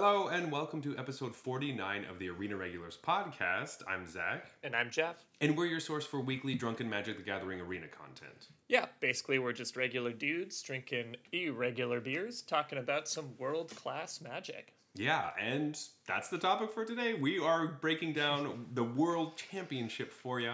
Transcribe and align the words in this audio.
Hello 0.00 0.28
and 0.28 0.52
welcome 0.52 0.80
to 0.82 0.96
episode 0.96 1.34
49 1.34 2.04
of 2.04 2.20
the 2.20 2.28
Arena 2.28 2.54
Regulars 2.56 2.96
podcast. 3.04 3.78
I'm 3.88 4.06
Zach, 4.06 4.46
And 4.62 4.76
I'm 4.76 4.90
Jeff. 4.90 5.16
and 5.40 5.56
we're 5.56 5.66
your 5.66 5.80
source 5.80 6.06
for 6.06 6.20
weekly 6.20 6.54
Drunken 6.54 6.88
Magic 6.88 7.16
the 7.16 7.24
Gathering 7.24 7.60
arena 7.60 7.88
content. 7.88 8.46
Yeah, 8.68 8.86
basically, 9.00 9.40
we're 9.40 9.52
just 9.54 9.76
regular 9.76 10.12
dudes 10.12 10.62
drinking 10.62 11.16
irregular 11.32 11.98
beers, 11.98 12.42
talking 12.42 12.78
about 12.78 13.08
some 13.08 13.36
world 13.38 13.74
class 13.74 14.20
magic. 14.20 14.72
Yeah, 14.94 15.30
and 15.36 15.76
that's 16.06 16.28
the 16.28 16.38
topic 16.38 16.70
for 16.70 16.84
today. 16.84 17.14
We 17.14 17.40
are 17.40 17.66
breaking 17.66 18.12
down 18.12 18.66
the 18.74 18.84
World 18.84 19.36
Championship 19.50 20.12
for 20.12 20.38
you 20.38 20.52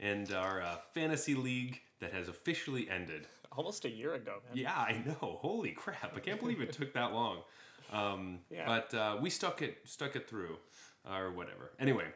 and 0.00 0.32
our 0.32 0.62
uh, 0.62 0.76
fantasy 0.94 1.34
league 1.34 1.82
that 2.00 2.14
has 2.14 2.30
officially 2.30 2.88
ended. 2.88 3.26
Almost 3.52 3.84
a 3.84 3.90
year 3.90 4.14
ago, 4.14 4.36
man. 4.48 4.56
Yeah, 4.56 4.74
I 4.74 5.02
know. 5.04 5.36
Holy 5.42 5.72
crap! 5.72 6.14
I 6.16 6.20
can't 6.20 6.40
believe 6.40 6.62
it 6.62 6.72
took 6.72 6.94
that 6.94 7.12
long. 7.12 7.42
Um, 7.92 8.40
Yeah. 8.50 8.66
But 8.66 8.94
uh, 8.94 9.16
we 9.20 9.30
stuck 9.30 9.62
it 9.62 9.78
stuck 9.84 10.16
it 10.16 10.28
through, 10.28 10.56
or 11.08 11.30
whatever. 11.30 11.72
Anyway, 11.78 12.06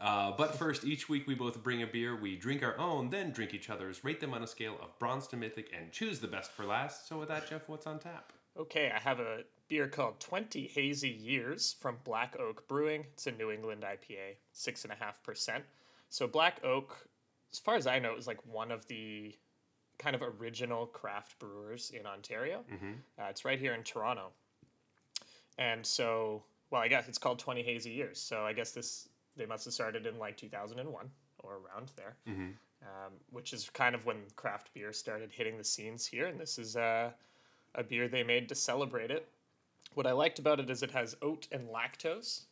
uh, 0.00 0.32
but 0.36 0.56
first, 0.56 0.84
each 0.84 1.08
week 1.08 1.26
we 1.26 1.34
both 1.34 1.62
bring 1.62 1.82
a 1.82 1.86
beer. 1.86 2.16
We 2.16 2.36
drink 2.36 2.62
our 2.62 2.78
own, 2.78 3.10
then 3.10 3.30
drink 3.32 3.52
each 3.54 3.68
other's, 3.68 4.02
rate 4.04 4.20
them 4.20 4.32
on 4.32 4.42
a 4.42 4.46
scale 4.46 4.76
of 4.82 4.98
bronze 4.98 5.26
to 5.28 5.36
mythic, 5.36 5.70
and 5.78 5.92
choose 5.92 6.20
the 6.20 6.28
best 6.28 6.50
for 6.52 6.64
last. 6.64 7.08
So 7.08 7.18
with 7.18 7.28
that, 7.28 7.48
Jeff, 7.48 7.68
what's 7.68 7.86
on 7.86 7.98
tap? 7.98 8.32
Okay, 8.58 8.90
I 8.94 8.98
have 8.98 9.20
a 9.20 9.42
beer 9.68 9.86
called 9.86 10.18
20 10.20 10.66
Hazy 10.66 11.08
Years 11.08 11.76
from 11.80 11.98
Black 12.04 12.36
Oak 12.40 12.66
Brewing. 12.66 13.06
It's 13.12 13.26
a 13.26 13.30
New 13.32 13.50
England 13.50 13.84
IPA, 13.84 14.36
6.5%. 14.54 15.62
So, 16.08 16.26
Black 16.26 16.60
Oak, 16.64 17.06
as 17.52 17.60
far 17.60 17.76
as 17.76 17.86
I 17.86 18.00
know, 18.00 18.16
is 18.16 18.26
like 18.26 18.44
one 18.44 18.72
of 18.72 18.86
the 18.88 19.36
kind 19.98 20.16
of 20.16 20.22
original 20.22 20.86
craft 20.86 21.38
brewers 21.38 21.90
in 21.90 22.04
Ontario. 22.06 22.64
Uh, 23.18 23.26
it's 23.30 23.44
right 23.44 23.60
here 23.60 23.74
in 23.74 23.84
Toronto. 23.84 24.30
And 25.60 25.86
so, 25.86 26.42
well, 26.70 26.80
I 26.80 26.88
guess 26.88 27.06
it's 27.06 27.18
called 27.18 27.38
20 27.38 27.62
Hazy 27.62 27.90
Years. 27.90 28.18
So, 28.18 28.44
I 28.44 28.52
guess 28.54 28.72
this, 28.72 29.08
they 29.36 29.46
must 29.46 29.66
have 29.66 29.74
started 29.74 30.06
in 30.06 30.18
like 30.18 30.36
2001 30.36 31.06
or 31.44 31.52
around 31.52 31.92
there, 31.96 32.16
um, 32.82 33.12
which 33.30 33.52
is 33.52 33.70
kind 33.70 33.94
of 33.94 34.06
when 34.06 34.16
craft 34.36 34.72
beer 34.74 34.92
started 34.92 35.30
hitting 35.30 35.58
the 35.58 35.64
scenes 35.64 36.06
here. 36.06 36.26
And 36.26 36.40
this 36.40 36.58
is 36.58 36.76
uh, 36.76 37.10
a 37.74 37.84
beer 37.84 38.08
they 38.08 38.22
made 38.24 38.48
to 38.48 38.54
celebrate 38.54 39.10
it. 39.10 39.28
What 39.94 40.06
I 40.06 40.12
liked 40.12 40.38
about 40.38 40.60
it 40.60 40.70
is 40.70 40.82
it 40.82 40.90
has 40.92 41.14
oat 41.20 41.46
and 41.52 41.68
lactose. 41.68 42.44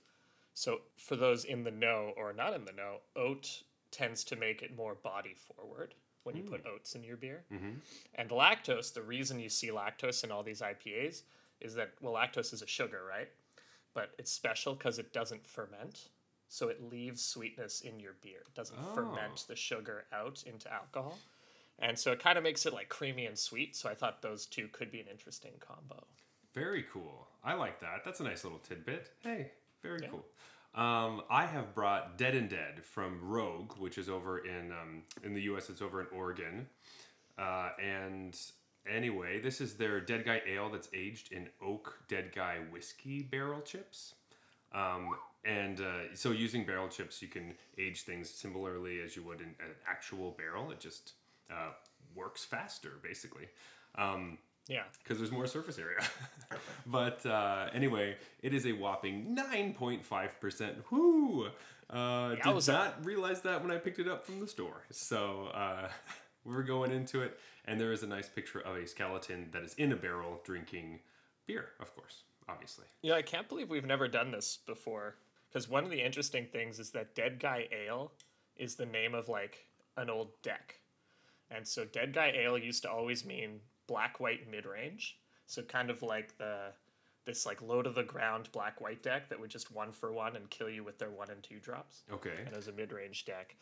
So, 0.53 0.81
for 0.97 1.17
those 1.17 1.45
in 1.45 1.65
the 1.65 1.70
know 1.70 2.12
or 2.17 2.33
not 2.34 2.53
in 2.53 2.65
the 2.67 2.72
know, 2.72 2.97
oat 3.17 3.62
tends 3.91 4.22
to 4.25 4.37
make 4.37 4.61
it 4.61 4.77
more 4.77 4.97
body 5.03 5.34
forward 5.34 5.95
when 6.25 6.37
you 6.37 6.43
put 6.43 6.67
oats 6.67 6.95
in 6.95 7.03
your 7.03 7.17
beer. 7.17 7.45
And 8.17 8.28
lactose, 8.28 8.93
the 8.93 9.00
reason 9.00 9.41
you 9.41 9.48
see 9.48 9.69
lactose 9.70 10.25
in 10.25 10.31
all 10.31 10.43
these 10.43 10.61
IPAs 10.61 11.22
is 11.61 11.75
that, 11.75 11.92
well, 12.01 12.14
lactose 12.14 12.53
is 12.53 12.62
a 12.62 12.67
sugar, 12.67 13.01
right? 13.09 13.28
But 13.95 14.11
it's 14.19 14.31
special 14.31 14.75
because 14.75 14.98
it 14.98 15.12
doesn't 15.12 15.47
ferment. 15.47 16.09
So 16.48 16.69
it 16.69 16.83
leaves 16.91 17.23
sweetness 17.23 17.83
in 17.83 18.00
your 18.00 18.15
beer. 18.23 18.41
It 18.47 18.55
doesn't 18.55 18.78
ferment 18.95 19.45
the 19.48 19.56
sugar 19.56 20.05
out 20.12 20.42
into 20.47 20.73
alcohol. 20.73 21.19
And 21.78 21.98
so 21.98 22.11
it 22.12 22.23
kind 22.23 22.39
of 22.39 22.45
makes 22.45 22.65
it 22.67 22.73
like 22.73 22.89
creamy 22.89 23.27
and 23.27 23.39
sweet. 23.39 23.77
So 23.77 23.89
I 23.89 23.95
thought 23.95 24.23
those 24.23 24.47
two 24.47 24.69
could 24.69 24.91
be 24.91 25.00
an 25.00 25.06
interesting 25.11 25.53
combo. 25.61 26.05
Very 26.55 26.84
cool. 26.92 27.28
I 27.45 27.55
like 27.55 27.81
that. 27.81 28.00
That's 28.05 28.20
a 28.20 28.25
nice 28.25 28.45
little 28.45 28.59
tidbit. 28.59 29.11
Hey, 29.20 29.53
very 29.83 30.00
cool. 30.11 30.25
Um, 30.75 31.22
I 31.31 31.47
have 31.47 31.75
brought 31.75 32.19
Dead 32.19 32.34
and 32.34 32.48
Dead 32.48 32.83
from 32.83 33.20
Rogue, 33.22 33.72
which 33.78 33.98
is 33.98 34.09
over 34.09 34.39
in 34.39 34.72
um, 34.72 35.03
in 35.22 35.34
the 35.34 35.43
U.S. 35.43 35.70
It's 35.70 35.83
over 35.83 36.00
in 36.00 36.06
Oregon. 36.12 36.66
Uh, 37.38 37.71
and 37.83 38.37
anyway, 38.93 39.41
this 39.41 39.60
is 39.60 39.75
their 39.75 40.00
Dead 40.00 40.25
Guy 40.25 40.43
Ale 40.47 40.71
that's 40.71 40.88
aged 40.94 41.32
in 41.32 41.49
oak 41.62 41.99
Dead 42.09 42.32
Guy 42.34 42.56
whiskey 42.71 43.22
barrel 43.22 43.60
chips. 43.60 44.15
Um, 44.72 45.10
and 45.44 45.81
uh, 45.81 46.15
so 46.15 46.31
using 46.31 46.65
barrel 46.65 46.88
chips, 46.88 47.22
you 47.22 47.28
can 47.28 47.54
age 47.78 48.03
things 48.03 48.28
similarly 48.28 49.00
as 49.00 49.16
you 49.16 49.22
would 49.22 49.41
in 49.41 49.48
an 49.48 49.75
actual 49.88 50.32
barrel. 50.32 50.71
It 50.71 50.81
just 50.81 51.12
uh, 51.50 51.71
works 52.15 52.44
faster, 52.44 52.93
basically. 53.03 53.48
Um, 53.94 54.38
Yeah. 54.69 54.82
because 55.03 55.19
there's 55.19 55.32
more 55.32 55.47
surface 55.47 55.78
area. 55.78 56.00
but 56.87 57.25
uh, 57.25 57.69
anyway, 57.72 58.16
it 58.43 58.53
is 58.53 58.66
a 58.66 58.72
whopping 58.72 59.34
9.5%. 59.37 60.75
Whoo! 60.91 61.48
Uh, 61.91 62.34
did 62.34 62.66
not 62.69 63.03
realize 63.03 63.41
that 63.43 63.62
when 63.62 63.71
I 63.71 63.78
picked 63.78 63.98
it 63.98 64.09
up 64.09 64.22
from 64.25 64.41
the 64.41 64.47
store. 64.47 64.82
So 64.91 65.47
uh, 65.54 65.88
we're 66.44 66.62
going 66.62 66.91
into 66.91 67.22
it, 67.22 67.38
and 67.65 67.81
there 67.81 67.93
is 67.93 68.03
a 68.03 68.06
nice 68.06 68.28
picture 68.28 68.60
of 68.60 68.76
a 68.76 68.87
skeleton 68.87 69.49
that 69.53 69.62
is 69.62 69.75
in 69.75 69.93
a 69.93 69.97
barrel 69.97 70.41
drinking 70.44 71.00
beer, 71.47 71.71
of 71.81 71.94
course, 71.94 72.22
obviously. 72.49 72.87
Yeah, 73.03 73.15
I 73.15 73.22
can't 73.22 73.49
believe 73.49 73.71
we've 73.71 73.84
never 73.84 74.09
done 74.09 74.31
this 74.31 74.59
before. 74.66 75.16
Because 75.48 75.69
one 75.69 75.84
of 75.84 75.91
the 75.91 76.04
interesting 76.04 76.47
things 76.47 76.78
is 76.78 76.91
that 76.91 77.15
Dead 77.15 77.38
Guy 77.41 77.69
Ale 77.72 78.12
is 78.56 78.75
the 78.75 78.87
name 78.87 79.15
of 79.15 79.28
like 79.28 79.66
an 79.97 80.10
old 80.10 80.31
deck. 80.43 80.81
And 81.50 81.66
so 81.66 81.84
Dead 81.84 82.12
Guy 82.12 82.32
Ale 82.37 82.59
used 82.59 82.82
to 82.82 82.91
always 82.91 83.25
mean 83.25 83.60
black 83.87 84.21
white 84.21 84.50
mid 84.50 84.66
range. 84.66 85.19
So 85.47 85.62
kind 85.62 85.91
of 85.91 86.03
like 86.03 86.37
the 86.37 86.72
this 87.25 87.47
like 87.47 87.60
low 87.62 87.82
to 87.82 87.91
the 87.91 88.03
ground 88.03 88.48
black 88.53 88.81
white 88.81 89.03
deck 89.03 89.28
that 89.28 89.41
would 89.41 89.50
just 89.50 89.71
one 89.71 89.93
for 89.93 90.12
one 90.12 90.37
and 90.37 90.48
kill 90.50 90.69
you 90.69 90.84
with 90.84 90.98
their 90.98 91.10
one 91.10 91.31
and 91.31 91.43
two 91.43 91.59
drops. 91.59 92.03
Okay. 92.12 92.32
And 92.38 92.48
it 92.48 92.56
was 92.56 92.69
a 92.69 92.72
mid 92.72 92.93
range 92.93 93.25
deck. 93.25 93.56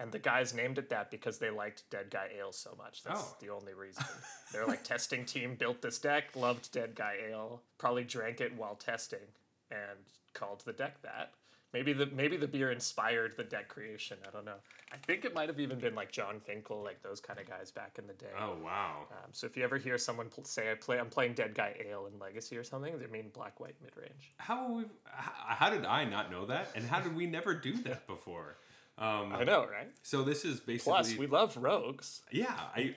And 0.00 0.10
the 0.10 0.18
guys 0.18 0.54
named 0.54 0.78
it 0.78 0.88
that 0.88 1.10
because 1.10 1.38
they 1.38 1.50
liked 1.50 1.82
Dead 1.90 2.10
Guy 2.10 2.28
Ale 2.38 2.52
so 2.52 2.74
much. 2.78 3.02
That's 3.02 3.20
Oh. 3.20 3.36
the 3.40 3.50
only 3.50 3.74
reason. 3.74 4.04
Their 4.52 4.66
like 4.66 4.82
testing 4.82 5.26
team 5.26 5.56
built 5.56 5.82
this 5.82 5.98
deck, 5.98 6.34
loved 6.34 6.72
Dead 6.72 6.94
Guy 6.94 7.16
Ale, 7.28 7.60
probably 7.76 8.04
drank 8.04 8.40
it 8.40 8.54
while 8.56 8.76
testing, 8.76 9.28
and 9.70 9.98
called 10.32 10.62
the 10.64 10.72
deck 10.72 11.02
that. 11.02 11.32
Maybe 11.72 11.92
the 11.92 12.06
maybe 12.06 12.36
the 12.36 12.48
beer 12.48 12.72
inspired 12.72 13.36
the 13.36 13.44
deck 13.44 13.68
creation. 13.68 14.16
I 14.26 14.30
don't 14.30 14.44
know. 14.44 14.56
I 14.92 14.96
think 14.96 15.24
it 15.24 15.34
might 15.34 15.48
have 15.48 15.60
even 15.60 15.78
been 15.78 15.94
like 15.94 16.10
Jon 16.10 16.40
Finkel, 16.40 16.82
like 16.82 17.00
those 17.02 17.20
kind 17.20 17.38
of 17.38 17.46
guys 17.48 17.70
back 17.70 17.96
in 17.98 18.08
the 18.08 18.12
day. 18.14 18.32
Oh, 18.40 18.56
wow. 18.64 19.06
Um, 19.12 19.30
so 19.32 19.46
if 19.46 19.56
you 19.56 19.62
ever 19.62 19.76
hear 19.78 19.96
someone 19.96 20.28
pl- 20.30 20.42
say 20.44 20.72
I 20.72 20.74
play, 20.74 20.98
I'm 20.98 21.10
playing 21.10 21.34
Dead 21.34 21.54
Guy 21.54 21.76
Ale 21.88 22.06
in 22.12 22.18
Legacy 22.18 22.56
or 22.56 22.64
something, 22.64 22.98
they 22.98 23.06
mean 23.06 23.28
black 23.32 23.60
white 23.60 23.76
mid 23.80 23.96
range. 23.96 24.32
How, 24.38 24.72
we, 24.72 24.84
how 25.04 25.70
did 25.70 25.84
I 25.84 26.04
not 26.06 26.32
know 26.32 26.46
that? 26.46 26.70
And 26.74 26.84
how 26.86 26.98
did 27.00 27.14
we 27.14 27.26
never 27.26 27.54
do 27.54 27.74
that 27.82 28.06
before? 28.08 28.56
Um, 29.00 29.32
I 29.32 29.44
know, 29.44 29.66
right? 29.66 29.88
so 30.02 30.22
this 30.22 30.44
is 30.44 30.60
basically. 30.60 30.92
Plus, 30.92 31.16
we 31.16 31.26
love 31.26 31.56
rogues. 31.56 32.20
Yeah, 32.30 32.54
I 32.76 32.94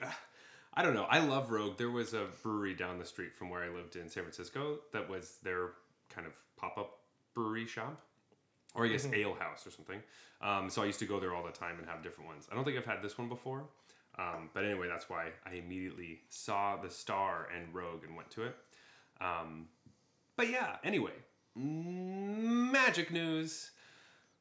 I 0.74 0.82
don't 0.82 0.94
know. 0.94 1.06
I 1.08 1.20
love 1.20 1.50
Rogue. 1.50 1.78
There 1.78 1.90
was 1.90 2.14
a 2.14 2.26
brewery 2.42 2.74
down 2.74 2.98
the 2.98 3.04
street 3.04 3.34
from 3.34 3.48
where 3.48 3.62
I 3.62 3.68
lived 3.68 3.94
in 3.96 4.08
San 4.08 4.24
Francisco 4.24 4.80
that 4.92 5.08
was 5.08 5.38
their 5.42 5.70
kind 6.08 6.26
of 6.26 6.32
pop 6.56 6.76
up 6.76 6.98
brewery 7.32 7.66
shop, 7.66 8.00
or 8.74 8.84
I 8.84 8.88
guess 8.88 9.06
ale 9.12 9.34
house 9.34 9.66
or 9.66 9.70
something. 9.70 10.00
Um, 10.42 10.68
so 10.68 10.82
I 10.82 10.86
used 10.86 10.98
to 10.98 11.06
go 11.06 11.20
there 11.20 11.34
all 11.34 11.44
the 11.44 11.52
time 11.52 11.78
and 11.78 11.88
have 11.88 12.02
different 12.02 12.28
ones. 12.28 12.48
I 12.50 12.56
don't 12.56 12.64
think 12.64 12.76
I've 12.76 12.84
had 12.84 13.02
this 13.02 13.16
one 13.16 13.28
before, 13.28 13.64
um, 14.18 14.50
but 14.52 14.64
anyway, 14.64 14.88
that's 14.88 15.08
why 15.08 15.28
I 15.46 15.54
immediately 15.54 16.20
saw 16.28 16.76
the 16.76 16.90
star 16.90 17.48
and 17.56 17.72
Rogue 17.72 18.04
and 18.04 18.16
went 18.16 18.30
to 18.32 18.42
it. 18.42 18.56
Um, 19.20 19.68
but 20.36 20.50
yeah, 20.50 20.76
anyway, 20.82 21.12
magic 21.54 23.12
news. 23.12 23.70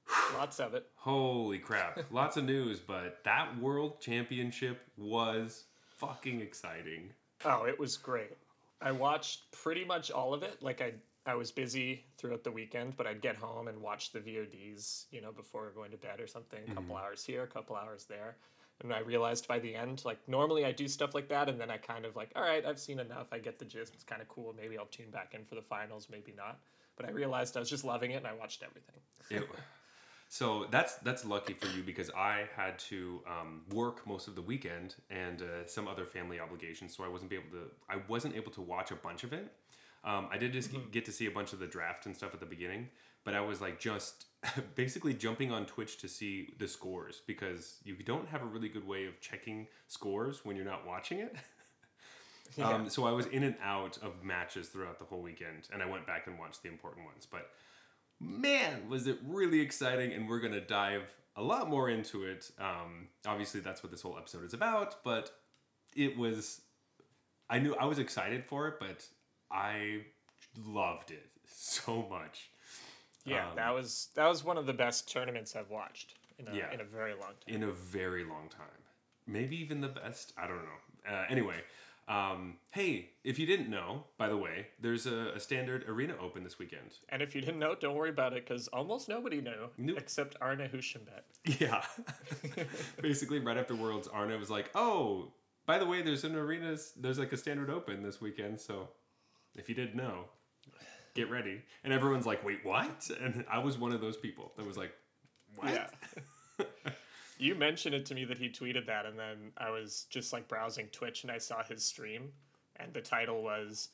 Lots 0.38 0.60
of 0.60 0.74
it. 0.74 0.88
Holy 0.96 1.60
crap. 1.60 2.00
Lots 2.12 2.38
of 2.38 2.46
news, 2.46 2.80
but 2.80 3.24
that 3.24 3.58
world 3.60 4.00
championship 4.00 4.82
was 4.98 5.66
fucking 5.98 6.42
exciting. 6.42 7.10
Oh, 7.46 7.66
it 7.66 7.80
was 7.80 7.98
great. 7.98 8.38
I 8.82 8.92
watched 8.92 9.52
pretty 9.52 9.86
much 9.86 10.12
all 10.12 10.34
of 10.34 10.44
it. 10.44 10.62
Like 10.62 10.82
I 10.82 10.94
I 11.26 11.36
was 11.36 11.52
busy 11.52 12.04
throughout 12.18 12.44
the 12.44 12.52
weekend, 12.52 12.98
but 12.98 13.08
I'd 13.08 13.22
get 13.22 13.38
home 13.38 13.70
and 13.70 13.82
watch 13.82 14.12
the 14.12 14.20
VODs, 14.20 15.06
you 15.10 15.22
know, 15.22 15.32
before 15.32 15.72
going 15.74 15.92
to 15.92 15.98
bed 15.98 16.20
or 16.20 16.28
something. 16.28 16.60
A 16.66 16.68
couple 16.68 16.84
mm-hmm. 16.84 17.06
hours 17.06 17.24
here, 17.24 17.44
a 17.44 17.48
couple 17.48 17.78
hours 17.78 18.06
there. 18.06 18.36
And 18.82 18.92
I 18.94 19.00
realized 19.00 19.48
by 19.48 19.60
the 19.60 19.74
end, 19.74 20.04
like 20.04 20.18
normally 20.28 20.66
I 20.66 20.74
do 20.74 20.88
stuff 20.90 21.16
like 21.16 21.30
that, 21.30 21.48
and 21.48 21.60
then 21.60 21.72
I 21.72 21.78
kind 21.78 22.06
of 22.06 22.18
like, 22.18 22.32
all 22.36 22.44
right, 22.44 22.66
I've 22.66 22.80
seen 22.80 23.00
enough. 23.00 23.28
I 23.32 23.40
get 23.40 23.58
the 23.58 23.66
gist. 23.66 23.94
It's 23.94 24.04
kind 24.04 24.22
of 24.22 24.28
cool. 24.28 24.54
Maybe 24.60 24.78
I'll 24.78 24.86
tune 24.88 25.12
back 25.12 25.34
in 25.34 25.46
for 25.46 25.56
the 25.56 25.62
finals. 25.62 26.08
Maybe 26.12 26.34
not. 26.36 26.60
But 26.98 27.08
I 27.08 27.12
realized 27.12 27.56
I 27.56 27.62
was 27.62 27.70
just 27.70 27.86
loving 27.86 28.12
it, 28.12 28.18
and 28.18 28.28
I 28.28 28.34
watched 28.34 28.62
everything. 28.62 29.00
It, 29.30 29.50
so 30.34 30.66
that's 30.72 30.96
that's 30.96 31.26
lucky 31.26 31.54
for 31.54 31.68
you 31.78 31.84
because 31.84 32.10
I 32.18 32.46
had 32.56 32.80
to 32.90 33.22
um, 33.28 33.62
work 33.72 34.08
most 34.08 34.28
of 34.28 34.34
the 34.34 34.42
weekend 34.42 34.96
and 35.12 35.44
uh, 35.44 35.68
some 35.68 35.88
other 35.88 36.08
family 36.08 36.40
obligations, 36.40 36.98
so 36.98 37.04
I 37.04 37.08
wasn't 37.08 37.30
be 37.30 37.36
able 37.36 37.52
to. 37.52 37.68
I 37.88 37.98
wasn't 38.08 38.36
able 38.36 38.52
to 38.54 38.62
watch 38.62 38.90
a 38.90 38.96
bunch 38.96 39.24
of 39.24 39.32
it. 39.32 39.54
Um, 40.04 40.28
I 40.32 40.40
did 40.40 40.52
just 40.52 40.72
get 40.92 41.06
to 41.06 41.12
see 41.12 41.28
a 41.28 41.32
bunch 41.32 41.54
of 41.54 41.60
the 41.60 41.68
draft 41.68 42.08
and 42.08 42.16
stuff 42.16 42.34
at 42.34 42.40
the 42.40 42.48
beginning, 42.48 42.90
but 43.24 43.36
I 43.36 43.42
was 43.42 43.62
like 43.62 43.80
just 43.80 44.26
basically 44.76 45.14
jumping 45.14 45.52
on 45.52 45.68
Twitch 45.68 46.00
to 46.00 46.08
see 46.08 46.56
the 46.58 46.68
scores 46.68 47.22
because 47.28 47.76
you 47.84 47.94
don't 48.04 48.28
have 48.28 48.42
a 48.42 48.48
really 48.48 48.70
good 48.70 48.88
way 48.88 49.06
of 49.06 49.22
checking 49.22 49.68
scores 49.88 50.44
when 50.44 50.56
you're 50.56 50.66
not 50.66 50.88
watching 50.88 51.20
it. 51.20 51.36
Um, 52.62 52.88
so 52.88 53.06
I 53.06 53.12
was 53.12 53.26
in 53.28 53.44
and 53.44 53.56
out 53.64 53.98
of 54.04 54.24
matches 54.24 54.68
throughout 54.68 55.00
the 55.00 55.06
whole 55.06 55.22
weekend, 55.24 55.70
and 55.74 55.82
I 55.82 55.88
went 55.88 56.06
back 56.06 56.28
and 56.28 56.38
watched 56.38 56.62
the 56.62 56.70
important 56.70 57.04
ones. 57.04 57.26
But 57.26 57.50
man, 58.24 58.88
was 58.90 59.08
it 59.08 59.18
really 59.28 59.60
exciting! 59.60 60.12
And 60.14 60.28
we're 60.30 60.40
gonna 60.40 60.62
dive 60.62 61.04
a 61.36 61.42
lot 61.44 61.70
more 61.70 61.90
into 61.90 62.24
it. 62.24 62.52
Um, 62.60 63.08
obviously, 63.26 63.60
that's 63.60 63.84
what 63.84 63.92
this 63.92 64.02
whole 64.02 64.18
episode 64.18 64.44
is 64.46 64.54
about. 64.54 65.04
But 65.04 65.32
it 65.96 66.18
was, 66.18 66.62
I 67.50 67.60
knew 67.60 67.76
I 67.76 67.86
was 67.86 68.00
excited 68.00 68.46
for 68.46 68.68
it, 68.68 68.76
but 68.80 69.06
I 69.52 70.02
loved 70.66 71.12
it 71.12 71.30
so 71.46 72.06
much. 72.10 72.50
Yeah, 73.26 73.50
Um, 73.50 73.56
that 73.56 73.74
was 73.74 74.10
that 74.16 74.28
was 74.28 74.44
one 74.44 74.58
of 74.58 74.66
the 74.66 74.74
best 74.74 75.12
tournaments 75.12 75.56
I've 75.56 75.70
watched 75.70 76.16
in 76.40 76.48
a, 76.48 76.56
Yeah. 76.56 76.72
in 76.74 76.82
a 76.82 76.84
very 76.84 77.14
long 77.14 77.34
time. 77.46 77.56
in 77.56 77.64
a 77.64 77.72
very 77.72 78.24
long 78.26 78.50
time. 78.50 78.68
Maybe 79.26 79.56
even 79.62 79.80
the 79.82 79.88
best. 79.88 80.34
I 80.38 80.46
don't 80.48 80.58
know. 80.58 81.10
Uh, 81.10 81.26
anyway, 81.30 81.62
um, 82.08 82.58
hey, 82.72 83.12
if 83.24 83.40
you 83.40 83.46
didn't 83.46 83.70
know, 83.70 84.04
by 84.18 84.28
the 84.28 84.36
way, 84.38 84.68
there's 84.82 85.06
a, 85.06 85.32
a 85.36 85.40
standard 85.40 85.88
arena 85.88 86.16
open 86.22 86.44
this 86.44 86.60
weekend. 86.60 86.92
And 87.10 87.22
if 87.22 87.34
you 87.34 87.42
didn't 87.42 87.60
know, 87.60 87.76
don't 87.76 87.96
worry 87.96 88.10
about 88.10 88.34
it 88.34 88.46
because 88.48 88.68
almost 88.70 89.08
nobody 89.08 89.40
knew 89.42 89.70
Nope. 89.78 89.98
except 89.98 90.36
Arne 90.42 90.60
Huschenbeth. 90.60 91.24
Yeah. 91.62 91.84
Basically, 93.02 93.40
right 93.40 93.58
after 93.58 93.76
Worlds, 93.76 94.08
Arne 94.08 94.38
was 94.40 94.50
like, 94.50 94.70
"Oh, 94.76 95.32
by 95.66 95.78
the 95.78 95.86
way, 95.86 96.02
there's 96.02 96.24
an 96.24 96.36
arena. 96.36 96.76
There's 96.98 97.20
like 97.20 97.32
a 97.32 97.38
standard 97.38 97.70
open 97.70 98.04
this 98.04 98.20
weekend. 98.22 98.60
So, 98.60 98.90
if 99.56 99.70
you 99.70 99.76
didn't 99.76 99.96
know, 99.96 100.26
get 101.16 101.30
ready." 101.30 101.62
And 101.84 101.94
everyone's 101.94 102.26
like, 102.26 102.44
"Wait, 102.46 102.60
what?" 102.66 103.10
And 103.22 103.46
I 103.50 103.60
was 103.60 103.78
one 103.78 103.92
of 103.94 104.02
those 104.02 104.18
people 104.18 104.52
that 104.58 104.66
was 104.66 104.78
like, 104.78 104.92
"What?" 105.56 105.72
Yeah. 105.72 105.88
you 107.44 107.56
mentioned 107.56 107.94
it 107.94 108.06
to 108.06 108.16
me 108.16 108.24
that 108.26 108.38
he 108.38 108.48
tweeted 108.50 108.86
that, 108.88 109.06
and 109.06 109.20
then 109.20 109.52
I 109.58 109.70
was 109.70 110.06
just 110.10 110.32
like 110.32 110.48
browsing 110.48 110.88
Twitch 110.88 111.24
and 111.24 111.32
I 111.32 111.38
saw 111.38 111.62
his 111.64 111.84
stream, 111.84 112.32
and 112.78 112.94
the 112.94 113.02
title 113.02 113.44
was 113.44 113.90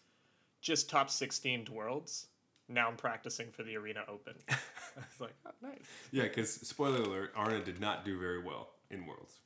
just 0.61 0.89
top 0.89 1.09
16 1.09 1.67
worlds. 1.71 2.27
Now 2.67 2.87
I'm 2.87 2.95
practicing 2.95 3.47
for 3.51 3.63
the 3.63 3.75
Arena 3.75 4.01
Open. 4.07 4.35
I 4.49 4.55
was 4.97 5.19
like, 5.19 5.33
oh, 5.47 5.51
nice. 5.63 5.79
Yeah, 6.11 6.23
because 6.23 6.53
spoiler 6.53 7.01
alert, 7.01 7.33
Arne 7.35 7.63
did 7.63 7.79
not 7.79 8.05
do 8.05 8.19
very 8.19 8.43
well 8.43 8.69
in 8.91 9.07
Worlds. 9.07 9.39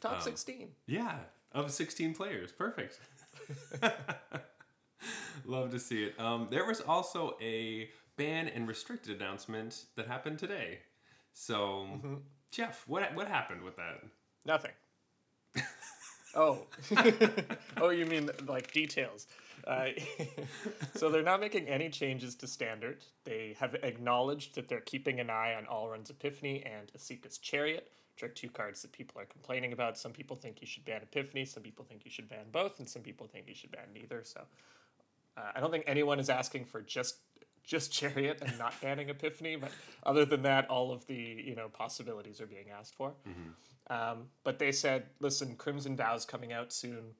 Top 0.00 0.14
Um, 0.16 0.20
16. 0.22 0.68
Yeah, 0.86 1.18
of 1.52 1.70
16 1.70 2.14
players. 2.14 2.50
Perfect. 2.50 2.98
Love 5.44 5.70
to 5.70 5.78
see 5.78 6.04
it. 6.04 6.18
Um, 6.18 6.48
there 6.50 6.66
was 6.66 6.80
also 6.80 7.36
a 7.40 7.88
ban 8.16 8.48
and 8.48 8.66
restricted 8.66 9.20
announcement 9.20 9.84
that 9.96 10.06
happened 10.08 10.38
today. 10.40 10.80
So, 11.32 11.86
Jeff, 12.50 12.84
what 12.86 13.14
what 13.14 13.28
happened 13.28 13.62
with 13.62 13.76
that? 13.76 14.02
Nothing. 14.44 14.72
oh. 16.34 16.66
oh, 17.76 17.90
you 17.90 18.06
mean 18.06 18.30
like 18.46 18.72
details. 18.72 19.26
Uh, 19.66 19.88
so 20.94 21.10
they're 21.10 21.22
not 21.22 21.40
making 21.40 21.68
any 21.68 21.88
changes 21.90 22.34
to 22.34 22.46
standard. 22.46 23.04
They 23.24 23.56
have 23.58 23.74
acknowledged 23.82 24.54
that 24.54 24.68
they're 24.68 24.80
keeping 24.80 25.20
an 25.20 25.30
eye 25.30 25.54
on 25.54 25.66
Alrund's 25.66 26.10
Epiphany 26.10 26.64
and 26.64 26.90
Esika's 26.96 27.38
Chariot, 27.38 27.90
which 28.14 28.22
are 28.22 28.32
two 28.32 28.48
cards 28.48 28.82
that 28.82 28.92
people 28.92 29.20
are 29.20 29.26
complaining 29.26 29.72
about. 29.72 29.98
Some 29.98 30.12
people 30.12 30.36
think 30.36 30.60
you 30.60 30.66
should 30.66 30.84
ban 30.84 31.02
Epiphany, 31.02 31.44
some 31.44 31.62
people 31.62 31.84
think 31.84 32.04
you 32.04 32.10
should 32.10 32.28
ban 32.28 32.46
both, 32.50 32.78
and 32.78 32.88
some 32.88 33.02
people 33.02 33.26
think 33.26 33.46
you 33.48 33.54
should 33.54 33.70
ban 33.70 33.88
neither. 33.94 34.22
So 34.24 34.40
uh, 35.36 35.52
I 35.54 35.60
don't 35.60 35.70
think 35.70 35.84
anyone 35.86 36.18
is 36.18 36.30
asking 36.30 36.64
for 36.64 36.80
just 36.80 37.16
just 37.70 37.92
Chariot 37.98 38.42
and 38.42 38.58
not 38.58 38.78
banning 38.82 39.08
Epiphany, 39.08 39.56
but 39.56 39.70
other 40.04 40.24
than 40.24 40.42
that, 40.42 40.68
all 40.68 40.92
of 40.92 41.06
the 41.06 41.14
you 41.14 41.54
know 41.54 41.68
possibilities 41.68 42.40
are 42.40 42.46
being 42.46 42.66
asked 42.76 42.94
for. 42.94 43.14
Um, 43.88 44.26
but 44.44 44.58
they 44.58 44.70
said, 44.72 45.06
listen, 45.20 45.56
Crimson 45.56 45.96
Vow's 45.96 46.24
coming 46.24 46.52
out 46.52 46.72
soon. 46.72 47.14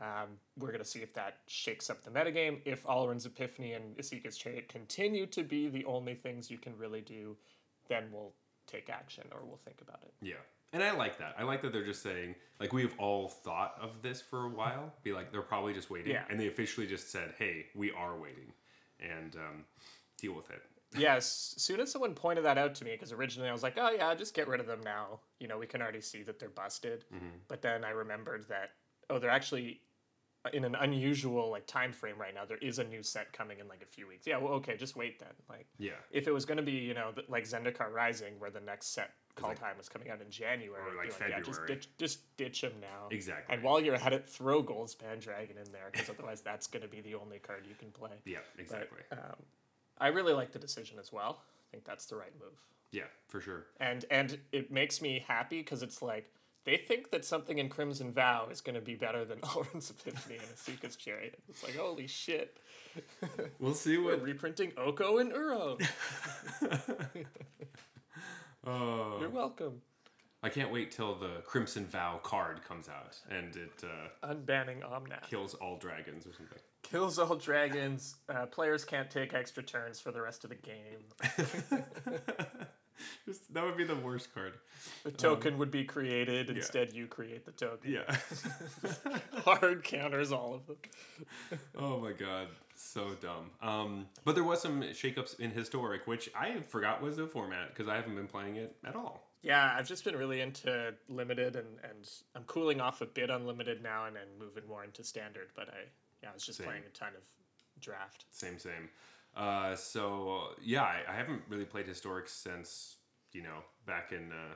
Um, 0.00 0.38
we're 0.56 0.68
going 0.68 0.78
to 0.78 0.88
see 0.88 1.00
if 1.00 1.12
that 1.14 1.38
shakes 1.48 1.90
up 1.90 2.02
the 2.02 2.10
metagame. 2.10 2.60
If 2.64 2.84
Alrund's 2.84 3.26
Epiphany 3.26 3.72
and 3.72 3.96
Esika's 3.96 4.38
Chariot 4.38 4.68
continue 4.68 5.26
to 5.26 5.42
be 5.42 5.68
the 5.68 5.84
only 5.84 6.14
things 6.14 6.50
you 6.50 6.56
can 6.56 6.76
really 6.78 7.00
do, 7.00 7.36
then 7.88 8.04
we'll 8.12 8.32
take 8.66 8.88
action 8.88 9.24
or 9.32 9.44
we'll 9.44 9.58
think 9.58 9.80
about 9.82 10.00
it. 10.02 10.14
Yeah. 10.22 10.34
And 10.72 10.82
I 10.82 10.92
like 10.92 11.18
that. 11.18 11.34
I 11.38 11.42
like 11.42 11.62
that 11.62 11.72
they're 11.72 11.84
just 11.84 12.02
saying, 12.02 12.34
like, 12.60 12.72
we've 12.72 12.94
all 12.98 13.28
thought 13.28 13.74
of 13.80 14.02
this 14.02 14.20
for 14.20 14.44
a 14.44 14.48
while. 14.48 14.92
Be 15.02 15.12
like, 15.12 15.32
they're 15.32 15.42
probably 15.42 15.72
just 15.72 15.90
waiting. 15.90 16.12
Yeah. 16.12 16.24
And 16.30 16.38
they 16.38 16.46
officially 16.46 16.86
just 16.86 17.10
said, 17.10 17.34
hey, 17.38 17.66
we 17.74 17.90
are 17.90 18.18
waiting. 18.18 18.52
And 19.00 19.36
um, 19.36 19.64
deal 20.20 20.34
with 20.34 20.50
it. 20.50 20.62
yes, 20.98 21.52
as 21.56 21.62
soon 21.62 21.80
as 21.80 21.92
someone 21.92 22.14
pointed 22.14 22.44
that 22.44 22.56
out 22.58 22.74
to 22.76 22.84
me, 22.84 22.92
because 22.92 23.12
originally 23.12 23.48
I 23.48 23.52
was 23.52 23.62
like, 23.62 23.74
oh 23.76 23.90
yeah, 23.90 24.14
just 24.14 24.34
get 24.34 24.48
rid 24.48 24.58
of 24.60 24.66
them 24.66 24.80
now. 24.84 25.20
You 25.38 25.46
know, 25.48 25.58
we 25.58 25.66
can 25.66 25.82
already 25.82 26.00
see 26.00 26.22
that 26.22 26.38
they're 26.38 26.48
busted. 26.48 27.04
But 27.46 27.60
then 27.62 27.84
I 27.84 27.90
remembered 27.90 28.48
that, 28.48 28.70
oh, 29.10 29.18
they're 29.18 29.28
actually 29.30 29.82
in 30.54 30.64
an 30.64 30.74
unusual 30.76 31.50
like 31.50 31.66
time 31.66 31.92
frame 31.92 32.14
right 32.18 32.34
now. 32.34 32.46
There 32.46 32.56
is 32.58 32.78
a 32.78 32.84
new 32.84 33.02
set 33.02 33.32
coming 33.34 33.58
in 33.58 33.68
like 33.68 33.82
a 33.82 33.86
few 33.86 34.08
weeks. 34.08 34.26
Yeah, 34.26 34.38
well, 34.38 34.54
okay, 34.54 34.76
just 34.78 34.96
wait 34.96 35.18
then. 35.18 35.28
Like, 35.48 35.66
Yeah. 35.78 35.92
if 36.10 36.26
it 36.26 36.32
was 36.32 36.46
going 36.46 36.56
to 36.56 36.62
be, 36.62 36.72
you 36.72 36.94
know, 36.94 37.10
like 37.28 37.44
Zendikar 37.44 37.92
Rising, 37.92 38.34
where 38.38 38.50
the 38.50 38.60
next 38.60 38.94
set 38.94 39.10
call 39.40 39.54
time 39.54 39.76
was 39.78 39.88
coming 39.88 40.10
out 40.10 40.20
in 40.20 40.30
January, 40.30 40.80
Or, 40.92 40.96
like, 40.96 41.18
be 41.18 41.24
yeah, 41.30 41.40
just 41.40 41.66
ditch, 41.66 41.88
just 41.98 42.36
ditch 42.36 42.62
him 42.64 42.72
now. 42.80 43.08
Exactly. 43.10 43.54
And 43.54 43.62
while 43.64 43.80
you're 43.80 43.94
at 43.96 44.12
it, 44.12 44.28
throw 44.28 44.62
Goldspan 44.62 45.20
Dragon 45.20 45.56
in 45.64 45.70
there, 45.72 45.88
because 45.92 46.10
otherwise 46.10 46.40
that's 46.40 46.66
going 46.66 46.82
to 46.82 46.88
be 46.88 47.00
the 47.00 47.14
only 47.14 47.38
card 47.38 47.64
you 47.68 47.74
can 47.78 47.90
play. 47.90 48.10
Yeah, 48.24 48.38
But, 48.56 48.62
exactly. 48.62 49.00
um, 49.12 49.36
I 49.98 50.08
really 50.08 50.32
like 50.32 50.52
the 50.52 50.58
decision 50.58 50.98
as 51.00 51.12
well. 51.12 51.40
I 51.42 51.70
think 51.72 51.84
that's 51.84 52.06
the 52.06 52.16
right 52.16 52.32
move, 52.40 52.58
yeah, 52.92 53.02
for 53.28 53.40
sure. 53.40 53.66
and 53.80 54.04
and 54.10 54.38
it 54.52 54.70
makes 54.70 55.02
me 55.02 55.22
happy 55.26 55.58
because 55.58 55.82
it's 55.82 56.00
like 56.00 56.30
they 56.64 56.76
think 56.78 57.10
that 57.10 57.24
something 57.24 57.58
in 57.58 57.68
Crimson 57.68 58.12
Vow 58.12 58.48
is 58.50 58.60
going 58.62 58.74
to 58.74 58.80
be 58.80 58.94
better 58.94 59.24
than 59.26 59.38
Alrund's 59.42 59.90
Epiphany 59.90 60.36
and 60.38 60.46
Esika's 60.54 60.96
Chariot. 60.96 61.38
It's 61.48 61.62
like 61.62 61.76
holy 61.76 62.06
shit, 62.06 62.56
We'll 63.58 63.74
see 63.74 63.98
we're 63.98 64.12
what. 64.16 64.22
reprinting 64.22 64.72
Oko 64.78 65.18
and 65.18 65.32
Uro. 65.32 65.78
Oh. 68.66 69.18
You're 69.20 69.30
welcome. 69.30 69.80
I 70.42 70.48
can't 70.48 70.72
wait 70.72 70.92
till 70.92 71.16
the 71.16 71.42
Crimson 71.44 71.84
Vow 71.86 72.20
card 72.22 72.62
comes 72.62 72.88
out 72.88 73.16
and 73.28 73.56
it 73.56 73.82
uh, 73.82 74.28
Unbanning 74.32 74.82
Omnath. 74.82 75.28
kills 75.28 75.54
all 75.54 75.76
dragons 75.78 76.26
or 76.26 76.32
something. 76.32 76.58
Kills 76.82 77.18
all 77.18 77.34
dragons. 77.34 78.14
Uh, 78.28 78.46
players 78.46 78.84
can't 78.84 79.10
take 79.10 79.34
extra 79.34 79.64
turns 79.64 79.98
for 79.98 80.12
the 80.12 80.22
rest 80.22 80.44
of 80.44 80.50
the 80.50 80.56
game. 80.56 81.02
Just, 83.26 83.52
that 83.52 83.64
would 83.64 83.76
be 83.76 83.84
the 83.84 83.96
worst 83.96 84.32
card. 84.34 84.54
The 85.04 85.10
token 85.10 85.58
would 85.58 85.70
be 85.70 85.84
created. 85.84 86.50
Instead, 86.50 86.92
you 86.92 87.06
create 87.06 87.44
the 87.44 87.52
token. 87.52 87.92
Yeah. 87.92 88.16
Hard 89.44 89.84
counters 89.84 90.32
all 90.32 90.54
of 90.54 90.66
them. 90.66 90.76
oh 91.76 91.98
my 92.00 92.12
god, 92.12 92.48
so 92.82 93.10
dumb. 93.20 93.50
Um, 93.60 94.06
but 94.24 94.34
there 94.34 94.44
was 94.44 94.60
some 94.60 94.82
shakeups 94.82 95.40
in 95.40 95.50
historic, 95.50 96.06
which 96.06 96.30
I 96.34 96.60
forgot 96.60 97.02
was 97.02 97.16
the 97.16 97.26
format 97.26 97.68
because 97.68 97.88
I 97.88 97.96
haven't 97.96 98.14
been 98.14 98.26
playing 98.26 98.56
it 98.56 98.76
at 98.84 98.96
all. 98.96 99.28
Yeah, 99.42 99.74
I've 99.76 99.86
just 99.86 100.04
been 100.04 100.16
really 100.16 100.40
into 100.40 100.94
limited, 101.08 101.54
and, 101.56 101.66
and 101.84 102.10
I'm 102.34 102.42
cooling 102.44 102.80
off 102.80 103.00
a 103.00 103.06
bit 103.06 103.30
on 103.30 103.46
limited 103.46 103.82
now, 103.82 104.06
and 104.06 104.16
then 104.16 104.26
moving 104.38 104.66
more 104.68 104.82
into 104.84 105.04
standard. 105.04 105.48
But 105.54 105.68
I, 105.68 105.86
yeah, 106.22 106.30
I 106.30 106.34
was 106.34 106.44
just 106.44 106.58
Same. 106.58 106.66
playing 106.66 106.82
a 106.86 106.90
ton 106.90 107.12
of 107.16 107.22
draft. 107.80 108.24
Same, 108.30 108.58
same. 108.58 108.88
Uh, 109.36 109.76
so 109.76 110.54
yeah, 110.62 110.82
I, 110.82 111.02
I 111.08 111.14
haven't 111.14 111.42
really 111.48 111.64
played 111.64 111.86
historic 111.86 112.28
since 112.28 112.96
you 113.32 113.42
know 113.42 113.58
back 113.86 114.12
in. 114.12 114.32
Uh, 114.32 114.54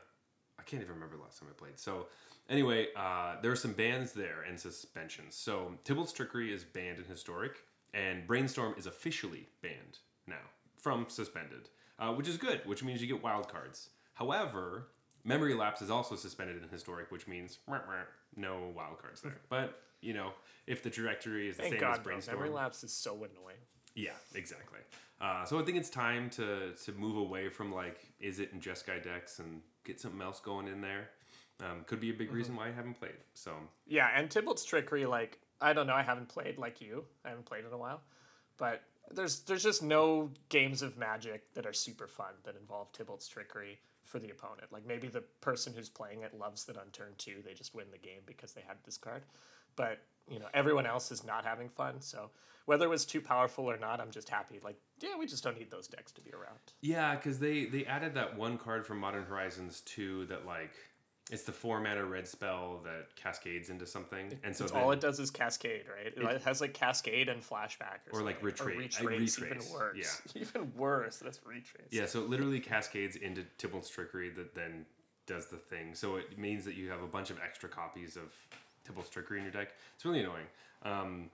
I 0.58 0.62
can't 0.64 0.82
even 0.82 0.94
remember 0.94 1.16
the 1.16 1.22
last 1.22 1.40
time 1.40 1.48
I 1.50 1.54
played. 1.54 1.78
So 1.78 2.06
anyway, 2.48 2.88
uh, 2.96 3.36
there 3.40 3.50
are 3.50 3.56
some 3.56 3.72
bans 3.72 4.12
there 4.12 4.42
and 4.42 4.58
suspensions. 4.58 5.34
So 5.34 5.72
Tibalt's 5.84 6.12
Trickery 6.12 6.52
is 6.52 6.64
banned 6.64 6.98
in 6.98 7.04
historic, 7.04 7.58
and 7.94 8.26
Brainstorm 8.26 8.74
is 8.78 8.86
officially 8.86 9.48
banned 9.62 9.98
now 10.26 10.36
from 10.78 11.06
suspended, 11.08 11.68
uh, 11.98 12.12
which 12.12 12.28
is 12.28 12.36
good, 12.36 12.60
which 12.64 12.82
means 12.82 13.00
you 13.00 13.06
get 13.08 13.22
wild 13.22 13.48
cards. 13.48 13.90
However, 14.14 14.88
Memory 15.24 15.54
Lapse 15.54 15.82
is 15.82 15.90
also 15.90 16.16
suspended 16.16 16.62
in 16.62 16.68
historic, 16.68 17.10
which 17.10 17.26
means 17.28 17.58
no 18.36 18.72
wild 18.74 18.98
cards 18.98 19.20
there. 19.20 19.38
But 19.48 19.80
you 20.00 20.14
know, 20.14 20.32
if 20.66 20.82
the 20.82 20.90
trajectory 20.90 21.48
is 21.48 21.56
the 21.56 21.62
Thank 21.62 21.74
same 21.74 21.84
as 21.84 21.96
God, 21.96 22.02
bro. 22.02 22.12
Brainstorm, 22.14 22.38
Memory 22.38 22.50
lapse 22.50 22.82
is 22.82 22.92
so 22.92 23.14
annoying. 23.14 23.60
yeah, 23.94 24.10
exactly. 24.34 24.80
Uh, 25.20 25.44
so 25.44 25.60
I 25.60 25.62
think 25.62 25.78
it's 25.78 25.90
time 25.90 26.28
to 26.30 26.72
to 26.84 26.92
move 26.92 27.16
away 27.16 27.48
from 27.48 27.72
like 27.72 28.00
is 28.18 28.40
it 28.40 28.50
in 28.52 28.60
Jeskai 28.60 29.02
decks 29.02 29.38
and 29.38 29.60
get 29.84 30.00
something 30.00 30.20
else 30.20 30.40
going 30.40 30.66
in 30.66 30.80
there. 30.80 31.10
Um, 31.60 31.84
could 31.86 32.00
be 32.00 32.10
a 32.10 32.12
big 32.12 32.28
Mm-hmm. 32.28 32.36
reason 32.36 32.56
why 32.56 32.68
I 32.68 32.72
haven't 32.72 32.94
played. 32.94 33.14
So 33.34 33.52
Yeah, 33.86 34.08
and 34.12 34.28
Tibalt's 34.28 34.64
trickery, 34.64 35.06
like 35.06 35.38
I 35.62 35.72
don't 35.72 35.86
know, 35.86 35.94
I 35.94 36.02
haven't 36.02 36.28
played 36.28 36.58
like 36.58 36.80
you. 36.80 37.04
I 37.24 37.28
haven't 37.30 37.46
played 37.46 37.64
in 37.64 37.72
a 37.72 37.78
while, 37.78 38.00
but 38.58 38.82
there's 39.10 39.40
there's 39.40 39.62
just 39.62 39.82
no 39.82 40.30
games 40.48 40.82
of 40.82 40.96
Magic 40.98 41.52
that 41.54 41.66
are 41.66 41.72
super 41.72 42.06
fun 42.06 42.34
that 42.44 42.56
involve 42.56 42.92
Tibalt's 42.92 43.28
trickery 43.28 43.78
for 44.04 44.18
the 44.18 44.30
opponent. 44.30 44.72
Like 44.72 44.86
maybe 44.86 45.08
the 45.08 45.22
person 45.40 45.72
who's 45.74 45.88
playing 45.88 46.22
it 46.22 46.38
loves 46.38 46.64
that 46.64 46.76
on 46.76 46.86
turn 46.92 47.12
two 47.18 47.36
they 47.44 47.54
just 47.54 47.74
win 47.74 47.86
the 47.90 47.98
game 47.98 48.20
because 48.26 48.52
they 48.52 48.62
had 48.66 48.76
this 48.84 48.96
card, 48.96 49.22
but 49.76 49.98
you 50.28 50.38
know 50.38 50.46
everyone 50.54 50.86
else 50.86 51.10
is 51.12 51.24
not 51.24 51.44
having 51.44 51.68
fun. 51.68 52.00
So 52.00 52.30
whether 52.66 52.86
it 52.86 52.90
was 52.90 53.04
too 53.04 53.20
powerful 53.20 53.64
or 53.64 53.76
not, 53.76 54.00
I'm 54.00 54.10
just 54.10 54.28
happy. 54.28 54.60
Like 54.62 54.76
yeah, 55.00 55.16
we 55.18 55.26
just 55.26 55.42
don't 55.42 55.58
need 55.58 55.70
those 55.70 55.88
decks 55.88 56.12
to 56.12 56.20
be 56.20 56.30
around. 56.32 56.58
yeah, 56.80 57.14
because 57.16 57.38
they 57.38 57.66
they 57.66 57.84
added 57.86 58.14
that 58.14 58.36
one 58.36 58.58
card 58.58 58.86
from 58.86 58.98
Modern 58.98 59.24
Horizons 59.24 59.80
2 59.86 60.26
that 60.26 60.46
like 60.46 60.74
it's 61.32 61.44
the 61.44 61.52
four 61.52 61.80
mana 61.80 62.04
red 62.04 62.28
spell 62.28 62.80
that 62.84 63.16
cascades 63.16 63.70
into 63.70 63.86
something, 63.86 64.38
and 64.44 64.54
so 64.54 64.68
all 64.74 64.92
it 64.92 65.00
does 65.00 65.18
is 65.18 65.30
cascade, 65.30 65.84
right? 65.88 66.12
It, 66.14 66.42
has 66.42 66.60
like 66.60 66.74
cascade 66.74 67.30
and 67.30 67.40
flashback, 67.42 68.00
or, 68.12 68.20
Or, 68.20 68.22
like, 68.22 68.40
something. 68.40 68.78
retrace- 68.78 69.00
uh, 69.00 69.04
retrace, 69.04 69.38
even 69.38 69.48
retrace, 69.50 69.72
worse. 69.72 70.22
even 70.34 70.72
worse. 70.76 71.16
That's 71.16 71.40
retrace. 71.44 71.88
Yeah, 71.90 72.04
so 72.04 72.20
it 72.20 72.28
literally 72.28 72.60
cascades 72.60 73.16
into 73.16 73.44
Tibalt's 73.58 73.88
Trickery 73.88 74.28
that 74.30 74.54
then 74.54 74.84
does 75.26 75.46
the 75.46 75.56
thing. 75.56 75.94
So 75.94 76.16
it 76.16 76.38
means 76.38 76.66
that 76.66 76.74
you 76.74 76.90
have 76.90 77.02
a 77.02 77.06
bunch 77.06 77.30
of 77.30 77.38
extra 77.42 77.68
copies 77.68 78.16
of 78.16 78.30
Tibalt's 78.86 79.08
Trickery 79.08 79.38
in 79.38 79.44
your 79.44 79.52
deck. 79.52 79.70
It's 79.94 80.04
really 80.04 80.20
annoying. 80.20 80.46
Um, 80.82 81.30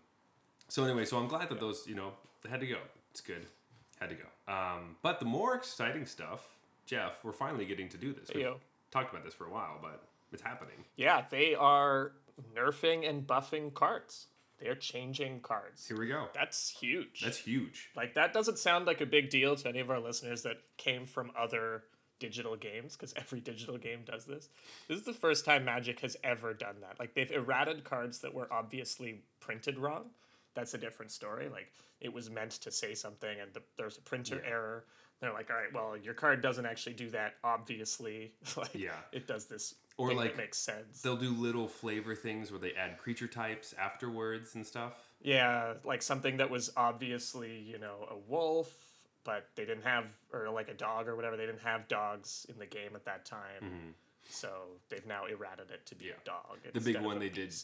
So 0.69 0.85
anyway, 0.85 1.07
so 1.07 1.19
I'm 1.19 1.27
glad 1.29 1.49
that 1.49 1.59
those 1.59 1.87
you 1.89 1.97
know 1.97 2.13
they 2.43 2.51
had 2.51 2.61
to 2.61 2.67
go. 2.67 2.79
It's 3.11 3.21
good, 3.21 3.47
had 3.99 4.11
to 4.11 4.15
go. 4.17 4.53
Um, 4.53 4.97
but 5.03 5.19
the 5.19 5.27
more 5.27 5.57
exciting 5.57 6.07
stuff, 6.07 6.47
Jeff, 6.87 7.25
we're 7.25 7.33
finally 7.33 7.65
getting 7.65 7.89
to 7.89 7.97
do 7.97 8.13
this. 8.13 8.31
We've. 8.33 8.45
Talked 8.91 9.11
about 9.13 9.25
this 9.25 9.35
for 9.35 9.47
a 9.47 9.51
while, 9.51 9.79
but 9.81 10.03
it's 10.33 10.43
happening. 10.43 10.85
Yeah, 10.97 11.25
they 11.31 11.55
are 11.55 12.13
nerfing 12.57 13.09
and 13.09 13.27
buffing 13.27 13.73
cards. 13.75 14.27
They're 14.61 14.75
changing 14.75 15.41
cards. 15.41 15.87
Here 15.87 15.99
we 15.99 16.09
go. 16.09 16.27
That's 16.35 16.69
huge. 16.69 17.21
That's 17.23 17.39
huge. 17.39 17.91
like 17.95 18.15
that 18.15 18.33
doesn't 18.33 18.59
sound 18.59 18.87
like 18.87 19.01
a 19.01 19.07
big 19.07 19.31
deal 19.31 19.55
to 19.57 19.69
any 19.69 19.79
of 19.79 19.89
our 19.91 20.01
listeners 20.01 20.43
that 20.43 20.57
came 20.77 21.07
from 21.07 21.31
other 21.39 21.85
digital 22.19 22.57
games 22.57 22.97
because 22.97 23.15
every 23.17 23.41
digital 23.41 23.79
game 23.79 24.01
does 24.05 24.25
this. 24.25 24.49
This 24.89 24.99
is 24.99 25.05
the 25.05 25.13
first 25.13 25.45
time 25.45 25.65
Magic 25.65 26.01
has 26.01 26.17
ever 26.25 26.53
done 26.55 26.77
that. 26.81 26.99
Like 26.99 27.15
they've 27.15 27.31
errated 27.31 27.85
cards 27.85 28.19
that 28.21 28.35
were 28.35 28.53
obviously 28.53 29.23
printed 29.39 29.79
wrong. 29.79 30.07
That's 30.55 30.75
a 30.75 30.79
different 30.79 31.13
story. 31.13 31.49
Like 31.49 31.73
it 32.01 32.13
was 32.13 32.29
meant 32.29 32.53
to 32.53 32.73
say 32.73 32.95
something 32.95 33.39
and 33.41 33.53
the, 33.55 33.63
there's 33.77 33.99
a 33.99 34.03
printer 34.03 34.43
error. 34.45 34.85
They're 35.21 35.33
like, 35.33 35.51
all 35.51 35.57
right, 35.57 35.73
well, 35.73 35.97
your 35.97 36.15
card 36.15 36.41
doesn't 36.43 36.65
actually 36.67 36.93
do 36.95 37.11
that. 37.11 37.35
Obviously, 37.43 38.33
like 38.57 38.75
Yeah. 38.75 38.93
it 39.13 39.27
does 39.27 39.47
this. 39.47 39.75
Or 39.97 40.15
like- 40.15 40.37
makes 40.37 40.59
sense. 40.59 41.03
They'll 41.03 41.17
do 41.17 41.31
little 41.33 41.67
flavor 41.67 42.15
things 42.15 42.51
where 42.53 42.61
they 42.61 42.73
add 42.75 42.99
creature 42.99 43.27
types 43.27 43.75
afterwards 43.79 44.55
and 44.55 44.65
stuff. 44.65 44.93
Yeah, 45.21 45.75
like 45.85 46.03
something 46.03 46.37
that 46.37 46.49
was 46.51 46.71
obviously, 46.77 47.59
you 47.59 47.79
know, 47.79 48.07
a 48.09 48.17
wolf, 48.31 48.73
but 49.25 49.49
they 49.57 49.65
didn't 49.65 49.83
have, 49.83 50.05
or 50.33 50.49
like 50.51 50.69
a 50.69 50.75
dog 50.75 51.09
or 51.09 51.17
whatever, 51.17 51.37
they 51.37 51.47
didn't 51.47 51.63
have 51.63 51.89
dogs 51.89 52.47
in 52.49 52.57
the 52.61 52.67
game 52.67 52.91
at 52.95 53.05
that 53.07 53.25
time. 53.25 53.63
Mm-hmm. 53.65 53.91
So 54.31 54.49
they've 54.91 55.07
now 55.07 55.25
errated 55.25 55.71
it 55.71 55.87
to 55.87 55.95
be 55.95 56.07
Yeah. 56.07 56.13
a 56.21 56.25
dog. 56.25 56.59
The 56.73 56.81
big 56.81 57.01
one 57.01 57.17
a 57.17 57.21
they 57.21 57.29
did, 57.31 57.55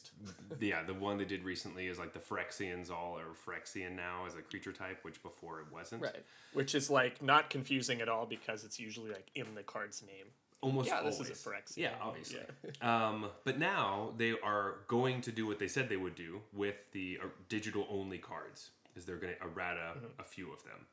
yeah, 0.60 0.82
the 0.82 0.94
one 0.94 1.18
they 1.18 1.24
did 1.26 1.44
recently 1.44 1.88
is 1.88 1.98
like 1.98 2.12
the 2.14 2.18
Phyrexians 2.20 2.90
all 2.90 3.18
are 3.18 3.34
Phyrexian 3.34 3.94
now 3.94 4.24
as 4.26 4.34
a 4.34 4.42
creature 4.42 4.72
type, 4.72 4.98
which 5.04 5.22
before 5.22 5.60
it 5.60 5.66
wasn't. 5.70 6.02
Right. 6.02 6.24
Which 6.54 6.74
is 6.74 6.88
like 6.90 7.20
not 7.22 7.50
confusing 7.50 8.00
at 8.00 8.08
all 8.08 8.24
because 8.26 8.64
it's 8.64 8.80
usually 8.80 9.10
like 9.10 9.30
in 9.34 9.54
the 9.54 9.62
card's 9.62 10.02
name. 10.02 10.26
Almost 10.62 10.88
Yeah, 10.88 11.02
this 11.02 11.16
always. 11.16 11.30
is 11.30 11.44
a 11.46 11.48
Phyrexian. 11.50 11.76
Yeah, 11.76 11.94
obviously. 12.00 12.40
Yeah. 12.80 13.08
Um, 13.08 13.26
but 13.44 13.58
now 13.58 14.14
they 14.16 14.32
are 14.42 14.76
going 14.88 15.20
to 15.22 15.32
do 15.32 15.46
what 15.46 15.58
they 15.58 15.68
said 15.68 15.90
they 15.90 15.98
would 15.98 16.14
do 16.14 16.40
with 16.54 16.90
the 16.92 17.18
uh, 17.22 17.26
digital 17.50 17.86
only 17.90 18.16
cards. 18.18 18.70
Is 18.96 19.04
they're 19.04 19.16
going 19.16 19.34
to 19.34 19.42
errata 19.44 19.94
Mm-hmm. 19.98 20.06
a 20.20 20.24
few 20.24 20.50
of 20.52 20.62
them, 20.64 20.86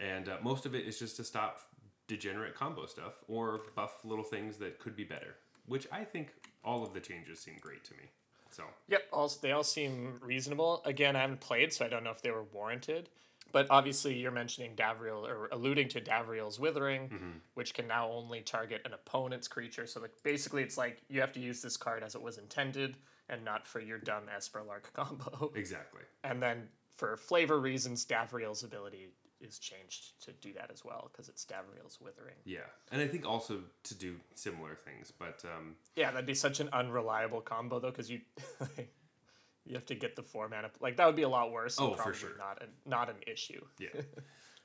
and 0.00 0.28
uh, 0.28 0.36
most 0.42 0.66
of 0.66 0.74
it 0.74 0.86
is 0.86 0.98
just 0.98 1.16
to 1.16 1.24
stop 1.24 1.60
degenerate 2.06 2.54
combo 2.54 2.86
stuff 2.86 3.14
or 3.28 3.62
buff 3.74 4.04
little 4.04 4.24
things 4.24 4.56
that 4.58 4.78
could 4.78 4.96
be 4.96 5.04
better. 5.04 5.36
Which 5.66 5.86
I 5.90 6.04
think 6.04 6.34
all 6.64 6.82
of 6.82 6.92
the 6.92 7.00
changes 7.00 7.40
seem 7.40 7.56
great 7.60 7.84
to 7.84 7.94
me. 7.94 8.10
So 8.50 8.64
Yep, 8.88 9.02
all, 9.12 9.32
they 9.42 9.52
all 9.52 9.64
seem 9.64 10.18
reasonable. 10.20 10.82
Again, 10.84 11.16
I 11.16 11.20
haven't 11.20 11.40
played, 11.40 11.72
so 11.72 11.84
I 11.84 11.88
don't 11.88 12.04
know 12.04 12.10
if 12.10 12.22
they 12.22 12.30
were 12.30 12.44
warranted. 12.44 13.08
But 13.52 13.68
obviously, 13.70 14.18
you're 14.18 14.32
mentioning 14.32 14.74
Davriel 14.74 15.28
or 15.28 15.48
alluding 15.52 15.88
to 15.90 16.00
Davriel's 16.00 16.58
Withering, 16.58 17.08
mm-hmm. 17.08 17.30
which 17.54 17.72
can 17.72 17.86
now 17.86 18.10
only 18.10 18.40
target 18.40 18.82
an 18.84 18.94
opponent's 18.94 19.46
creature. 19.46 19.86
So, 19.86 20.00
like, 20.00 20.10
basically, 20.24 20.62
it's 20.62 20.76
like 20.76 21.02
you 21.08 21.20
have 21.20 21.32
to 21.34 21.40
use 21.40 21.62
this 21.62 21.76
card 21.76 22.02
as 22.02 22.16
it 22.16 22.22
was 22.22 22.38
intended 22.38 22.96
and 23.28 23.44
not 23.44 23.64
for 23.64 23.80
your 23.80 23.98
dumb 23.98 24.24
Esperlark 24.36 24.82
combo. 24.92 25.52
exactly. 25.54 26.02
and 26.24 26.42
then, 26.42 26.68
for 26.96 27.16
flavor 27.16 27.60
reasons, 27.60 28.04
Davriel's 28.04 28.64
ability 28.64 29.08
is 29.44 29.58
changed 29.58 30.20
to 30.24 30.32
do 30.32 30.52
that 30.54 30.70
as 30.72 30.84
well 30.84 31.10
because 31.12 31.28
it's 31.28 31.44
Davriel's 31.44 32.00
Withering. 32.00 32.36
Yeah, 32.44 32.60
and 32.90 33.00
I 33.00 33.06
think 33.06 33.26
also 33.26 33.60
to 33.84 33.94
do 33.94 34.16
similar 34.34 34.74
things, 34.74 35.12
but 35.16 35.44
um, 35.44 35.76
Yeah, 35.96 36.10
that'd 36.10 36.26
be 36.26 36.34
such 36.34 36.60
an 36.60 36.68
unreliable 36.72 37.40
combo 37.40 37.78
though, 37.78 37.90
because 37.90 38.10
you 38.10 38.20
you 39.64 39.74
have 39.74 39.86
to 39.86 39.94
get 39.94 40.16
the 40.16 40.22
four 40.22 40.48
mana. 40.48 40.70
Like 40.80 40.96
that 40.96 41.06
would 41.06 41.16
be 41.16 41.22
a 41.22 41.28
lot 41.28 41.52
worse. 41.52 41.76
Oh, 41.78 41.94
for 41.94 42.14
sure. 42.14 42.36
Not 42.38 42.62
a, 42.62 42.88
not 42.88 43.08
an 43.08 43.16
issue. 43.26 43.64
yeah. 43.78 44.00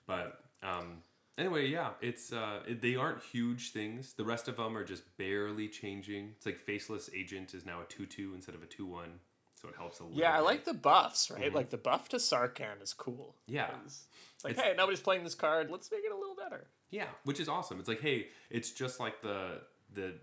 but 0.08 0.40
um, 0.64 1.04
anyway, 1.38 1.68
yeah, 1.68 1.92
it's 2.02 2.34
uh, 2.34 2.60
it, 2.68 2.82
they 2.82 2.96
aren't 2.96 3.22
huge 3.24 3.72
things. 3.72 4.14
The 4.14 4.26
rest 4.26 4.48
of 4.48 4.58
them 4.58 4.78
are 4.78 4.84
just 4.84 5.04
barely 5.18 5.68
changing. 5.68 6.34
It's 6.36 6.46
like 6.46 6.60
faceless 6.60 7.10
agent 7.16 7.54
is 7.54 7.66
now 7.66 7.82
a 7.82 7.86
two 7.86 8.06
two 8.06 8.34
instead 8.36 8.56
of 8.56 8.64
a 8.64 8.68
two 8.68 8.86
one, 8.86 9.20
so 9.62 9.68
it 9.70 9.76
helps 9.76 10.00
a 10.00 10.04
little. 10.04 10.18
Yeah, 10.18 10.36
I 10.36 10.40
like 10.40 10.66
the 10.66 10.74
buffs. 10.74 11.30
Right, 11.32 11.54
like 11.54 11.70
the 11.70 11.78
buff 11.78 12.10
to 12.10 12.18
Sarkhan 12.18 12.82
is 12.82 12.94
cool. 12.94 13.36
Mm-hmm. 13.48 13.56
Yeah. 13.56 13.70
It's 13.86 14.06
like, 14.44 14.52
It's- 14.54 14.66
hey, 14.66 14.74
nobody's 14.78 15.02
playing 15.02 15.24
this 15.24 15.36
card. 15.36 15.70
Let's 15.70 15.92
make 15.92 16.02
it 16.06 16.12
a 16.12 16.18
little 16.18 16.36
better. 16.36 16.68
Yeah, 16.92 17.08
which 17.24 17.40
is 17.40 17.48
awesome. 17.50 17.80
It's 17.80 17.88
like, 17.90 18.02
hey, 18.02 18.28
it's 18.50 18.72
just 18.72 19.00
like 19.00 19.22
the 19.22 19.62
the 19.94 20.14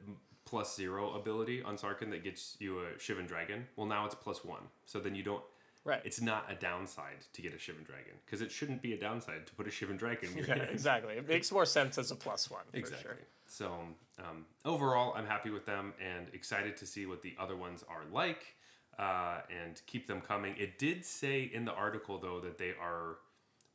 plus 0.45 0.75
zero 0.77 1.13
ability 1.15 1.63
on 1.63 1.77
Sarkhan 1.77 2.11
that 2.11 2.23
gets 2.25 2.57
you 2.61 2.81
a 2.81 2.85
Shivan 2.99 3.27
Dragon. 3.27 3.67
Well, 3.77 3.87
now 3.87 4.07
it's 4.07 4.15
plus 4.15 4.45
one, 4.45 4.63
so 4.85 5.01
then 5.01 5.15
you 5.15 5.23
don't. 5.23 5.43
Right. 5.85 6.01
It's 6.05 6.21
not 6.21 6.51
a 6.51 6.57
downside 6.57 7.25
to 7.33 7.43
get 7.43 7.53
a 7.53 7.57
Shivan 7.57 7.87
Dragon 7.87 8.15
because 8.25 8.41
it 8.43 8.51
shouldn't 8.51 8.83
be 8.83 8.93
a 8.95 8.99
downside 8.99 9.47
to 9.47 9.55
put 9.55 9.69
a 9.69 9.71
Shivan 9.71 9.97
Dragon. 9.97 10.31
yeah, 10.37 10.47
hand. 10.57 10.69
exactly. 10.73 11.15
It 11.15 11.29
makes 11.29 11.53
more 11.53 11.65
sense 11.67 11.97
as 11.99 12.11
a 12.11 12.17
plus 12.17 12.51
one. 12.51 12.63
For 12.73 12.77
Exactly. 12.79 13.03
Sure. 13.03 13.17
So 13.47 13.73
um, 14.19 14.45
overall, 14.65 15.15
I'm 15.15 15.27
happy 15.27 15.51
with 15.51 15.65
them 15.67 15.93
and 16.05 16.27
excited 16.33 16.77
to 16.79 16.87
see 16.87 17.07
what 17.07 17.23
the 17.23 17.35
other 17.39 17.57
ones 17.57 17.85
are 17.89 18.03
like 18.13 18.57
uh, 18.99 19.39
and 19.51 19.81
keep 19.87 20.07
them 20.07 20.21
coming. 20.21 20.55
It 20.59 20.79
did 20.79 21.05
say 21.05 21.51
in 21.53 21.65
the 21.65 21.73
article 21.73 22.19
though 22.19 22.41
that 22.41 22.59
they 22.59 22.71
are 22.81 23.19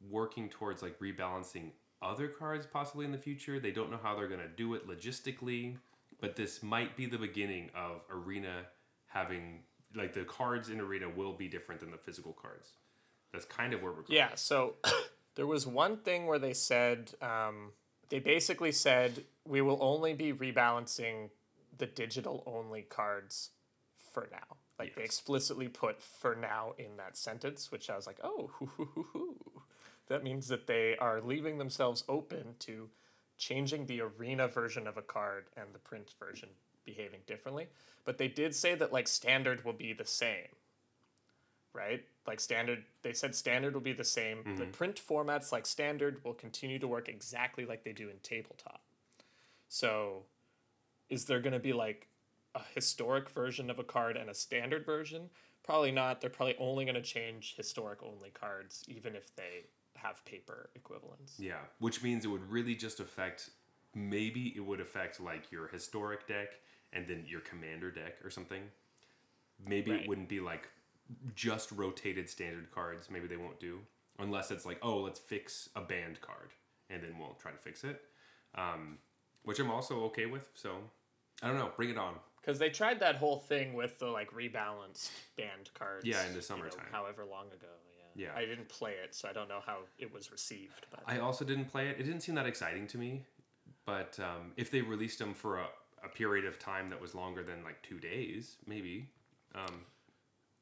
working 0.10 0.50
towards 0.50 0.82
like 0.82 1.00
rebalancing 1.00 1.72
other 2.02 2.28
cards 2.28 2.66
possibly 2.66 3.06
in 3.06 3.12
the 3.12 3.18
future. 3.18 3.60
They 3.60 3.72
don't 3.72 3.92
know 3.92 4.00
how 4.02 4.16
they're 4.16 4.28
to 4.28 4.48
do 4.48 4.74
it 4.74 4.88
logistically, 4.88 5.76
but 6.20 6.36
this 6.36 6.64
might 6.64 6.98
be 6.98 7.06
the 7.06 7.18
beginning 7.18 7.70
of 7.76 8.02
Arena 8.10 8.64
having 9.08 9.60
like 9.96 10.14
the 10.14 10.24
cards 10.24 10.70
in 10.70 10.80
Arena 10.80 11.10
will 11.10 11.34
be 11.34 11.48
different 11.48 11.82
than 11.82 11.92
the 11.92 11.98
physical 11.98 12.34
cards. 12.34 12.74
That's 13.34 13.46
kind 13.46 13.74
of 13.74 13.82
where 13.82 13.92
we're 13.92 14.04
going. 14.04 14.18
Yeah, 14.18 14.36
so 14.36 14.76
there 15.36 15.48
was 15.48 15.68
one 15.68 15.98
thing 15.98 16.26
where 16.28 16.40
they 16.40 16.54
said, 16.54 17.12
um, 17.22 17.72
they 18.10 18.20
basically 18.20 18.72
said, 18.72 19.24
we 19.46 19.62
will 19.62 19.78
only 19.82 20.14
be 20.14 20.34
rebalancing 20.34 21.30
the 21.78 21.86
digital 21.86 22.44
only 22.46 22.84
cards 22.84 23.52
for 24.14 24.28
now. 24.32 24.58
Like 24.82 24.96
they 24.96 25.04
explicitly 25.04 25.68
put 25.68 26.02
for 26.02 26.36
now 26.36 26.74
in 26.78 26.98
that 26.98 27.18
sentence, 27.18 27.72
which 27.72 27.90
I 27.90 27.96
was 27.96 28.08
like, 28.08 28.20
oh, 28.24 28.50
hoo, 28.54 28.66
hoo, 28.78 28.90
hoo, 28.96 29.06
hoo. 29.14 29.62
that 30.08 30.24
means 30.24 30.48
that 30.48 30.68
they 30.68 30.98
are 30.98 31.22
leaving 31.22 31.58
themselves 31.58 32.04
open 32.10 32.56
to 32.60 32.90
changing 33.38 33.86
the 33.86 34.02
arena 34.02 34.48
version 34.48 34.88
of 34.88 34.98
a 34.98 35.02
card 35.02 35.46
and 35.56 35.68
the 35.74 35.80
print 35.80 36.14
version 36.20 36.50
behaving 36.86 37.20
differently. 37.28 37.68
But 38.06 38.18
they 38.18 38.28
did 38.28 38.56
say 38.56 38.76
that 38.76 38.92
like 38.92 39.08
standard 39.08 39.64
will 39.64 39.74
be 39.74 39.94
the 39.94 40.06
same 40.06 40.48
right? 41.74 42.04
Like 42.28 42.40
standard, 42.40 42.84
they 43.02 43.14
said 43.14 43.36
standard 43.36 43.74
will 43.74 43.82
be 43.82 43.94
the 43.94 44.04
same. 44.04 44.44
The 44.44 44.64
mm-hmm. 44.64 44.72
print 44.72 45.02
formats 45.02 45.52
like 45.52 45.66
standard 45.66 46.24
will 46.24 46.34
continue 46.34 46.80
to 46.80 46.88
work 46.88 47.10
exactly 47.10 47.66
like 47.66 47.84
they 47.84 47.94
do 47.94 48.10
in 48.10 48.18
tabletop. 48.24 48.82
So, 49.70 50.24
is 51.10 51.26
there 51.26 51.40
going 51.40 51.54
to 51.54 51.60
be 51.60 51.74
like 51.74 52.08
a 52.56 52.62
historic 52.74 53.30
version 53.30 53.70
of 53.70 53.80
a 53.80 53.84
card 53.84 54.18
and 54.18 54.30
a 54.30 54.34
standard 54.34 54.86
version? 54.86 55.30
Probably 55.64 55.92
not. 55.92 56.22
They're 56.22 56.30
probably 56.30 56.56
only 56.60 56.86
going 56.86 56.96
to 56.96 57.02
change 57.02 57.56
historic 57.56 58.02
only 58.04 58.30
cards, 58.30 58.84
even 58.88 59.16
if 59.16 59.36
they 59.36 59.66
have 59.96 60.24
paper 60.26 60.70
equivalents. 60.76 61.36
Yeah, 61.38 61.60
which 61.80 62.02
means 62.02 62.26
it 62.26 62.30
would 62.30 62.50
really 62.50 62.76
just 62.76 63.00
affect 63.00 63.52
maybe 63.94 64.54
it 64.56 64.62
would 64.62 64.80
affect 64.80 65.20
like 65.20 65.52
your 65.52 65.68
historic 65.68 66.28
deck 66.28 66.48
and 66.94 67.08
then 67.08 67.26
your 67.28 67.42
commander 67.42 67.92
deck 67.92 68.16
or 68.24 68.30
something. 68.30 68.64
Maybe 69.68 69.92
Right. 69.92 70.02
it 70.02 70.08
wouldn't 70.08 70.30
be 70.30 70.40
like 70.40 70.70
just 71.36 71.72
rotated 71.72 72.30
standard 72.30 72.72
cards. 72.72 73.10
Maybe 73.10 73.28
they 73.28 73.38
won't 73.38 73.60
do 73.60 73.80
unless 74.20 74.52
it's 74.52 74.66
like, 74.66 74.80
oh, 74.82 75.00
let's 75.02 75.20
fix 75.20 75.70
a 75.76 75.82
banned 75.82 76.22
card 76.22 76.52
and 76.90 77.04
then 77.04 77.18
we'll 77.20 77.34
try 77.34 77.52
to 77.52 77.58
fix 77.58 77.84
it. 77.84 78.02
Um, 78.56 78.98
which 79.44 79.60
I'm 79.60 79.72
also 79.72 80.04
okay 80.06 80.26
with. 80.26 80.50
So 80.54 80.78
I 81.42 81.48
don't 81.48 81.58
know, 81.58 81.72
bring 81.76 81.90
it 81.90 81.98
on. 81.98 82.16
Because 82.42 82.58
they 82.58 82.70
tried 82.70 83.00
that 83.02 83.18
whole 83.18 83.38
thing 83.38 83.74
with 83.74 84.00
the 84.00 84.08
like 84.08 84.32
rebalanced 84.34 85.12
banned 85.38 85.70
cards. 85.74 86.06
Yeah, 86.06 86.22
in 86.22 86.28
the 86.28 86.30
you 86.30 86.36
know, 86.36 86.42
summertime. 86.42 86.86
however 86.92 87.24
long 87.24 87.48
ago. 87.48 87.68
Yeah. 88.16 88.26
Yeah. 88.26 88.36
I 88.36 88.46
didn't 88.46 88.68
play 88.68 88.96
it, 89.04 89.14
so 89.16 89.30
I 89.30 89.34
don't 89.34 89.48
know 89.48 89.62
how 89.66 89.80
it 89.98 90.12
was 90.12 90.32
received. 90.32 90.86
But 90.90 91.02
I 91.06 91.20
also 91.20 91.46
didn't 91.46 91.66
play 91.66 91.90
it. 91.90 91.98
It 92.00 92.04
didn't 92.04 92.22
seem 92.22 92.36
that 92.36 92.46
exciting 92.48 92.88
to 92.88 92.98
me. 92.98 93.24
But 93.86 94.20
um, 94.20 94.52
if 94.58 94.70
they 94.72 94.82
released 94.82 95.20
them 95.20 95.34
for 95.34 95.60
a, 95.60 95.66
a 96.04 96.10
period 96.10 96.46
of 96.46 96.60
time 96.60 96.90
that 96.90 97.00
was 97.00 97.16
longer 97.16 97.44
than 97.44 97.64
like 97.64 97.82
two 97.84 98.00
days, 98.00 98.58
maybe. 98.68 99.08
Um, 99.56 99.86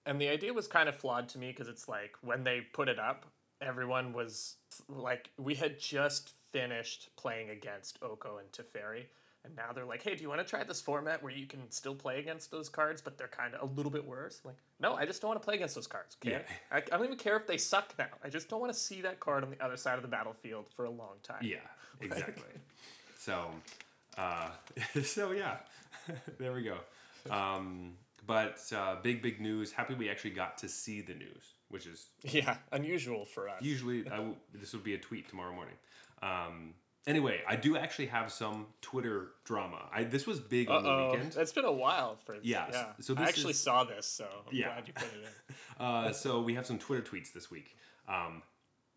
And 0.05 0.19
the 0.21 0.29
idea 0.29 0.53
was 0.53 0.67
kind 0.67 0.87
of 0.89 0.95
flawed 0.95 1.29
to 1.29 1.39
me 1.39 1.47
because 1.47 1.67
it's 1.67 1.87
like 1.87 2.13
when 2.21 2.43
they 2.43 2.61
put 2.61 2.87
it 2.87 2.99
up, 2.99 3.25
everyone 3.61 4.13
was 4.13 4.55
like, 4.87 5.31
we 5.37 5.55
had 5.55 5.79
just 5.79 6.33
finished 6.51 7.09
playing 7.17 7.49
against 7.49 7.99
Oko 8.01 8.37
and 8.37 8.51
Teferi. 8.51 9.05
And 9.45 9.55
now 9.55 9.71
they're 9.73 9.85
like, 9.85 10.03
hey, 10.03 10.15
do 10.15 10.21
you 10.21 10.27
want 10.29 10.41
to 10.41 10.47
try 10.47 10.63
this 10.65 10.81
format 10.81 11.23
where 11.23 11.31
you 11.31 11.45
can 11.45 11.71
still 11.71 11.95
play 11.95 12.19
against 12.19 12.51
those 12.51 12.67
cards, 12.67 13.01
but 13.01 13.17
they're 13.17 13.27
kind 13.29 13.55
of 13.55 13.69
a 13.69 13.73
little 13.73 13.91
bit 13.91 14.05
worse? 14.05 14.41
I'm 14.43 14.49
like, 14.49 14.57
no, 14.81 14.95
I 14.95 15.05
just 15.05 15.21
don't 15.21 15.29
want 15.29 15.41
to 15.41 15.45
play 15.45 15.55
against 15.55 15.75
those 15.75 15.87
cards. 15.87 16.17
Okay? 16.21 16.31
Yeah. 16.33 16.41
I, 16.71 16.77
I 16.77 16.81
don't 16.97 17.05
even 17.05 17.17
care 17.17 17.37
if 17.37 17.47
they 17.47 17.57
suck 17.57 17.93
now. 17.97 18.07
I 18.23 18.27
just 18.29 18.49
don't 18.49 18.59
want 18.59 18.73
to 18.73 18.77
see 18.77 19.01
that 19.01 19.19
card 19.21 19.43
on 19.45 19.49
the 19.49 19.63
other 19.63 19.77
side 19.77 19.95
of 19.95 20.01
the 20.01 20.09
battlefield 20.09 20.65
for 20.75 20.83
a 20.85 20.89
long 20.89 21.15
time. 21.23 21.41
yeah, 21.41 21.57
exactly. 22.01 22.43
so, 23.17 23.45
uh, 24.17 24.49
so 25.03 25.31
yeah, 25.31 25.57
there 26.37 26.51
we 26.51 26.63
go. 26.63 26.77
Um, 27.33 27.93
but 28.27 28.59
uh, 28.75 28.97
big, 29.01 29.21
big 29.21 29.39
news. 29.39 29.71
Happy 29.71 29.93
we 29.93 30.09
actually 30.09 30.31
got 30.31 30.57
to 30.59 30.67
see 30.67 30.99
the 31.01 31.13
news. 31.13 31.53
which 31.69 31.85
is 31.87 32.07
Yeah, 32.23 32.57
unusual 32.73 33.25
for 33.25 33.47
us. 33.47 33.61
usually 33.61 34.05
I 34.07 34.17
w- 34.17 34.35
this 34.53 34.73
would 34.73 34.83
be 34.83 34.95
a 34.95 34.97
tweet 34.99 35.29
tomorrow 35.29 35.53
morning. 35.53 35.75
Um, 36.21 36.73
anyway, 37.09 37.41
I 37.47 37.55
do 37.55 37.75
actually 37.75 38.05
have 38.07 38.31
some 38.31 38.67
Twitter 38.81 39.31
drama. 39.43 39.81
I 39.91 40.03
this 40.05 40.25
was 40.27 40.39
big 40.39 40.69
on 40.69 40.83
the 40.83 40.89
Oh, 40.89 41.11
weekend. 41.11 41.35
it's 41.35 41.51
been 41.51 41.65
a 41.65 41.71
while 41.71 42.15
for 42.15 42.35
Yeah, 42.41 42.67
Yeah, 42.71 42.85
so 43.01 43.15
I 43.17 43.23
actually 43.23 43.51
is- 43.51 43.59
saw 43.61 43.83
this, 43.83 44.05
so 44.05 44.25
I'm 44.47 44.55
Yeah. 44.55 44.67
glad 44.67 44.87
you 44.87 44.93
put 44.93 45.07
it 45.13 45.23
in. 45.25 45.55
Uh, 45.85 46.11
so 46.11 46.41
we 46.41 46.55
have 46.55 46.65
some 46.65 46.77
Twitter 46.77 47.01
tweets 47.01 47.31
this 47.31 47.49
week. 47.49 47.77
Um, 48.07 48.43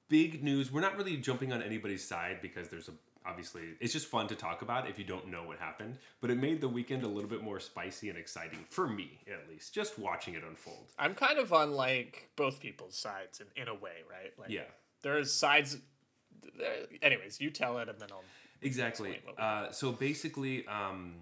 big 0.09 0.43
news. 0.43 0.73
We're 0.73 0.81
not 0.81 0.97
really 0.97 1.17
jumping 1.17 1.53
on 1.53 1.63
anybody's 1.63 2.07
side 2.07 2.41
because 2.43 2.69
there's 2.69 2.89
a 2.89 2.93
obviously 3.25 3.63
it's 3.79 3.93
just 3.93 4.09
fun 4.09 4.27
to 4.27 4.35
talk 4.35 4.63
about 4.63 4.91
if 4.91 4.99
you 4.99 5.05
don't 5.05 5.29
know 5.29 5.45
what 5.45 5.57
happened. 5.61 5.97
But 6.21 6.31
it 6.33 6.39
made 6.39 6.61
the 6.61 6.69
weekend 6.69 7.05
a 7.05 7.07
little 7.09 7.31
bit 7.31 7.41
more 7.41 7.61
spicy 7.61 8.09
and 8.09 8.19
exciting 8.19 8.65
for 8.69 8.89
me, 8.89 9.21
at 9.33 9.49
least, 9.49 9.73
just 9.73 9.97
watching 9.97 10.35
it 10.35 10.43
unfold. 10.43 10.89
I'm 10.99 11.15
kind 11.15 11.39
of 11.39 11.53
on 11.53 11.71
like 11.73 12.31
both 12.35 12.59
people's 12.59 12.97
sides 12.97 13.41
in, 13.41 13.47
in 13.63 13.69
a 13.69 13.75
way, 13.75 13.99
right? 14.11 14.37
Like, 14.37 14.51
Yeah. 14.51 14.65
There's 15.03 15.33
sides. 15.33 15.79
Anyways, 17.03 17.41
you 17.41 17.51
tell 17.51 17.79
it, 17.79 17.89
and 17.89 17.99
then 17.99 18.09
I'll. 18.11 18.25
Exactly. 18.61 19.21
Uh, 19.39 19.71
so 19.71 19.93
basically, 19.93 20.67
um, 20.69 21.15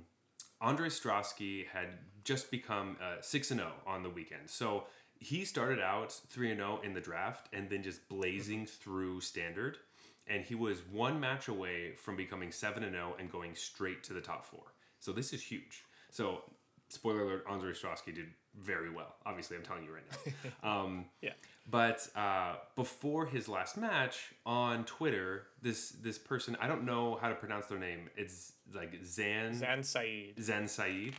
Andrej 0.63 1.01
Strasky 1.01 1.67
had 1.67 1.89
just 2.25 2.51
become 2.51 2.97
uh, 3.03 3.17
six 3.21 3.51
and 3.51 3.61
zero 3.61 3.73
on 3.87 4.03
the 4.03 4.11
weekend. 4.11 4.49
So 4.49 4.85
he 5.19 5.45
started 5.45 5.81
out 5.81 6.13
three 6.29 6.51
and 6.51 6.59
zero 6.59 6.81
in 6.85 6.93
the 6.93 7.01
draft, 7.01 7.49
and 7.53 7.69
then 7.71 7.83
just 7.83 8.09
blazing 8.09 8.67
through 8.67 9.21
standard. 9.21 9.79
And 10.27 10.45
he 10.45 10.55
was 10.55 10.81
one 10.93 11.19
match 11.19 11.49
away 11.49 11.95
from 11.97 12.17
becoming 12.17 12.53
seven 12.53 12.83
and 12.85 12.93
zero 12.93 13.17
and 13.19 13.31
going 13.33 13.55
straight 13.55 14.03
to 14.05 14.13
the 14.13 14.21
top 14.21 14.45
four. 14.45 14.75
So 14.99 15.13
this 15.13 15.33
is 15.33 15.43
huge. 15.43 15.85
So 16.11 16.43
spoiler 16.89 17.23
alert: 17.23 17.47
Andrej 17.47 17.81
Strasky 17.81 18.15
did 18.15 18.29
very 18.59 18.91
well. 18.91 19.15
Obviously, 19.27 19.57
I'm 19.57 19.63
telling 19.63 19.85
you 19.85 19.93
right 19.95 20.05
now. 20.63 20.69
Um, 20.83 21.07
Yeah. 21.23 21.33
but 21.71 22.07
uh, 22.17 22.57
before 22.77 23.27
his 23.27 23.49
last 23.49 23.77
match 23.77 24.33
on 24.45 24.85
Twitter, 24.85 25.47
this 25.63 25.91
this 25.91 26.19
person 26.19 26.57
I 26.61 26.67
don't 26.67 26.85
know 26.85 27.19
how 27.21 27.29
to 27.29 27.35
pronounce 27.35 27.67
their 27.67 27.79
name. 27.79 28.09
It's 28.17 28.53
like 28.75 28.99
Zan 29.05 29.55
Zan 29.55 29.83
Syed. 29.83 30.35
Zan 30.41 30.67
Syed. 30.69 31.15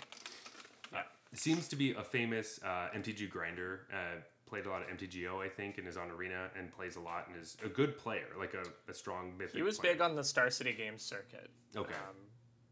Uh, 0.93 0.99
seems 1.33 1.67
to 1.69 1.75
be 1.75 1.93
a 1.93 2.03
famous 2.03 2.59
uh, 2.63 2.89
MTG 2.95 3.29
grinder. 3.29 3.87
Uh, 3.93 4.19
played 4.45 4.65
a 4.65 4.69
lot 4.69 4.81
of 4.81 4.89
MTGO, 4.89 5.39
I 5.43 5.47
think, 5.47 5.77
and 5.77 5.87
is 5.87 5.95
on 5.95 6.11
Arena 6.11 6.49
and 6.59 6.69
plays 6.73 6.97
a 6.97 6.99
lot 6.99 7.27
and 7.29 7.41
is 7.41 7.55
a 7.63 7.69
good 7.69 7.97
player, 7.97 8.27
like 8.37 8.53
a, 8.53 8.63
a 8.91 8.93
strong 8.93 9.31
mythic. 9.37 9.55
He 9.55 9.61
was 9.61 9.79
player. 9.79 9.93
big 9.93 10.01
on 10.01 10.13
the 10.15 10.23
Star 10.25 10.49
City 10.49 10.73
Games 10.73 11.01
circuit. 11.01 11.49
Okay. 11.75 11.93
Um, 11.93 12.15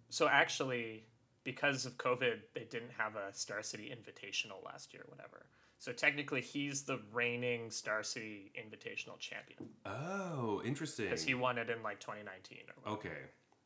so 0.10 0.28
actually, 0.28 1.06
because 1.44 1.86
of 1.86 1.98
COVID, 1.98 2.40
they 2.54 2.66
didn't 2.70 2.92
have 2.98 3.16
a 3.16 3.34
Star 3.34 3.64
City 3.64 3.94
Invitational 3.94 4.64
last 4.66 4.94
year, 4.94 5.04
whatever. 5.08 5.46
So 5.80 5.94
technically, 5.94 6.42
he's 6.42 6.84
the 6.84 7.00
reigning 7.14 7.72
Star 7.72 8.04
City 8.04 8.52
Invitational 8.60 9.18
champion 9.18 9.70
oh, 9.86 10.62
interesting. 10.66 11.06
because 11.06 11.24
he 11.24 11.34
won 11.34 11.58
it 11.58 11.70
in 11.70 11.82
like 11.82 12.00
2019 12.02 12.58
or 12.68 12.82
whatever. 12.82 13.08
Okay. 13.08 13.22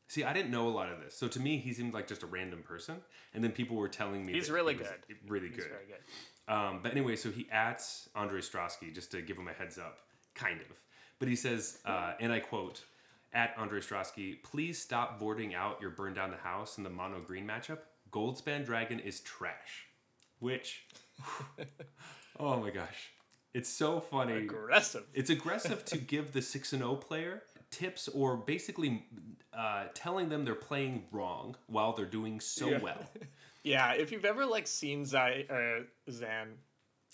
See, 0.06 0.22
I 0.22 0.32
didn't 0.32 0.50
know 0.50 0.68
a 0.68 0.70
lot 0.70 0.90
of 0.90 1.00
this. 1.00 1.16
So 1.16 1.26
to 1.28 1.40
me, 1.40 1.56
he 1.56 1.72
seemed 1.72 1.92
like 1.94 2.06
just 2.06 2.22
a 2.22 2.26
random 2.26 2.62
person. 2.62 2.96
And 3.32 3.42
then 3.42 3.50
people 3.50 3.76
were 3.76 3.88
telling 3.88 4.24
me 4.24 4.32
He's 4.32 4.50
really 4.50 4.74
he 4.74 4.80
good. 4.80 4.88
Really 5.26 5.48
He's 5.48 5.56
good. 5.56 5.68
very 5.68 5.86
good. 5.86 6.52
Um, 6.54 6.80
but 6.82 6.92
anyway, 6.92 7.16
so 7.16 7.30
he 7.30 7.48
ats 7.50 8.08
Andrej 8.14 8.48
Strasky 8.48 8.94
just 8.94 9.10
to 9.12 9.22
give 9.22 9.36
him 9.36 9.48
a 9.48 9.52
heads 9.52 9.78
up, 9.78 9.98
kind 10.34 10.60
of. 10.60 10.66
But 11.18 11.28
he 11.28 11.36
says, 11.36 11.78
uh, 11.86 12.12
and 12.20 12.32
I 12.32 12.40
quote, 12.40 12.84
at 13.34 13.56
Andrej 13.56 13.84
Strasky, 13.86 14.42
please 14.42 14.80
stop 14.80 15.18
boarding 15.18 15.54
out 15.54 15.80
your 15.80 15.90
burn 15.90 16.14
down 16.14 16.30
the 16.30 16.36
house 16.36 16.78
in 16.78 16.84
the 16.84 16.90
mono 16.90 17.20
green 17.20 17.46
matchup. 17.46 17.78
Goldspan 18.12 18.64
Dragon 18.64 19.00
is 19.00 19.20
trash. 19.20 19.86
Which, 20.38 20.84
oh 22.40 22.60
my 22.60 22.70
gosh, 22.70 23.10
it's 23.52 23.68
so 23.68 24.00
funny. 24.00 24.36
Aggressive. 24.38 25.04
It's 25.14 25.30
aggressive 25.30 25.84
to 25.86 25.98
give 26.12 26.32
the 26.32 26.42
6 26.42 26.72
and 26.72 26.82
0 26.82 26.96
player 26.96 27.42
tips 27.70 28.08
or 28.08 28.36
basically 28.36 29.04
uh, 29.52 29.84
telling 29.94 30.28
them 30.28 30.44
they're 30.44 30.54
playing 30.54 31.04
wrong 31.10 31.56
while 31.66 31.92
they're 31.92 32.04
doing 32.06 32.40
so 32.40 32.68
Yeah. 32.68 32.78
well. 32.78 33.04
Yeah, 33.66 33.94
if 33.94 34.12
you've 34.12 34.26
ever 34.26 34.44
like 34.44 34.66
seen 34.66 35.06
Zai, 35.06 35.46
uh, 35.48 35.84
Zan, 36.12 36.48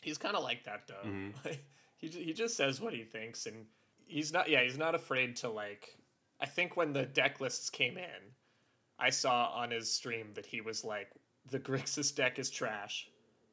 he's 0.02 0.18
kind 0.18 0.34
of 0.34 0.42
like 0.42 0.64
that 0.64 0.82
though. 0.88 1.08
Mm-hmm. 1.08 1.48
he 1.96 2.08
he 2.08 2.32
just 2.32 2.56
says 2.56 2.80
what 2.80 2.92
he 2.92 3.04
thinks, 3.04 3.46
and 3.46 3.66
he's 4.04 4.32
not. 4.32 4.50
Yeah, 4.50 4.64
he's 4.64 4.76
not 4.76 4.96
afraid 4.96 5.36
to 5.36 5.48
like. 5.48 5.96
I 6.40 6.46
think 6.46 6.76
when 6.76 6.92
the 6.92 7.04
deck 7.04 7.40
lists 7.40 7.70
came 7.70 7.96
in, 7.96 8.34
I 8.98 9.10
saw 9.10 9.50
on 9.54 9.70
his 9.70 9.90
stream 9.90 10.28
that 10.34 10.46
he 10.46 10.60
was 10.60 10.84
like, 10.84 11.10
the 11.50 11.58
Grixis 11.58 12.14
deck 12.14 12.38
is 12.38 12.50
trash, 12.50 13.08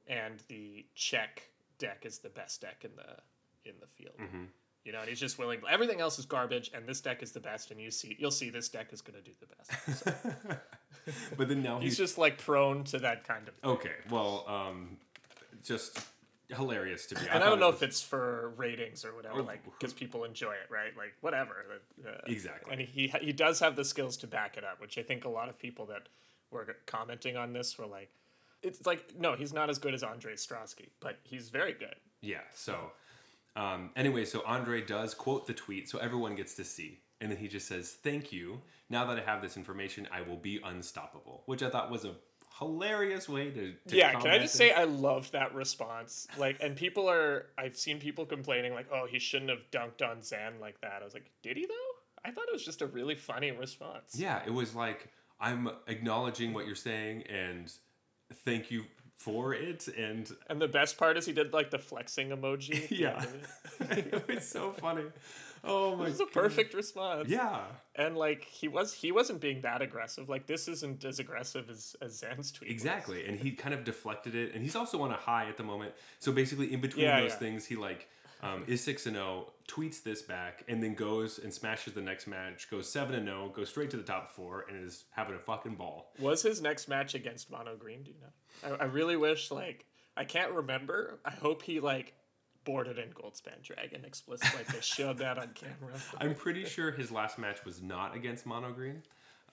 and 0.07 0.41
the 0.47 0.85
Czech 0.95 1.49
deck 1.79 2.05
is 2.05 2.19
the 2.19 2.29
best 2.29 2.61
deck 2.61 2.83
in 2.83 2.91
the 2.95 3.69
in 3.69 3.75
the 3.79 3.87
field. 3.87 4.17
Mm-hmm. 4.19 4.43
You 4.83 4.93
know, 4.93 4.99
and 4.99 5.09
he's 5.09 5.19
just 5.19 5.37
willing. 5.37 5.59
Everything 5.69 5.99
else 5.99 6.17
is 6.17 6.25
garbage, 6.25 6.71
and 6.73 6.87
this 6.87 7.01
deck 7.01 7.21
is 7.21 7.31
the 7.31 7.39
best. 7.39 7.71
And 7.71 7.79
you 7.79 7.91
see, 7.91 8.15
you'll 8.19 8.31
see 8.31 8.49
this 8.49 8.69
deck 8.69 8.93
is 8.93 9.01
going 9.01 9.21
to 9.21 9.23
do 9.23 9.31
the 9.39 9.47
best. 9.47 10.61
So 11.07 11.13
but 11.37 11.47
then 11.47 11.63
now 11.63 11.79
he's 11.79 11.91
he's 11.91 11.97
just 11.97 12.17
like 12.17 12.37
prone 12.37 12.83
to 12.85 12.99
that 12.99 13.25
kind 13.25 13.47
of. 13.47 13.55
Thing. 13.55 13.71
Okay, 13.71 13.95
well, 14.09 14.43
um, 14.45 14.97
just 15.63 15.97
hilarious 16.49 17.05
to 17.07 17.15
me. 17.15 17.21
and 17.29 17.43
I 17.43 17.49
don't 17.49 17.59
know 17.59 17.67
was- 17.67 17.77
if 17.77 17.83
it's 17.89 18.01
for 18.01 18.53
ratings 18.57 19.03
or 19.05 19.15
whatever, 19.15 19.39
Oh, 19.39 19.43
like 19.43 19.63
because 19.65 19.93
people 19.93 20.23
enjoy 20.23 20.51
it, 20.53 20.69
right? 20.69 20.95
Like 20.97 21.13
whatever. 21.21 21.65
Uh, 22.05 22.11
Exactly. 22.25 22.71
And 22.73 22.81
he 22.81 23.07
he 23.21 23.31
does 23.33 23.59
have 23.59 23.75
the 23.75 23.83
skills 23.85 24.17
to 24.17 24.27
back 24.27 24.57
it 24.57 24.63
up, 24.63 24.79
which 24.79 24.97
I 24.97 25.03
think 25.03 25.25
a 25.25 25.29
lot 25.29 25.49
of 25.49 25.57
people 25.59 25.85
that 25.87 26.03
were 26.51 26.77
commenting 26.85 27.35
on 27.35 27.51
this 27.53 27.77
were 27.77 27.85
like, 27.85 28.09
it's 28.63 28.85
like 28.85 29.17
no, 29.19 29.35
he's 29.35 29.53
not 29.53 29.69
as 29.69 29.77
good 29.77 29.93
as 29.93 30.03
Andrej 30.03 30.35
Strasky, 30.45 30.87
but 30.99 31.19
he's 31.23 31.49
very 31.49 31.73
good. 31.73 31.95
yeah. 32.21 32.41
So, 32.55 32.91
um, 33.55 33.91
anyway, 33.95 34.23
so 34.25 34.39
Andrej 34.41 34.87
does 34.87 35.13
quote 35.13 35.47
the 35.47 35.53
tweet, 35.53 35.89
so 35.89 35.97
everyone 35.99 36.35
gets 36.35 36.55
to 36.55 36.63
see, 36.63 36.99
and 37.21 37.29
then 37.31 37.37
he 37.37 37.47
just 37.47 37.67
says, 37.67 37.91
"Thank 38.03 38.31
you. 38.31 38.61
Now 38.89 39.05
that 39.07 39.17
I 39.19 39.21
have 39.29 39.41
this 39.41 39.57
information, 39.57 40.07
I 40.11 40.21
will 40.21 40.37
be 40.37 40.61
unstoppable," 40.63 41.43
which 41.45 41.61
I 41.61 41.69
thought 41.69 41.91
was 41.91 42.05
a 42.05 42.15
hilarious 42.59 43.27
way 43.29 43.49
to. 43.51 43.73
to 43.87 43.95
yeah, 43.95 44.13
can 44.13 44.31
I 44.31 44.39
just 44.39 44.53
and- 44.59 44.69
say 44.69 44.71
I 44.71 44.83
love 44.85 45.31
that 45.31 45.53
response? 45.53 46.27
Like, 46.37 46.57
and 46.61 46.75
people 46.75 47.09
are 47.09 47.47
I've 47.57 47.77
seen 47.77 47.99
people 47.99 48.25
complaining 48.25 48.73
like, 48.73 48.87
oh, 48.91 49.07
he 49.09 49.19
shouldn't 49.19 49.49
have 49.49 49.69
dunked 49.71 50.07
on 50.07 50.21
Zan 50.21 50.59
like 50.59 50.79
that. 50.81 50.99
I 51.01 51.05
was 51.05 51.13
like, 51.13 51.29
did 51.43 51.57
he 51.57 51.65
though? 51.65 51.73
I 52.25 52.31
thought 52.31 52.45
it 52.47 52.53
was 52.53 52.65
just 52.65 52.81
a 52.81 52.87
really 52.87 53.15
funny 53.15 53.51
response. 53.51 54.15
Yeah, 54.15 54.41
it 54.45 54.53
was 54.53 54.75
like 54.75 55.09
I'm 55.39 55.69
acknowledging 55.87 56.53
what 56.53 56.65
you're 56.65 56.75
saying 56.75 57.23
and 57.23 57.71
thank 58.43 58.71
you 58.71 58.83
for 59.17 59.53
it, 59.53 59.87
and 59.87 60.29
And 60.47 60.61
the 60.61 60.67
best 60.67 60.97
part 60.97 61.17
is 61.17 61.25
he 61.25 61.33
did 61.33 61.51
like 61.53 61.71
the 61.71 61.79
flexing 61.79 62.29
emoji. 62.29 62.87
yeah, 62.91 63.23
end 63.81 63.91
of 63.91 63.97
it. 63.97 64.13
it 64.13 64.27
was 64.27 64.47
so 64.47 64.71
funny. 64.71 65.05
Oh 65.67 65.95
my! 65.95 66.05
It 66.05 66.09
was 66.09 66.19
a 66.21 66.25
perfect 66.25 66.73
response. 66.73 67.29
Yeah. 67.29 67.61
And 67.95 68.15
like 68.17 68.43
he 68.45 68.67
was 68.67 68.93
he 68.93 69.11
wasn't 69.11 69.41
being 69.41 69.61
that 69.61 69.81
aggressive. 69.81 70.29
Like 70.29 70.47
this 70.47 70.67
isn't 70.67 71.03
as 71.03 71.19
aggressive 71.19 71.69
as, 71.69 71.95
as 72.01 72.19
Zan's 72.19 72.51
tweet. 72.51 72.69
was. 72.69 72.73
Exactly, 72.73 73.25
and 73.27 73.39
he 73.39 73.51
kind 73.51 73.73
of 73.73 73.83
deflected 73.83 74.33
it, 74.35 74.53
and 74.53 74.63
he's 74.63 74.75
also 74.75 75.01
on 75.01 75.11
a 75.11 75.15
high 75.17 75.47
at 75.49 75.57
the 75.57 75.63
moment. 75.63 75.93
So 76.19 76.31
basically, 76.31 76.73
in 76.73 76.79
between 76.81 77.05
Yeah, 77.05 77.19
those 77.21 77.31
yeah. 77.31 77.37
things, 77.37 77.65
he 77.65 77.75
like 77.75 78.07
um, 78.43 78.63
is 78.67 78.83
six 78.83 79.07
and 79.07 79.15
zero, 79.15 79.51
tweets 79.67 80.03
this 80.03 80.21
back, 80.21 80.63
and 80.67 80.81
then 80.81 80.93
goes 80.93 81.39
and 81.39 81.51
smashes 81.51 81.93
the 81.93 82.01
next 82.01 82.27
match, 82.27 82.69
goes 82.69 82.87
seven 82.87 83.15
and 83.15 83.25
zero, 83.25 83.49
goes 83.49 83.69
straight 83.69 83.89
to 83.91 83.97
the 83.97 84.03
top 84.03 84.31
four, 84.31 84.65
and 84.69 84.85
is 84.85 85.05
having 85.11 85.35
a 85.35 85.39
fucking 85.39 85.75
ball. 85.75 86.11
Was 86.19 86.43
his 86.43 86.61
next 86.61 86.87
match 86.87 87.15
against 87.15 87.49
Mono 87.51 87.75
Green, 87.75 88.03
do 88.03 88.11
you 88.11 88.17
know? 88.21 88.77
I, 88.77 88.83
I 88.83 88.85
really 88.85 89.17
wish 89.17 89.49
like 89.51 89.85
I 90.15 90.23
can't 90.23 90.51
remember. 90.51 91.19
I 91.25 91.31
hope 91.31 91.63
he 91.63 91.79
like 91.79 92.13
boarded 92.67 92.99
in 92.99 93.07
Goldspan 93.11 93.63
Dragon 93.63 94.03
explicit 94.03 94.53
like 94.53 94.67
they 94.67 94.81
showed 94.81 95.17
that 95.19 95.37
on 95.39 95.49
camera. 95.55 95.93
I'm 96.19 96.35
pretty 96.35 96.65
sure 96.65 96.91
his 96.91 97.11
last 97.13 97.39
match 97.39 97.63
was 97.63 97.81
not 97.81 98.13
against 98.13 98.45
Mono 98.45 98.73
Green. 98.73 99.01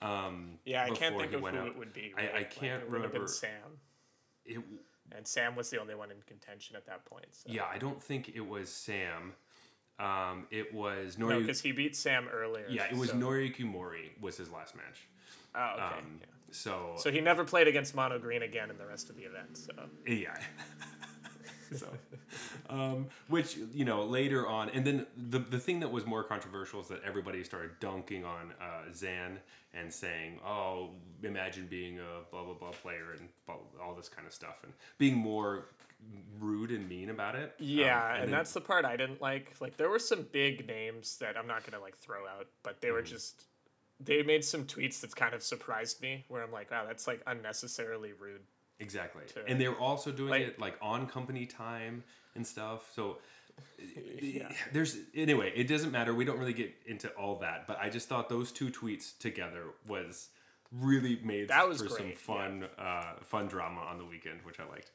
Um, 0.01 0.59
Yeah, 0.65 0.83
I 0.83 0.89
can't 0.89 1.17
think 1.17 1.31
of 1.31 1.39
who 1.39 1.47
out. 1.47 1.67
it 1.67 1.77
would 1.77 1.93
be. 1.93 2.13
I- 2.17 2.39
I 2.39 2.43
can't 2.43 2.83
it 2.83 2.91
would 2.91 3.01
have 3.03 3.13
been 3.13 3.21
remember. 3.21 3.27
Sam. 3.27 3.79
It, 4.45 4.59
And 5.13 5.25
Sam 5.25 5.55
was 5.55 5.69
the 5.69 5.79
only 5.79 5.95
one 5.95 6.11
in 6.11 6.17
contention 6.27 6.75
at 6.75 6.85
that 6.87 7.05
point. 7.05 7.27
So. 7.31 7.49
yeah, 7.49 7.63
I 7.71 7.77
don't 7.77 8.03
think 8.03 8.33
it 8.35 8.45
was 8.45 8.69
Sam. 8.69 9.31
Um, 9.97 10.47
it 10.51 10.73
was 10.73 11.17
No, 11.17 11.27
Nori. 11.27 11.39
because 11.39 11.61
he 11.61 11.71
beat 11.71 11.95
Sam 11.95 12.27
earlier. 12.27 12.65
yeah, 12.69 12.83
it 12.91 12.97
was 12.97 13.11
so. 13.11 13.15
Noriyuki 13.15 13.63
Mori 13.63 14.11
was 14.19 14.35
his 14.35 14.51
last 14.51 14.75
match. 14.75 15.07
Oh, 15.55 15.71
okay. 15.75 15.83
Um, 15.99 16.17
yeah. 16.19 16.25
So 16.51 16.95
So 16.97 17.11
he 17.11 17.21
never 17.21 17.45
played 17.45 17.67
against 17.69 17.95
Mono 17.95 18.19
Green 18.19 18.41
again 18.43 18.69
in 18.69 18.77
the 18.77 18.85
rest 18.85 19.09
of 19.09 19.15
the 19.15 19.23
event. 19.23 19.57
So 19.57 19.71
Yeah. 20.05 20.37
so, 21.75 21.87
um, 22.69 23.07
which 23.27 23.57
you 23.73 23.85
know 23.85 24.03
later 24.05 24.47
on, 24.47 24.69
and 24.69 24.85
then 24.85 25.05
the 25.29 25.39
the 25.39 25.59
thing 25.59 25.79
that 25.81 25.91
was 25.91 26.05
more 26.05 26.23
controversial 26.23 26.81
is 26.81 26.87
that 26.87 27.01
everybody 27.03 27.43
started 27.43 27.71
dunking 27.79 28.23
on 28.25 28.53
uh, 28.61 28.91
Zan 28.93 29.39
and 29.73 29.91
saying, 29.93 30.39
"Oh, 30.45 30.91
imagine 31.23 31.67
being 31.69 31.99
a 31.99 32.21
blah 32.31 32.43
blah 32.43 32.53
blah 32.53 32.71
player 32.71 33.13
and 33.17 33.29
blah, 33.45 33.55
all 33.81 33.93
this 33.95 34.09
kind 34.09 34.27
of 34.27 34.33
stuff," 34.33 34.63
and 34.63 34.73
being 34.97 35.15
more 35.15 35.65
rude 36.39 36.71
and 36.71 36.87
mean 36.87 37.09
about 37.09 37.35
it. 37.35 37.55
Um, 37.59 37.65
yeah, 37.65 38.15
and, 38.15 38.23
then- 38.25 38.31
that's 38.31 38.53
the 38.53 38.61
part 38.61 38.85
I 38.85 38.95
didn't 38.95 39.21
like. 39.21 39.53
Like 39.59 39.77
there 39.77 39.89
were 39.89 39.99
some 39.99 40.27
big 40.31 40.67
names 40.67 41.17
that 41.17 41.37
I'm 41.37 41.47
not 41.47 41.69
gonna 41.69 41.81
like 41.81 41.95
throw 41.97 42.27
out, 42.27 42.47
but 42.63 42.81
they 42.81 42.91
were 42.91 42.99
Mm-hmm. 43.01 43.07
just 43.13 43.45
they 43.99 44.21
made 44.23 44.43
some 44.43 44.65
tweets 44.65 44.99
that 45.01 45.15
kind 45.15 45.33
of 45.33 45.41
surprised 45.41 46.01
me. 46.01 46.25
Where 46.27 46.43
I'm 46.43 46.51
like, 46.51 46.69
wow, 46.69 46.85
that's 46.85 47.07
like 47.07 47.21
unnecessarily 47.27 48.11
rude. 48.19 48.41
Exactly. 48.79 49.23
and 49.47 49.59
they 49.59 49.67
were 49.67 49.79
also 49.79 50.11
doing 50.11 50.29
like- 50.31 50.41
it 50.41 50.59
like 50.59 50.77
on 50.81 51.07
company 51.07 51.45
time 51.45 52.03
and 52.35 52.45
stuff. 52.45 52.91
So 52.93 53.17
Yeah. 54.21 54.51
there's 54.73 54.97
anyway 55.13 55.51
it 55.55 55.67
doesn't 55.69 55.91
matter 55.91 56.13
we 56.13 56.25
don't 56.25 56.37
really 56.39 56.51
get 56.53 56.73
into 56.87 57.07
all 57.11 57.37
that 57.39 57.65
but 57.67 57.79
i 57.79 57.87
just 57.89 58.09
thought 58.09 58.27
those 58.27 58.51
two 58.51 58.69
tweets 58.69 59.17
together 59.17 59.63
was 59.87 60.27
really 60.73 61.19
made 61.23 61.47
That 61.47 61.65
was 61.69 61.81
for 61.81 61.87
some 61.87 62.07
great, 62.07 62.17
fun 62.17 62.65
uh, 62.77 63.13
fun 63.23 63.47
drama 63.47 63.79
on 63.79 63.97
the 63.97 64.03
weekend 64.03 64.41
which 64.43 64.59
i 64.59 64.65
liked 64.67 64.91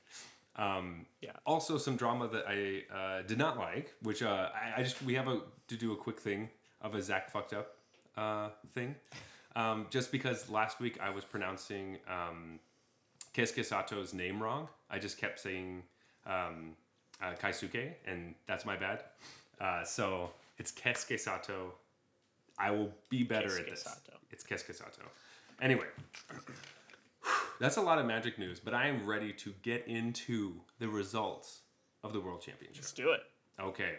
um, 0.57 1.07
Yeah. 1.23 1.31
also 1.47 1.79
some 1.79 1.97
drama 1.97 2.29
that 2.29 2.45
i 2.47 2.83
uh, 2.95 3.23
did 3.23 3.39
not 3.39 3.57
like 3.57 3.95
which 4.03 4.23
uh, 4.23 4.51
I, 4.55 4.81
I 4.81 4.83
just 4.83 5.01
we 5.03 5.15
have 5.15 5.29
a 5.29 5.41
to 5.69 5.77
do 5.77 5.93
a 5.93 5.97
quick 5.97 6.21
thing 6.21 6.51
of 6.83 6.95
a 6.95 7.01
zach 7.01 7.31
fucked 7.31 7.55
up 7.55 7.77
uh, 8.19 8.51
thing 8.75 8.95
um, 9.57 9.87
just 9.89 10.13
because 10.13 10.51
last 10.51 10.81
week 10.81 10.99
i 11.01 11.09
was 11.09 11.25
pronouncing 11.25 11.97
um, 12.09 12.59
Keisuke 13.41 13.65
Sato's 13.65 14.13
name 14.13 14.43
wrong. 14.43 14.69
I 14.91 14.99
just 14.99 15.19
kept 15.19 15.41
saying 15.41 15.83
um, 16.27 16.77
uh, 17.23 17.33
Kaisuke, 17.41 17.93
and 18.07 18.35
that's 18.47 18.67
my 18.67 18.77
bad. 18.77 19.05
Uh, 19.61 19.83
so 19.85 20.31
it's 20.59 20.73
Keisuke 20.73 21.19
Sato. 21.19 21.73
I 22.59 22.71
will 22.71 22.91
be 23.09 23.23
better 23.23 23.59
at 23.59 23.67
this. 23.67 23.83
Sato. 23.83 24.19
It's 24.31 24.45
Keisuke 24.45 24.75
Sato. 24.75 25.03
Anyway, 25.63 25.87
that's 27.59 27.77
a 27.79 27.81
lot 27.81 27.99
of 27.99 28.07
magic 28.07 28.39
news, 28.39 28.61
but 28.61 28.75
I 28.75 28.89
am 28.89 29.07
ready 29.07 29.33
to 29.33 29.55
get 29.63 29.87
into 29.87 30.55
the 30.79 30.89
results 30.89 31.61
of 32.05 32.13
the 32.13 32.21
World 32.21 32.43
Championship. 32.43 32.83
Let's 32.83 32.93
do 32.93 33.13
it. 33.13 33.21
Okay. 33.59 33.95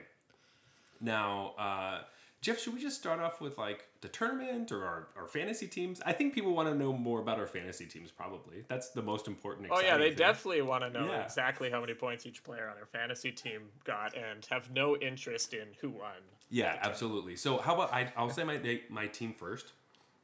Now, 0.99 1.53
uh, 1.57 2.01
Jeff, 2.41 2.59
should 2.59 2.73
we 2.73 2.81
just 2.81 2.97
start 2.97 3.19
off 3.19 3.39
with 3.39 3.59
like 3.59 3.85
the 4.01 4.07
tournament 4.07 4.71
or 4.71 4.83
our, 4.83 5.07
our 5.15 5.27
fantasy 5.27 5.67
teams? 5.67 6.01
I 6.03 6.11
think 6.11 6.33
people 6.33 6.55
want 6.55 6.67
to 6.69 6.73
know 6.75 6.91
more 6.91 7.21
about 7.21 7.37
our 7.37 7.45
fantasy 7.45 7.85
teams, 7.85 8.09
probably. 8.09 8.63
That's 8.67 8.89
the 8.89 9.03
most 9.03 9.27
important. 9.27 9.67
Oh 9.69 9.79
yeah, 9.79 9.95
they 9.97 10.09
thing. 10.09 10.17
definitely 10.17 10.63
want 10.63 10.83
to 10.83 10.89
know 10.89 11.05
Yeah. 11.05 11.23
exactly 11.23 11.69
how 11.69 11.79
many 11.81 11.93
points 11.93 12.25
each 12.25 12.43
player 12.43 12.67
on 12.67 12.75
their 12.75 12.87
fantasy 12.87 13.31
team 13.31 13.61
got, 13.83 14.15
and 14.17 14.43
have 14.49 14.71
no 14.71 14.97
interest 14.97 15.53
in 15.53 15.67
who 15.81 15.91
won. 15.91 16.13
Yeah, 16.49 16.79
absolutely. 16.81 17.35
So 17.35 17.59
how 17.59 17.75
about 17.75 17.93
I? 17.93 18.11
I'll 18.17 18.31
say 18.31 18.43
my 18.43 18.59
my 18.89 19.05
team 19.05 19.33
first, 19.33 19.73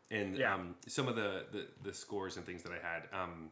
and 0.10 0.36
Yeah. 0.36 0.56
um, 0.56 0.74
some 0.88 1.08
of 1.08 1.16
the, 1.16 1.46
the 1.52 1.68
the 1.84 1.94
scores 1.94 2.36
and 2.36 2.46
things 2.48 2.64
that 2.64 2.72
I 2.72 2.80
had. 2.86 3.04
Um, 3.14 3.52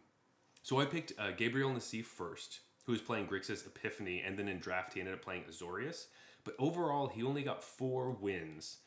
so 0.64 0.80
I 0.80 0.86
picked 0.86 1.14
uh, 1.20 1.32
Gabriel 1.38 1.70
Nassif 1.70 2.06
first, 2.06 2.62
who 2.88 2.94
was 2.94 3.02
playing 3.02 3.28
Grixis 3.28 3.64
Epiphany, 3.68 4.24
and 4.26 4.40
then 4.40 4.48
in 4.48 4.58
draft 4.58 4.96
he 4.96 5.02
ended 5.02 5.14
up 5.14 5.22
playing 5.22 5.44
Azorius. 5.44 6.08
But 6.46 6.56
overall, 6.58 7.08
he 7.08 7.24
only 7.24 7.44
got 7.44 7.62
four 7.62 8.12
wins, 8.12 8.78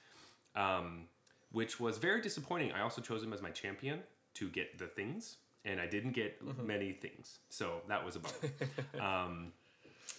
um, 0.56 1.04
which 1.52 1.78
was 1.78 1.98
very 1.98 2.22
disappointing. 2.22 2.72
I 2.72 2.80
also 2.80 3.02
chose 3.02 3.22
him 3.22 3.34
as 3.34 3.42
my 3.42 3.50
champion 3.50 4.00
to 4.34 4.48
get 4.48 4.78
the 4.78 4.86
things, 4.86 5.36
and 5.64 5.80
I 5.80 5.86
didn't 5.86 6.12
get 6.12 6.40
many 6.64 6.92
things, 6.92 7.40
so 7.50 7.82
that 7.88 8.02
was 8.04 8.16
a 8.16 8.20
bummer. 8.20 9.04
um, 9.06 9.52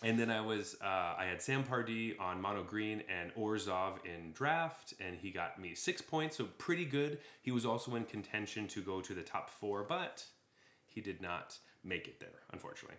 and 0.04 0.17
then 0.17 0.30
I 0.30 0.41
was 0.41 0.78
uh, 0.82 1.15
I 1.17 1.25
had 1.25 1.41
Sam 1.41 1.63
Pardee 1.63 2.15
on 2.19 2.41
mono 2.41 2.63
green 2.63 3.04
and 3.10 3.34
Orzhov 3.36 4.06
in 4.06 4.32
draft, 4.34 4.93
and 4.99 5.17
he 5.17 5.32
got 5.32 5.60
me 5.60 5.73
six 5.75 6.02
points, 6.02 6.38
so 6.38 6.45
pretty 6.58 6.86
good. 6.86 7.19
He 7.41 7.52
was 7.52 7.65
also 7.65 7.95
in 7.95 8.06
contention 8.06 8.67
to 8.69 8.82
go 8.82 9.02
to 9.02 9.13
the 9.13 9.23
top 9.23 9.49
four, 9.49 9.84
but 9.84 10.23
he 10.86 11.02
did 11.02 11.21
not 11.21 11.58
make 11.84 12.08
it 12.08 12.19
there, 12.19 12.41
unfortunately, 12.52 12.97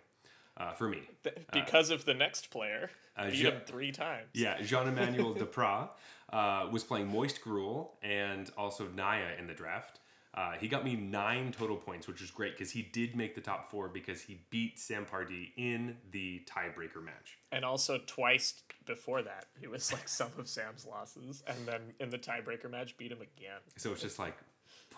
uh, 0.57 0.73
for 0.73 0.87
me. 0.87 1.01
Th- 1.23 1.35
because 1.51 1.89
of 1.89 2.05
the 2.05 2.13
next 2.13 2.49
player, 2.49 2.89
uh, 3.17 3.29
beat 3.29 3.45
him 3.45 3.61
three 3.65 3.91
times. 3.91 4.29
Yeah, 4.33 4.61
Jean 4.61 4.87
Emmanuel 4.87 5.33
Depraz 5.35 5.89
uh, 6.31 6.67
was 6.71 6.83
playing 6.83 7.07
Moist 7.07 7.41
Gruul 7.41 7.89
and 8.01 8.49
also 8.57 8.87
Naya 8.95 9.35
in 9.37 9.47
the 9.47 9.53
draft. 9.53 9.99
Uh, 10.33 10.53
he 10.53 10.69
got 10.69 10.85
me 10.85 10.95
nine 10.95 11.51
total 11.51 11.75
points, 11.75 12.07
which 12.07 12.21
was 12.21 12.31
great 12.31 12.53
because 12.53 12.71
he 12.71 12.81
did 12.81 13.17
make 13.17 13.35
the 13.35 13.41
top 13.41 13.69
four 13.69 13.89
because 13.89 14.21
he 14.21 14.39
beat 14.49 14.79
Sam 14.79 15.05
Pardee 15.05 15.51
in 15.57 15.97
the 16.11 16.41
tiebreaker 16.49 17.03
match. 17.03 17.37
And 17.51 17.65
also 17.65 17.99
twice 18.07 18.63
before 18.85 19.23
that, 19.23 19.47
he 19.59 19.67
was 19.67 19.91
like 19.91 20.07
some 20.07 20.31
of 20.37 20.47
Sam's 20.47 20.85
losses, 20.85 21.43
and 21.47 21.57
then 21.65 21.81
in 21.99 22.09
the 22.09 22.17
tiebreaker 22.17 22.71
match, 22.71 22.95
beat 22.95 23.11
him 23.11 23.21
again. 23.21 23.59
So 23.75 23.91
it's 23.91 24.01
just 24.01 24.19
like 24.19 24.37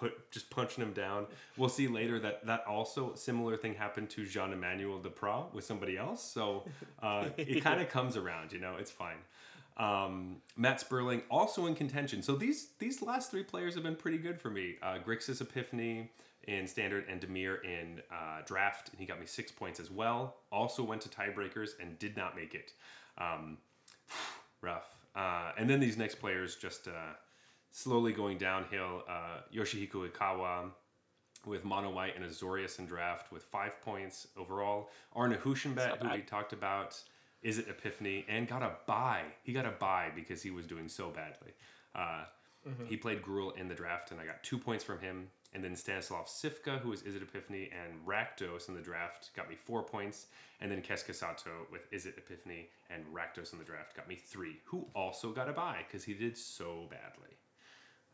put 0.04 0.32
just 0.32 0.50
punching 0.50 0.84
him 0.84 0.94
down. 0.94 1.28
We'll 1.58 1.70
see 1.70 1.88
later 1.88 2.20
that 2.20 2.46
that 2.46 2.66
also 2.68 3.16
similar 3.16 3.58
thing 3.58 3.76
happened 3.76 4.10
to 4.12 4.26
Jean 4.26 4.52
Emmanuel 4.52 5.00
Depraz 5.00 5.54
with 5.54 5.64
somebody 5.64 5.98
else. 5.98 6.24
So 6.24 6.66
uh, 7.02 7.30
it 7.38 7.64
kind 7.64 7.82
of 7.82 7.90
comes 7.90 8.18
around, 8.18 8.52
you 8.52 8.60
know. 8.60 8.76
It's 8.78 8.92
fine. 8.92 9.18
Um, 9.78 10.38
Matt 10.56 10.80
Sperling 10.80 11.24
also 11.32 11.66
in 11.66 11.76
contention. 11.76 12.22
So 12.22 12.36
these 12.36 12.70
these 12.80 13.02
last 13.02 13.32
three 13.32 13.44
players 13.44 13.74
have 13.76 13.84
been 13.84 13.96
pretty 13.96 14.18
good 14.18 14.40
for 14.40 14.50
me. 14.50 14.76
Uh, 14.82 14.98
Grixis 15.06 15.42
Epiphany 15.42 16.12
in 16.48 16.68
standard 16.68 17.06
and 17.10 17.22
Dimir 17.22 17.64
in 17.64 18.02
uh, 18.12 18.42
draft, 18.46 18.90
and 18.90 19.00
he 19.00 19.06
got 19.06 19.20
me 19.20 19.26
six 19.26 19.52
points 19.52 19.80
as 19.80 19.90
well. 19.90 20.36
Also 20.52 20.84
went 20.84 21.02
to 21.02 21.10
tiebreakers 21.10 21.72
and 21.80 21.98
did 22.00 22.18
not 22.18 22.36
make 22.36 22.54
it. 22.54 22.74
Um, 23.18 23.58
rough. 24.62 24.90
Uh, 25.16 25.52
and 25.58 25.70
then 25.70 25.80
these 25.80 25.96
next 25.96 26.16
players 26.16 26.56
just 26.56 26.88
uh, 26.88 27.14
slowly 27.74 28.14
going 28.14 28.38
downhill. 28.38 29.04
Uh, 29.10 29.42
Yoshihiko 29.54 30.08
Ikawa 30.10 30.72
with 31.46 31.66
Mono 31.66 31.90
White 31.92 32.16
and 32.16 32.24
Azorius 32.24 32.80
in 32.80 32.86
draft 32.86 33.30
with 33.34 33.44
five 33.44 33.82
points 33.82 34.28
overall. 34.38 34.90
Arne 35.14 35.34
Huschenbeth, 35.44 35.98
who 36.02 36.08
we 36.16 36.22
talked 36.22 36.54
about, 36.54 36.98
Izzet 37.44 37.70
Epiphany, 37.70 38.26
and 38.30 38.48
got 38.48 38.64
a 38.64 38.72
buy. 38.88 39.24
He 39.44 39.52
got 39.52 39.66
a 39.66 39.72
buy 39.72 40.10
because 40.16 40.42
he 40.42 40.52
was 40.52 40.66
doing 40.66 40.88
so 40.88 41.10
badly. 41.10 41.52
Uh, 41.94 42.24
He 42.88 42.96
played 42.96 43.22
Gruul 43.22 43.58
in 43.58 43.68
the 43.68 43.76
draft, 43.76 44.12
and 44.12 44.22
I 44.22 44.26
got 44.26 44.42
two 44.42 44.58
points 44.58 44.86
from 44.86 45.00
him. 45.00 45.28
And 45.54 45.62
then 45.62 45.76
Stanislav 45.76 46.28
Cifka, 46.28 46.80
who 46.80 46.90
was 46.92 47.02
Izzet 47.04 47.22
Epiphany, 47.22 47.70
and 47.74 47.94
Rakdos 48.08 48.70
in 48.70 48.76
the 48.76 48.82
draft 48.82 49.32
got 49.36 49.50
me 49.50 49.56
four 49.56 49.84
points. 49.84 50.28
And 50.62 50.72
then 50.72 50.82
Keisuke 50.82 51.14
Sato 51.14 51.68
with 51.72 51.92
Izzet 51.92 52.18
Epiphany 52.18 52.70
and 52.90 53.04
Rakdos 53.14 53.52
in 53.52 53.60
the 53.60 53.66
draft 53.66 53.96
got 53.98 54.08
me 54.08 54.16
three, 54.16 54.62
who 54.64 54.88
also 54.96 55.32
got 55.32 55.50
a 55.50 55.52
buy 55.52 55.80
because 55.86 56.06
he 56.06 56.14
did 56.14 56.38
so 56.38 56.88
badly. 56.90 57.36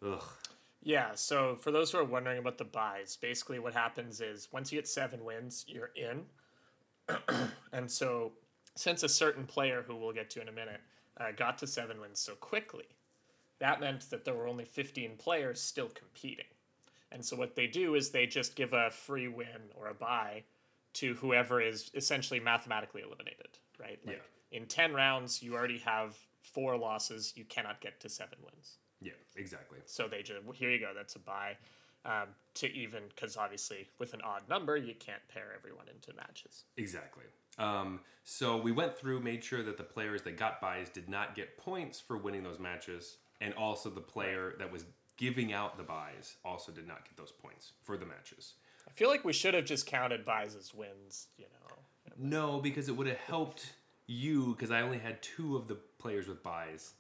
Ugh. 0.06 0.24
Yeah, 0.82 1.12
so 1.16 1.56
for 1.56 1.72
those 1.72 1.92
who 1.92 1.98
are 1.98 2.06
wondering 2.06 2.40
about 2.40 2.58
the 2.58 2.64
buys, 2.64 3.18
basically 3.18 3.60
what 3.60 3.74
happens 3.74 4.22
is 4.22 4.48
once 4.52 4.72
you 4.72 4.78
get 4.78 4.88
seven 4.88 5.26
wins, 5.26 5.66
you're 5.68 5.92
in. 5.96 6.24
and 7.74 7.90
so, 7.90 8.32
since 8.76 9.04
a 9.04 9.10
certain 9.10 9.46
player, 9.46 9.84
who 9.86 9.96
we'll 9.96 10.14
get 10.14 10.30
to 10.30 10.42
in 10.42 10.48
a 10.48 10.54
minute, 10.54 10.80
uh, 11.20 11.32
got 11.36 11.58
to 11.58 11.68
seven 11.68 12.00
wins 12.00 12.20
so 12.20 12.34
quickly, 12.36 12.86
that 13.60 13.82
meant 13.82 14.10
that 14.10 14.24
there 14.24 14.36
were 14.36 14.48
only 14.48 14.64
15 14.64 15.18
players 15.18 15.60
still 15.60 15.90
competing. 15.90 16.46
And 17.12 17.26
so, 17.26 17.36
what 17.36 17.56
they 17.56 17.68
do 17.68 17.96
is 17.96 18.12
they 18.12 18.26
just 18.26 18.56
give 18.56 18.72
a 18.72 18.90
free 18.90 19.28
win 19.28 19.72
or 19.76 19.88
a 19.88 19.94
buy 19.94 20.44
to 20.94 21.16
whoever 21.16 21.62
is 21.62 21.92
essentially 21.94 22.40
mathematically 22.40 23.02
eliminated, 23.02 23.58
right? 23.80 24.00
Like 24.06 24.22
in 24.52 24.66
10 24.66 24.94
rounds, 24.94 25.44
you 25.44 25.56
already 25.56 25.80
have 25.80 26.16
four 26.42 26.78
losses, 26.78 27.34
you 27.36 27.46
cannot 27.46 27.82
get 27.82 28.00
to 28.02 28.10
seven 28.10 28.40
wins. 28.44 28.78
Yeah, 29.02 29.14
exactly. 29.36 29.80
So 29.86 30.08
they 30.08 30.22
just 30.22 30.42
here 30.56 30.70
you 30.70 30.80
go. 30.80 30.92
That's 30.96 31.16
a 31.16 31.20
buy 31.20 31.58
um, 32.06 32.30
to 32.56 32.72
even 32.74 33.04
because 33.10 33.38
obviously 33.38 33.88
with 34.00 34.14
an 34.14 34.22
odd 34.24 34.48
number 34.50 34.78
you 34.78 34.94
can't 34.96 35.22
pair 35.34 35.54
everyone 35.58 35.86
into 35.94 36.14
matches. 36.16 36.64
Exactly. 36.78 37.26
Um, 37.58 38.00
so 38.24 38.58
we 38.58 38.72
went 38.72 38.98
through, 38.98 39.20
made 39.20 39.44
sure 39.44 39.64
that 39.64 39.78
the 39.78 39.84
players 39.84 40.22
that 40.24 40.38
got 40.38 40.62
buys 40.62 40.90
did 40.90 41.10
not 41.10 41.36
get 41.36 41.58
points 41.58 42.00
for 42.00 42.18
winning 42.18 42.44
those 42.44 42.60
matches, 42.60 43.18
and 43.42 43.54
also 43.56 43.90
the 43.90 44.00
player 44.02 44.54
that 44.60 44.72
was 44.72 44.86
giving 45.18 45.52
out 45.52 45.78
the 45.78 45.84
buys 45.84 46.38
also 46.46 46.72
did 46.72 46.88
not 46.88 47.04
get 47.04 47.18
those 47.18 47.32
points 47.32 47.74
for 47.84 47.98
the 47.98 48.06
matches. 48.06 48.54
I 48.88 48.92
feel 48.92 49.10
like 49.10 49.26
we 49.26 49.34
should 49.34 49.54
have 49.54 49.66
just 49.66 49.86
counted 49.86 50.24
buys 50.24 50.56
as 50.56 50.74
wins. 50.74 51.28
You 51.38 51.46
know. 51.46 51.76
No, 52.18 52.60
because 52.60 52.88
it 52.88 52.96
would 52.96 53.08
have 53.08 53.18
helped 53.18 53.74
you 54.08 54.54
because 54.54 54.72
I 54.72 54.82
only 54.82 54.98
had 54.98 55.22
two 55.22 55.56
of 55.56 55.68
the 55.68 55.76
players 56.00 56.28
with 56.28 56.42
buys, 56.42 56.94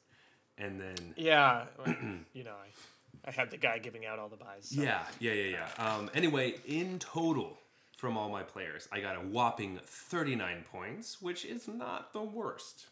and 0.59 0.79
then 0.79 1.13
Yeah. 1.15 1.65
you 2.33 2.43
know, 2.43 2.53
I, 2.53 3.27
I 3.29 3.31
had 3.31 3.49
the 3.51 3.57
guy 3.57 3.79
giving 3.79 4.05
out 4.05 4.19
all 4.19 4.29
the 4.29 4.35
buys. 4.37 4.69
so- 4.69 4.81
yeah, 4.81 5.03
yeah, 5.19 5.33
yeah, 5.33 5.57
yeah. 5.77 5.85
Um, 5.95 6.09
anyway, 6.13 6.55
in 6.67 6.99
total 6.99 7.57
from 7.97 8.17
all 8.17 8.29
my 8.29 8.43
players, 8.43 8.87
I 8.91 8.99
got 9.01 9.15
a 9.17 9.19
whopping 9.19 9.79
thirty-nine 9.85 10.63
points, 10.71 11.21
which 11.21 11.43
is 11.45 11.67
not 11.67 12.13
the 12.13 12.21
worst. 12.21 12.85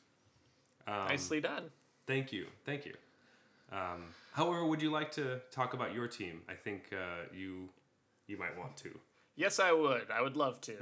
Um, 0.87 1.07
Nicely 1.07 1.39
done. 1.41 1.65
Thank 2.07 2.31
you, 2.33 2.47
thank 2.65 2.85
you. 2.85 2.93
Um, 3.71 4.03
however, 4.33 4.65
would 4.65 4.81
you 4.81 4.89
like 4.91 5.11
to 5.13 5.41
talk 5.51 5.73
about 5.73 5.93
your 5.93 6.07
team? 6.07 6.41
I 6.49 6.53
think 6.53 6.89
uh, 6.93 7.25
you 7.33 7.69
you 8.27 8.37
might 8.37 8.57
want 8.57 8.75
to. 8.77 8.89
Yes, 9.35 9.59
I 9.59 9.71
would. 9.71 10.09
I 10.11 10.21
would 10.21 10.35
love 10.37 10.59
to. 10.61 10.73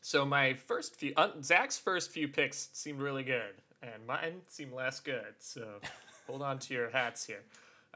So 0.00 0.24
my 0.24 0.54
first 0.54 0.96
few, 0.96 1.12
uh, 1.16 1.30
Zach's 1.42 1.78
first 1.78 2.10
few 2.10 2.26
picks 2.28 2.68
seemed 2.72 3.00
really 3.00 3.22
good, 3.22 3.61
and 3.82 4.06
mine 4.06 4.42
seem 4.46 4.72
less 4.72 5.00
good. 5.00 5.34
So 5.38 5.80
hold 6.26 6.42
on 6.42 6.58
to 6.60 6.74
your 6.74 6.90
hats 6.90 7.24
here. 7.26 7.42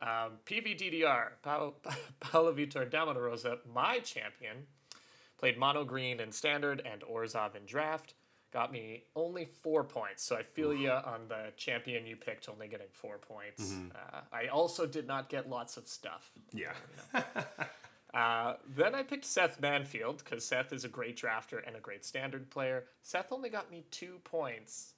Um, 0.02 0.32
PVDDR, 0.44 1.28
Paulo, 1.42 1.74
Paulo 2.20 2.52
Vitor 2.52 2.88
Damo 2.90 3.14
da 3.14 3.20
Rosa, 3.20 3.58
my 3.72 3.98
champion, 4.00 4.66
played 5.38 5.58
mono 5.58 5.84
green 5.84 6.20
in 6.20 6.32
standard 6.32 6.82
and 6.84 7.02
Orzhov 7.02 7.56
in 7.56 7.64
draft. 7.64 8.14
Got 8.52 8.72
me 8.72 9.04
only 9.14 9.44
four 9.44 9.84
points, 9.84 10.22
so 10.22 10.36
I 10.36 10.42
feel 10.42 10.72
you 10.72 10.90
on 10.90 11.28
the 11.28 11.52
champion 11.56 12.06
you 12.06 12.16
picked 12.16 12.48
only 12.48 12.68
getting 12.68 12.86
four 12.92 13.18
points. 13.18 13.74
Uh, 13.94 14.20
I 14.32 14.46
also 14.46 14.86
did 14.86 15.06
not 15.06 15.28
get 15.28 15.48
lots 15.50 15.76
of 15.76 15.86
stuff. 15.86 16.30
Yeah, 16.52 16.72
Uh, 18.14 18.54
then 18.74 18.94
I 18.94 19.02
picked 19.02 19.26
Seth 19.26 19.60
Manfield 19.60 20.24
because 20.24 20.42
Seth 20.42 20.72
is 20.72 20.84
a 20.84 20.88
great 20.88 21.18
drafter 21.18 21.60
and 21.66 21.76
a 21.76 21.80
great 21.80 22.02
standard 22.02 22.48
player. 22.48 22.84
Seth 23.02 23.30
only 23.30 23.50
got 23.50 23.70
me 23.70 23.84
two 23.90 24.20
points, 24.24 24.94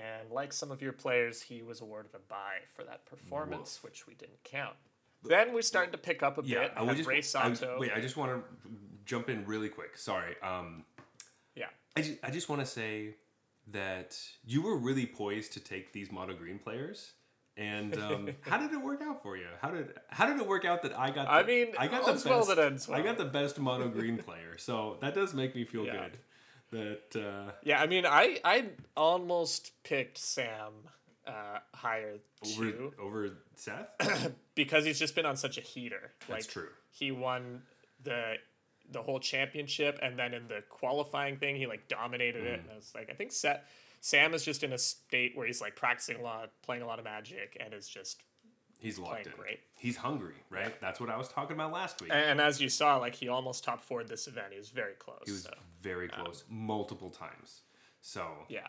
And 0.00 0.30
like 0.30 0.52
some 0.52 0.70
of 0.70 0.80
your 0.80 0.92
players, 0.92 1.42
he 1.42 1.62
was 1.62 1.80
awarded 1.80 2.12
a 2.14 2.18
bye 2.18 2.60
for 2.74 2.84
that 2.84 3.04
performance, 3.06 3.82
which 3.82 4.06
we 4.06 4.14
didn't 4.14 4.42
count. 4.44 4.76
Then 5.22 5.52
we 5.52 5.60
started 5.62 5.92
to 5.92 5.98
pick 5.98 6.22
up 6.22 6.38
a 6.38 6.42
Yeah, 6.44 6.60
bit. 6.60 6.72
I 6.76 6.82
would 6.82 6.96
just 6.96 7.08
Ray 7.08 7.22
I- 7.34 7.78
wait. 7.78 7.92
I 7.94 8.00
just 8.00 8.16
want 8.16 8.32
to 8.32 8.70
jump 9.04 9.28
in 9.28 9.44
really 9.44 9.68
quick. 9.68 9.98
Sorry. 9.98 10.34
Um, 10.42 10.84
yeah. 11.54 11.66
I 11.96 12.00
just, 12.02 12.18
I 12.22 12.30
just 12.30 12.48
want 12.48 12.60
to 12.60 12.66
say 12.66 13.16
that 13.72 14.18
you 14.44 14.62
were 14.62 14.76
really 14.76 15.06
poised 15.06 15.52
to 15.54 15.60
take 15.60 15.92
these 15.92 16.10
mono 16.10 16.34
green 16.34 16.58
players. 16.58 17.12
And 17.56 17.98
um, 17.98 18.30
how 18.40 18.56
did 18.56 18.72
it 18.72 18.80
work 18.80 19.02
out 19.02 19.22
for 19.22 19.36
you? 19.36 19.46
How 19.60 19.70
did 19.70 19.92
how 20.08 20.24
did 20.24 20.38
it 20.38 20.46
work 20.46 20.64
out 20.64 20.82
that 20.82 20.98
I 20.98 21.10
got? 21.10 21.26
The, 21.26 21.32
I 21.32 21.42
mean, 21.42 21.66
I 21.78 21.88
got 21.88 22.06
the 22.06 22.28
well 22.28 22.38
best. 22.46 22.56
that 22.56 22.58
ends 22.58 22.88
I 22.88 23.02
got 23.02 23.18
the 23.18 23.24
best 23.26 23.58
mono 23.58 23.88
green 23.88 24.16
player, 24.24 24.56
so 24.56 24.96
that 25.02 25.14
does 25.14 25.34
make 25.34 25.54
me 25.54 25.64
feel 25.64 25.84
Yeah. 25.84 25.92
good. 26.04 26.18
That 26.72 27.16
uh, 27.16 27.52
Yeah, 27.64 27.80
I 27.80 27.86
mean, 27.86 28.06
I 28.06 28.38
I 28.44 28.66
almost 28.96 29.72
picked 29.82 30.18
Sam 30.18 30.72
uh, 31.26 31.58
higher 31.74 32.18
over 32.44 32.70
too 32.70 32.92
over 33.00 33.30
Seth. 33.56 34.32
because 34.54 34.84
he's 34.84 34.98
just 34.98 35.14
been 35.14 35.26
on 35.26 35.36
such 35.36 35.58
a 35.58 35.60
heater. 35.60 36.12
That's 36.28 36.46
like, 36.46 36.48
true. 36.48 36.68
He 36.90 37.10
won 37.12 37.62
the 38.02 38.34
the 38.90 39.02
whole 39.02 39.20
championship, 39.20 39.98
and 40.02 40.18
then 40.18 40.34
in 40.34 40.48
the 40.48 40.62
qualifying 40.68 41.36
thing, 41.36 41.56
he 41.56 41.66
like 41.66 41.88
dominated 41.88 42.44
it. 42.44 42.60
And 42.60 42.70
I 42.70 42.76
was 42.76 42.92
like, 42.94 43.08
I 43.10 43.14
think 43.14 43.32
Sa- 43.32 43.58
Sam 44.00 44.34
is 44.34 44.44
just 44.44 44.64
in 44.64 44.72
a 44.72 44.78
state 44.78 45.36
where 45.36 45.46
he's 45.46 45.60
like 45.60 45.76
practicing 45.76 46.16
a 46.16 46.22
lot, 46.22 46.50
playing 46.62 46.82
a 46.82 46.86
lot 46.86 46.98
of 46.98 47.04
Magic, 47.04 47.56
and 47.60 47.74
is 47.74 47.88
just. 47.88 48.22
He's 48.80 48.98
locked 48.98 49.26
in. 49.26 49.32
great. 49.38 49.60
He's 49.76 49.96
hungry, 49.96 50.34
right? 50.50 50.78
That's 50.80 50.98
what 51.00 51.08
I 51.10 51.16
was 51.16 51.28
talking 51.28 51.54
about 51.54 51.72
last 51.72 52.00
week. 52.02 52.10
And 52.12 52.40
as 52.40 52.60
you 52.60 52.68
saw, 52.68 52.96
like 52.96 53.14
he 53.14 53.28
almost 53.28 53.62
top 53.64 53.82
four 53.82 54.02
this 54.04 54.26
event. 54.26 54.48
He 54.52 54.58
was 54.58 54.70
very 54.70 54.94
close. 54.94 55.22
he 55.26 55.32
was 55.32 55.42
so, 55.44 55.54
very 55.82 56.08
close 56.08 56.44
multiple 56.48 57.10
times. 57.10 57.60
So, 58.02 58.26
yeah. 58.48 58.60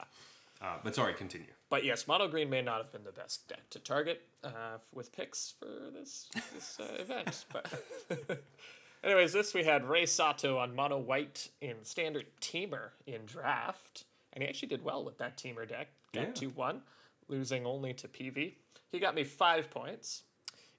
uh, 0.62 0.78
but 0.84 0.94
sorry, 0.96 1.14
continue. 1.14 1.48
But 1.70 1.86
yes, 1.86 2.08
mono 2.08 2.28
green 2.28 2.50
may 2.50 2.62
not 2.62 2.78
have 2.80 2.92
been 2.92 3.04
the 3.06 3.14
best 3.14 3.48
deck 3.48 3.70
to 3.72 3.80
target 3.80 4.22
uh, 4.44 4.78
with 4.94 5.12
picks 5.14 5.54
for 5.58 5.90
this 5.94 6.28
this 6.54 6.78
uh, 6.80 6.96
event. 7.02 7.46
But 7.54 7.72
anyways, 9.04 9.34
this 9.34 9.54
we 9.54 9.64
had 9.64 9.86
Rei 9.86 10.06
Sato 10.06 10.58
on 10.58 10.76
mono 10.76 10.98
white 10.98 11.50
in 11.62 11.84
standard 11.84 12.26
Temur 12.42 12.90
in 13.08 13.26
draft, 13.26 14.04
and 14.34 14.44
he 14.44 14.50
actually 14.50 14.68
did 14.70 14.84
well 14.84 15.04
with 15.04 15.18
that 15.20 15.38
Temur 15.38 15.68
deck. 15.68 15.88
Got 16.14 16.22
Yeah. 16.28 16.32
two 16.34 16.50
one, 16.50 16.82
losing 17.28 17.66
only 17.66 17.94
to 17.94 18.08
PV. 18.08 18.56
He 18.92 19.00
got 19.00 19.16
me 19.16 19.24
five 19.24 19.70
points. 19.70 20.24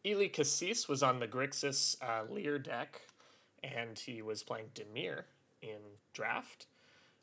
Eli 0.05 0.29
Kassis 0.29 0.88
was 0.88 1.03
on 1.03 1.20
the 1.20 1.29
Grixis 1.29 1.96
uh, 2.03 2.31
Lier 2.31 2.59
deck, 2.59 3.03
and 3.62 3.98
he 3.98 4.20
was 4.20 4.42
playing 4.42 4.66
Dimir 4.75 5.22
in 5.62 5.79
draft 6.12 6.66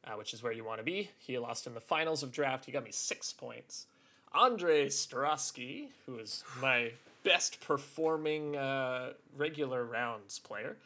uh, 0.06 0.12
which 0.12 0.34
is 0.34 0.42
where 0.42 0.52
you 0.52 0.64
want 0.64 0.80
to 0.80 0.84
be. 0.84 1.10
He 1.18 1.38
lost 1.38 1.68
in 1.68 1.74
the 1.74 1.80
finals 1.80 2.24
of 2.24 2.32
draft. 2.32 2.66
He 2.66 2.72
got 2.72 2.84
me 2.84 2.92
six 2.92 3.34
points. 3.34 3.86
Andrej 4.34 4.88
Strasky, 4.88 5.88
who 6.06 6.20
is 6.20 6.44
my 6.62 6.92
best 7.24 7.60
performing 7.62 8.56
uh, 8.56 9.14
regular 9.36 9.84
rounds 9.84 10.40
player, 10.40 10.78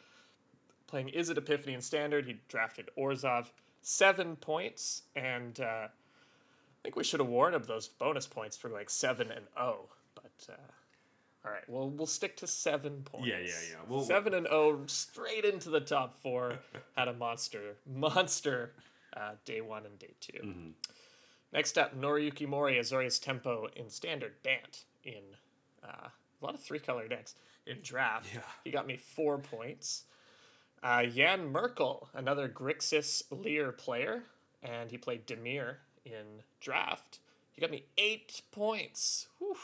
playing 0.88 1.10
Izzet 1.10 1.38
Epiphany 1.38 1.74
in 1.74 1.82
standard. 1.82 2.26
He 2.26 2.38
drafted 2.48 2.90
Orzhov, 2.98 3.48
seven 3.82 4.36
points, 4.38 5.04
and 5.16 5.60
uh, 5.60 5.88
think 6.84 6.96
we 6.96 7.04
should 7.04 7.20
award 7.22 7.54
him 7.54 7.64
those 7.64 7.88
bonus 7.88 8.28
points 8.28 8.58
for 8.58 8.70
like 8.70 8.90
seven 8.90 9.32
and 9.32 9.46
oh. 9.58 9.86
But 10.16 10.32
uh, 10.50 11.46
all 11.46 11.52
right, 11.52 11.68
well 11.68 11.90
we'll 11.90 12.06
stick 12.08 12.38
to 12.38 12.48
seven 12.48 13.02
points. 13.04 13.28
Yeah, 13.28 13.40
yeah, 13.40 13.48
yeah. 13.72 13.78
We'll- 13.88 14.04
seven 14.04 14.34
and 14.34 14.48
oh, 14.48 14.82
straight 14.88 15.46
into 15.46 15.70
the 15.70 15.82
top 15.82 16.14
four. 16.22 16.60
Had 16.98 17.08
a 17.08 17.14
monster, 17.14 17.76
monster 17.92 18.74
uh, 19.16 19.32
day 19.46 19.62
one 19.62 19.86
and 19.86 19.98
day 20.00 20.14
2 20.20 20.34
Mm-hmm. 20.40 20.70
Next 21.54 21.78
up, 21.78 21.96
Noriyuki 21.96 22.48
Mori, 22.48 22.76
Azorius 22.80 23.22
Tempo 23.22 23.68
in 23.76 23.88
standard 23.90 24.34
Bant 24.44 24.86
in 25.04 25.22
uh, 25.84 26.08
a 26.08 26.46
lot 26.46 26.56
of 26.56 26.62
three 26.62 26.80
color 26.80 27.08
decks 27.08 27.36
in 27.68 27.78
draft. 27.84 28.28
Yeah. 28.34 28.42
He 28.64 28.72
got 28.72 28.88
me 28.88 28.98
four 28.98 29.38
points. 29.38 30.04
Uh, 30.82 31.06
Jan 31.06 31.52
Merkel, 31.52 32.10
another 32.14 32.50
Grixis 32.50 33.22
Lier 33.30 33.72
player, 33.72 34.24
and 34.64 34.90
he 34.90 34.98
played 34.98 35.28
Dimir 35.28 35.76
in 36.06 36.44
draft. 36.60 37.20
He 37.52 37.62
got 37.62 37.72
me 37.72 37.86
eight 37.98 38.42
points. 38.52 39.28
Whew. 39.40 39.56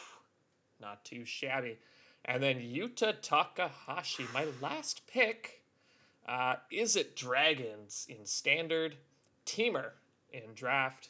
Not 0.79 1.03
too 1.03 1.25
shabby. 1.25 1.79
And 2.23 2.43
then 2.43 2.57
Yuta 2.57 3.21
Takahashi, 3.21 4.25
my 4.33 4.45
last 4.61 5.01
pick. 5.07 5.63
Uh, 6.27 6.57
Izzet 6.71 7.15
Dragons 7.15 8.05
in 8.07 8.25
standard? 8.25 8.97
Temur 9.45 9.91
in 10.31 10.53
draft. 10.53 11.09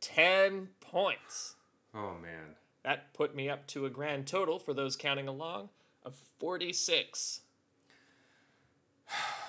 10 0.00 0.68
points. 0.80 1.56
Oh 1.94 2.14
man. 2.20 2.56
That 2.82 3.12
put 3.14 3.34
me 3.36 3.48
up 3.48 3.66
to 3.68 3.86
a 3.86 3.90
grand 3.90 4.26
total 4.26 4.58
for 4.58 4.74
those 4.74 4.96
counting 4.96 5.28
along 5.28 5.68
of 6.04 6.16
46. 6.38 7.40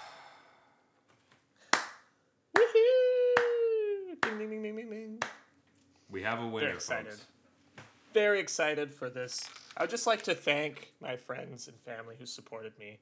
Ding, 4.23 4.37
ding, 4.37 4.49
ding, 4.49 4.63
ding, 4.63 4.75
ding, 4.75 4.89
ding. 4.89 5.19
We 6.09 6.23
have 6.23 6.39
a 6.39 6.47
winner, 6.47 6.67
Very 6.67 6.75
excited. 6.75 7.07
folks. 7.07 7.25
Very 8.13 8.39
excited 8.39 8.93
for 8.93 9.09
this. 9.09 9.49
I 9.75 9.83
would 9.83 9.89
just 9.89 10.05
like 10.05 10.21
to 10.23 10.35
thank 10.35 10.93
my 11.01 11.15
friends 11.15 11.67
and 11.67 11.77
family 11.79 12.15
who 12.19 12.25
supported 12.25 12.77
me 12.77 12.99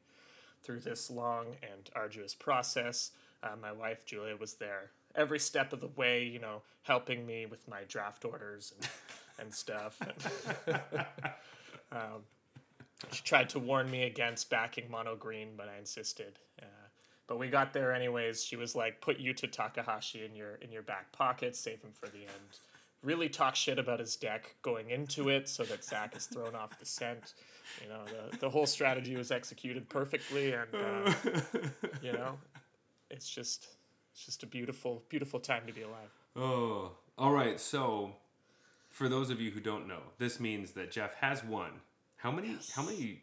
through 0.63 0.79
this 0.79 1.09
long 1.11 1.47
and 1.61 1.89
arduous 1.95 2.33
process. 2.33 3.11
Uh, 3.43 3.49
my 3.61 3.71
wife 3.71 4.05
Julia 4.05 4.35
was 4.37 4.53
there 4.53 4.91
every 5.15 5.39
step 5.39 5.73
of 5.73 5.81
the 5.81 5.87
way, 5.95 6.23
you 6.23 6.39
know, 6.39 6.61
helping 6.83 7.25
me 7.25 7.45
with 7.45 7.67
my 7.67 7.81
draft 7.87 8.25
orders 8.25 8.73
and, 8.77 8.89
and 9.39 9.53
stuff. 9.53 9.99
um, 11.91 12.23
she 13.11 13.23
tried 13.23 13.49
to 13.49 13.59
warn 13.59 13.89
me 13.89 14.03
against 14.03 14.49
backing 14.49 14.89
mono 14.89 15.15
green, 15.15 15.49
but 15.57 15.67
I 15.67 15.77
insisted. 15.77 16.39
Uh, 16.61 16.65
but 17.31 17.39
we 17.39 17.47
got 17.47 17.71
there 17.71 17.93
anyways. 17.93 18.43
She 18.43 18.57
was 18.57 18.75
like, 18.75 18.99
"Put 18.99 19.17
Yuta 19.17 19.49
Takahashi 19.49 20.25
in 20.25 20.35
your 20.35 20.55
in 20.55 20.69
your 20.69 20.81
back 20.81 21.13
pocket, 21.13 21.55
save 21.55 21.81
him 21.81 21.93
for 21.93 22.09
the 22.09 22.23
end." 22.23 22.59
Really 23.03 23.29
talk 23.29 23.55
shit 23.55 23.79
about 23.79 24.01
his 24.01 24.17
deck 24.17 24.57
going 24.61 24.89
into 24.89 25.29
it, 25.29 25.47
so 25.47 25.63
that 25.63 25.81
Zach 25.81 26.13
is 26.13 26.25
thrown 26.25 26.55
off 26.55 26.77
the 26.77 26.85
scent. 26.85 27.35
You 27.81 27.87
know, 27.87 28.03
the 28.03 28.37
the 28.37 28.49
whole 28.49 28.65
strategy 28.65 29.15
was 29.15 29.31
executed 29.31 29.87
perfectly, 29.87 30.51
and 30.51 30.75
uh, 30.75 31.13
you 32.03 32.11
know, 32.11 32.37
it's 33.09 33.29
just 33.29 33.65
it's 34.11 34.25
just 34.25 34.43
a 34.43 34.45
beautiful 34.45 35.01
beautiful 35.07 35.39
time 35.39 35.63
to 35.67 35.71
be 35.71 35.83
alive. 35.83 36.11
Oh, 36.35 36.91
all 37.17 37.31
right. 37.31 37.61
So, 37.61 38.11
for 38.89 39.07
those 39.07 39.29
of 39.29 39.39
you 39.39 39.51
who 39.51 39.61
don't 39.61 39.87
know, 39.87 40.01
this 40.17 40.37
means 40.37 40.71
that 40.71 40.91
Jeff 40.91 41.13
has 41.21 41.45
won. 41.45 41.79
How 42.17 42.29
many? 42.29 42.57
How 42.75 42.83
many 42.83 43.21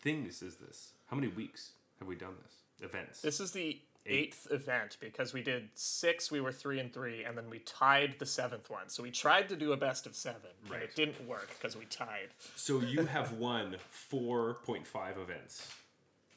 things 0.00 0.40
is 0.40 0.56
this? 0.56 0.94
How 1.04 1.16
many 1.16 1.28
weeks 1.28 1.72
have 1.98 2.08
we 2.08 2.14
done 2.14 2.36
this? 2.42 2.61
Events. 2.82 3.20
This 3.22 3.40
is 3.40 3.52
the 3.52 3.80
eighth 4.06 4.48
event 4.50 4.96
because 5.00 5.32
we 5.32 5.42
did 5.42 5.68
six, 5.74 6.30
we 6.30 6.40
were 6.40 6.52
three 6.52 6.80
and 6.80 6.92
three, 6.92 7.24
and 7.24 7.36
then 7.36 7.48
we 7.48 7.60
tied 7.60 8.16
the 8.18 8.26
seventh 8.26 8.68
one. 8.68 8.88
So 8.88 9.02
we 9.02 9.10
tried 9.10 9.48
to 9.50 9.56
do 9.56 9.72
a 9.72 9.76
best 9.76 10.06
of 10.06 10.14
seven, 10.16 10.50
and 10.64 10.72
Right. 10.72 10.82
it 10.82 10.96
didn't 10.96 11.26
work 11.26 11.48
because 11.56 11.76
we 11.76 11.84
tied. 11.86 12.28
So 12.56 12.80
you 12.80 13.06
have 13.06 13.32
won 13.38 13.76
four 13.88 14.54
point 14.64 14.86
five 14.86 15.18
events. 15.18 15.70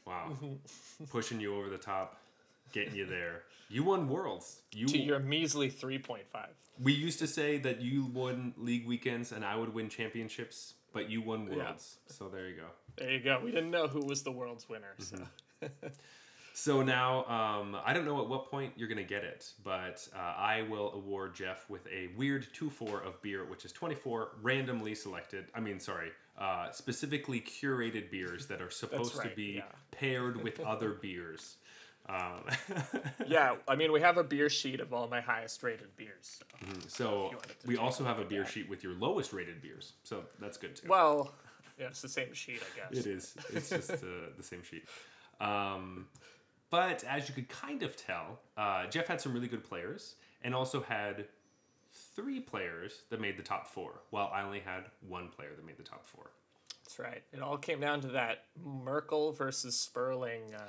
Wow, 0.06 0.28
mm-hmm. 0.34 1.06
pushing 1.06 1.40
you 1.40 1.56
over 1.58 1.70
the 1.70 1.80
top, 1.80 2.22
getting 2.72 2.96
you 2.96 3.06
there. 3.08 3.44
You 3.70 3.84
won 3.84 4.08
worlds. 4.08 4.60
You. 4.72 4.86
To 4.88 4.98
your 5.00 5.20
measly 5.20 5.70
three 5.70 5.98
point 5.98 6.28
five. 6.32 6.54
we 6.80 6.94
used 6.94 7.18
to 7.20 7.28
say 7.28 7.58
that 7.60 7.82
you 7.82 8.06
won 8.06 8.54
league 8.58 8.86
weekends 8.86 9.32
and 9.32 9.44
I 9.44 9.56
would 9.56 9.74
win 9.74 9.90
championships, 9.90 10.76
but 10.94 11.10
you 11.10 11.22
won 11.22 11.48
worlds. 11.48 11.98
So 12.08 12.30
there 12.30 12.48
you 12.48 12.58
go. 12.58 12.68
There 12.98 13.12
you 13.12 13.20
go. 13.20 13.42
We 13.44 13.52
didn't 13.52 13.72
know 13.72 13.88
who 13.88 14.06
was 14.06 14.22
the 14.22 14.32
world's 14.32 14.70
winner. 14.70 14.94
So 15.00 15.18
mm-hmm. 15.64 15.88
So 16.58 16.82
now, 16.82 17.26
um, 17.26 17.76
I 17.86 17.92
don't 17.92 18.06
know 18.06 18.22
at 18.22 18.30
what 18.30 18.50
point 18.50 18.72
you're 18.78 18.88
going 18.88 18.98
to 18.98 19.04
get 19.04 19.26
it, 19.26 19.52
but 19.62 20.08
uh, 20.16 20.20
I 20.20 20.62
will 20.70 20.94
award 20.94 21.36
Jeff 21.36 21.70
with 21.70 21.86
a 21.88 22.08
weird 22.16 22.48
2 22.54 22.70
4 22.70 23.02
of 23.02 23.22
beer, 23.22 23.44
which 23.44 23.66
is 23.66 23.74
24 23.74 24.30
randomly 24.42 24.96
selected. 24.96 25.48
I 25.54 25.60
mean, 25.60 25.82
sorry, 25.82 26.12
uh, 26.40 26.72
specifically 26.72 27.42
curated 27.42 28.10
beers 28.10 28.48
that 28.48 28.62
are 28.62 28.70
supposed 28.70 29.22
to 29.22 29.30
be 29.36 29.56
yeah. 29.58 29.64
paired 29.92 30.42
with 30.42 30.60
other 30.66 30.92
beers. 30.92 31.58
Um, 32.08 32.46
yeah, 33.28 33.56
I 33.68 33.76
mean 33.76 33.92
we 33.92 34.00
have 34.00 34.18
a 34.18 34.24
beer 34.24 34.50
sheet 34.50 34.80
of 34.80 34.94
all 34.94 35.10
my 35.10 35.20
highest 35.20 35.62
rated 35.62 35.94
beers. 35.98 36.40
So. 36.88 36.88
so 36.88 37.22
wanted 37.34 37.60
to 37.60 37.68
we 37.68 37.76
also 37.76 38.06
have 38.06 38.20
a 38.20 38.26
beer 38.26 38.44
that. 38.44 38.52
sheet 38.52 38.70
with 38.70 38.82
your 38.82 38.94
lowest 38.94 39.34
rated 39.34 39.62
beers. 39.62 39.94
So 40.04 40.24
that's 40.40 40.56
good 40.58 40.78
too. 40.78 40.88
Well, 40.88 41.34
yeah, 41.78 41.88
it's 41.88 42.02
the 42.02 42.08
same 42.08 42.34
sheet, 42.34 42.62
I 42.62 42.80
guess. 42.80 43.06
It 43.06 43.08
is. 43.08 43.36
It's 43.52 43.70
just 43.70 43.92
uh, 43.92 44.30
the 44.38 44.44
same 44.44 44.64
sheet. 44.64 44.86
Um, 45.42 46.08
but 46.76 47.06
as 47.06 47.30
you 47.30 47.34
could 47.34 47.48
kind 47.48 47.84
of 47.84 47.96
tell, 47.96 48.40
uh, 48.58 48.86
Jeff 48.88 49.08
had 49.08 49.22
some 49.22 49.34
really 49.34 49.48
good 49.48 49.64
players 49.64 50.16
and 50.44 50.54
also 50.54 50.82
had 50.82 51.26
three 52.18 52.42
players 52.42 53.04
that 53.10 53.22
made 53.22 53.38
the 53.38 53.44
top 53.44 53.66
four, 53.66 54.02
while 54.10 54.30
I 54.34 54.44
only 54.44 54.60
had 54.60 54.84
one 55.08 55.30
player 55.30 55.52
that 55.56 55.66
made 55.66 55.78
the 55.78 55.84
top 55.84 56.06
four. 56.06 56.32
That's 56.84 57.00
right. 57.00 57.24
It 57.32 57.42
all 57.42 57.58
came 57.58 57.80
down 57.80 58.02
to 58.02 58.10
that 58.10 58.44
Merkel 58.62 59.32
versus 59.32 59.80
Sperling 59.80 60.54
uh, 60.54 60.60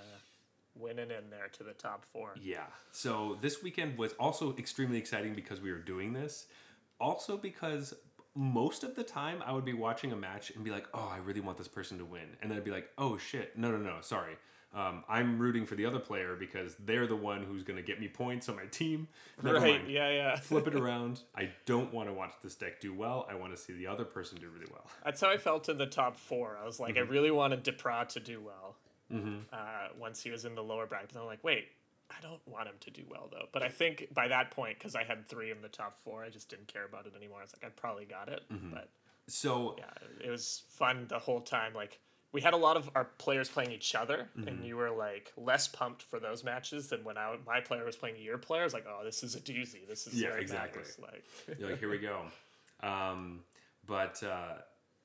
winning 0.76 1.10
in 1.10 1.28
there 1.28 1.48
to 1.54 1.64
the 1.64 1.72
top 1.72 2.04
four. 2.04 2.34
Yeah. 2.40 2.66
So 2.92 3.36
this 3.40 3.60
weekend 3.60 3.98
was 3.98 4.12
also 4.12 4.54
extremely 4.56 4.98
exciting 4.98 5.34
because 5.34 5.60
we 5.60 5.72
were 5.72 5.78
doing 5.78 6.12
this, 6.12 6.46
also 7.00 7.36
because 7.36 7.94
most 8.36 8.84
of 8.84 8.94
the 8.94 9.02
time 9.02 9.42
I 9.44 9.50
would 9.50 9.64
be 9.64 9.72
watching 9.72 10.12
a 10.12 10.16
match 10.16 10.52
and 10.54 10.62
be 10.62 10.70
like, 10.70 10.86
oh, 10.94 11.12
I 11.12 11.18
really 11.18 11.40
want 11.40 11.58
this 11.58 11.68
person 11.68 11.98
to 11.98 12.04
win. 12.04 12.28
And 12.40 12.48
then 12.48 12.58
I'd 12.58 12.64
be 12.64 12.70
like, 12.70 12.90
oh 12.96 13.18
shit, 13.18 13.58
no, 13.58 13.72
no, 13.72 13.78
no, 13.78 13.96
sorry. 14.02 14.36
Um, 14.76 15.04
I'm 15.08 15.38
rooting 15.38 15.64
for 15.64 15.74
the 15.74 15.86
other 15.86 15.98
player 15.98 16.36
because 16.38 16.76
they're 16.84 17.06
the 17.06 17.16
one 17.16 17.42
who's 17.44 17.62
going 17.62 17.78
to 17.78 17.82
get 17.82 17.98
me 17.98 18.08
points 18.08 18.48
on 18.50 18.56
my 18.56 18.66
team. 18.66 19.08
Never 19.42 19.58
right? 19.58 19.80
mind. 19.80 19.90
Yeah, 19.90 20.10
yeah. 20.10 20.36
Flip 20.40 20.66
it 20.68 20.74
around. 20.80 21.20
I 21.34 21.48
don't 21.64 21.94
want 21.94 22.10
to 22.10 22.12
watch 22.12 22.32
this 22.42 22.54
deck 22.54 22.78
do 22.80 22.92
well. 22.92 23.26
I 23.30 23.34
want 23.36 23.56
to 23.56 23.56
see 23.56 23.72
the 23.72 23.86
other 23.86 24.04
person 24.04 24.36
do 24.38 24.48
really 24.50 24.70
well. 24.70 24.84
That's 25.02 25.20
how 25.22 25.30
I 25.30 25.38
felt 25.38 25.70
in 25.70 25.78
the 25.78 25.86
top 25.86 26.16
four. 26.16 26.58
I 26.62 26.66
was 26.66 26.78
like, 26.78 26.96
Mm-hmm. 26.96 27.08
I 27.08 27.10
really 27.10 27.30
wanted 27.30 27.64
Depraz 27.64 28.08
to 28.08 28.20
do 28.20 28.40
well. 28.40 28.76
Uh, 29.10 29.56
once 29.98 30.22
he 30.22 30.30
was 30.30 30.44
in 30.44 30.54
the 30.56 30.62
lower 30.62 30.84
bracket, 30.84 31.12
and 31.12 31.20
I'm 31.20 31.26
like, 31.26 31.42
wait, 31.44 31.68
I 32.10 32.20
don't 32.20 32.40
want 32.46 32.66
him 32.68 32.74
to 32.80 32.90
do 32.90 33.02
well 33.08 33.28
though. 33.30 33.46
But 33.52 33.62
I 33.62 33.68
think 33.68 34.08
by 34.12 34.28
that 34.28 34.50
point, 34.50 34.78
because 34.78 34.94
I 34.94 35.04
had 35.04 35.26
three 35.28 35.50
in 35.50 35.62
the 35.62 35.68
top 35.68 35.96
four, 36.04 36.22
I 36.24 36.28
just 36.28 36.48
didn't 36.48 36.66
care 36.68 36.84
about 36.84 37.06
it 37.06 37.12
anymore. 37.16 37.38
I 37.38 37.42
was 37.42 37.54
like, 37.54 37.64
I 37.64 37.72
probably 37.74 38.04
got 38.04 38.28
it. 38.28 38.42
Mm-hmm. 38.52 38.70
But 38.72 38.88
So 39.28 39.76
yeah, 39.78 40.26
it 40.26 40.30
was 40.30 40.62
fun 40.68 41.06
the 41.08 41.18
whole 41.18 41.40
time. 41.40 41.72
Like 41.74 41.98
we 42.32 42.40
had 42.40 42.52
a 42.54 42.56
lot 42.56 42.76
of 42.76 42.90
our 42.94 43.04
players 43.04 43.48
playing 43.48 43.70
each 43.72 43.94
other, 43.94 44.28
Mm-hmm. 44.36 44.48
and 44.48 44.64
you 44.64 44.76
were 44.76 44.90
like 44.90 45.32
less 45.36 45.68
pumped 45.68 46.02
for 46.02 46.18
those 46.20 46.44
matches 46.44 46.88
than 46.88 47.02
when 47.04 47.16
I, 47.16 47.36
my 47.46 47.60
player 47.60 47.84
was 47.84 47.96
playing 47.96 48.16
your 48.22 48.36
player. 48.38 48.62
I 48.62 48.64
was 48.64 48.74
like, 48.74 48.86
oh, 48.88 49.04
this 49.04 49.22
is 49.22 49.34
a 49.34 49.40
doozy. 49.40 49.86
This 49.88 50.06
is 50.06 50.20
Yeah, 50.20 50.34
exactly. 50.34 50.82
Like, 51.00 51.24
like, 51.60 51.78
here 51.78 51.90
we 51.90 51.98
go. 51.98 52.22
Um, 52.82 53.40
but 53.86 54.22
uh, 54.22 54.56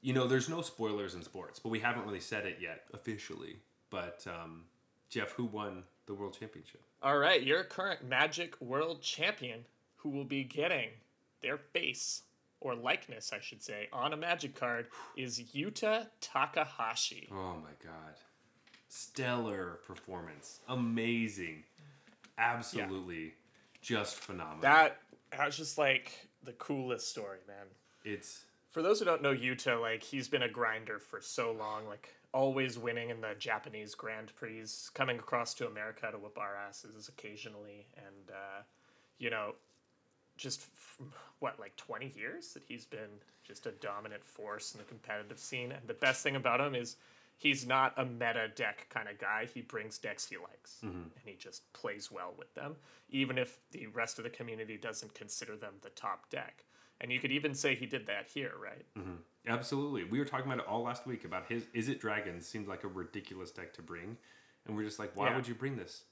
you 0.01 0.11
know, 0.13 0.27
there's 0.27 0.49
no 0.49 0.61
spoilers 0.61 1.15
in 1.15 1.23
sports, 1.23 1.57
but 1.57 1.69
we 1.69 1.79
haven't 1.79 2.05
really 2.05 2.19
said 2.19 2.45
it 2.45 2.57
yet 2.59 2.83
officially. 2.93 3.55
But 3.89 4.25
um, 4.27 4.63
Jeff, 5.09 5.31
who 5.31 5.45
won 5.45 5.83
the 6.05 6.13
world 6.13 6.35
championship? 6.37 6.81
All 7.01 7.17
right, 7.17 7.41
your 7.41 7.63
current 7.63 8.03
Magic 8.07 8.59
World 8.59 9.01
Champion, 9.01 9.65
who 9.97 10.09
will 10.09 10.25
be 10.25 10.43
getting 10.43 10.89
their 11.41 11.57
face 11.57 12.23
or 12.61 12.75
likeness, 12.75 13.33
I 13.33 13.39
should 13.39 13.61
say, 13.61 13.89
on 13.91 14.13
a 14.13 14.17
Magic 14.17 14.55
card, 14.55 14.87
is 15.17 15.41
Yuta 15.53 16.07
Takahashi. 16.21 17.27
Oh 17.31 17.55
my 17.55 17.71
god. 17.83 18.15
Stellar 18.87 19.79
performance. 19.85 20.59
Amazing. 20.69 21.63
Absolutely 22.37 23.33
just 23.81 24.15
phenomenal. 24.15 24.61
That 24.61 24.97
that 25.31 25.45
was 25.45 25.57
just 25.57 25.77
like 25.77 26.27
the 26.43 26.53
coolest 26.53 27.09
story, 27.09 27.39
man. 27.47 27.65
it's 28.03 28.43
For 28.69 28.81
those 28.81 28.99
who 28.99 29.05
don't 29.05 29.21
know 29.21 29.33
Yuta, 29.33 29.79
like 29.79 30.03
he's 30.03 30.27
been 30.27 30.43
a 30.43 30.49
grinder 30.49 30.99
for 30.99 31.19
so 31.21 31.51
long, 31.51 31.87
like 31.87 32.09
always 32.33 32.77
winning 32.77 33.09
in 33.09 33.21
the 33.21 33.35
Japanese 33.37 33.95
Grand 33.95 34.33
Prix, 34.35 34.63
coming 34.93 35.19
across 35.19 35.53
to 35.55 35.67
America 35.67 36.09
to 36.11 36.17
whip 36.17 36.37
our 36.37 36.55
asses 36.55 37.09
occasionally, 37.09 37.87
and 37.97 38.29
uh, 38.29 38.61
you 39.17 39.29
know, 39.29 39.55
just 40.41 40.61
f- 40.61 41.01
what 41.39 41.59
like 41.59 41.75
twenty 41.75 42.11
years 42.15 42.53
that 42.53 42.63
he's 42.67 42.85
been 42.85 43.09
just 43.43 43.65
a 43.65 43.71
dominant 43.71 44.23
force 44.23 44.73
in 44.73 44.79
the 44.79 44.83
competitive 44.85 45.39
scene. 45.39 45.71
And 45.71 45.87
the 45.87 45.93
best 45.93 46.23
thing 46.23 46.35
about 46.35 46.59
him 46.59 46.75
is 46.75 46.97
he's 47.37 47.65
not 47.65 47.93
a 47.97 48.05
meta 48.05 48.49
deck 48.55 48.87
kind 48.89 49.07
of 49.07 49.17
guy. 49.19 49.47
He 49.53 49.61
brings 49.61 49.97
decks 49.97 50.27
he 50.27 50.37
likes, 50.37 50.77
mm-hmm. 50.83 50.97
and 50.97 51.23
he 51.25 51.35
just 51.35 51.71
plays 51.73 52.11
well 52.11 52.33
with 52.37 52.53
them, 52.55 52.75
even 53.09 53.37
if 53.37 53.59
the 53.71 53.87
rest 53.87 54.17
of 54.17 54.23
the 54.23 54.29
community 54.29 54.77
doesn't 54.77 55.13
consider 55.13 55.55
them 55.55 55.73
the 55.81 55.89
top 55.89 56.29
deck. 56.29 56.65
And 56.99 57.11
you 57.11 57.19
could 57.19 57.31
even 57.31 57.55
say 57.55 57.73
he 57.73 57.87
did 57.87 58.05
that 58.07 58.27
here, 58.31 58.51
right? 58.61 58.85
Mm-hmm. 58.97 59.15
absolutely. 59.47 60.03
We 60.03 60.19
were 60.19 60.25
talking 60.25 60.45
about 60.45 60.59
it 60.59 60.67
all 60.67 60.83
last 60.83 61.07
week 61.07 61.25
about 61.25 61.47
his 61.47 61.63
Izzet 61.75 61.99
Dragons 61.99 62.45
seemed 62.45 62.67
like 62.67 62.83
a 62.83 62.87
ridiculous 62.87 63.49
deck 63.49 63.73
to 63.73 63.81
bring. 63.81 64.17
And 64.67 64.75
we're 64.77 64.83
just 64.83 64.99
like, 64.99 65.15
why 65.15 65.29
Yeah. 65.29 65.35
would 65.35 65.47
you 65.47 65.55
bring 65.55 65.75
this? 65.77 66.03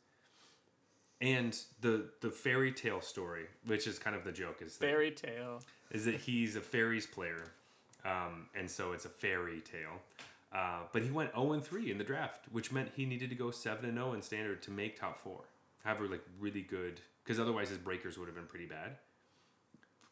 And 1.22 1.58
the 1.82 2.06
the 2.22 2.30
fairy 2.32 2.72
tale 2.72 3.02
story, 3.02 3.46
which 3.66 3.88
is 3.88 4.00
kind 4.00 4.16
of 4.16 4.24
the 4.24 4.32
joke, 4.32 4.62
is 4.62 4.78
that 4.78 4.86
Fairy 4.86 5.12
tale. 5.12 5.62
is 5.92 6.06
that 6.06 6.16
he's 6.16 6.56
a 6.56 6.62
fairies 6.62 7.06
player, 7.06 7.52
um, 8.06 8.48
and 8.56 8.70
so 8.72 8.94
it's 8.94 9.04
a 9.06 9.10
fairy 9.10 9.60
tale. 9.62 10.00
Uh, 10.54 10.80
but 10.94 11.04
he 11.04 11.12
went 11.12 11.32
0 11.34 11.52
and 11.54 11.64
3 11.64 11.92
in 11.92 11.98
the 11.98 12.04
draft, 12.04 12.46
which 12.52 12.72
meant 12.72 12.90
he 12.96 13.06
needed 13.06 13.30
to 13.30 13.36
go 13.36 13.52
7 13.52 13.86
and 13.86 13.98
0 13.98 14.14
in 14.14 14.22
standard 14.22 14.62
to 14.64 14.72
make 14.72 15.00
top 15.00 15.20
four. 15.20 15.42
Have 15.84 16.00
a 16.00 16.06
like 16.06 16.24
really 16.40 16.62
good, 16.62 17.02
because 17.24 17.40
otherwise 17.40 17.68
his 17.70 17.78
breakers 17.78 18.18
would 18.18 18.28
have 18.28 18.36
been 18.36 18.48
pretty 18.48 18.66
bad. 18.66 18.96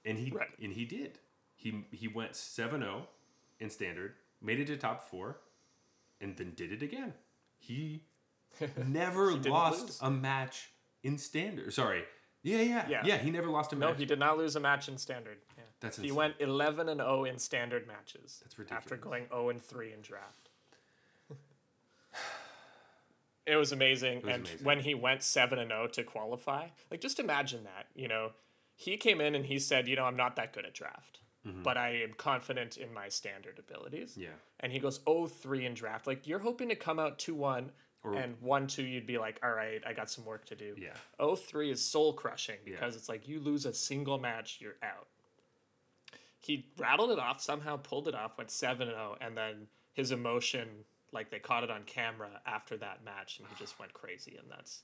And 0.05 0.17
he 0.17 0.29
Right. 0.31 0.49
and 0.61 0.73
he 0.73 0.83
did. 0.85 1.19
He 1.55 1.85
he 1.91 2.07
went 2.09 2.35
7 2.35 2.81
0 2.81 3.07
in 3.61 3.69
standard, 3.69 4.13
made 4.41 4.59
it 4.59 4.67
to 4.67 4.75
top 4.77 5.09
four, 5.09 5.39
and 6.19 6.35
then 6.35 6.51
did 6.53 6.71
it 6.73 6.81
again. 6.83 7.13
He 7.57 8.03
never 8.85 9.31
lost 9.33 9.99
a 10.01 10.11
match 10.11 10.69
in 11.07 11.17
standard. 11.17 11.73
Sorry. 11.73 12.03
Yeah, 12.43 12.61
yeah, 12.61 12.85
yeah. 12.87 13.01
Yeah. 13.03 13.17
he 13.17 13.31
never 13.31 13.49
lost 13.49 13.73
a 13.73 13.75
match. 13.75 13.89
No, 13.89 13.95
he 13.95 14.05
did 14.05 14.19
not 14.19 14.37
lose 14.37 14.55
a 14.55 14.59
match 14.59 14.87
in 14.87 14.97
standard. 14.97 15.37
Yeah. 15.57 15.63
That's 15.79 15.97
he 15.97 16.11
went 16.11 16.35
11 16.39 16.89
and 16.89 16.99
0 16.99 17.25
in 17.25 17.39
standard 17.39 17.87
matches. 17.87 18.39
That's 18.43 18.59
ridiculous. 18.59 18.83
After 18.83 18.97
going 18.97 19.25
0 19.29 19.49
and 19.49 19.61
3 19.61 19.93
in 19.93 20.01
draft. 20.01 20.49
it 23.45 23.55
was 23.55 23.71
amazing. 23.71 24.21
was 24.21 24.33
and 24.33 24.45
amazing. 24.45 24.65
when 24.65 24.79
he 24.79 24.95
went 24.95 25.23
7 25.23 25.57
and 25.57 25.69
0 25.69 25.87
to 25.87 26.03
qualify, 26.03 26.67
like 26.91 27.01
just 27.01 27.19
imagine 27.19 27.63
that, 27.63 27.87
you 27.95 28.07
know, 28.07 28.31
he 28.75 28.97
came 28.97 29.21
in 29.21 29.33
and 29.33 29.45
he 29.45 29.59
said, 29.59 29.87
you 29.87 29.95
know, 29.95 30.03
I'm 30.03 30.17
not 30.17 30.35
that 30.35 30.53
good 30.53 30.65
at 30.65 30.73
draft, 30.73 31.19
but 31.63 31.77
I 31.77 32.01
am 32.03 32.13
confident 32.17 32.75
in 32.77 32.93
my 32.93 33.07
standard 33.07 33.57
abilities. 33.57 34.11
Mm-hmm. 34.11 34.21
Yeah. 34.21 34.37
And 34.59 34.71
he 34.71 34.79
goes 34.79 34.99
0 35.07 35.27
3 35.27 35.65
in 35.65 35.73
draft. 35.73 36.05
Like 36.05 36.27
you're 36.27 36.39
hoping 36.39 36.69
to 36.69 36.75
come 36.75 36.99
out 36.99 37.17
2 37.19 37.33
1 37.33 37.71
Or- 38.03 38.13
and 38.15 38.39
1 38.41 38.67
2, 38.67 38.83
you'd 38.83 39.07
be 39.07 39.17
like, 39.17 39.39
all 39.43 39.51
right, 39.51 39.81
I 39.85 39.93
got 39.93 40.09
some 40.09 40.23
work 40.25 40.45
to 40.45 40.55
do. 40.55 40.75
Yeah. 40.77 40.93
03 41.35 41.71
is 41.71 41.83
soul 41.83 42.13
crushing 42.13 42.57
because 42.63 42.95
it's 42.95 43.09
like 43.09 43.27
you 43.27 43.39
lose 43.39 43.65
a 43.65 43.73
single 43.73 44.17
match, 44.19 44.59
you're 44.61 44.77
out. 44.83 45.07
He 46.39 46.67
rattled 46.77 47.11
it 47.11 47.19
off, 47.19 47.41
somehow 47.41 47.77
pulled 47.77 48.07
it 48.07 48.15
off, 48.15 48.37
went 48.37 48.51
7 48.51 48.87
0, 48.87 49.17
and 49.19 49.35
then 49.37 49.67
his 49.93 50.11
emotion, 50.11 50.69
like 51.11 51.29
they 51.31 51.39
caught 51.39 51.63
it 51.63 51.71
on 51.71 51.83
camera 51.83 52.29
after 52.45 52.77
that 52.77 53.03
match, 53.03 53.39
and 53.39 53.47
he 53.49 53.55
just 53.57 53.79
went 53.79 53.91
crazy. 53.93 54.37
And 54.37 54.47
that's 54.49 54.83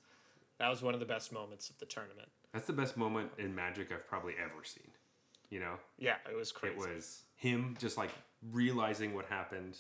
that 0.60 0.68
was 0.70 0.82
one 0.82 0.94
of 0.94 1.00
the 1.00 1.06
best 1.06 1.32
moments 1.32 1.70
of 1.70 1.78
the 1.80 1.86
tournament. 1.86 2.28
That's 2.52 2.66
the 2.68 2.74
best 2.74 2.98
moment 2.98 3.32
in 3.38 3.56
Magic 3.56 3.92
I've 3.92 4.08
probably 4.08 4.34
ever 4.44 4.64
seen. 4.64 4.90
You 5.50 5.60
know, 5.60 5.76
Yeah, 5.98 6.16
it 6.30 6.36
was 6.36 6.52
crazy. 6.52 6.76
it 6.76 6.80
was 6.96 7.24
him 7.36 7.76
just 7.80 7.96
like 7.98 8.10
realizing 8.52 9.14
what 9.14 9.26
happened, 9.28 9.78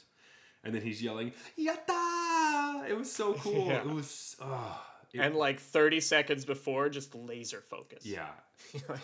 and 0.63 0.74
then 0.74 0.84
he's 0.84 1.02
yelling 1.02 1.34
"Yatta!" 1.60 2.12
It 2.89 2.98
was 2.98 3.12
so 3.12 3.34
cool. 3.39 3.68
Yeah. 3.68 3.80
It 3.80 3.86
was, 3.89 4.36
oh, 4.42 4.82
it- 5.13 5.20
and 5.20 5.36
like 5.36 5.60
30 5.60 6.00
seconds 6.02 6.46
before, 6.46 6.89
just 6.89 7.16
laser 7.16 7.62
focus. 7.70 8.06
yeah. 8.06 8.28
Like, 8.89 9.00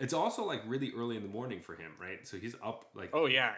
It's 0.00 0.12
also 0.12 0.44
like 0.44 0.60
really 0.66 0.92
early 0.96 1.16
in 1.16 1.22
the 1.22 1.28
morning 1.28 1.60
for 1.60 1.74
him, 1.76 1.92
right? 2.00 2.26
So 2.26 2.36
he's 2.36 2.56
up 2.64 2.86
like 2.94 3.10
oh, 3.12 3.26
yeah. 3.26 3.54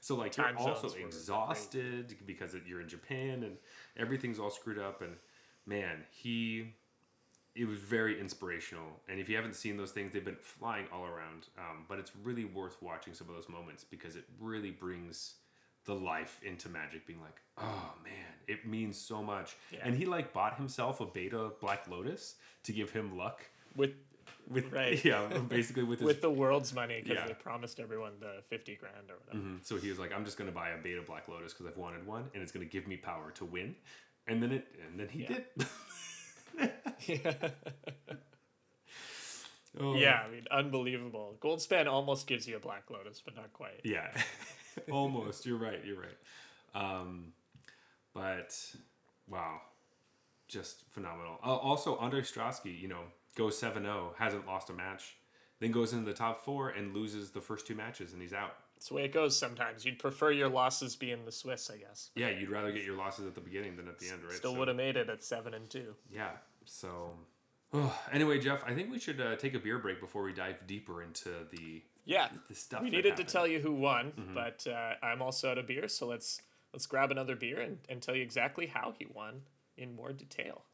So 0.00 0.14
like 0.14 0.36
you're 0.36 0.54
also 0.58 0.88
exhausted 0.98 2.16
because 2.26 2.54
you're 2.66 2.82
in 2.82 2.88
Japan 2.88 3.42
and 3.44 3.56
everything's 3.96 4.38
all 4.38 4.50
screwed 4.50 4.78
up 4.78 5.00
and 5.00 5.12
man, 5.66 6.04
he 6.10 6.74
it 7.56 7.66
was 7.66 7.78
very 7.78 8.20
inspirational. 8.20 9.00
And 9.08 9.18
if 9.18 9.28
you 9.28 9.36
haven't 9.36 9.54
seen 9.56 9.76
those 9.76 9.90
things, 9.90 10.12
they've 10.12 10.24
been 10.24 10.36
flying 10.36 10.86
all 10.92 11.04
around. 11.04 11.48
Um, 11.58 11.84
but 11.88 11.98
it's 11.98 12.12
really 12.22 12.44
worth 12.44 12.76
watching 12.82 13.12
some 13.14 13.28
of 13.28 13.34
those 13.34 13.48
moments 13.48 13.82
because 13.82 14.16
it 14.16 14.24
really 14.38 14.70
brings 14.70 15.34
the 15.86 15.94
life 15.94 16.40
into 16.42 16.68
Magic, 16.68 17.06
being 17.06 17.20
like, 17.20 17.40
oh 17.58 17.92
man, 18.04 18.12
it 18.48 18.66
means 18.66 18.96
so 18.98 19.22
much. 19.22 19.56
Yeah. 19.72 19.80
And 19.84 19.96
he 19.96 20.04
like 20.06 20.32
bought 20.32 20.56
himself 20.56 21.00
a 21.00 21.06
beta 21.06 21.50
Black 21.60 21.88
Lotus 21.88 22.36
to 22.64 22.72
give 22.72 22.90
him 22.90 23.16
luck. 23.16 23.42
with 23.76 23.92
With 24.48 24.72
Right. 24.72 25.02
yeah, 25.10 25.26
basically 25.48 25.84
with 25.84 26.00
his 26.00 26.06
with 26.06 26.20
the 26.20 26.30
world's 26.30 26.72
money, 26.74 27.00
because 27.02 27.18
Yeah. 27.18 27.26
they 27.28 27.34
promised 27.34 27.80
everyone 27.80 28.12
the 28.20 28.42
50 28.48 28.76
grand 28.76 29.10
or 29.10 29.16
whatever. 29.24 29.44
Mhm. 29.44 29.64
So 29.64 29.76
he 29.76 29.88
was 29.88 29.98
like, 29.98 30.12
I'm 30.12 30.24
just 30.24 30.36
gonna 30.36 30.52
buy 30.52 30.70
a 30.70 30.78
beta 30.78 31.02
Black 31.02 31.28
Lotus 31.28 31.52
because 31.52 31.66
I've 31.66 31.76
wanted 31.78 32.06
one, 32.06 32.30
and 32.34 32.42
it's 32.42 32.52
gonna 32.52 32.64
give 32.66 32.86
me 32.86 32.96
power 32.96 33.30
to 33.32 33.44
win. 33.44 33.74
And 34.26 34.42
then 34.42 34.52
it, 34.52 34.66
and 34.86 34.98
then 35.00 35.08
he 35.08 35.24
did. 35.24 35.44
oh, 39.80 39.94
Yeah, 39.96 40.22
I 40.26 40.30
mean, 40.30 40.46
unbelievable. 40.50 41.36
Goldspan 41.40 41.86
almost 41.86 42.26
gives 42.26 42.46
you 42.46 42.56
a 42.56 42.60
Black 42.60 42.90
Lotus, 42.90 43.20
but 43.24 43.34
not 43.36 43.52
quite. 43.52 43.80
yeah, 43.84 44.10
almost. 44.90 45.46
You're 45.46 45.58
right. 45.58 45.80
You're 45.84 46.00
right. 46.00 46.18
Um, 46.74 47.32
but 48.14 48.54
wow, 49.28 49.60
just 50.48 50.84
phenomenal. 50.90 51.38
Uh, 51.44 51.54
also, 51.56 51.96
Andrej 51.98 52.32
Strasky, 52.32 52.78
you 52.78 52.88
know, 52.88 53.02
goes 53.36 53.60
7-0, 53.60 54.14
hasn't 54.16 54.46
lost 54.46 54.70
a 54.70 54.72
match, 54.72 55.16
then 55.60 55.70
goes 55.72 55.92
into 55.92 56.04
the 56.06 56.16
top 56.16 56.44
four 56.44 56.70
and 56.70 56.94
loses 56.94 57.30
the 57.30 57.40
first 57.40 57.66
two 57.66 57.74
matches, 57.74 58.12
and 58.12 58.20
he's 58.22 58.32
out. 58.32 58.54
It's 58.76 58.88
the 58.88 58.94
way 58.94 59.04
it 59.04 59.12
goes 59.12 59.38
sometimes. 59.38 59.84
You'd 59.84 59.98
prefer 59.98 60.30
your 60.30 60.48
losses 60.48 60.96
be 60.96 61.10
in 61.12 61.24
the 61.26 61.32
Swiss, 61.32 61.70
I 61.70 61.76
guess. 61.76 62.10
Yeah, 62.16 62.30
you'd 62.30 62.48
rather 62.48 62.72
get 62.72 62.82
your 62.82 62.96
losses 62.96 63.26
at 63.26 63.34
the 63.34 63.40
beginning 63.40 63.76
than 63.76 63.88
at 63.88 63.98
the 63.98 64.08
end, 64.08 64.22
right? 64.24 64.32
Still 64.32 64.52
So- 64.54 64.58
would 64.58 64.68
have 64.68 64.76
made 64.76 64.96
it 64.96 65.10
at 65.10 65.22
7 65.22 65.52
and 65.54 65.68
2. 65.68 65.94
Yeah. 66.10 66.30
So, 66.64 67.10
anyway, 68.12 68.38
Jeff, 68.38 68.62
I 68.66 68.74
think 68.74 68.90
we 68.90 68.98
should 68.98 69.20
uh, 69.20 69.36
take 69.36 69.54
a 69.54 69.58
beer 69.58 69.78
break 69.78 70.00
before 70.00 70.22
we 70.22 70.32
dive 70.32 70.66
deeper 70.66 71.02
into 71.02 71.30
the 71.52 71.82
Yeah. 72.04 72.28
the 72.48 72.54
stuff. 72.54 72.82
We 72.82 72.90
needed 72.90 73.10
happened. 73.10 73.28
to 73.28 73.32
tell 73.32 73.46
you 73.46 73.60
who 73.60 73.72
won, 73.72 74.32
but 74.34 74.66
uh, 74.66 74.94
I'm 75.04 75.22
also 75.22 75.50
out 75.50 75.58
of 75.58 75.66
beer, 75.66 75.86
so 75.88 76.06
let's 76.06 76.42
let's 76.72 76.86
grab 76.86 77.10
another 77.10 77.36
beer 77.36 77.60
and, 77.60 77.78
and 77.88 78.00
tell 78.02 78.14
you 78.14 78.22
exactly 78.22 78.66
how 78.66 78.94
he 78.98 79.06
won 79.12 79.42
in 79.76 79.94
more 79.94 80.12
detail. 80.12 80.64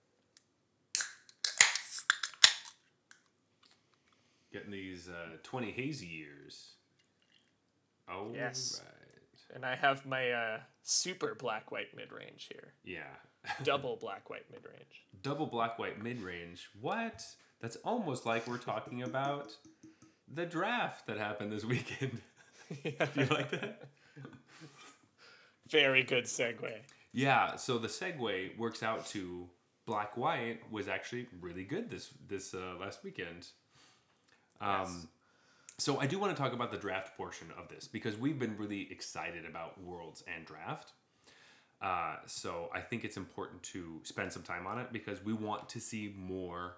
Getting 4.52 4.70
these 4.70 5.08
uh, 5.08 5.36
20 5.42 5.70
hazy 5.72 6.06
years. 6.06 6.72
Oh, 8.08 8.32
Yes. 8.34 8.80
right. 8.84 8.92
And 9.54 9.64
I 9.64 9.76
have 9.76 10.04
my 10.06 10.30
uh, 10.30 10.60
super 10.82 11.34
black 11.34 11.70
white 11.70 11.94
mid 11.96 12.10
range 12.12 12.48
here. 12.52 12.72
Yeah. 12.84 13.02
Double 13.62 13.96
black 13.96 14.28
white 14.30 14.44
mid 14.50 14.64
range. 14.64 15.02
Double 15.22 15.46
black 15.46 15.78
white 15.78 16.02
mid 16.02 16.20
range. 16.20 16.68
What? 16.80 17.24
That's 17.60 17.76
almost 17.76 18.26
like 18.26 18.46
we're 18.46 18.58
talking 18.58 19.02
about 19.02 19.50
the 20.32 20.44
draft 20.44 21.06
that 21.06 21.18
happened 21.18 21.52
this 21.52 21.64
weekend. 21.64 22.20
Do 22.82 22.90
you 23.14 23.26
like 23.26 23.50
that? 23.50 23.88
Very 25.68 26.02
good 26.02 26.24
segue. 26.24 26.72
Yeah, 27.12 27.56
so 27.56 27.78
the 27.78 27.88
segue 27.88 28.56
works 28.58 28.82
out 28.82 29.06
to 29.08 29.48
black 29.86 30.16
white 30.16 30.60
was 30.70 30.88
actually 30.88 31.28
really 31.40 31.64
good 31.64 31.90
this 31.90 32.10
this 32.28 32.54
uh, 32.54 32.74
last 32.78 33.02
weekend. 33.04 33.48
Um, 34.60 34.84
Yes. 34.84 35.06
So 35.78 36.00
I 36.00 36.06
do 36.06 36.18
want 36.18 36.34
to 36.34 36.42
talk 36.42 36.54
about 36.54 36.70
the 36.70 36.78
draft 36.78 37.18
portion 37.18 37.48
of 37.58 37.68
this 37.68 37.86
because 37.86 38.16
we've 38.16 38.38
been 38.38 38.56
really 38.56 38.88
excited 38.90 39.44
about 39.44 39.82
worlds 39.82 40.24
and 40.34 40.46
draft. 40.46 40.92
Uh, 41.80 42.16
so 42.26 42.70
I 42.72 42.80
think 42.80 43.04
it's 43.04 43.16
important 43.16 43.62
to 43.64 44.00
spend 44.02 44.32
some 44.32 44.42
time 44.42 44.66
on 44.66 44.78
it 44.78 44.92
because 44.92 45.22
we 45.24 45.32
want 45.32 45.68
to 45.70 45.80
see 45.80 46.14
more 46.16 46.76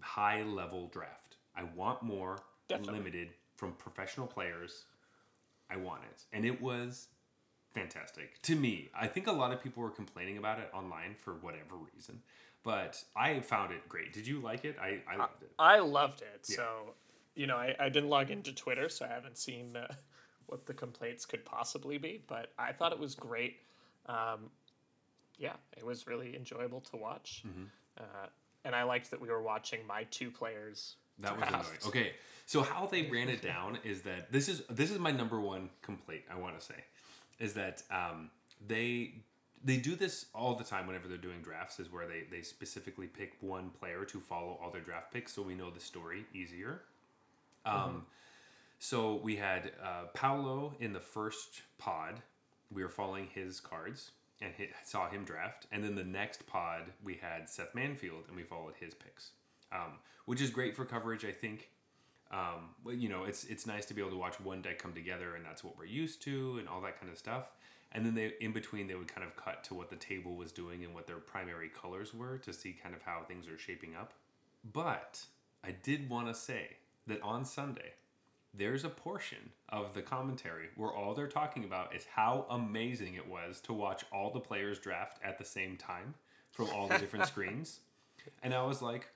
high 0.00 0.42
level 0.42 0.88
draft. 0.88 1.36
I 1.56 1.64
want 1.74 2.02
more 2.02 2.38
Definitely. 2.68 2.98
limited 2.98 3.28
from 3.56 3.72
professional 3.72 4.26
players. 4.26 4.84
I 5.70 5.76
want 5.76 6.02
it, 6.04 6.24
and 6.32 6.44
it 6.44 6.60
was 6.60 7.08
fantastic 7.74 8.40
to 8.42 8.56
me. 8.56 8.88
I 8.98 9.06
think 9.06 9.26
a 9.26 9.32
lot 9.32 9.52
of 9.52 9.62
people 9.62 9.82
were 9.82 9.90
complaining 9.90 10.38
about 10.38 10.58
it 10.58 10.70
online 10.72 11.14
for 11.16 11.34
whatever 11.34 11.76
reason, 11.94 12.22
but 12.62 13.02
I 13.14 13.40
found 13.40 13.72
it 13.72 13.88
great. 13.88 14.12
Did 14.12 14.26
you 14.26 14.40
like 14.40 14.64
it? 14.64 14.76
I, 14.80 15.00
I 15.10 15.16
loved 15.16 15.42
it. 15.42 15.52
I 15.58 15.78
loved 15.80 16.22
it. 16.22 16.46
So, 16.46 16.94
you 17.34 17.46
know, 17.46 17.56
I, 17.56 17.76
I 17.78 17.88
didn't 17.90 18.08
log 18.08 18.30
into 18.30 18.54
Twitter, 18.54 18.88
so 18.88 19.04
I 19.04 19.08
haven't 19.08 19.36
seen 19.36 19.76
uh, 19.76 19.92
what 20.46 20.66
the 20.66 20.74
complaints 20.74 21.26
could 21.26 21.44
possibly 21.44 21.98
be, 21.98 22.22
but 22.26 22.52
I 22.58 22.72
thought 22.72 22.92
it 22.92 22.98
was 22.98 23.14
great. 23.14 23.58
Um, 24.08 24.50
yeah, 25.38 25.54
it 25.76 25.84
was 25.84 26.06
really 26.06 26.34
enjoyable 26.34 26.80
to 26.80 26.96
watch. 26.96 27.44
Mm-hmm. 27.46 27.64
Uh, 27.98 28.26
and 28.64 28.74
I 28.74 28.82
liked 28.82 29.10
that 29.10 29.20
we 29.20 29.28
were 29.28 29.42
watching 29.42 29.80
my 29.86 30.04
two 30.10 30.30
players. 30.30 30.96
That 31.20 31.38
was 31.38 31.48
draft. 31.48 31.66
annoying. 31.66 31.78
Okay, 31.86 32.12
so 32.46 32.62
how 32.62 32.86
they 32.86 33.02
ran 33.02 33.28
it 33.28 33.42
down 33.42 33.78
is 33.84 34.02
that 34.02 34.32
this 34.32 34.48
is 34.48 34.62
this 34.68 34.90
is 34.90 34.98
my 34.98 35.10
number 35.10 35.40
one 35.40 35.70
complaint. 35.82 36.22
I 36.30 36.38
want 36.38 36.58
to 36.58 36.64
say 36.64 36.84
is 37.38 37.54
that 37.54 37.82
um, 37.90 38.30
they 38.66 39.14
they 39.64 39.76
do 39.76 39.94
this 39.96 40.26
all 40.34 40.54
the 40.54 40.64
time 40.64 40.86
whenever 40.86 41.08
they're 41.08 41.16
doing 41.16 41.40
drafts. 41.42 41.80
Is 41.80 41.92
where 41.92 42.06
they 42.06 42.24
they 42.30 42.42
specifically 42.42 43.06
pick 43.06 43.34
one 43.40 43.70
player 43.70 44.04
to 44.04 44.20
follow 44.20 44.58
all 44.62 44.70
their 44.70 44.80
draft 44.80 45.12
picks, 45.12 45.32
so 45.34 45.42
we 45.42 45.54
know 45.54 45.70
the 45.70 45.80
story 45.80 46.24
easier. 46.34 46.82
Um, 47.64 48.06
so 48.78 49.16
we 49.16 49.36
had 49.36 49.72
uh, 49.82 50.04
Paulo 50.14 50.74
in 50.80 50.92
the 50.92 51.00
first 51.00 51.62
pod. 51.78 52.14
We 52.72 52.82
were 52.82 52.90
following 52.90 53.28
his 53.32 53.60
cards 53.60 54.12
and 54.40 54.52
hit, 54.54 54.70
saw 54.84 55.08
him 55.08 55.24
draft. 55.24 55.66
And 55.72 55.82
then 55.82 55.94
the 55.94 56.04
next 56.04 56.46
pod, 56.46 56.82
we 57.02 57.14
had 57.14 57.48
Seth 57.48 57.74
Manfield 57.74 58.28
and 58.28 58.36
we 58.36 58.42
followed 58.42 58.74
his 58.78 58.94
picks, 58.94 59.30
um, 59.72 59.98
which 60.26 60.40
is 60.40 60.50
great 60.50 60.76
for 60.76 60.84
coverage, 60.84 61.24
I 61.24 61.32
think. 61.32 61.70
Um, 62.30 62.74
you 62.86 63.08
know, 63.08 63.24
it's 63.24 63.44
it's 63.44 63.66
nice 63.66 63.86
to 63.86 63.94
be 63.94 64.02
able 64.02 64.10
to 64.10 64.18
watch 64.18 64.38
one 64.38 64.60
deck 64.60 64.78
come 64.78 64.92
together, 64.92 65.34
and 65.34 65.44
that's 65.44 65.64
what 65.64 65.78
we're 65.78 65.86
used 65.86 66.20
to, 66.22 66.58
and 66.58 66.68
all 66.68 66.82
that 66.82 67.00
kind 67.00 67.10
of 67.10 67.16
stuff. 67.16 67.44
And 67.92 68.04
then 68.04 68.14
they, 68.14 68.34
in 68.42 68.52
between, 68.52 68.86
they 68.86 68.94
would 68.94 69.08
kind 69.08 69.26
of 69.26 69.34
cut 69.34 69.64
to 69.64 69.74
what 69.74 69.88
the 69.88 69.96
table 69.96 70.36
was 70.36 70.52
doing 70.52 70.84
and 70.84 70.94
what 70.94 71.06
their 71.06 71.16
primary 71.16 71.70
colors 71.70 72.12
were 72.12 72.36
to 72.38 72.52
see 72.52 72.74
kind 72.74 72.94
of 72.94 73.00
how 73.00 73.22
things 73.26 73.48
are 73.48 73.56
shaping 73.56 73.96
up. 73.96 74.12
But 74.72 75.24
I 75.64 75.70
did 75.70 76.10
want 76.10 76.28
to 76.28 76.34
say 76.34 76.76
that 77.06 77.22
on 77.22 77.46
Sunday, 77.46 77.92
there's 78.54 78.84
a 78.84 78.88
portion 78.88 79.50
of 79.68 79.94
the 79.94 80.02
commentary 80.02 80.68
where 80.76 80.90
all 80.92 81.14
they're 81.14 81.26
talking 81.26 81.64
about 81.64 81.94
is 81.94 82.06
how 82.12 82.46
amazing 82.50 83.14
it 83.14 83.28
was 83.28 83.60
to 83.62 83.72
watch 83.72 84.04
all 84.12 84.30
the 84.30 84.40
players 84.40 84.78
draft 84.78 85.18
at 85.22 85.38
the 85.38 85.44
same 85.44 85.76
time 85.76 86.14
from 86.50 86.68
all 86.70 86.88
the 86.88 86.98
different 86.98 87.26
screens. 87.34 87.80
And 88.42 88.54
I 88.54 88.62
was 88.64 88.82
like, 88.82 89.08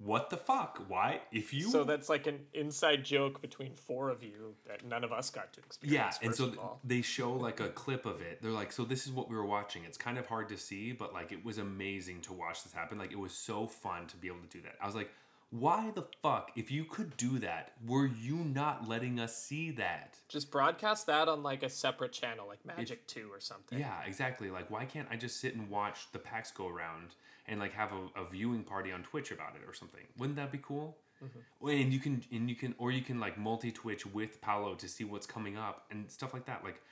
what 0.00 0.30
the 0.30 0.36
fuck? 0.36 0.84
Why? 0.86 1.20
If 1.32 1.52
you. 1.52 1.70
So 1.70 1.82
that's 1.82 2.08
like 2.08 2.26
an 2.28 2.38
inside 2.54 3.04
joke 3.04 3.42
between 3.42 3.74
four 3.74 4.10
of 4.10 4.22
you 4.22 4.54
that 4.66 4.84
none 4.86 5.02
of 5.02 5.12
us 5.12 5.28
got 5.30 5.52
to 5.54 5.60
experience. 5.60 6.18
yeah, 6.20 6.26
and 6.26 6.34
so 6.34 6.44
of 6.44 6.50
th- 6.50 6.60
all. 6.60 6.80
they 6.84 7.02
show 7.02 7.32
like 7.32 7.58
a 7.58 7.68
clip 7.70 8.06
of 8.06 8.20
it. 8.22 8.40
They're 8.40 8.52
like, 8.52 8.70
so 8.70 8.84
this 8.84 9.06
is 9.06 9.12
what 9.12 9.28
we 9.28 9.34
were 9.34 9.44
watching. 9.44 9.84
It's 9.84 9.98
kind 9.98 10.16
of 10.16 10.26
hard 10.26 10.48
to 10.50 10.56
see, 10.56 10.92
but 10.92 11.12
like 11.12 11.32
it 11.32 11.44
was 11.44 11.58
amazing 11.58 12.20
to 12.22 12.32
watch 12.32 12.62
this 12.62 12.72
happen. 12.72 12.96
Like 12.96 13.10
it 13.10 13.18
was 13.18 13.32
so 13.32 13.66
fun 13.66 14.06
to 14.06 14.16
be 14.16 14.28
able 14.28 14.40
to 14.40 14.48
do 14.48 14.62
that. 14.62 14.76
I 14.80 14.86
was 14.86 14.94
like, 14.94 15.10
why 15.50 15.90
the 15.94 16.04
fuck? 16.22 16.50
If 16.56 16.70
you 16.70 16.84
could 16.84 17.16
do 17.16 17.38
that, 17.38 17.72
were 17.86 18.06
you 18.06 18.36
not 18.36 18.86
letting 18.88 19.18
us 19.18 19.36
see 19.36 19.70
that? 19.72 20.18
Just 20.28 20.50
broadcast 20.50 21.06
that 21.06 21.28
on 21.28 21.42
like 21.42 21.62
a 21.62 21.70
separate 21.70 22.12
channel, 22.12 22.46
like 22.46 22.64
Magic 22.66 23.06
2 23.06 23.28
or 23.32 23.40
something. 23.40 23.78
Yeah, 23.78 23.94
exactly. 24.06 24.50
Like, 24.50 24.70
why 24.70 24.84
can't 24.84 25.08
I 25.10 25.16
just 25.16 25.40
sit 25.40 25.54
and 25.54 25.70
watch 25.70 26.12
the 26.12 26.18
packs 26.18 26.50
go 26.50 26.68
around 26.68 27.14
and 27.46 27.58
like 27.58 27.72
have 27.72 27.92
a, 27.92 28.20
a 28.20 28.28
viewing 28.30 28.62
party 28.62 28.92
on 28.92 29.02
Twitch 29.02 29.30
about 29.30 29.54
it 29.56 29.66
or 29.66 29.72
something? 29.72 30.02
Wouldn't 30.18 30.36
that 30.36 30.52
be 30.52 30.58
cool? 30.62 30.98
Mm-hmm. 31.24 31.38
Well, 31.60 31.74
And 31.74 31.92
you 31.92 31.98
can, 31.98 32.22
and 32.30 32.48
you 32.48 32.54
can, 32.54 32.74
or 32.78 32.92
you 32.92 33.02
can 33.02 33.18
like 33.18 33.38
multi 33.38 33.72
Twitch 33.72 34.04
with 34.06 34.40
Paulo 34.42 34.74
to 34.74 34.86
see 34.88 35.04
what's 35.04 35.26
coming 35.26 35.56
up 35.56 35.86
and 35.90 36.10
stuff 36.10 36.34
like 36.34 36.44
that. 36.44 36.62
Like, 36.62 36.82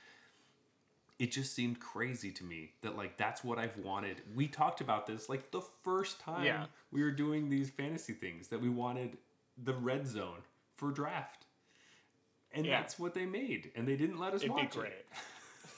it 1.19 1.31
just 1.31 1.53
seemed 1.55 1.79
crazy 1.79 2.31
to 2.31 2.43
me 2.43 2.71
that 2.81 2.95
like 2.95 3.17
that's 3.17 3.43
what 3.43 3.57
I've 3.57 3.77
wanted. 3.77 4.21
We 4.35 4.47
talked 4.47 4.81
about 4.81 5.07
this 5.07 5.29
like 5.29 5.51
the 5.51 5.61
first 5.83 6.19
time 6.19 6.45
Yeah. 6.45 6.65
we 6.91 7.01
were 7.03 7.11
doing 7.11 7.49
these 7.49 7.69
fantasy 7.69 8.13
things 8.13 8.49
that 8.49 8.61
we 8.61 8.69
wanted 8.69 9.17
the 9.61 9.73
red 9.73 10.07
zone 10.07 10.41
for 10.75 10.91
draft. 10.91 11.45
And 12.53 12.65
Yeah. 12.65 12.79
that's 12.79 12.97
what 12.97 13.13
they 13.13 13.25
made, 13.25 13.71
and 13.75 13.87
they 13.87 13.95
didn't 13.97 14.19
let 14.19 14.33
us 14.33 14.41
It'd 14.43 14.55
be 14.55 14.61
watch 14.63 14.77
it. 14.77 15.05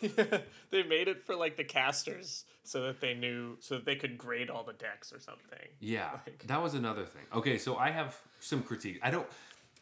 they 0.72 0.84
made 0.84 1.08
it 1.08 1.26
for 1.26 1.36
like 1.36 1.58
the 1.58 1.64
casters 1.64 2.46
so 2.64 2.84
that 2.84 3.02
they 3.02 3.14
knew 3.14 3.58
so 3.60 3.76
that 3.76 3.86
they 3.86 3.96
could 3.96 4.18
grade 4.18 4.50
all 4.50 4.64
the 4.64 4.74
decks 4.74 5.12
or 5.12 5.20
something. 5.20 5.68
Yeah, 5.80 6.12
Like- 6.26 6.46
that 6.48 6.62
was 6.62 6.74
another 6.74 7.06
thing. 7.06 7.24
Okay, 7.34 7.58
so 7.58 7.76
I 7.78 7.90
have 7.92 8.18
some 8.40 8.62
critique. 8.64 9.00
I 9.02 9.10
don't, 9.12 9.28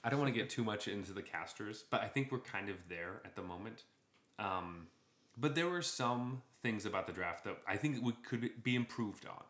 I 0.03 0.09
don't 0.09 0.19
want 0.19 0.33
to 0.33 0.39
get 0.39 0.49
too 0.49 0.63
much 0.63 0.87
into 0.87 1.13
the 1.13 1.21
casters, 1.21 1.83
but 1.89 2.01
I 2.01 2.07
think 2.07 2.31
we're 2.31 2.39
kind 2.39 2.69
of 2.69 2.77
there 2.89 3.21
at 3.25 3.35
the 3.35 3.41
moment. 3.43 3.83
Um, 4.39 4.87
but 5.37 5.55
there 5.55 5.69
were 5.69 5.81
some 5.81 6.41
things 6.61 6.85
about 6.85 7.07
the 7.07 7.13
draft 7.13 7.43
that 7.43 7.57
I 7.67 7.77
think 7.77 8.03
we 8.03 8.13
could 8.27 8.63
be 8.63 8.75
improved 8.75 9.25
on. 9.25 9.43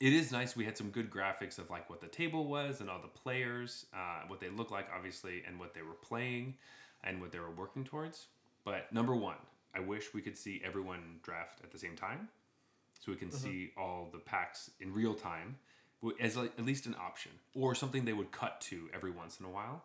It 0.00 0.12
is 0.12 0.30
nice. 0.30 0.54
We 0.54 0.64
had 0.64 0.76
some 0.76 0.90
good 0.90 1.10
graphics 1.10 1.58
of 1.58 1.70
like 1.70 1.90
what 1.90 2.00
the 2.00 2.06
table 2.06 2.46
was 2.46 2.80
and 2.80 2.88
all 2.88 3.00
the 3.00 3.08
players, 3.08 3.86
uh, 3.92 4.22
what 4.28 4.40
they 4.40 4.48
look 4.48 4.70
like, 4.70 4.86
obviously, 4.94 5.42
and 5.46 5.58
what 5.58 5.74
they 5.74 5.82
were 5.82 5.94
playing, 5.94 6.54
and 7.04 7.20
what 7.20 7.32
they 7.32 7.38
were 7.38 7.50
working 7.50 7.84
towards. 7.84 8.26
But 8.64 8.92
number 8.92 9.14
one, 9.14 9.38
I 9.74 9.80
wish 9.80 10.14
we 10.14 10.20
could 10.20 10.36
see 10.36 10.60
everyone 10.64 11.20
draft 11.22 11.60
at 11.62 11.70
the 11.70 11.78
same 11.78 11.96
time 11.96 12.28
so 12.98 13.12
we 13.12 13.18
can 13.18 13.30
see 13.30 13.70
all 13.76 14.08
the 14.12 14.18
packs 14.18 14.70
in 14.80 14.92
real 14.92 15.14
time 15.14 15.56
as 16.20 16.36
like, 16.36 16.52
at 16.58 16.64
least 16.64 16.86
an 16.86 16.96
option 17.00 17.32
or 17.54 17.74
something 17.74 18.04
they 18.04 18.12
would 18.12 18.32
cut 18.32 18.60
to 18.60 18.88
every 18.94 19.10
once 19.10 19.38
in 19.40 19.46
a 19.46 19.48
while 19.48 19.84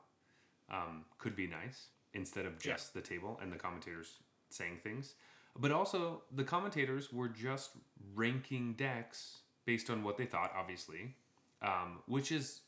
um, 0.72 1.06
could 1.18 1.36
be 1.36 1.48
nice 1.48 1.88
instead 2.14 2.46
of 2.46 2.60
just 2.60 2.94
the 2.94 3.02
table 3.02 3.40
and 3.42 3.52
the 3.52 3.56
commentators 3.56 4.18
saying 4.50 4.80
things 4.84 5.16
but 5.60 5.72
also 5.72 6.22
the 6.36 6.44
commentators 6.44 7.12
were 7.14 7.28
just 7.28 7.72
ranking 8.16 8.74
decks 8.74 9.38
based 9.66 9.90
on 9.90 10.04
what 10.04 10.18
they 10.18 10.26
thought 10.26 10.52
obviously 10.56 11.16
um, 11.62 12.00
which 12.08 12.32
is 12.32 12.62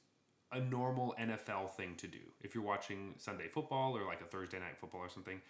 a 0.51 0.59
normal 0.59 1.15
nfl 1.19 1.69
thing 1.71 1.95
to 1.95 2.07
do 2.07 2.19
if 2.41 2.53
you're 2.55 2.63
watching 2.63 3.13
sunday 3.17 3.47
football 3.47 3.97
or 3.97 4.05
like 4.05 4.21
a 4.21 4.25
thursday 4.25 4.59
night 4.59 4.77
football 4.79 5.01
or 5.01 5.09
something 5.09 5.41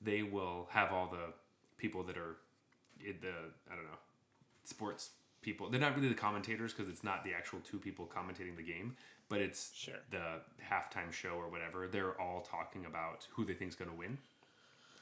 they 0.00 0.22
will 0.22 0.68
have 0.70 0.92
all 0.92 1.08
the 1.08 1.32
people 1.78 2.02
that 2.02 2.16
are 2.16 2.36
the 3.00 3.28
i 3.70 3.74
don't 3.74 3.84
know 3.84 3.98
sports 4.64 5.10
people. 5.42 5.68
They're 5.68 5.80
not 5.80 5.96
really 5.96 6.08
the 6.08 6.14
commentators 6.14 6.72
because 6.72 6.88
it's 6.88 7.02
not 7.02 7.24
the 7.24 7.34
actual 7.34 7.58
two 7.68 7.78
people 7.78 8.06
commentating 8.06 8.56
the 8.56 8.62
game, 8.62 8.96
but 9.28 9.40
it's 9.40 9.72
Sure. 9.74 9.96
the 10.10 10.40
halftime 10.64 11.12
show 11.12 11.30
or 11.30 11.48
whatever. 11.48 11.88
They're 11.88 12.18
all 12.20 12.42
talking 12.42 12.86
about 12.86 13.26
who 13.32 13.44
they 13.44 13.54
think's 13.54 13.74
going 13.74 13.90
to 13.90 13.96
win. 13.96 14.18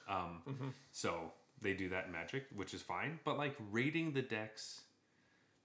Um, 0.08 0.72
So 0.92 1.32
they 1.62 1.74
do 1.74 1.88
that 1.90 2.06
in 2.06 2.12
Magic, 2.12 2.46
which 2.54 2.74
is 2.74 2.82
fine. 2.82 3.18
But 3.24 3.38
like 3.38 3.56
rating 3.70 4.12
the 4.12 4.22
decks 4.22 4.82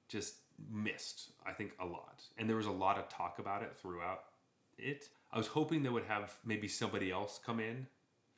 just 0.07 0.35
missed, 0.71 1.31
I 1.45 1.51
think, 1.51 1.73
a 1.79 1.85
lot. 1.85 2.23
And 2.37 2.49
there 2.49 2.57
was 2.57 2.65
a 2.65 2.71
lot 2.71 2.97
of 2.97 3.09
talk 3.09 3.39
about 3.39 3.63
it 3.63 3.75
throughout 3.81 4.23
it. 4.77 5.09
I 5.31 5.37
was 5.37 5.47
hoping 5.47 5.83
they 5.83 5.89
would 5.89 6.05
have 6.05 6.37
maybe 6.45 6.67
somebody 6.67 7.11
else 7.11 7.39
come 7.45 7.59
in 7.59 7.87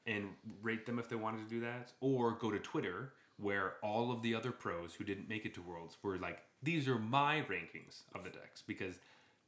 and 0.06 0.30
rate 0.62 0.86
them 0.86 1.00
if 1.00 1.10
they 1.10 1.16
wanted 1.16 1.44
to 1.44 1.50
do 1.50 1.60
that, 1.62 1.92
or 2.00 2.32
go 2.32 2.50
to 2.50 2.60
Twitter 2.60 3.14
where 3.40 3.74
all 3.84 4.12
of 4.12 4.22
the 4.22 4.34
other 4.34 4.52
pros 4.52 4.94
who 4.94 5.04
didn't 5.04 5.30
make 5.30 5.46
it 5.46 5.54
to 5.54 5.62
Worlds 5.62 5.98
were 6.02 6.18
like, 6.18 6.40
these 6.64 6.88
are 6.88 6.98
my 6.98 7.44
rankings 7.50 8.02
of 8.16 8.24
the 8.24 8.30
decks 8.30 8.64
because 8.66 8.96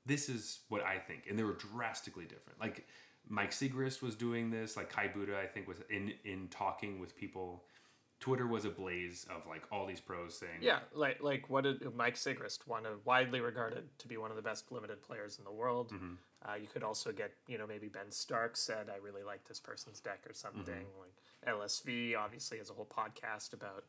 this 0.05 0.29
is 0.29 0.59
what 0.69 0.83
I 0.83 0.97
think, 0.97 1.23
and 1.29 1.39
they 1.39 1.43
were 1.43 1.53
drastically 1.53 2.25
different. 2.25 2.59
Like 2.59 2.85
Mike 3.27 3.51
Sigrist 3.51 4.01
was 4.01 4.15
doing 4.15 4.49
this, 4.49 4.77
like 4.77 4.89
Kai 4.89 5.07
Budde, 5.07 5.35
I 5.35 5.45
think, 5.45 5.67
was 5.67 5.77
in 5.89 6.13
in 6.23 6.47
talking 6.49 6.99
with 6.99 7.17
people 7.17 7.63
Twitter 8.19 8.45
was 8.45 8.65
a 8.65 8.69
blaze 8.69 9.25
of 9.33 9.47
like 9.47 9.63
all 9.71 9.85
these 9.85 10.01
pros 10.01 10.37
saying, 10.37 10.59
Yeah, 10.61 10.79
like 10.93 11.21
like 11.21 11.49
what 11.49 11.63
did 11.63 11.95
Mike 11.95 12.15
Sigrist, 12.15 12.67
one 12.67 12.85
of 12.85 13.05
widely 13.05 13.39
regarded 13.39 13.85
to 13.99 14.07
be 14.07 14.17
one 14.17 14.29
of 14.29 14.35
the 14.35 14.43
best 14.43 14.71
limited 14.71 15.01
players 15.01 15.37
in 15.39 15.45
the 15.45 15.51
world. 15.51 15.91
Mm-hmm. 15.93 16.13
Uh, 16.45 16.55
you 16.55 16.67
could 16.67 16.83
also 16.83 17.11
get, 17.11 17.33
you 17.47 17.57
know, 17.57 17.67
maybe 17.67 17.87
Ben 17.87 18.09
Stark 18.11 18.55
said, 18.57 18.89
"I 18.89 18.97
really 19.03 19.23
like 19.23 19.45
this 19.47 19.59
person's 19.59 19.99
deck" 19.99 20.19
or 20.29 20.33
something. 20.33 20.73
Mm-hmm. 20.73 20.99
Like 20.99 21.55
LSV 21.59 22.17
obviously 22.17 22.57
has 22.57 22.69
a 22.69 22.73
whole 22.73 22.87
podcast 22.87 23.53
about 23.53 23.85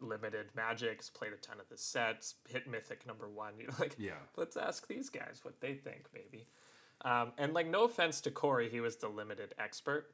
limited 0.00 0.46
magics, 0.54 1.10
played 1.10 1.32
a 1.32 1.36
ton 1.36 1.58
of 1.60 1.68
the 1.68 1.76
sets, 1.76 2.36
hit 2.48 2.66
mythic 2.70 3.06
number 3.06 3.28
one. 3.28 3.52
You 3.58 3.66
know, 3.66 3.74
like 3.78 3.94
Yeah. 3.98 4.12
let's 4.36 4.56
ask 4.56 4.86
these 4.86 5.10
guys 5.10 5.40
what 5.42 5.60
they 5.60 5.74
think, 5.74 6.06
maybe. 6.14 6.46
Um, 7.02 7.32
and 7.38 7.52
like, 7.54 7.68
no 7.68 7.84
offense 7.84 8.20
to 8.22 8.30
Corey, 8.30 8.68
he 8.68 8.80
was 8.80 8.96
the 8.96 9.08
limited 9.08 9.54
expert. 9.58 10.10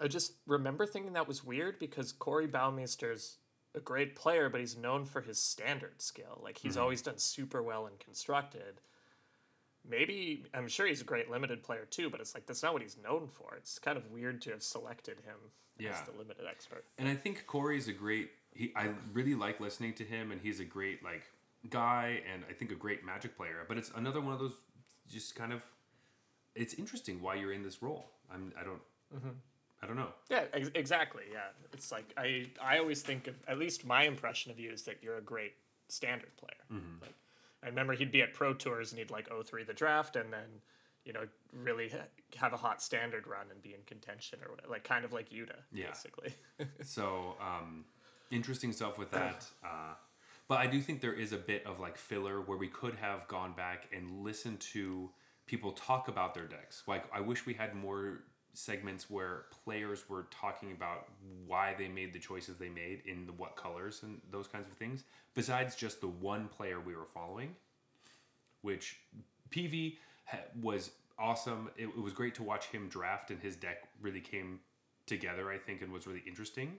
I 0.00 0.08
just 0.08 0.34
remember 0.46 0.86
thinking 0.86 1.12
that 1.12 1.28
was 1.28 1.44
weird 1.44 1.78
because 1.78 2.12
Corey 2.12 2.48
Baumeister's 2.48 3.36
a 3.74 3.80
great 3.80 4.16
player, 4.16 4.48
but 4.48 4.60
he's 4.60 4.76
known 4.76 5.04
for 5.04 5.20
his 5.20 5.38
standard 5.38 6.00
skill. 6.00 6.40
Like 6.42 6.58
he's 6.58 6.72
mm-hmm. 6.72 6.82
always 6.82 7.02
done 7.02 7.18
super 7.18 7.62
well 7.62 7.86
in 7.86 7.92
constructed. 7.98 8.80
Maybe 9.88 10.44
I'm 10.52 10.68
sure 10.68 10.86
he's 10.86 11.00
a 11.00 11.04
great 11.04 11.30
limited 11.30 11.62
player 11.62 11.86
too, 11.88 12.10
but 12.10 12.20
it's 12.20 12.34
like 12.34 12.46
that's 12.46 12.62
not 12.62 12.72
what 12.72 12.82
he's 12.82 12.96
known 13.02 13.28
for. 13.28 13.54
It's 13.56 13.78
kind 13.78 13.96
of 13.96 14.10
weird 14.10 14.40
to 14.42 14.50
have 14.50 14.62
selected 14.62 15.20
him 15.20 15.36
as 15.78 15.84
Yeah. 15.84 16.04
the 16.04 16.12
limited 16.18 16.46
expert. 16.48 16.84
And 16.98 17.08
I 17.08 17.14
think 17.14 17.46
Corey's 17.46 17.88
a 17.88 17.92
great. 17.92 18.30
He 18.52 18.72
I 18.74 18.92
really 19.12 19.34
like 19.34 19.60
listening 19.60 19.94
to 19.94 20.04
him, 20.04 20.32
and 20.32 20.40
he's 20.40 20.60
a 20.60 20.64
great 20.64 21.02
like 21.02 21.22
guy, 21.68 22.22
and 22.30 22.44
I 22.48 22.52
think 22.52 22.72
a 22.72 22.74
great 22.74 23.04
Magic 23.04 23.36
player. 23.36 23.64
But 23.68 23.78
it's 23.78 23.90
another 23.94 24.20
one 24.20 24.32
of 24.32 24.40
those 24.40 24.54
just 25.08 25.34
kind 25.34 25.52
of. 25.52 25.64
It's 26.54 26.74
interesting 26.74 27.22
why 27.22 27.36
you're 27.36 27.52
in 27.52 27.62
this 27.62 27.82
role. 27.82 28.10
I'm. 28.32 28.52
I 28.58 28.64
don't. 28.64 28.82
Mm-hmm. 29.14 29.30
I 29.82 29.86
don't 29.86 29.96
know. 29.96 30.12
Yeah, 30.30 30.44
ex- 30.52 30.70
exactly. 30.74 31.24
Yeah, 31.32 31.40
it's 31.72 31.90
like 31.90 32.12
I 32.16 32.46
I 32.62 32.78
always 32.78 33.02
think 33.02 33.26
of 33.28 33.34
at 33.48 33.58
least 33.58 33.86
my 33.86 34.04
impression 34.04 34.50
of 34.52 34.58
you 34.60 34.70
is 34.70 34.82
that 34.82 34.96
you're 35.02 35.16
a 35.16 35.22
great 35.22 35.54
standard 35.88 36.36
player. 36.36 36.80
Like 37.00 37.14
I 37.62 37.66
remember 37.66 37.94
he'd 37.94 38.12
be 38.12 38.22
at 38.22 38.32
pro 38.34 38.52
tours 38.54 38.92
and 38.92 38.98
he'd 38.98 39.10
like 39.10 39.28
03 39.28 39.64
the 39.64 39.72
draft 39.74 40.16
and 40.16 40.32
then 40.32 40.48
you 41.04 41.12
know 41.14 41.22
really 41.52 41.88
ha- 41.88 42.06
have 42.36 42.52
a 42.52 42.56
hot 42.56 42.82
standard 42.82 43.26
run 43.26 43.46
and 43.50 43.62
be 43.62 43.74
in 43.74 43.80
contention 43.86 44.38
or 44.44 44.50
whatever, 44.50 44.68
like 44.70 44.84
kind 44.84 45.04
of 45.04 45.12
like 45.12 45.30
Yuta 45.30 45.56
Yeah. 45.72 45.86
basically. 45.88 46.34
So 46.84 47.36
um, 47.40 47.84
interesting 48.30 48.72
stuff 48.72 48.98
with 48.98 49.10
that. 49.12 49.46
Uh, 49.64 49.94
but 50.46 50.58
I 50.58 50.66
do 50.66 50.80
think 50.80 51.00
there 51.00 51.12
is 51.14 51.32
a 51.32 51.38
bit 51.38 51.64
of 51.66 51.80
like 51.80 51.96
filler 51.96 52.40
where 52.42 52.58
we 52.58 52.68
could 52.68 52.96
have 52.96 53.26
gone 53.28 53.52
back 53.54 53.88
and 53.96 54.22
listened 54.22 54.60
to 54.74 55.10
people 55.46 55.72
talk 55.72 56.08
about 56.08 56.34
their 56.34 56.46
decks. 56.46 56.82
Like 56.86 57.04
I 57.14 57.20
wish 57.20 57.46
we 57.46 57.54
had 57.54 57.74
more 57.74 58.20
segments 58.52 59.08
where 59.08 59.44
players 59.64 60.08
were 60.08 60.26
talking 60.30 60.72
about 60.72 61.08
why 61.46 61.74
they 61.78 61.88
made 61.88 62.12
the 62.12 62.18
choices 62.18 62.56
they 62.56 62.68
made 62.68 63.02
in 63.06 63.26
the 63.26 63.32
what 63.32 63.56
colors 63.56 64.02
and 64.02 64.20
those 64.30 64.46
kinds 64.46 64.68
of 64.68 64.76
things. 64.76 65.04
Besides 65.34 65.76
just 65.76 66.00
the 66.00 66.08
one 66.08 66.48
player 66.48 66.80
we 66.80 66.94
were 66.94 67.04
following, 67.04 67.54
which 68.62 68.98
PV 69.50 69.96
was 70.60 70.90
awesome. 71.18 71.70
It, 71.76 71.84
it 71.84 72.02
was 72.02 72.12
great 72.12 72.34
to 72.36 72.42
watch 72.42 72.66
him 72.66 72.88
draft, 72.88 73.30
and 73.30 73.40
his 73.40 73.56
deck 73.56 73.88
really 74.00 74.20
came 74.20 74.60
together. 75.06 75.50
I 75.50 75.58
think, 75.58 75.82
and 75.82 75.92
was 75.92 76.06
really 76.06 76.22
interesting. 76.26 76.78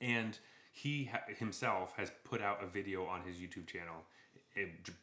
And 0.00 0.38
he 0.72 1.10
ha- 1.12 1.22
himself 1.38 1.94
has 1.96 2.10
put 2.24 2.40
out 2.40 2.62
a 2.62 2.66
video 2.66 3.04
on 3.04 3.22
his 3.22 3.36
YouTube 3.36 3.66
channel, 3.66 4.04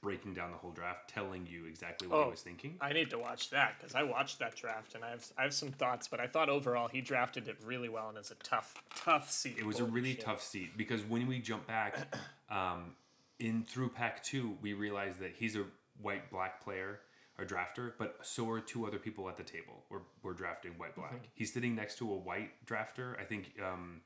breaking 0.02 0.34
down 0.34 0.52
the 0.52 0.58
whole 0.58 0.72
draft, 0.72 1.10
telling 1.10 1.48
you 1.48 1.66
exactly 1.66 2.08
what 2.08 2.18
Oh. 2.18 2.24
he 2.26 2.32
was 2.32 2.42
thinking. 2.42 2.78
I 2.82 2.94
need 2.94 3.10
to 3.12 3.18
watch 3.20 3.50
that 3.52 3.76
because 3.80 3.96
I 3.96 4.04
watched 4.04 4.40
that 4.40 4.56
draft 4.56 4.96
and 4.96 5.04
I 5.04 5.10
have 5.12 5.26
I 5.38 5.44
have 5.44 5.54
some 5.54 5.72
thoughts, 5.72 6.08
but 6.08 6.20
I 6.20 6.28
thought 6.28 6.50
overall 6.50 6.88
he 6.88 7.02
drafted 7.02 7.48
it 7.48 7.58
really 7.66 7.90
well 7.90 8.10
and 8.10 8.18
it's 8.18 8.32
a 8.32 8.36
tough 8.36 8.76
tough 8.96 9.32
seat. 9.32 9.58
It 9.58 9.66
was 9.66 9.80
a 9.80 9.86
really 9.86 10.14
tough 10.16 10.42
seat 10.44 10.78
because 10.78 11.04
when 11.04 11.28
we 11.28 11.40
jump 11.40 11.68
back 11.68 12.16
um, 12.50 12.96
in 13.40 13.64
through 13.64 13.90
pack 13.90 14.24
two, 14.24 14.58
we 14.62 14.74
realized 14.74 15.20
that 15.20 15.34
he's 15.38 15.56
a 15.56 15.66
white 16.02 16.30
black 16.30 16.62
player 16.64 17.00
or 17.40 17.46
drafter, 17.46 17.94
but 18.00 18.18
so 18.24 18.50
are 18.50 18.60
two 18.60 18.86
other 18.88 18.98
people 18.98 19.30
at 19.30 19.38
the 19.38 19.44
table. 19.44 19.84
We're, 19.92 20.00
we're 20.24 20.34
drafting 20.34 20.72
white 20.78 20.96
black. 20.96 21.30
He's 21.36 21.54
sitting 21.54 21.76
next 21.76 22.00
to 22.00 22.12
a 22.12 22.16
white 22.18 22.50
drafter. 22.66 23.20
I 23.20 23.26
think 23.26 23.52
um, 23.64 24.02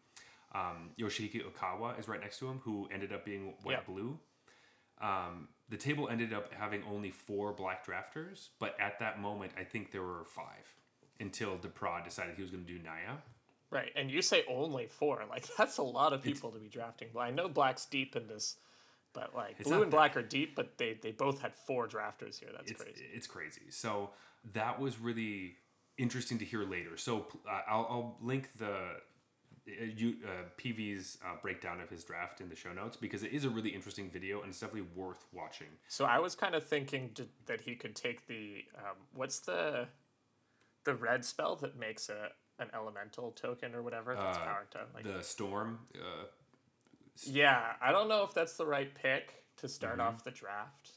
um, 0.53 0.89
Yoshihiko 0.99 1.43
Ikawa 1.53 1.97
is 1.97 2.09
right 2.09 2.19
next 2.19 2.39
to 2.39 2.49
him, 2.49 2.59
who 2.63 2.89
ended 2.93 3.13
up 3.13 3.23
being 3.23 3.53
white 3.63 3.77
Yeah. 3.77 3.93
blue. 3.93 4.19
Um, 5.01 5.47
the 5.69 5.77
table 5.77 6.09
ended 6.09 6.33
up 6.33 6.53
having 6.53 6.83
only 6.83 7.11
four 7.11 7.53
black 7.53 7.85
drafters, 7.85 8.49
but 8.59 8.75
at 8.79 8.99
that 8.99 9.21
moment, 9.21 9.53
I 9.57 9.63
think 9.63 9.91
there 9.91 10.03
were 10.03 10.25
five 10.25 10.75
until 11.19 11.57
Depraz 11.57 12.03
decided 12.03 12.35
he 12.35 12.41
was 12.41 12.51
going 12.51 12.65
to 12.65 12.71
do 12.71 12.79
Naya. 12.79 13.17
Right, 13.69 13.91
and 13.95 14.11
you 14.11 14.21
say 14.21 14.43
only 14.49 14.87
four. 14.87 15.23
Like 15.29 15.47
that's 15.57 15.77
a 15.77 15.83
lot 15.83 16.13
of 16.13 16.21
people 16.21 16.51
to 16.51 16.59
be 16.59 16.67
drafting. 16.67 17.07
Well, 17.13 17.23
I 17.23 17.31
know 17.31 17.47
black's 17.47 17.85
deep 17.85 18.15
in 18.15 18.27
this, 18.27 18.57
but 19.13 19.33
like 19.33 19.63
blue 19.63 19.75
and 19.75 19.83
that- 19.83 19.91
black 19.91 20.17
are 20.17 20.21
deep, 20.21 20.55
but 20.55 20.77
they 20.77 20.97
they 21.01 21.11
both 21.11 21.41
had 21.41 21.55
four 21.55 21.87
drafters 21.87 22.39
here. 22.39 22.49
That's 22.53 22.71
it's, 22.71 22.83
crazy. 22.83 23.05
It's 23.13 23.27
crazy. 23.27 23.61
So 23.69 24.09
that 24.53 24.79
was 24.79 24.99
really 24.99 25.55
interesting 25.97 26.37
to 26.39 26.45
hear 26.45 26.63
later. 26.63 26.97
So 26.97 27.27
uh, 27.49 27.61
I'll, 27.67 27.87
I'll 27.89 28.17
link 28.21 28.49
the 28.57 28.97
you, 29.65 30.15
uh, 30.25 30.43
PV's 30.57 31.17
uh, 31.25 31.35
breakdown 31.41 31.79
of 31.81 31.89
his 31.89 32.03
draft 32.03 32.41
in 32.41 32.49
the 32.49 32.55
show 32.55 32.73
notes 32.73 32.97
because 32.97 33.23
it 33.23 33.31
is 33.31 33.45
a 33.45 33.49
really 33.49 33.69
interesting 33.69 34.09
video 34.09 34.41
and 34.41 34.49
it's 34.49 34.59
definitely 34.59 34.89
worth 34.95 35.25
watching. 35.33 35.67
So 35.87 36.05
I 36.05 36.19
was 36.19 36.35
kind 36.35 36.55
of 36.55 36.65
thinking 36.65 37.11
to, 37.15 37.27
that 37.45 37.61
he 37.61 37.75
could 37.75 37.95
take 37.95 38.27
the 38.27 38.65
um, 38.77 38.95
what's 39.13 39.39
the 39.39 39.87
the 40.83 40.95
red 40.95 41.23
spell 41.23 41.55
that 41.57 41.77
makes 41.77 42.09
a 42.09 42.29
an 42.59 42.69
elemental 42.73 43.31
token 43.31 43.73
or 43.73 43.81
whatever 43.81 44.13
that's 44.15 44.37
Uh, 44.37 44.41
powered 44.45 44.71
to 44.71 44.79
like 44.93 45.03
The 45.03 45.23
storm. 45.23 45.79
Uh, 45.95 46.25
Yeah, 47.25 47.73
I 47.81 47.91
don't 47.91 48.07
know 48.09 48.23
if 48.23 48.33
that's 48.33 48.57
the 48.57 48.65
right 48.65 48.93
pick 48.93 49.43
to 49.57 49.67
start 49.67 49.99
Mm-hmm. 49.99 50.07
off 50.07 50.23
the 50.23 50.31
draft, 50.31 50.91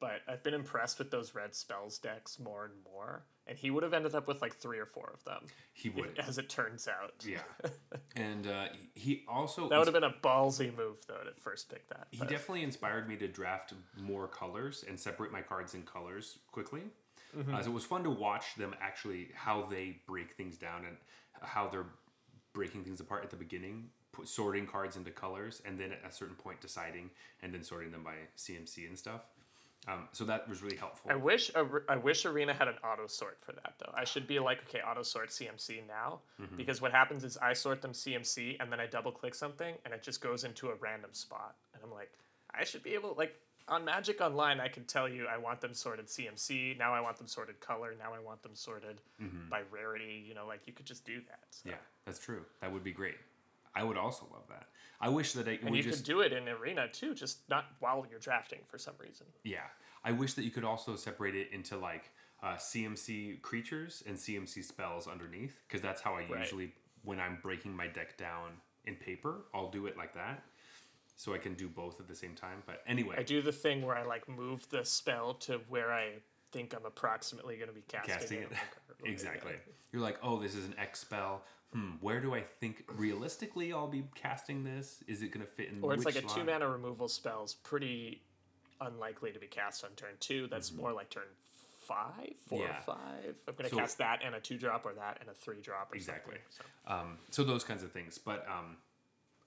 but 0.00 0.20
I've 0.28 0.42
been 0.42 0.54
impressed 0.54 0.98
with 0.98 1.10
those 1.10 1.34
red 1.34 1.54
spells 1.54 1.98
decks 1.98 2.38
more 2.38 2.64
and 2.66 2.74
more. 2.84 3.24
And 3.48 3.56
he 3.56 3.70
would 3.70 3.84
have 3.84 3.94
ended 3.94 4.14
up 4.14 4.26
with 4.26 4.42
like 4.42 4.54
three 4.56 4.78
or 4.78 4.86
four 4.86 5.12
of 5.14 5.22
them, 5.24 5.42
he 5.72 5.88
would. 5.90 6.18
as 6.26 6.36
it 6.38 6.48
turns 6.48 6.88
out. 6.88 7.24
yeah. 7.26 7.38
And 8.16 8.46
uh, 8.46 8.68
he 8.94 9.24
also 9.28 9.68
That 9.68 9.78
would 9.78 9.86
have 9.86 9.94
been 9.94 10.02
a 10.04 10.14
ballsy 10.22 10.74
move, 10.74 11.04
though, 11.06 11.22
to 11.22 11.38
first 11.40 11.68
pick 11.68 11.86
that. 11.90 12.06
he 12.10 12.18
but- 12.18 12.28
definitely 12.28 12.62
inspired 12.62 13.08
me 13.08 13.16
to 13.16 13.28
draft 13.28 13.74
more 14.00 14.26
colors 14.26 14.84
and 14.88 14.98
separate 14.98 15.30
my 15.30 15.42
cards 15.42 15.74
in 15.74 15.82
colors 15.82 16.38
quickly. 16.50 16.80
Mm-hmm. 17.36 17.54
Uh, 17.54 17.62
so 17.62 17.70
it 17.70 17.74
was 17.74 17.84
fun 17.84 18.02
to 18.04 18.10
watch 18.10 18.54
them 18.56 18.74
actually 18.80 19.28
how 19.34 19.66
they 19.70 19.98
break 20.06 20.32
things 20.32 20.56
down 20.56 20.86
and 20.86 20.96
how 21.42 21.68
they're 21.68 21.86
breaking 22.54 22.82
things 22.84 23.00
apart 23.00 23.22
at 23.22 23.30
the 23.30 23.36
beginning, 23.36 23.90
put, 24.12 24.26
sorting 24.28 24.66
cards 24.66 24.96
into 24.96 25.10
colors, 25.10 25.60
and 25.66 25.78
then 25.78 25.92
at 25.92 26.10
a 26.10 26.12
certain 26.12 26.36
point 26.36 26.58
deciding 26.60 27.10
and 27.42 27.52
then 27.52 27.62
sorting 27.62 27.90
them 27.90 28.02
by 28.02 28.14
CMC 28.38 28.86
and 28.88 28.98
stuff. 28.98 29.20
Um, 29.88 30.08
so 30.12 30.24
that 30.24 30.48
was 30.48 30.62
really 30.62 30.76
helpful. 30.76 31.10
I 31.10 31.14
wish 31.16 31.50
I 31.88 31.96
wish 31.96 32.24
Arena 32.26 32.52
had 32.52 32.66
an 32.68 32.74
auto 32.84 33.06
sort 33.06 33.38
for 33.40 33.52
that 33.52 33.74
though. 33.78 33.92
I 33.94 34.04
should 34.04 34.26
be 34.26 34.38
like, 34.40 34.58
okay, 34.68 34.80
auto 34.80 35.02
sort 35.02 35.28
CMC 35.30 35.86
now, 35.86 36.20
Mm-hmm. 36.40 36.56
because 36.56 36.80
what 36.82 36.92
happens 36.92 37.22
is 37.24 37.36
I 37.38 37.52
sort 37.52 37.80
them 37.82 37.92
CMC 37.92 38.56
and 38.60 38.70
then 38.72 38.80
I 38.80 38.86
double 38.86 39.12
click 39.12 39.34
something 39.34 39.74
and 39.84 39.94
it 39.94 40.02
just 40.02 40.20
goes 40.20 40.44
into 40.44 40.68
a 40.70 40.74
random 40.76 41.10
spot, 41.12 41.54
and 41.72 41.82
I'm 41.84 41.92
like, 41.92 42.10
I 42.52 42.64
should 42.64 42.82
be 42.82 42.94
able 42.94 43.14
like 43.16 43.34
on 43.68 43.84
Magic 43.84 44.20
Online, 44.20 44.60
I 44.60 44.68
can 44.68 44.84
tell 44.84 45.08
you 45.08 45.26
I 45.26 45.38
want 45.38 45.60
them 45.60 45.74
sorted 45.74 46.06
CMC. 46.06 46.78
Now 46.78 46.94
I 46.94 47.00
want 47.00 47.16
them 47.16 47.26
sorted 47.26 47.58
color. 47.60 47.94
Now 47.98 48.12
I 48.14 48.20
want 48.24 48.40
them 48.42 48.54
sorted 48.54 49.00
by 49.50 49.62
rarity. 49.72 50.24
You 50.28 50.34
know, 50.34 50.46
like 50.46 50.60
you 50.66 50.72
could 50.72 50.86
just 50.86 51.04
do 51.04 51.20
that. 51.28 51.40
So. 51.50 51.60
Mm-hmm. 51.60 51.68
yeah, 51.70 51.76
that's 52.04 52.18
true. 52.20 52.42
That 52.60 52.72
would 52.72 52.84
be 52.84 52.92
great. 52.92 53.16
I 53.76 53.84
would 53.84 53.98
also 53.98 54.26
love 54.32 54.44
that. 54.48 54.68
I 55.00 55.10
wish 55.10 55.34
that 55.34 55.46
I 55.46 55.58
And 55.62 55.76
you 55.76 55.82
just 55.82 55.98
could 55.98 56.06
do 56.06 56.20
it 56.20 56.32
in 56.32 56.48
Arena 56.48 56.88
too, 56.88 57.14
just 57.14 57.48
not 57.50 57.66
while 57.80 58.06
you're 58.10 58.18
drafting 58.18 58.60
for 58.66 58.78
some 58.78 58.94
reason. 58.98 59.26
Yeah, 59.44 59.58
I 60.02 60.12
wish 60.12 60.32
that 60.34 60.44
you 60.44 60.50
could 60.50 60.64
also 60.64 60.96
separate 60.96 61.34
it 61.34 61.50
into 61.52 61.76
like 61.76 62.10
uh, 62.42 62.54
CMC 62.54 63.42
creatures 63.42 64.02
and 64.06 64.16
CMC 64.16 64.64
spells 64.64 65.06
underneath, 65.06 65.62
because 65.68 65.82
that's 65.82 66.00
how 66.00 66.14
I 66.14 66.20
Right. 66.20 66.40
usually, 66.40 66.72
when 67.02 67.20
I'm 67.20 67.38
breaking 67.42 67.76
my 67.76 67.86
deck 67.86 68.16
down 68.16 68.52
in 68.86 68.96
paper, 68.96 69.44
I'll 69.54 69.70
do 69.70 69.86
it 69.86 69.96
like 69.96 70.14
that, 70.14 70.42
so 71.16 71.34
I 71.34 71.38
can 71.38 71.54
do 71.54 71.68
both 71.68 72.00
at 72.00 72.08
the 72.08 72.14
same 72.14 72.34
time. 72.34 72.62
But 72.64 72.82
anyway, 72.86 73.16
I 73.18 73.22
do 73.22 73.42
the 73.42 73.52
thing 73.52 73.84
where 73.84 73.96
I 73.96 74.04
like 74.04 74.28
move 74.28 74.66
the 74.70 74.84
spell 74.84 75.34
to 75.34 75.60
where 75.68 75.92
I 75.92 76.14
think 76.52 76.74
I'm 76.74 76.86
approximately 76.86 77.56
going 77.56 77.68
to 77.68 77.74
be 77.74 77.84
casting, 77.86 78.14
casting 78.14 78.38
it. 78.38 78.52
it 78.52 78.58
exactly. 79.04 79.52
You're 79.92 80.02
like, 80.02 80.18
oh, 80.22 80.40
this 80.40 80.54
is 80.54 80.64
an 80.64 80.74
X 80.78 81.00
spell. 81.00 81.42
Hmm, 81.72 81.90
where 82.00 82.20
do 82.20 82.34
I 82.34 82.42
think 82.60 82.84
realistically 82.96 83.72
I'll 83.72 83.88
be 83.88 84.04
casting 84.14 84.64
this? 84.64 85.02
Is 85.08 85.22
it 85.22 85.32
going 85.32 85.44
to 85.44 85.50
fit 85.50 85.68
in? 85.68 85.78
Or 85.82 85.94
it's 85.94 86.04
like 86.04 86.16
a 86.16 86.22
two 86.22 86.44
mana 86.44 86.68
removal 86.68 87.08
spell's 87.08 87.54
pretty 87.54 88.22
unlikely 88.80 89.32
to 89.32 89.38
be 89.38 89.46
cast 89.46 89.84
on 89.84 89.90
turn 89.96 90.10
two. 90.20 90.46
That's 90.48 90.72
more 90.72 90.92
like 90.92 91.10
turn 91.10 91.24
five, 91.86 92.30
four 92.46 92.60
Mm-hmm. 92.60 92.68
Yeah. 92.68 92.78
or 92.78 92.82
five. 92.82 93.34
I'm 93.48 93.54
going 93.54 93.64
to 93.64 93.70
So- 93.70 93.76
cast 93.80 93.98
that 93.98 94.20
and 94.24 94.34
a 94.34 94.40
two 94.40 94.58
drop 94.58 94.86
or 94.86 94.94
that 94.94 95.18
and 95.20 95.28
a 95.28 95.34
three 95.34 95.60
drop 95.60 95.94
Exactly. 95.94 96.36
So. 96.50 96.62
Um, 96.86 97.18
so 97.30 97.42
those 97.44 97.64
kinds 97.64 97.82
of 97.82 97.90
things. 97.92 98.16
But 98.18 98.46
um, 98.48 98.76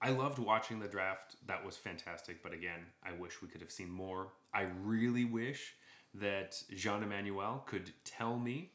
I 0.01 0.09
loved 0.11 0.39
watching 0.39 0.79
the 0.79 0.87
draft. 0.87 1.35
That 1.47 1.65
was 1.65 1.77
fantastic. 1.77 2.43
But 2.43 2.53
again, 2.53 2.79
I 3.03 3.11
wish 3.13 3.41
we 3.41 3.47
could 3.47 3.61
have 3.61 3.71
seen 3.71 3.89
more. 3.89 4.33
I 4.53 4.67
really 4.83 5.25
wish 5.25 5.75
that 6.15 6.61
Jean 6.75 7.03
Emmanuel 7.03 7.63
could 7.67 7.91
tell 8.03 8.37
me 8.37 8.71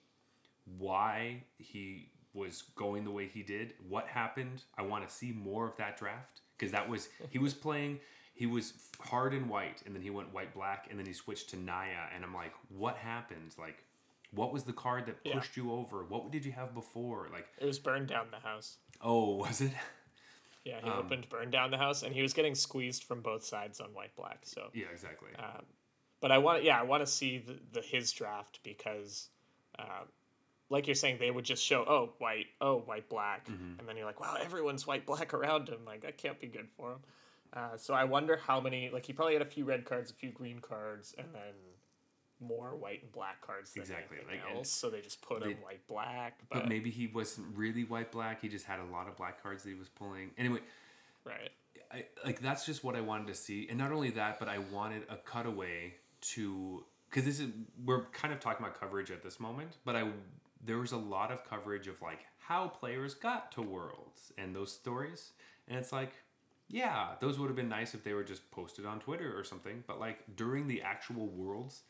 why 0.78 1.42
he 1.58 2.10
was 2.34 2.62
going 2.74 3.04
the 3.04 3.10
way 3.10 3.28
he 3.28 3.42
did. 3.42 3.74
What 3.88 4.06
happened? 4.08 4.64
I 4.76 4.82
want 4.82 5.08
to 5.08 5.14
see 5.14 5.32
more 5.32 5.66
of 5.68 5.76
that 5.78 5.96
draft 5.96 6.40
because 6.58 6.72
that 6.72 6.88
was 6.88 7.08
he 7.30 7.38
was 7.38 7.54
playing. 7.54 8.00
He 8.34 8.46
was 8.46 8.72
hard 9.00 9.32
and 9.32 9.48
white, 9.48 9.80
and 9.86 9.94
then 9.94 10.02
he 10.02 10.10
went 10.10 10.34
white 10.34 10.52
black, 10.52 10.88
and 10.90 10.98
then 10.98 11.06
he 11.06 11.12
switched 11.12 11.50
to 11.50 11.56
Naya, 11.56 12.08
and 12.12 12.24
I'm 12.24 12.34
like, 12.34 12.52
what 12.68 12.96
happened? 12.96 13.54
Like, 13.56 13.84
what 14.32 14.52
was 14.52 14.64
the 14.64 14.72
card 14.72 15.06
that 15.06 15.18
Yeah. 15.24 15.34
pushed 15.34 15.56
you 15.56 15.70
over? 15.70 16.02
What 16.04 16.32
did 16.32 16.44
you 16.44 16.50
have 16.50 16.74
before? 16.74 17.28
Like, 17.32 17.46
It 17.58 17.64
was 17.64 17.78
burned 17.78 18.08
down 18.08 18.32
the 18.32 18.40
house. 18.40 18.78
oh, 19.00 19.36
was 19.36 19.60
it? 19.60 19.70
Yeah, 20.64 20.80
he 20.80 20.88
Um, 20.90 20.98
opened 20.98 21.28
burned 21.28 21.52
down 21.52 21.70
the 21.70 21.78
house, 21.78 22.02
and 22.02 22.12
he 22.12 22.22
was 22.22 22.32
getting 22.34 22.56
squeezed 22.56 23.04
from 23.04 23.20
both 23.20 23.44
sides 23.44 23.78
on 23.80 23.94
white 23.94 24.16
black. 24.16 24.40
So, 24.42 24.70
Yeah, 24.74 24.86
exactly. 24.92 25.28
um, 25.38 25.66
but 26.20 26.32
I 26.32 26.38
want, 26.38 26.64
yeah, 26.64 26.80
I 26.80 26.82
want 26.82 27.02
to 27.02 27.06
see 27.06 27.38
the, 27.38 27.60
the 27.70 27.82
his 27.82 28.10
draft 28.10 28.58
because, 28.64 29.28
um, 29.78 30.08
like 30.70 30.86
you're 30.86 30.94
saying, 30.94 31.18
they 31.20 31.30
would 31.30 31.44
just 31.44 31.62
show 31.64 31.84
oh 31.86 32.14
white, 32.18 32.46
oh 32.60 32.78
white 32.78 33.08
black, 33.08 33.46
Mm-hmm. 33.48 33.78
and 33.80 33.88
then 33.88 33.96
you're 33.96 34.06
like, 34.06 34.20
wow, 34.20 34.36
everyone's 34.42 34.86
white 34.86 35.06
black 35.06 35.34
around 35.34 35.68
him. 35.68 35.80
Like 35.86 36.02
that 36.02 36.18
can't 36.18 36.40
be 36.40 36.46
good 36.46 36.68
for 36.76 36.92
him. 36.92 36.98
Uh, 37.52 37.76
so 37.76 37.94
I 37.94 38.04
wonder 38.04 38.36
how 38.36 38.60
many. 38.60 38.90
Like 38.90 39.06
he 39.06 39.12
probably 39.12 39.34
had 39.34 39.42
a 39.42 39.46
few 39.46 39.64
red 39.64 39.84
cards, 39.84 40.10
a 40.10 40.14
few 40.14 40.30
green 40.30 40.58
cards, 40.58 41.14
and 41.18 41.28
then 41.32 41.54
more 42.40 42.74
white 42.74 43.02
and 43.02 43.12
black 43.12 43.40
cards 43.40 43.72
than 43.72 43.82
Exactly, 43.82 44.18
anything 44.18 44.40
like, 44.48 44.56
else. 44.56 44.70
So 44.70 44.90
they 44.90 45.00
just 45.00 45.22
put 45.22 45.42
they- 45.42 45.50
him 45.50 45.58
white 45.62 45.86
black. 45.86 46.40
but 46.50 46.60
But, 46.60 46.68
maybe 46.68 46.90
he 46.90 47.06
wasn't 47.06 47.46
really 47.56 47.84
white 47.84 48.10
black. 48.10 48.40
He 48.42 48.48
just 48.48 48.66
had 48.66 48.80
a 48.80 48.84
lot 48.92 49.06
of 49.08 49.16
black 49.16 49.42
cards 49.42 49.62
that 49.62 49.68
he 49.70 49.76
was 49.76 49.88
pulling. 49.88 50.30
Anyway, 50.36 50.60
right. 51.24 51.50
I, 51.92 52.06
like 52.24 52.40
that's 52.40 52.66
just 52.66 52.82
what 52.82 52.96
I 52.96 53.00
wanted 53.02 53.28
to 53.28 53.34
see, 53.34 53.68
and 53.68 53.78
not 53.78 53.92
only 53.92 54.10
that, 54.10 54.38
but 54.40 54.48
I 54.48 54.58
wanted 54.58 55.02
a 55.08 55.16
cutaway 55.16 55.94
to 56.32 56.84
because 57.08 57.24
this 57.24 57.38
is 57.38 57.50
we're 57.84 58.06
kind 58.06 58.34
of 58.34 58.40
talking 58.40 58.66
about 58.66 58.78
coverage 58.80 59.12
at 59.12 59.22
this 59.22 59.38
moment, 59.38 59.76
but 59.84 59.94
I 59.94 60.08
there 60.64 60.78
was 60.78 60.92
a 60.92 60.96
lot 60.96 61.30
of 61.30 61.48
coverage 61.48 61.88
of 61.88 62.00
like 62.00 62.20
how 62.38 62.68
players 62.68 63.14
got 63.14 63.52
to 63.52 63.62
Worlds 63.62 64.32
and 64.38 64.54
those 64.54 64.72
stories, 64.72 65.32
and 65.68 65.78
it's 65.78 65.92
like 65.92 66.12
yeah, 66.68 67.10
those 67.20 67.38
would 67.38 67.46
have 67.46 67.56
been 67.56 67.68
nice 67.68 67.94
if 67.94 68.04
they 68.04 68.14
were 68.14 68.24
just 68.24 68.50
posted 68.50 68.86
on 68.86 68.98
Twitter 69.00 69.38
or 69.38 69.44
something, 69.44 69.84
but 69.86 70.00
like 70.00 70.24
during 70.34 70.66
the 70.66 70.82
actual 70.82 71.28
Worlds, 71.28 71.82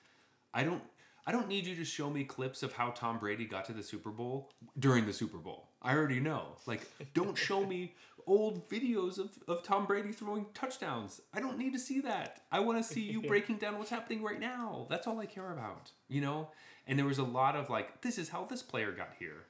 I 0.52 0.64
don't. 0.64 0.82
I 1.26 1.32
don't 1.32 1.48
need 1.48 1.66
you 1.66 1.74
to 1.76 1.86
show 1.86 2.10
me 2.10 2.22
clips 2.22 2.62
of 2.62 2.74
how 2.74 2.90
Tom 2.90 3.16
Brady 3.18 3.46
got 3.46 3.64
to 3.64 3.72
the 3.72 3.82
Super 3.82 4.10
Bowl 4.10 4.50
during 4.78 5.06
the 5.06 5.12
Super 5.14 5.38
Bowl. 5.38 5.70
I 5.80 5.94
already 5.94 6.20
know. 6.20 6.56
Like, 6.66 6.86
don't 7.14 7.34
show 7.34 7.64
me 7.64 7.94
old 8.26 8.68
videos 8.68 9.18
of, 9.18 9.30
of 9.48 9.62
Tom 9.62 9.86
Brady 9.86 10.12
throwing 10.12 10.44
touchdowns. 10.52 11.22
I 11.32 11.40
don't 11.40 11.56
need 11.56 11.72
to 11.72 11.78
see 11.78 12.00
that. 12.00 12.42
I 12.52 12.60
want 12.60 12.76
to 12.76 12.84
see 12.84 13.00
you 13.00 13.22
breaking 13.26 13.56
down 13.56 13.78
what's 13.78 13.88
happening 13.88 14.22
right 14.22 14.38
now. 14.38 14.86
That's 14.90 15.06
all 15.06 15.18
I 15.18 15.24
care 15.24 15.50
about, 15.50 15.92
you 16.08 16.20
know? 16.20 16.50
And 16.86 16.98
there 16.98 17.06
was 17.06 17.18
a 17.18 17.24
lot 17.24 17.56
of 17.56 17.70
like, 17.70 18.00
this 18.02 18.18
is 18.18 18.28
how 18.28 18.44
this 18.44 18.62
player 18.62 18.92
got 18.92 19.10
here, 19.18 19.44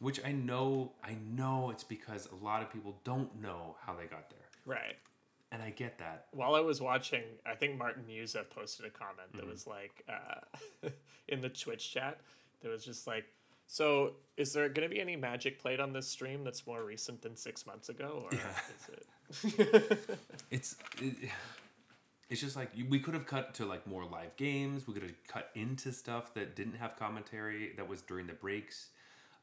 which 0.00 0.20
I 0.24 0.32
know, 0.32 0.92
I 1.02 1.16
know 1.34 1.70
it's 1.70 1.84
because 1.84 2.28
a 2.30 2.44
lot 2.44 2.62
of 2.62 2.70
people 2.72 2.96
don't 3.04 3.40
know 3.40 3.76
how 3.86 3.94
they 3.94 4.04
got 4.06 4.28
there. 4.30 4.38
Right. 4.66 4.96
And 5.52 5.62
I 5.62 5.70
get 5.70 5.98
that. 5.98 6.26
while 6.32 6.54
I 6.56 6.60
was 6.60 6.80
watching, 6.80 7.22
I 7.46 7.54
think 7.54 7.78
Martin 7.78 8.04
Juza 8.10 8.48
posted 8.50 8.86
a 8.86 8.90
comment 8.90 9.28
Mm-hmm. 9.30 9.38
that 9.38 9.46
was 9.48 9.66
like 9.66 10.04
uh, 10.08 10.88
in 11.28 11.40
the 11.40 11.48
Twitch 11.48 11.92
chat 11.92 12.20
that 12.60 12.68
was 12.70 12.84
just 12.84 13.06
like, 13.06 13.24
"So, 13.68 14.14
is 14.36 14.52
there 14.52 14.68
going 14.68 14.88
to 14.88 14.92
be 14.92 15.00
any 15.00 15.14
Magic 15.14 15.60
played 15.60 15.78
on 15.78 15.92
this 15.92 16.08
stream 16.08 16.42
that's 16.42 16.66
more 16.66 16.82
recent 16.82 17.22
than 17.22 17.36
six 17.36 17.66
months 17.66 17.88
ago, 17.88 18.24
or 18.30 18.34
is 18.34 19.44
it?" 19.44 20.18
it's 20.50 20.76
it, 21.00 21.14
it's 22.34 22.40
just 22.40 22.56
like 22.56 22.70
we 22.88 22.98
could 22.98 23.14
have 23.14 23.26
cut 23.26 23.54
to 23.54 23.64
like 23.64 23.86
more 23.86 24.04
live 24.04 24.34
games. 24.34 24.88
We 24.88 24.94
could 24.94 25.04
have 25.04 25.28
cut 25.28 25.50
into 25.54 25.92
stuff 25.92 26.34
that 26.34 26.56
didn't 26.56 26.74
have 26.74 26.96
commentary 26.96 27.70
that 27.76 27.88
was 27.88 28.02
during 28.02 28.26
the 28.26 28.32
breaks. 28.32 28.88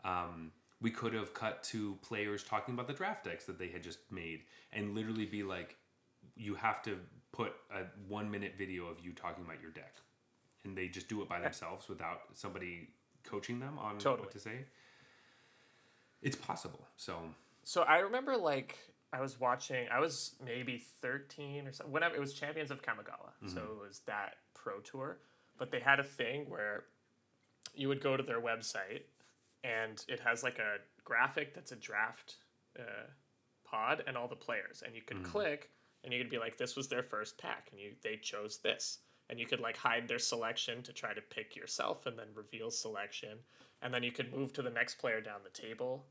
Um, 0.03 0.51
we 0.81 0.91
could 0.91 1.13
have 1.13 1.33
cut 1.33 1.63
to 1.63 1.97
players 2.01 2.43
talking 2.43 2.73
about 2.73 2.87
the 2.87 2.93
draft 2.93 3.23
decks 3.23 3.45
that 3.45 3.57
they 3.57 3.69
had 3.69 3.81
just 3.81 3.99
made 4.11 4.41
and 4.73 4.93
literally 4.93 5.25
be 5.25 5.41
like 5.41 5.77
you 6.35 6.53
have 6.55 6.83
to 6.83 6.97
put 7.31 7.53
a 7.73 7.83
one 8.09 8.29
minute 8.29 8.55
video 8.57 8.87
of 8.87 8.97
you 9.01 9.13
talking 9.13 9.45
about 9.45 9.61
your 9.61 9.71
deck. 9.71 9.95
And 10.65 10.77
they 10.77 10.89
just 10.89 11.07
do 11.07 11.21
it 11.21 11.29
by 11.29 11.39
themselves 11.39 11.87
without 11.87 12.23
somebody 12.33 12.89
coaching 13.23 13.61
them 13.61 13.79
on 13.79 13.99
Totally. 13.99 14.23
what 14.23 14.31
to 14.31 14.39
say. 14.39 14.65
It's 16.21 16.35
possible 16.35 16.85
so 16.97 17.15
so 17.63 17.83
I 17.83 17.99
remember 17.99 18.35
like 18.35 18.77
I 19.13 19.19
was 19.21 19.39
watching. 19.39 19.87
I 19.91 19.99
was 19.99 20.35
maybe 20.43 20.77
thirteen 21.01 21.67
or 21.67 21.73
something. 21.73 21.91
Whenever 21.93 22.15
it 22.15 22.21
was 22.21 22.33
Champions 22.33 22.71
of 22.71 22.81
Kamigawa, 22.81 23.31
so 23.53 23.59
it 23.61 23.87
was 23.87 23.99
that 24.05 24.35
pro 24.53 24.79
tour. 24.79 25.17
But 25.57 25.71
they 25.71 25.79
had 25.79 25.99
a 25.99 26.03
thing 26.03 26.49
where 26.49 26.85
you 27.75 27.87
would 27.89 28.01
go 28.01 28.15
to 28.17 28.23
their 28.23 28.41
website, 28.41 29.03
and 29.63 30.03
it 30.07 30.19
has 30.21 30.43
like 30.43 30.59
a 30.59 30.77
graphic 31.03 31.53
that's 31.53 31.71
a 31.71 31.75
draft 31.75 32.35
uh, 32.79 33.07
pod 33.65 34.03
and 34.07 34.17
all 34.17 34.27
the 34.27 34.35
players, 34.35 34.81
and 34.85 34.95
you 34.95 35.01
could 35.01 35.17
click, 35.23 35.69
and 36.03 36.13
you 36.13 36.19
could 36.19 36.31
be 36.31 36.39
like, 36.39 36.57
"This 36.57 36.75
was 36.75 36.87
their 36.87 37.03
first 37.03 37.37
pack," 37.37 37.67
and 37.71 37.79
you 37.79 37.91
they 38.01 38.15
chose 38.15 38.59
this, 38.59 38.99
and 39.29 39.39
you 39.39 39.45
could 39.45 39.59
like 39.59 39.77
hide 39.77 40.07
their 40.07 40.19
selection 40.19 40.81
to 40.83 40.93
try 40.93 41.13
to 41.13 41.21
pick 41.21 41.55
yourself, 41.55 42.05
and 42.05 42.17
then 42.17 42.27
reveal 42.33 42.71
selection, 42.71 43.37
and 43.81 43.93
then 43.93 44.03
you 44.03 44.11
could 44.11 44.33
move 44.33 44.53
to 44.53 44.61
the 44.61 44.69
next 44.69 44.95
player 44.95 45.19
down 45.21 45.41
the 45.43 45.49
table. 45.61 46.05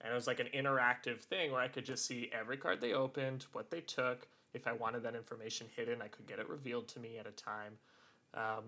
And 0.00 0.10
it 0.12 0.14
was 0.14 0.26
like 0.26 0.40
an 0.40 0.48
interactive 0.54 1.20
thing 1.20 1.52
where 1.52 1.60
I 1.60 1.68
could 1.68 1.84
just 1.84 2.06
see 2.06 2.30
every 2.32 2.56
card 2.56 2.80
they 2.80 2.92
opened, 2.92 3.46
what 3.52 3.70
they 3.70 3.80
took. 3.80 4.26
If 4.54 4.66
I 4.66 4.72
wanted 4.72 5.02
that 5.02 5.14
information 5.14 5.66
hidden, 5.76 6.00
I 6.02 6.08
could 6.08 6.26
get 6.26 6.38
it 6.38 6.48
revealed 6.48 6.88
to 6.88 7.00
me 7.00 7.18
at 7.18 7.26
a 7.26 7.30
time. 7.32 7.74
Um, 8.34 8.64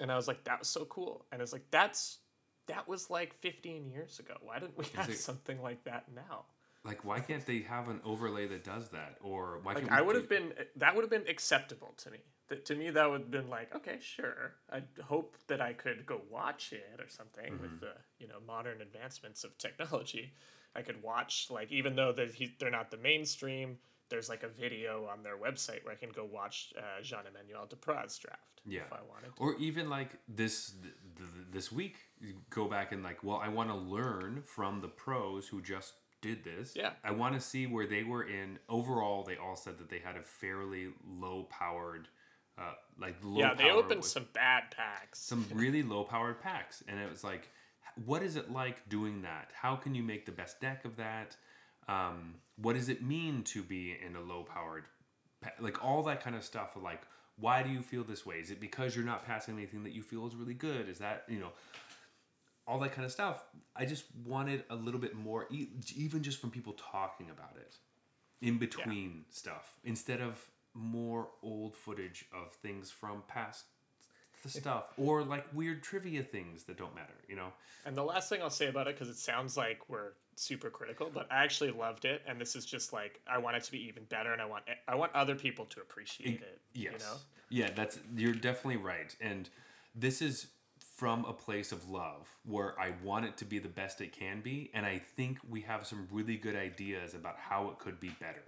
and 0.00 0.12
I 0.12 0.16
was 0.16 0.28
like, 0.28 0.44
that 0.44 0.58
was 0.60 0.68
so 0.68 0.84
cool. 0.84 1.24
And 1.32 1.40
it's 1.42 1.52
like, 1.52 1.64
that's 1.70 2.18
that 2.66 2.86
was 2.86 3.08
like 3.10 3.34
15 3.40 3.88
years 3.90 4.18
ago. 4.18 4.34
Why 4.42 4.58
didn't 4.58 4.76
we 4.76 4.84
have 4.94 5.08
it- 5.08 5.18
something 5.18 5.60
like 5.62 5.82
that 5.84 6.04
now? 6.14 6.44
Like 6.90 7.04
why 7.04 7.18
can't 7.28 7.44
they 7.46 7.60
have 7.74 7.86
an 7.88 8.00
overlay 8.12 8.46
that 8.52 8.64
does 8.64 8.86
that 8.98 9.12
or 9.28 9.60
why 9.62 9.74
Like 9.74 9.82
can't 9.84 9.92
we 9.92 9.98
I 9.98 10.00
would 10.06 10.16
have 10.16 10.28
been 10.28 10.48
that 10.76 10.94
would 10.94 11.02
have 11.06 11.10
been 11.18 11.28
acceptable 11.28 11.92
to 12.02 12.10
me. 12.10 12.18
That 12.48 12.64
to 12.70 12.74
me 12.74 12.86
that 12.90 13.06
would 13.10 13.20
have 13.26 13.30
been 13.30 13.50
like, 13.58 13.74
okay, 13.78 13.98
sure. 14.00 14.54
I 14.72 14.80
hope 15.14 15.36
that 15.50 15.60
I 15.60 15.72
could 15.82 16.06
go 16.06 16.18
watch 16.38 16.72
it 16.72 16.98
or 17.04 17.08
something 17.08 17.50
Mm-hmm. 17.52 17.62
with 17.62 17.80
the 17.80 17.92
you 18.20 18.28
know 18.30 18.40
modern 18.54 18.80
advancements 18.88 19.44
of 19.44 19.50
technology. 19.58 20.32
I 20.74 20.82
could 20.82 21.00
watch 21.02 21.48
like 21.50 21.70
even 21.80 21.92
though 21.98 22.12
they're, 22.16 22.30
they're 22.58 22.70
not 22.80 22.90
the 22.90 22.96
mainstream. 23.10 23.78
There's 24.10 24.30
like 24.34 24.42
a 24.42 24.48
video 24.48 24.92
on 25.12 25.22
their 25.22 25.36
website 25.36 25.84
where 25.84 25.92
I 25.92 26.00
can 26.04 26.12
go 26.20 26.24
watch 26.40 26.72
uh, 26.78 27.02
Jean 27.02 27.24
Emmanuel 27.30 27.66
Depraz 27.72 28.18
draft 28.24 28.62
Yeah. 28.64 28.80
if 28.86 28.92
I 29.00 29.02
wanted. 29.12 29.36
to. 29.36 29.42
or 29.42 29.50
even 29.68 29.90
like 29.90 30.12
this 30.40 30.56
th- 30.82 30.94
th- 31.18 31.46
this 31.56 31.70
week 31.70 31.96
go 32.48 32.64
back 32.76 32.88
and 32.92 33.02
like 33.08 33.22
well 33.22 33.40
i 33.48 33.48
want 33.58 33.68
to 33.68 33.78
learn 33.96 34.42
from 34.56 34.80
the 34.80 34.88
pros 35.04 35.46
who 35.50 35.58
just 35.60 35.92
did 36.20 36.44
this. 36.44 36.74
Yeah. 36.74 36.92
i 37.04 37.10
want 37.10 37.34
to 37.34 37.40
see 37.40 37.66
where 37.66 37.86
they 37.86 38.02
were 38.02 38.24
in. 38.24 38.58
Overall 38.68 39.22
they 39.24 39.36
all 39.36 39.56
said 39.56 39.78
that 39.78 39.88
they 39.90 39.98
had 39.98 40.16
a 40.16 40.22
fairly 40.22 40.88
low 41.06 41.44
powered 41.50 42.08
uh, 42.58 42.72
like 43.00 43.16
low 43.22 43.38
Yeah, 43.38 43.54
they 43.54 43.70
opened 43.70 44.04
some 44.04 44.26
bad 44.32 44.64
packs. 44.76 45.20
some 45.20 45.46
really 45.54 45.82
low 45.82 46.04
powered 46.04 46.40
packs. 46.40 46.82
And 46.88 46.98
it 46.98 47.10
was 47.10 47.22
like 47.24 47.48
what 48.04 48.22
is 48.22 48.36
it 48.36 48.50
like 48.52 48.88
doing 48.88 49.22
that? 49.22 49.50
How 49.54 49.74
can 49.74 49.94
you 49.94 50.02
make 50.02 50.24
the 50.26 50.32
best 50.32 50.60
deck 50.60 50.84
of 50.84 50.96
that? 50.96 51.36
Um, 51.88 52.34
what 52.56 52.74
does 52.74 52.88
it 52.88 53.02
mean 53.02 53.42
to 53.44 53.62
be 53.62 53.96
in 54.04 54.14
a 54.14 54.20
low 54.20 54.42
powered 54.44 54.84
pa- 55.42 55.50
like 55.60 55.84
all 55.84 56.02
that 56.04 56.22
kind 56.22 56.36
of 56.36 56.44
stuff 56.44 56.76
like 56.80 57.02
why 57.40 57.62
do 57.62 57.70
you 57.70 57.82
feel 57.82 58.02
this 58.02 58.26
way? 58.26 58.36
Is 58.36 58.50
it 58.50 58.60
because 58.60 58.96
you're 58.96 59.04
not 59.04 59.24
passing 59.24 59.54
anything 59.56 59.84
that 59.84 59.92
you 59.92 60.02
feel 60.02 60.26
is 60.26 60.34
really 60.34 60.54
good? 60.54 60.88
Is 60.88 60.98
that 60.98 61.22
you 61.28 61.38
know 61.38 61.50
all 62.68 62.78
that 62.78 62.92
kind 62.92 63.04
of 63.04 63.10
stuff 63.10 63.42
i 63.74 63.84
just 63.84 64.04
wanted 64.24 64.62
a 64.70 64.76
little 64.76 65.00
bit 65.00 65.14
more 65.14 65.46
even 65.50 66.22
just 66.22 66.40
from 66.40 66.50
people 66.50 66.74
talking 66.74 67.30
about 67.30 67.56
it 67.56 67.76
in 68.40 68.58
between 68.58 69.24
stuff 69.30 69.74
instead 69.84 70.20
of 70.20 70.38
more 70.74 71.28
old 71.42 71.74
footage 71.74 72.26
of 72.32 72.52
things 72.52 72.90
from 72.90 73.22
past 73.26 73.64
the 74.44 74.48
stuff 74.60 74.92
or 74.96 75.24
like 75.24 75.44
weird 75.52 75.82
trivia 75.82 76.22
things 76.22 76.64
that 76.64 76.76
don't 76.76 76.94
matter 76.94 77.18
you 77.28 77.36
know? 77.36 77.52
And 77.84 77.94
the 77.94 78.02
last 78.02 78.28
thing 78.28 78.42
I'll 78.42 78.50
say 78.50 78.68
about 78.68 78.88
it, 78.88 78.94
because 78.94 79.08
it 79.08 79.18
sounds 79.18 79.56
like 79.56 79.88
we're 79.88 80.12
super 80.34 80.70
critical, 80.70 81.10
but 81.12 81.30
I 81.30 81.44
actually 81.44 81.70
loved 81.70 82.04
it, 82.04 82.22
and 82.26 82.40
this 82.40 82.56
is 82.56 82.64
just 82.64 82.92
like 82.92 83.20
I 83.30 83.38
want 83.38 83.56
it 83.56 83.64
to 83.64 83.72
be 83.72 83.86
even 83.86 84.04
better, 84.04 84.32
and 84.32 84.42
I 84.42 84.46
want 84.46 84.64
I 84.88 84.94
want 84.94 85.14
other 85.14 85.34
people 85.34 85.66
to 85.66 85.80
appreciate 85.80 86.40
it. 86.40 86.60
yes. 86.74 86.92
You 86.92 86.98
know, 86.98 87.14
yeah 87.50 87.70
that's 87.74 87.98
you're 88.14 88.34
definitely 88.34 88.76
right 88.76 89.16
and 89.22 89.48
this 89.94 90.20
is 90.20 90.48
from 90.98 91.24
a 91.26 91.32
place 91.32 91.70
of 91.70 91.88
love 91.88 92.26
where 92.44 92.78
i 92.80 92.90
want 93.04 93.24
it 93.24 93.36
to 93.36 93.44
be 93.44 93.58
the 93.60 93.68
best 93.68 94.00
it 94.00 94.12
can 94.12 94.40
be 94.40 94.70
and 94.74 94.84
i 94.84 94.98
think 95.16 95.38
we 95.48 95.60
have 95.60 95.86
some 95.86 96.08
really 96.10 96.36
good 96.36 96.56
ideas 96.56 97.14
about 97.14 97.36
how 97.38 97.68
it 97.70 97.78
could 97.78 97.98
be 98.00 98.10
better 98.20 98.42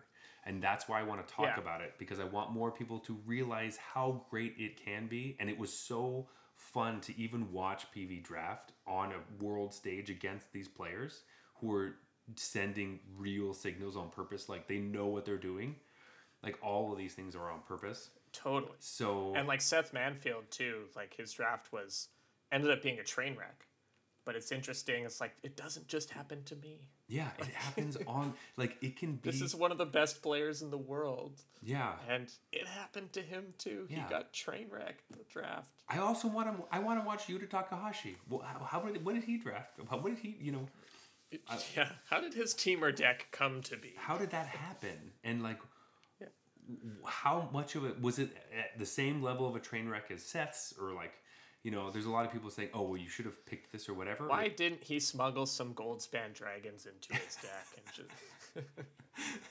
and 0.44 0.61
that's 0.62 0.88
why 0.88 0.98
i 0.98 1.03
want 1.05 1.24
to 1.26 1.34
talk 1.34 1.46
Yeah. 1.57 1.61
about 1.61 1.80
it 1.80 1.94
because 1.98 2.18
i 2.18 2.24
want 2.24 2.51
more 2.51 2.72
people 2.72 2.98
to 3.01 3.16
realize 3.24 3.76
how 3.76 4.24
great 4.30 4.55
it 4.59 4.76
can 4.84 5.07
be 5.07 5.36
and 5.38 5.48
it 5.48 5.59
was 5.59 5.72
so 5.72 6.28
fun 6.57 7.01
to 7.03 7.16
even 7.18 7.53
watch 7.53 7.86
pv 7.96 8.22
draft 8.22 8.72
on 8.86 9.12
a 9.12 9.44
world 9.44 9.72
stage 9.72 10.11
against 10.11 10.53
these 10.53 10.68
players 10.68 11.22
who 11.61 11.72
are 11.72 11.94
sending 12.36 13.01
real 13.16 13.55
signals 13.55 13.96
on 13.96 14.09
purpose 14.11 14.48
like 14.48 14.66
they 14.66 14.78
know 14.78 15.07
what 15.07 15.24
they're 15.24 15.36
doing 15.53 15.76
like 16.42 16.59
all 16.62 16.90
of 16.92 16.98
these 16.98 17.14
things 17.14 17.34
are 17.36 17.51
on 17.51 17.61
purpose 17.68 18.11
totally. 18.32 18.72
so 18.78 19.32
And 19.36 19.46
like 19.48 19.61
Seth 19.61 19.92
Manfield 19.92 20.48
too, 20.51 20.82
like 20.96 21.14
his 21.16 21.32
draft 21.32 21.72
was 21.72 22.09
ended 22.53 22.70
up 22.70 22.82
being 22.82 22.98
a 22.98 23.05
train 23.05 23.36
wreck, 23.36 23.66
but 24.24 24.36
it's 24.36 24.53
interesting. 24.53 25.05
It's 25.05 25.20
like 25.20 25.32
it 25.42 25.57
doesn't 25.57 25.88
just 25.88 26.11
happen 26.11 26.42
to 26.44 26.57
me. 26.57 26.80
Yeah, 27.09 27.28
it 27.38 27.46
happens 27.46 27.96
on 28.07 28.34
like 28.57 28.76
it 28.82 28.96
can 28.96 29.16
be. 29.16 29.30
This 29.30 29.40
is 29.40 29.55
one 29.55 29.72
of 29.72 29.78
the 29.78 29.86
best 29.86 30.22
players 30.22 30.62
in 30.62 30.70
the 30.70 30.78
world, 30.78 31.42
yeah. 31.62 31.92
and 32.09 32.30
it 32.53 32.66
happened 32.66 33.12
to 33.14 33.20
him 33.22 33.55
too. 33.59 33.86
Yeah. 33.88 34.05
He 34.05 34.11
got 34.11 34.32
train 34.32 34.66
wrecked 34.70 35.03
the 35.11 35.24
draft. 35.32 35.82
I 35.88 35.98
also 35.98 36.28
want 36.28 36.48
to. 36.57 36.64
I 36.70 36.78
want 36.78 37.01
to 37.01 37.07
watch 37.07 37.26
Yuta 37.26 37.48
Takahashi. 37.48 38.16
Well, 38.28 38.42
how, 38.42 38.64
how 38.64 38.80
did 38.80 39.05
what 39.05 39.14
did 39.14 39.24
he 39.24 39.38
draft? 39.38 39.78
How, 39.88 39.96
what 39.98 40.11
did 40.14 40.18
he? 40.20 40.36
You 40.40 40.53
know, 40.53 40.68
yeah. 41.76 41.88
How 42.09 42.20
did 42.20 42.34
his 42.34 42.55
Temur 42.55 42.94
deck 42.94 43.28
come 43.30 43.62
to 43.62 43.76
be? 43.76 43.94
how 43.96 44.16
did 44.16 44.30
that 44.30 44.46
happen? 44.46 45.12
And 45.24 45.42
like, 45.42 45.59
Yeah. 46.20 46.26
how 47.05 47.48
much 47.53 47.74
of 47.76 47.84
it 47.84 48.01
was 48.01 48.18
it 48.18 48.30
at 48.57 48.78
the 48.78 48.86
same 48.86 49.22
level 49.22 49.46
of 49.48 49.55
a 49.57 49.61
train 49.61 49.88
wreck 49.88 50.11
as 50.11 50.22
Seth's, 50.22 50.74
or 50.80 50.92
like, 50.92 51.12
you 51.62 51.70
know, 51.70 51.90
there's 51.90 52.06
a 52.06 52.11
lot 52.11 52.24
of 52.24 52.32
people 52.32 52.50
saying, 52.50 52.70
"Oh, 52.74 52.82
well, 52.82 52.96
you 52.96 53.08
should 53.08 53.26
have 53.26 53.44
picked 53.46 53.72
this 53.72 53.88
or 53.88 53.94
whatever." 53.94 54.26
Why 54.26 54.42
Like, 54.44 54.56
didn't 54.56 54.82
he 54.82 54.98
smuggle 55.00 55.46
some 55.46 55.74
Goldspan 55.74 56.32
dragons 56.32 56.86
into 56.86 57.14
his 57.22 57.36
deck 57.36 57.66
and 57.76 57.86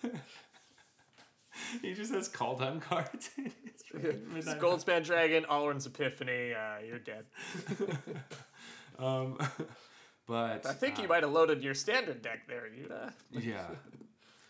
just 0.04 0.22
he 1.82 1.94
just 1.94 2.14
has 2.14 2.28
call 2.28 2.58
time 2.58 2.80
cards. 2.90 3.30
his 3.36 4.46
Goldspan 4.56 5.06
dragon, 5.06 5.46
Alrund's 5.50 5.86
Epiphany? 5.86 6.54
Uh, 6.54 6.80
you're 6.86 7.00
dead. 7.00 7.26
Um, 9.00 9.38
but 10.28 10.66
I 10.66 10.74
think 10.74 11.00
uh, 11.00 11.04
you 11.04 11.08
might 11.08 11.24
have 11.24 11.32
loaded 11.32 11.64
your 11.64 11.74
standard 11.74 12.22
deck 12.22 12.48
there, 12.50 12.64
Yuta. 12.64 13.14
Yeah. 13.32 13.66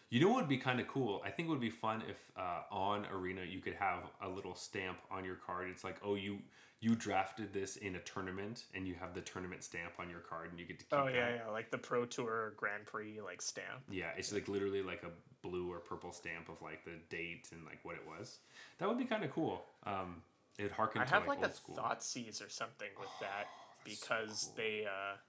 You 0.09 0.21
know 0.21 0.29
what 0.29 0.37
would 0.37 0.49
be 0.49 0.57
kind 0.57 0.79
of 0.79 0.87
cool? 0.87 1.21
I 1.23 1.29
think 1.29 1.47
it 1.47 1.51
would 1.51 1.59
be 1.61 1.69
fun 1.69 2.01
if 2.09 2.17
uh, 2.35 2.61
on 2.71 3.05
Arena 3.13 3.41
you 3.47 3.59
could 3.59 3.75
have 3.75 4.05
a 4.23 4.27
little 4.27 4.55
stamp 4.55 4.97
on 5.11 5.23
your 5.23 5.35
card. 5.35 5.69
It's 5.69 5.83
like, 5.83 5.97
oh, 6.03 6.15
you 6.15 6.39
you 6.81 6.95
drafted 6.95 7.51
this 7.53 7.75
in 7.77 7.95
a 7.95 7.99
tournament, 7.99 8.63
and 8.73 8.87
you 8.87 8.95
have 8.95 9.13
the 9.13 9.21
tournament 9.21 9.63
stamp 9.63 9.93
on 9.99 10.09
your 10.09 10.19
card, 10.21 10.49
and 10.51 10.59
you 10.59 10.65
get 10.65 10.79
to 10.79 10.85
keep. 10.85 10.93
Oh 10.99 11.05
that. 11.05 11.13
yeah, 11.15 11.35
yeah, 11.45 11.51
like 11.51 11.71
the 11.71 11.77
Pro 11.77 12.05
Tour 12.05 12.53
Grand 12.57 12.85
Prix 12.85 13.19
like 13.23 13.41
stamp. 13.41 13.81
Yeah, 13.91 14.11
it's 14.17 14.31
like 14.31 14.47
literally 14.47 14.81
like 14.81 15.03
a 15.03 15.09
blue 15.47 15.71
or 15.71 15.79
purple 15.79 16.11
stamp 16.11 16.47
of 16.49 16.61
like 16.61 16.85
the 16.85 16.93
date 17.09 17.47
and 17.51 17.65
like 17.65 17.79
what 17.83 17.95
it 17.95 18.03
was. 18.07 18.37
That 18.77 18.87
would 18.87 18.97
be 18.97 19.05
kind 19.05 19.23
of 19.23 19.31
cool. 19.31 19.63
Um, 19.85 20.21
it 20.57 20.71
harkened 20.71 21.03
I 21.03 21.05
to 21.05 21.13
have 21.13 21.27
like, 21.27 21.39
like, 21.41 21.45
old 21.49 21.51
a 21.51 21.55
school. 21.55 21.75
Thoughtseize 21.75 22.45
or 22.45 22.49
something 22.49 22.89
with 22.99 23.09
that 23.21 23.47
because 23.83 24.45
cool. 24.45 24.53
they. 24.57 24.85
Uh, 24.85 24.89
I- 24.89 25.19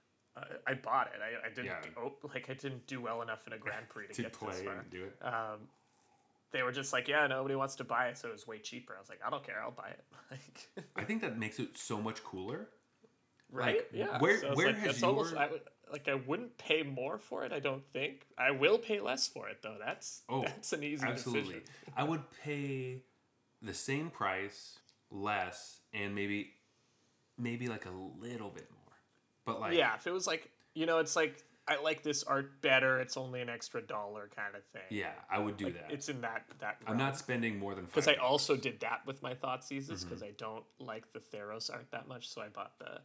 I 0.65 0.73
bought 0.75 1.07
it. 1.07 1.19
I, 1.21 1.45
I 1.47 1.49
didn't 1.49 1.65
Yeah. 1.65 1.81
oh, 1.97 2.13
like 2.33 2.49
I 2.49 2.53
didn't 2.53 2.87
do 2.87 3.01
well 3.01 3.21
enough 3.21 3.45
in 3.47 3.51
a 3.53 3.57
Grand 3.57 3.89
Prix 3.89 4.07
to, 4.07 4.13
to 4.13 4.21
get 4.21 4.31
play 4.31 4.53
this 4.53 4.61
far. 4.61 4.75
and 4.75 4.89
do 4.89 5.03
it. 5.03 5.17
Um, 5.25 5.67
they 6.51 6.63
were 6.63 6.71
just 6.71 6.91
like, 6.93 7.07
yeah, 7.07 7.27
nobody 7.27 7.55
wants 7.55 7.75
to 7.77 7.83
buy 7.83 8.07
it, 8.07 8.17
so 8.17 8.27
it 8.29 8.33
was 8.33 8.45
way 8.47 8.59
cheaper. 8.59 8.93
I 8.95 8.99
was 8.99 9.09
like, 9.09 9.19
I 9.25 9.29
don't 9.29 9.43
care, 9.43 9.61
I'll 9.63 9.71
buy 9.71 9.89
it. 9.89 10.03
Like, 10.31 10.69
I 10.95 11.03
think 11.03 11.21
that 11.23 11.37
makes 11.37 11.59
it 11.59 11.77
so 11.77 11.99
much 12.01 12.23
cooler. 12.23 12.69
right? 13.51 13.75
Like, 13.77 13.89
yeah. 13.93 14.17
where- 14.19 14.39
So 14.39 14.53
where 14.55 14.67
like, 14.67 14.75
has 14.77 14.85
that's 14.85 15.03
almost 15.03 15.35
I 15.35 15.47
would, 15.51 15.61
like 15.91 16.07
I 16.07 16.13
wouldn't 16.15 16.57
pay 16.57 16.83
more 16.83 17.17
for 17.17 17.43
it. 17.43 17.51
I 17.51 17.59
don't 17.59 17.83
think 17.91 18.25
I 18.37 18.51
will 18.51 18.77
pay 18.77 19.01
less 19.01 19.27
for 19.27 19.49
it 19.49 19.57
though. 19.61 19.75
That's 19.77 20.21
Oh, 20.29 20.43
that's 20.43 20.71
an 20.71 20.83
easy 20.83 21.05
Absolutely. 21.05 21.55
decision. 21.55 21.63
I 21.97 22.03
would 22.05 22.23
pay 22.45 23.01
the 23.61 23.73
same 23.73 24.09
price, 24.09 24.79
less, 25.09 25.81
and 25.93 26.15
maybe 26.15 26.51
maybe 27.37 27.67
like 27.67 27.85
a 27.85 27.91
little 28.21 28.49
bit 28.49 28.69
more. 28.71 28.93
But 29.45 29.59
like 29.59 29.73
yeah, 29.73 29.95
if 29.95 30.07
it 30.07 30.13
was 30.13 30.25
like 30.27 30.49
you 30.75 30.85
know, 30.85 30.99
it's 30.99 31.17
like 31.17 31.43
I 31.67 31.81
like 31.81 32.03
this 32.03 32.23
art 32.23 32.61
better. 32.61 32.99
It's 32.99 33.15
only 33.17 33.39
an 33.41 33.49
extra 33.49 33.81
dollar 33.81 34.29
kind 34.35 34.55
of 34.55 34.63
thing. 34.73 34.81
yeah, 34.89 35.11
I 35.29 35.39
would 35.39 35.57
do 35.57 35.65
Like, 35.65 35.75
that. 35.75 35.91
It's 35.91 36.09
in 36.09 36.21
that 36.21 36.45
that. 36.59 36.77
I'm 36.87 36.97
not 36.97 37.17
spending 37.17 37.59
more 37.59 37.75
than 37.75 37.85
because. 37.85 38.07
I 38.07 38.15
also 38.15 38.57
did 38.57 38.79
that 38.81 39.01
with 39.05 39.21
my 39.21 39.35
Thoughtseizes 39.35 39.87
Mm-hmm. 39.89 40.09
because 40.09 40.23
I 40.23 40.31
don't 40.37 40.63
like 40.79 41.11
the 41.13 41.19
Theros 41.19 41.71
art 41.71 41.87
that 41.91 42.07
much, 42.07 42.27
so 42.29 42.41
I 42.41 42.49
bought 42.49 42.77
the. 42.79 42.99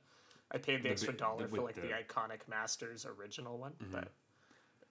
I 0.51 0.59
paid 0.59 0.79
the 0.79 0.85
The 0.85 0.91
extra 0.91 1.13
dollar 1.13 1.47
the- 1.47 1.57
for 1.57 1.63
like 1.63 1.75
the, 1.75 1.83
the- 1.83 1.87
Mm-hmm. 1.89 2.19
iconic 2.19 2.49
Masters 2.49 3.05
original 3.07 3.59
one, 3.59 3.75
but 3.93 4.09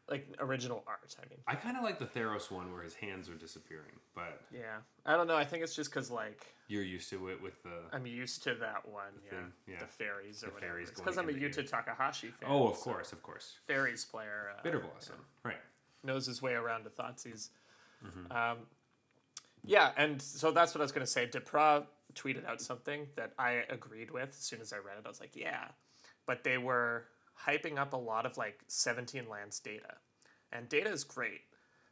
like 0.09 0.27
original 0.39 0.83
art. 0.87 1.15
I 1.19 1.27
mean, 1.29 1.39
I 1.47 1.55
kind 1.55 1.77
of 1.77 1.83
like 1.83 1.97
the 1.99 2.05
Theros 2.05 2.51
one 2.51 2.71
where 2.73 2.83
his 2.83 2.93
hands 2.93 3.29
are 3.29 3.35
disappearing, 3.35 3.91
but 4.13 4.41
yeah, 4.53 4.77
I 5.05 5.15
don't 5.17 5.27
know. 5.27 5.35
I 5.35 5.45
think 5.45 5.63
it's 5.63 5.75
just 5.75 5.89
because 5.89 6.11
like 6.11 6.45
you're 6.67 6.83
used 6.83 7.09
to 7.09 7.29
it 7.29 7.41
with 7.41 7.61
the. 7.63 7.71
I'm 7.91 8.05
used 8.05 8.43
to 8.43 8.55
that 8.55 8.87
one. 8.87 9.13
Yeah, 9.23 9.29
thing, 9.31 9.53
yeah. 9.67 9.79
the 9.79 9.87
fairies 9.87 10.43
or 10.43 10.47
The 10.47 10.53
whatever. 10.53 10.73
fairies 10.73 10.91
Because 10.91 11.17
I'm 11.17 11.29
a 11.29 11.33
the 11.33 11.39
Yuta 11.39 11.67
Takahashi 11.69 12.27
fan. 12.27 12.49
oh, 12.49 12.67
of 12.69 12.77
so 12.77 12.83
course, 12.83 13.11
of 13.13 13.23
course. 13.23 13.57
Fairies 13.67 14.05
player. 14.05 14.51
Uh, 14.57 14.67
Bitterblossom, 14.67 15.17
right? 15.43 15.57
knows 16.03 16.27
his 16.27 16.41
way 16.41 16.53
around 16.53 16.83
to 16.83 16.89
Thoughtseize. 16.91 17.49
Mm-hmm. 18.05 18.31
Um, 18.31 18.57
yeah, 19.63 19.91
and 19.97 20.21
so 20.21 20.51
that's 20.51 20.75
what 20.75 20.81
I 20.81 20.83
was 20.83 20.91
going 20.91 21.05
to 21.05 21.11
say. 21.11 21.25
Depraz 21.25 21.85
tweeted 22.13 22.45
out 22.45 22.61
something 22.61 23.07
that 23.15 23.31
I 23.39 23.63
agreed 23.69 24.11
with 24.11 24.29
as 24.29 24.35
soon 24.35 24.61
as 24.61 24.71
I 24.71 24.77
read 24.77 24.97
it. 24.99 25.05
I 25.05 25.09
was 25.09 25.19
like, 25.19 25.35
yeah. 25.35 25.65
But 26.27 26.43
they 26.43 26.59
were 26.59 27.05
hyping 27.47 27.77
up 27.77 27.93
a 27.93 27.97
lot 27.97 28.25
of 28.25 28.37
like 28.37 28.63
17 28.67 29.29
lands 29.29 29.59
data. 29.59 29.95
And 30.51 30.69
data 30.69 30.89
is 30.89 31.03
great. 31.03 31.41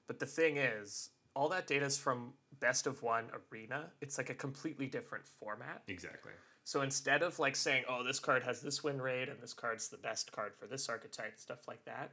But 0.08 0.20
the 0.20 0.26
thing 0.26 0.58
is, 0.58 1.10
all 1.36 1.50
that 1.50 1.68
data 1.68 1.86
is 1.86 1.98
from 1.98 2.34
best 2.60 2.88
of 2.88 3.02
one 3.02 3.26
arena. 3.52 3.92
It's 4.02 4.18
like 4.18 4.30
a 4.30 4.36
completely 4.36 4.88
different 4.88 5.26
format. 5.26 5.84
Exactly. 5.88 6.32
So 6.64 6.82
instead 6.82 7.24
of 7.24 7.40
like 7.40 7.56
saying, 7.56 7.84
oh, 7.90 8.04
this 8.04 8.20
card 8.20 8.44
has 8.44 8.62
this 8.62 8.84
win 8.84 9.02
rate 9.02 9.30
and 9.30 9.42
this 9.42 9.54
card's 9.54 9.90
the 9.90 9.98
best 9.98 10.32
card 10.32 10.54
for 10.56 10.68
this 10.68 10.88
archetype, 10.88 11.40
stuff 11.40 11.68
like 11.68 11.84
that, 11.86 12.12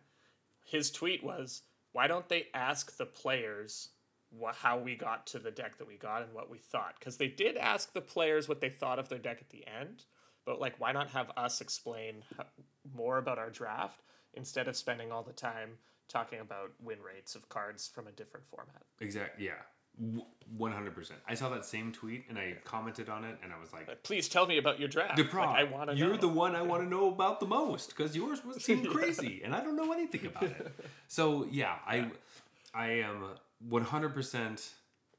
his 0.64 0.90
tweet 0.90 1.22
was, 1.22 1.62
why 1.92 2.06
don't 2.06 2.28
they 2.28 2.46
ask 2.54 2.96
the 2.96 3.06
players 3.06 3.90
wha 4.32 4.52
how 4.52 4.78
we 4.78 4.94
got 4.94 5.26
to 5.26 5.40
the 5.40 5.50
deck 5.50 5.76
that 5.78 5.88
we 5.88 5.96
got 5.96 6.22
and 6.22 6.32
what 6.32 6.50
we 6.50 6.58
thought? 6.58 6.94
Because 6.98 7.16
they 7.16 7.28
did 7.28 7.56
ask 7.56 7.92
the 7.92 8.00
players 8.00 8.48
what 8.48 8.60
they 8.60 8.70
thought 8.70 8.98
of 8.98 9.08
their 9.08 9.18
deck 9.18 9.38
at 9.40 9.50
the 9.50 9.64
end, 9.66 10.04
but 10.50 10.60
like, 10.60 10.74
why 10.80 10.90
not 10.90 11.08
have 11.10 11.30
us 11.36 11.60
explain 11.60 12.24
more 12.92 13.18
about 13.18 13.38
our 13.38 13.50
draft 13.50 14.00
instead 14.34 14.66
of 14.66 14.74
spending 14.76 15.12
all 15.12 15.22
the 15.22 15.32
time 15.32 15.70
talking 16.08 16.40
about 16.40 16.72
win 16.82 16.98
rates 17.06 17.36
of 17.36 17.48
cards 17.48 17.88
from 17.94 18.08
a 18.08 18.10
different 18.10 18.44
format? 18.48 18.82
Exactly. 18.98 19.44
Yeah. 19.46 19.52
One 20.58 20.72
hundred 20.72 20.96
percent. 20.96 21.20
I 21.28 21.34
saw 21.34 21.50
that 21.50 21.64
same 21.64 21.92
tweet 21.92 22.24
and 22.28 22.36
I 22.36 22.56
commented 22.64 23.08
on 23.08 23.22
it, 23.22 23.36
and 23.44 23.52
I 23.52 23.60
was 23.60 23.72
like, 23.72 24.02
please 24.02 24.28
tell 24.28 24.44
me 24.44 24.58
about 24.58 24.80
your 24.80 24.88
draft. 24.88 25.16
Depraz, 25.16 25.46
Like, 25.46 25.56
I 25.60 25.64
want 25.64 25.90
to 25.90 25.96
you're 25.96 26.14
know. 26.14 26.16
the 26.16 26.28
one 26.28 26.56
I 26.56 26.62
want 26.62 26.82
to 26.82 26.88
know 26.96 27.08
about 27.12 27.38
the 27.38 27.46
most 27.46 27.90
because 27.90 28.16
yours 28.16 28.44
was 28.44 28.64
seemed 28.64 28.88
crazy, 28.96 29.42
and 29.44 29.54
I 29.54 29.62
don't 29.62 29.76
know 29.76 29.92
anything 29.92 30.26
about 30.26 30.42
it. 30.44 30.72
So 31.06 31.46
yeah, 31.50 31.76
I 31.86 32.10
I 32.74 32.86
am 33.02 33.24
one 33.68 33.82
hundred 33.84 34.14
percent. 34.14 34.70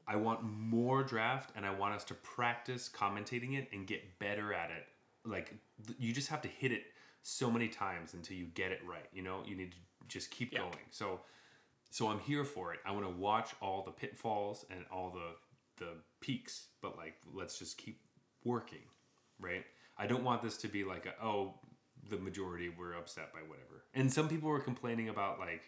I 0.08 0.18
want 0.18 0.44
more 0.44 1.04
draft, 1.04 1.52
and 1.56 1.66
I 1.66 1.72
want 1.74 1.94
us 1.94 2.04
to 2.06 2.16
practice 2.16 2.90
commentating 2.94 3.58
it 3.58 3.70
and 3.72 3.88
get 3.88 4.20
better 4.20 4.54
at 4.54 4.72
it. 4.72 4.88
Like 5.26 5.53
you 5.99 6.13
just 6.13 6.30
have 6.30 6.41
to 6.43 6.47
hit 6.47 6.72
it 6.72 6.84
so 7.24 7.51
many 7.51 7.67
times 7.67 8.13
until 8.13 8.38
you 8.38 8.45
get 8.45 8.72
it 8.72 8.82
right. 8.88 9.07
You 9.13 9.22
know, 9.22 9.43
you 9.45 9.55
need 9.55 9.72
to 9.72 9.78
just 10.07 10.32
keep 10.32 10.51
Yeah. 10.51 10.59
going. 10.59 10.86
So 10.91 11.22
so 11.89 12.07
I'm 12.07 12.19
here 12.19 12.45
for 12.45 12.74
it. 12.74 12.80
I 12.86 12.91
want 12.91 13.05
to 13.05 13.11
watch 13.11 13.53
all 13.61 13.84
the 13.84 13.91
pitfalls 13.91 14.65
and 14.69 14.86
all 14.91 15.11
the 15.11 15.36
the 15.86 15.93
peaks, 16.19 16.67
but 16.82 16.97
like 16.97 17.15
let's 17.34 17.57
just 17.59 17.78
keep 17.78 18.01
working, 18.43 18.84
right? 19.39 19.65
I 19.97 20.07
don't 20.07 20.24
want 20.24 20.41
this 20.41 20.57
to 20.57 20.67
be 20.67 20.84
like 20.84 21.05
a, 21.05 21.13
oh 21.24 21.55
the 22.09 22.17
majority 22.17 22.69
were 22.69 22.93
upset 22.93 23.32
by 23.34 23.39
whatever. 23.41 23.84
And 23.93 24.11
some 24.11 24.28
people 24.28 24.49
were 24.49 24.59
complaining 24.59 25.09
about 25.09 25.39
like 25.39 25.61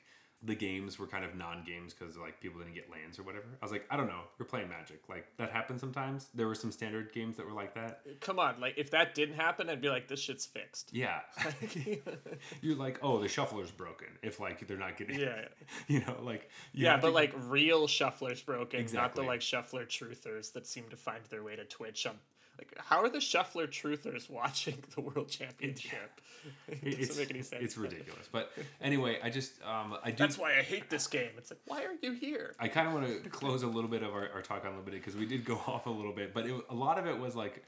the 0.46 0.56
games 0.56 1.00
were 1.00 1.08
kind 1.08 1.24
of 1.24 1.36
non-games 1.36 1.94
because 1.94 2.18
like 2.18 2.42
people 2.42 2.60
didn't 2.60 2.74
get 2.74 2.90
lands 2.92 3.18
or 3.18 3.24
whatever. 3.24 3.46
I 3.62 3.66
was 3.66 3.72
like, 3.72 3.86
I 3.90 3.96
don't 3.96 4.08
know. 4.08 4.22
You're 4.38 4.46
playing 4.46 4.68
Magic. 4.68 5.02
Like 5.08 5.26
that 5.38 5.52
happens 5.52 5.80
sometimes. 5.80 6.28
There 6.36 6.48
were 6.48 6.56
some 6.56 6.72
standard 6.72 7.14
games 7.14 7.38
that 7.38 7.46
were 7.46 7.54
like 7.54 7.74
that. 7.76 8.02
Come 8.20 8.40
on, 8.40 8.60
like 8.60 8.74
if 8.78 8.92
that 8.92 9.16
didn't 9.16 9.36
happen, 9.36 9.70
I'd 9.70 9.80
be 9.82 9.90
like, 9.90 10.08
this 10.10 10.20
shit's 10.20 10.46
fixed. 10.46 10.90
Yeah. 10.94 11.22
You're 12.62 12.76
like, 12.76 13.00
oh, 13.02 13.20
the 13.20 13.28
shuffler's 13.28 13.72
broken. 13.72 14.08
If 14.22 14.40
like 14.40 14.68
they're 14.68 14.78
not 14.78 14.98
getting, 14.98 15.20
Yeah, 15.20 15.46
you 15.88 16.00
know, 16.02 16.18
like 16.22 16.50
you 16.74 16.86
Yeah, 16.86 16.98
but 16.98 17.08
to- 17.10 17.14
like 17.14 17.34
real 17.48 17.88
shufflers 17.88 18.44
broken, 18.46 18.80
not 18.80 18.82
Exactly. 18.84 19.24
the 19.24 19.28
like 19.28 19.42
shuffler 19.42 19.86
truthers 19.86 20.54
that 20.54 20.68
seem 20.68 20.86
to 20.90 20.98
find 20.98 21.24
their 21.30 21.44
way 21.44 21.56
to 21.56 21.64
Twitch. 21.66 22.06
Um, 22.06 22.16
like, 22.72 22.86
how 22.86 23.02
are 23.02 23.10
the 23.10 23.22
shuffler 23.22 23.68
truthers 23.68 24.30
watching 24.30 24.78
the 24.96 25.02
world 25.02 25.30
championship? 25.30 26.22
It 26.68 26.82
doesn't 26.82 27.00
it's, 27.00 27.18
make 27.18 27.30
any 27.32 27.42
sense. 27.42 27.64
It's 27.64 27.78
ridiculous. 27.78 28.28
But 28.30 28.52
anyway, 28.82 29.18
I 29.24 29.30
just 29.30 29.54
um, 29.64 29.96
I 30.04 30.12
do. 30.12 30.18
That's 30.18 30.38
why 30.38 30.58
I 30.58 30.62
hate 30.62 30.90
this 30.90 31.08
game. 31.08 31.30
It's 31.38 31.52
like, 31.52 31.62
why 31.68 31.84
are 31.84 31.94
you 32.02 32.12
here? 32.12 32.54
I 32.60 32.68
kind 32.68 32.86
of 32.86 32.94
want 32.94 33.08
to 33.24 33.30
close 33.30 33.64
a 33.64 33.68
little 33.68 33.90
bit 33.90 34.04
of 34.04 34.14
our, 34.14 34.28
our 34.34 34.42
talk 34.42 34.66
on 34.66 34.72
limited 34.76 35.00
because 35.00 35.16
we 35.16 35.26
did 35.26 35.46
go 35.46 35.56
off 35.68 35.86
a 35.86 35.90
little 35.90 36.12
bit, 36.12 36.34
but 36.34 36.46
it, 36.46 36.54
a 36.70 36.76
lot 36.76 37.00
of 37.00 37.08
it 37.08 37.18
was 37.18 37.34
like 37.34 37.64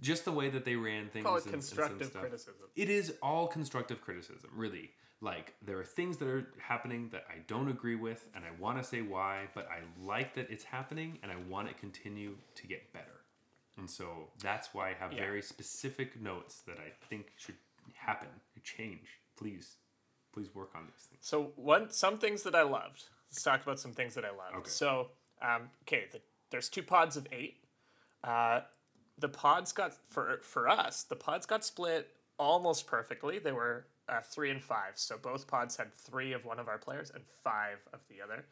just 0.00 0.24
the 0.24 0.32
way 0.32 0.48
that 0.48 0.64
they 0.64 0.74
ran 0.74 1.08
things. 1.08 1.26
Call 1.26 1.36
it 1.36 1.44
and- 1.44 1.52
and 1.52 1.62
constructive 1.62 2.06
stuff. 2.08 2.22
criticism. 2.22 2.54
It 2.76 2.88
is 2.88 3.12
all 3.22 3.46
constructive 3.46 4.00
criticism, 4.00 4.48
really. 4.56 4.90
Like 5.20 5.54
there 5.60 5.78
are 5.78 5.84
things 5.84 6.16
that 6.16 6.28
are 6.28 6.48
happening 6.58 7.10
that 7.12 7.24
I 7.30 7.40
don't 7.46 7.68
agree 7.68 7.94
with, 7.96 8.26
and 8.34 8.42
I 8.44 8.50
want 8.58 8.78
to 8.78 8.84
say 8.84 9.02
why, 9.02 9.48
but 9.54 9.68
I 9.70 9.80
like 10.02 10.34
that 10.34 10.50
it's 10.50 10.64
happening, 10.64 11.18
and 11.22 11.30
I 11.30 11.36
want 11.48 11.68
it 11.68 11.74
to 11.74 11.78
continue 11.80 12.36
to 12.54 12.66
get 12.66 12.92
better. 12.92 13.21
And 13.76 13.88
so 13.88 14.28
that's 14.40 14.74
why 14.74 14.90
I 14.90 14.94
have 14.94 15.12
Yeah. 15.12 15.20
very 15.24 15.42
specific 15.42 16.20
notes 16.20 16.60
that 16.62 16.78
I 16.78 16.90
think 17.08 17.32
should 17.36 17.56
happen, 17.94 18.28
change. 18.62 19.18
Please, 19.36 19.76
please 20.32 20.54
work 20.54 20.74
on 20.74 20.86
these 20.86 21.06
things. 21.06 21.26
So 21.26 21.52
one, 21.56 21.90
some 21.90 22.18
things 22.18 22.42
that 22.42 22.54
I 22.54 22.62
loved. 22.62 23.04
Let's 23.30 23.42
talk 23.42 23.62
about 23.62 23.80
some 23.80 23.92
things 23.92 24.14
that 24.14 24.24
I 24.24 24.30
loved. 24.30 24.56
Okay. 24.56 24.70
So, 24.70 25.10
um, 25.40 25.70
okay, 25.82 26.06
the, 26.12 26.20
there's 26.50 26.68
two 26.68 26.82
pods 26.82 27.16
of 27.16 27.26
eight. 27.32 27.64
Uh, 28.22 28.60
the 29.18 29.28
pods 29.28 29.72
got 29.72 29.94
for 30.10 30.38
for 30.42 30.68
us. 30.68 31.02
The 31.04 31.16
pods 31.16 31.46
got 31.46 31.64
split 31.64 32.14
almost 32.38 32.86
perfectly. 32.86 33.38
They 33.38 33.52
were 33.52 33.86
uh, 34.08 34.20
three 34.20 34.50
and 34.50 34.62
five, 34.62 34.92
so 34.98 35.16
both 35.16 35.46
pods 35.46 35.76
had 35.76 35.94
three 35.94 36.32
of 36.32 36.44
one 36.44 36.58
of 36.58 36.68
our 36.68 36.78
players 36.78 37.10
and 37.10 37.24
five 37.42 37.78
of 37.92 38.00
the 38.08 38.20
other. 38.22 38.44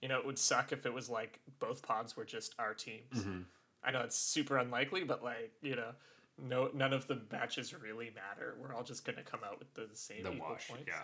You 0.00 0.08
know, 0.08 0.18
it 0.18 0.26
would 0.26 0.38
suck 0.38 0.72
if 0.72 0.86
it 0.86 0.92
was 0.92 1.08
like 1.10 1.40
both 1.58 1.82
pods 1.82 2.16
were 2.16 2.24
just 2.24 2.54
our 2.58 2.74
teams. 2.74 3.12
Mm-hmm. 3.14 3.40
I 3.84 3.90
know 3.90 4.00
it's 4.00 4.16
super 4.16 4.56
unlikely, 4.58 5.04
but 5.04 5.22
like 5.22 5.52
you 5.62 5.76
know, 5.76 5.90
no, 6.42 6.70
none 6.74 6.92
of 6.92 7.06
the 7.06 7.20
matches 7.32 7.74
really 7.74 8.10
matter. 8.14 8.54
We're 8.60 8.74
all 8.74 8.82
just 8.84 9.04
gonna 9.04 9.22
come 9.22 9.40
out 9.44 9.58
with 9.58 9.72
the 9.74 9.88
same 9.94 10.24
The 10.24 10.32
equal 10.32 10.50
wash. 10.50 10.68
points. 10.68 10.84
Yeah. 10.86 11.02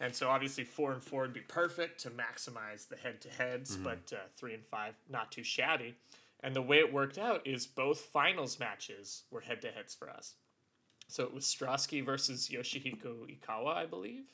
And 0.00 0.14
so 0.14 0.28
obviously 0.28 0.62
four 0.62 0.92
and 0.92 1.02
four 1.02 1.22
would 1.22 1.32
be 1.34 1.40
perfect 1.40 2.00
to 2.02 2.10
maximize 2.10 2.86
the 2.88 2.96
head 2.96 3.20
to 3.22 3.28
heads, 3.30 3.74
Mm-hmm. 3.74 3.84
but 3.84 4.12
uh, 4.12 4.16
three 4.36 4.54
and 4.54 4.64
five 4.64 4.94
not 5.10 5.32
too 5.32 5.42
shabby. 5.42 5.94
And 6.40 6.54
the 6.54 6.62
way 6.62 6.78
it 6.78 6.92
worked 6.92 7.18
out 7.18 7.44
is 7.44 7.66
both 7.66 7.98
finals 8.00 8.60
matches 8.60 9.24
were 9.32 9.40
head 9.40 9.60
to 9.62 9.72
heads 9.72 9.94
for 9.96 10.08
us. 10.08 10.34
So 11.08 11.24
it 11.24 11.34
was 11.34 11.44
Strasky 11.46 12.04
versus 12.04 12.48
Yoshihiko 12.52 13.26
Ikawa, 13.28 13.74
I 13.74 13.86
believe. 13.86 14.26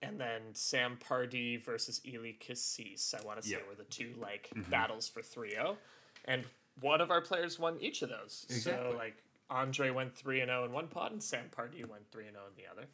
And 0.00 0.18
then 0.18 0.40
Sam 0.54 0.96
Pardee 0.98 1.56
versus 1.58 2.00
Eli 2.06 2.32
Kassis, 2.40 3.14
I 3.14 3.22
want 3.26 3.42
to 3.42 3.46
say. 3.46 3.56
Mm-hmm. 3.56 3.68
were 3.68 3.74
the 3.74 3.84
two 3.84 4.14
like 4.18 4.50
battles 4.70 5.08
for 5.08 5.20
3 5.20 5.50
0. 5.50 5.76
And 6.24 6.44
one 6.80 7.00
of 7.00 7.10
our 7.10 7.20
players 7.20 7.58
won 7.58 7.76
each 7.80 8.02
of 8.02 8.08
those. 8.08 8.46
Exactly. 8.50 8.90
So, 8.92 8.96
like, 8.96 9.16
Andrej 9.50 9.94
went 9.94 10.14
3 10.14 10.40
and 10.40 10.48
0 10.50 10.64
in 10.64 10.72
one 10.72 10.88
pod, 10.88 11.12
and 11.12 11.22
Sam 11.22 11.44
Pardee 11.50 11.84
went 11.84 12.10
3 12.10 12.24
and 12.26 12.34
0 12.34 12.44
in 12.56 12.62
the 12.62 12.70
other. 12.70 12.88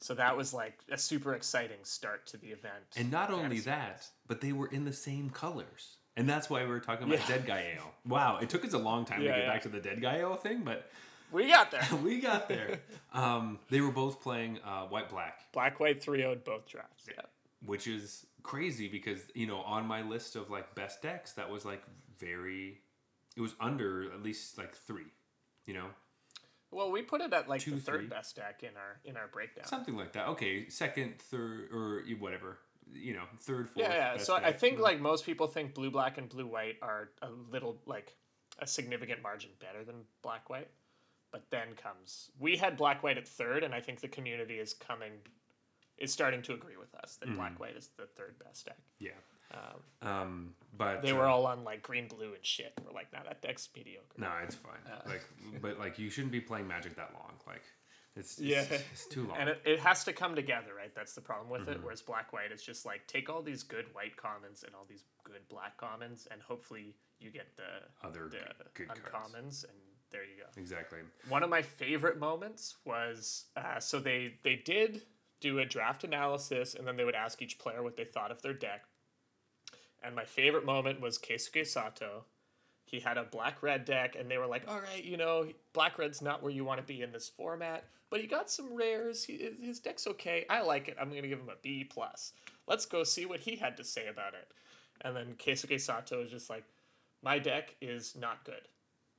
So 0.00 0.14
that 0.14 0.36
was 0.36 0.54
like 0.54 0.78
a 0.92 0.96
super 0.96 1.34
exciting 1.34 1.78
start 1.82 2.26
to 2.28 2.36
the 2.36 2.48
event. 2.48 2.84
And 2.96 3.10
not 3.10 3.30
only 3.32 3.58
that, 3.60 4.06
but 4.28 4.40
they 4.40 4.52
were 4.52 4.68
in 4.68 4.84
the 4.84 4.92
same 4.92 5.28
colors. 5.30 5.96
And 6.16 6.28
that's 6.28 6.48
why 6.48 6.62
we 6.62 6.68
were 6.70 6.78
talking 6.80 7.06
about 7.08 7.18
Yeah. 7.20 7.26
Dead 7.36 7.46
Guy 7.46 7.74
Ale. 7.76 7.92
Wow, 8.06 8.38
it 8.40 8.48
took 8.48 8.64
us 8.64 8.72
a 8.74 8.78
long 8.78 9.04
time 9.04 9.22
Yeah, 9.22 9.32
to 9.32 9.38
get 9.38 9.46
yeah. 9.46 9.52
back 9.52 9.62
to 9.62 9.68
the 9.68 9.80
Dead 9.80 10.00
Guy 10.00 10.18
Ale 10.18 10.36
thing, 10.36 10.62
but 10.64 10.88
we 11.32 11.48
got 11.48 11.70
there. 11.72 11.86
we 12.02 12.20
got 12.20 12.48
there. 12.48 12.78
um, 13.12 13.58
they 13.70 13.80
were 13.80 13.90
both 13.90 14.22
playing 14.22 14.60
uh, 14.64 14.82
White 14.84 15.08
Black, 15.10 15.40
Black 15.52 15.80
White 15.80 16.00
3 16.02 16.20
0'd 16.20 16.44
both 16.44 16.66
drafts. 16.66 17.06
Yeah. 17.08 17.22
which 17.66 17.86
is 17.88 18.24
crazy 18.44 18.86
because, 18.88 19.20
you 19.34 19.46
know, 19.48 19.58
on 19.62 19.84
my 19.84 20.02
list 20.02 20.36
of 20.36 20.48
like 20.48 20.74
best 20.76 21.02
decks, 21.02 21.32
that 21.32 21.50
was 21.50 21.64
like 21.64 21.82
very, 22.20 22.80
it 23.38 23.40
was 23.40 23.54
under 23.60 24.12
at 24.12 24.22
least 24.22 24.58
like 24.58 24.74
three, 24.74 25.12
you 25.64 25.72
know? 25.74 25.86
Well, 26.70 26.90
we 26.90 27.00
put 27.02 27.20
it 27.22 27.32
at 27.32 27.48
like 27.48 27.62
Two, 27.62 27.70
the 27.70 27.80
third 27.80 28.00
three. 28.00 28.08
best 28.08 28.36
deck 28.36 28.62
in 28.62 28.76
our 28.76 29.00
in 29.04 29.16
our 29.16 29.28
breakdown. 29.28 29.64
Something 29.64 29.96
like 29.96 30.12
that. 30.12 30.26
Okay, 30.34 30.68
second, 30.68 31.18
third, 31.18 31.70
or 31.72 32.02
whatever, 32.18 32.58
you 32.92 33.14
know, 33.14 33.24
third, 33.40 33.70
fourth. 33.70 33.86
yeah, 33.88 33.94
yeah. 34.14 34.16
So 34.18 34.34
I 34.34 34.40
deck. 34.40 34.58
think 34.60 34.78
like 34.80 35.00
most 35.00 35.24
people 35.24 35.46
think 35.46 35.72
blue 35.72 35.90
black 35.90 36.18
and 36.18 36.28
blue 36.28 36.46
white 36.46 36.76
are 36.82 37.08
a 37.22 37.28
little 37.50 37.78
like 37.86 38.14
a 38.58 38.66
significant 38.66 39.22
margin 39.22 39.50
better 39.60 39.82
than 39.84 39.96
black 40.22 40.50
white. 40.50 40.68
But 41.30 41.44
then 41.50 41.68
comes 41.82 42.30
we 42.38 42.56
had 42.58 42.76
black 42.76 43.02
white 43.02 43.16
at 43.18 43.26
third, 43.28 43.62
and 43.64 43.72
I 43.74 43.80
think 43.80 44.00
the 44.00 44.08
community 44.08 44.58
is 44.58 44.74
coming 44.74 45.12
is 45.96 46.12
starting 46.12 46.42
to 46.42 46.52
agree 46.54 46.76
with 46.76 46.94
us 47.02 47.16
that 47.16 47.26
Mm-hmm. 47.28 47.36
black 47.38 47.60
white 47.60 47.76
is 47.76 47.88
the 47.96 48.06
third 48.06 48.34
best 48.44 48.66
deck. 48.66 48.78
Yeah. 48.98 49.12
Um, 49.52 50.08
Um, 50.08 50.54
but 50.76 51.02
they 51.02 51.10
uh, 51.12 51.16
were 51.16 51.26
all 51.26 51.46
on 51.46 51.64
like 51.64 51.82
green 51.82 52.06
blue 52.08 52.34
and 52.34 52.44
shit. 52.44 52.72
We're 52.84 52.92
like, 52.92 53.12
nah, 53.12 53.22
that 53.24 53.40
deck's 53.42 53.68
mediocre. 53.74 54.06
No, 54.18 54.30
it's 54.44 54.54
fine. 54.54 54.78
like, 55.06 55.22
but 55.62 55.78
like, 55.78 55.98
you 55.98 56.10
shouldn't 56.10 56.32
be 56.32 56.40
playing 56.40 56.68
Magic 56.68 56.94
that 56.96 57.12
long. 57.14 57.32
Like, 57.46 57.62
it's, 58.14 58.38
it's 58.38 58.40
Yeah. 58.40 58.64
it's 58.92 59.06
too 59.06 59.26
long. 59.26 59.36
And 59.38 59.48
it, 59.48 59.62
it 59.64 59.80
has 59.80 60.04
to 60.04 60.12
come 60.12 60.34
together, 60.34 60.74
right? 60.76 60.94
That's 60.94 61.14
the 61.14 61.20
problem 61.20 61.48
with 61.50 61.62
Mm-hmm. 61.62 61.70
it. 61.72 61.82
Whereas 61.82 62.02
black 62.02 62.32
white 62.32 62.52
is 62.52 62.62
just 62.62 62.84
like 62.86 63.06
take 63.06 63.28
all 63.30 63.42
these 63.42 63.62
good 63.62 63.86
white 63.94 64.16
commons 64.16 64.62
and 64.64 64.74
all 64.74 64.84
these 64.88 65.04
good 65.24 65.48
black 65.48 65.76
commons, 65.78 66.28
and 66.30 66.40
hopefully 66.42 66.94
you 67.18 67.30
get 67.30 67.56
the 67.56 68.06
Other 68.06 68.28
the 68.28 68.38
good- 68.74 68.88
good 68.88 69.02
cards. 69.10 69.64
and 69.64 69.72
there 70.10 70.22
you 70.24 70.36
go. 70.38 70.60
exactly. 70.60 71.00
One 71.28 71.42
of 71.42 71.50
my 71.50 71.62
favorite 71.62 72.18
moments 72.18 72.76
was 72.84 73.46
uh, 73.56 73.80
so 73.80 73.98
they 73.98 74.34
they 74.42 74.56
did 74.56 75.02
do 75.40 75.58
a 75.60 75.64
draft 75.64 76.04
analysis, 76.04 76.74
and 76.74 76.86
then 76.86 76.96
they 76.96 77.04
would 77.04 77.14
ask 77.14 77.40
each 77.42 77.58
player 77.58 77.82
what 77.82 77.96
they 77.96 78.04
thought 78.04 78.30
of 78.30 78.42
their 78.42 78.54
deck. 78.54 78.84
And 80.02 80.14
my 80.14 80.24
favorite 80.24 80.64
moment 80.64 81.00
was 81.00 81.18
Keisuke 81.18 81.66
Sato. 81.66 82.24
He 82.84 83.00
had 83.00 83.18
a 83.18 83.24
black 83.24 83.62
red 83.62 83.84
deck, 83.84 84.16
and 84.18 84.30
they 84.30 84.38
were 84.38 84.46
like, 84.46 84.64
"All 84.68 84.80
right, 84.80 85.04
you 85.04 85.16
know, 85.16 85.48
black 85.72 85.98
red's 85.98 86.22
not 86.22 86.42
where 86.42 86.52
you 86.52 86.64
want 86.64 86.80
to 86.80 86.86
be 86.86 87.02
in 87.02 87.12
this 87.12 87.28
format, 87.28 87.84
but 88.10 88.20
he 88.20 88.26
got 88.26 88.50
some 88.50 88.74
rares. 88.74 89.24
He, 89.24 89.50
his 89.60 89.78
deck's 89.78 90.06
okay. 90.06 90.46
I 90.48 90.62
like 90.62 90.88
it. 90.88 90.96
I'm 90.98 91.08
gonna 91.10 91.28
give 91.28 91.40
him 91.40 91.50
a 91.50 91.60
B 91.60 91.84
plus. 91.84 92.32
Let's 92.66 92.86
go 92.86 93.04
see 93.04 93.26
what 93.26 93.40
he 93.40 93.56
had 93.56 93.76
to 93.76 93.84
say 93.84 94.06
about 94.06 94.34
it." 94.34 94.48
And 95.02 95.14
then 95.14 95.34
Keisuke 95.34 95.80
Sato 95.80 96.22
is 96.22 96.30
just 96.30 96.48
like, 96.48 96.64
"My 97.22 97.38
deck 97.38 97.74
is 97.82 98.16
not 98.16 98.44
good." 98.44 98.68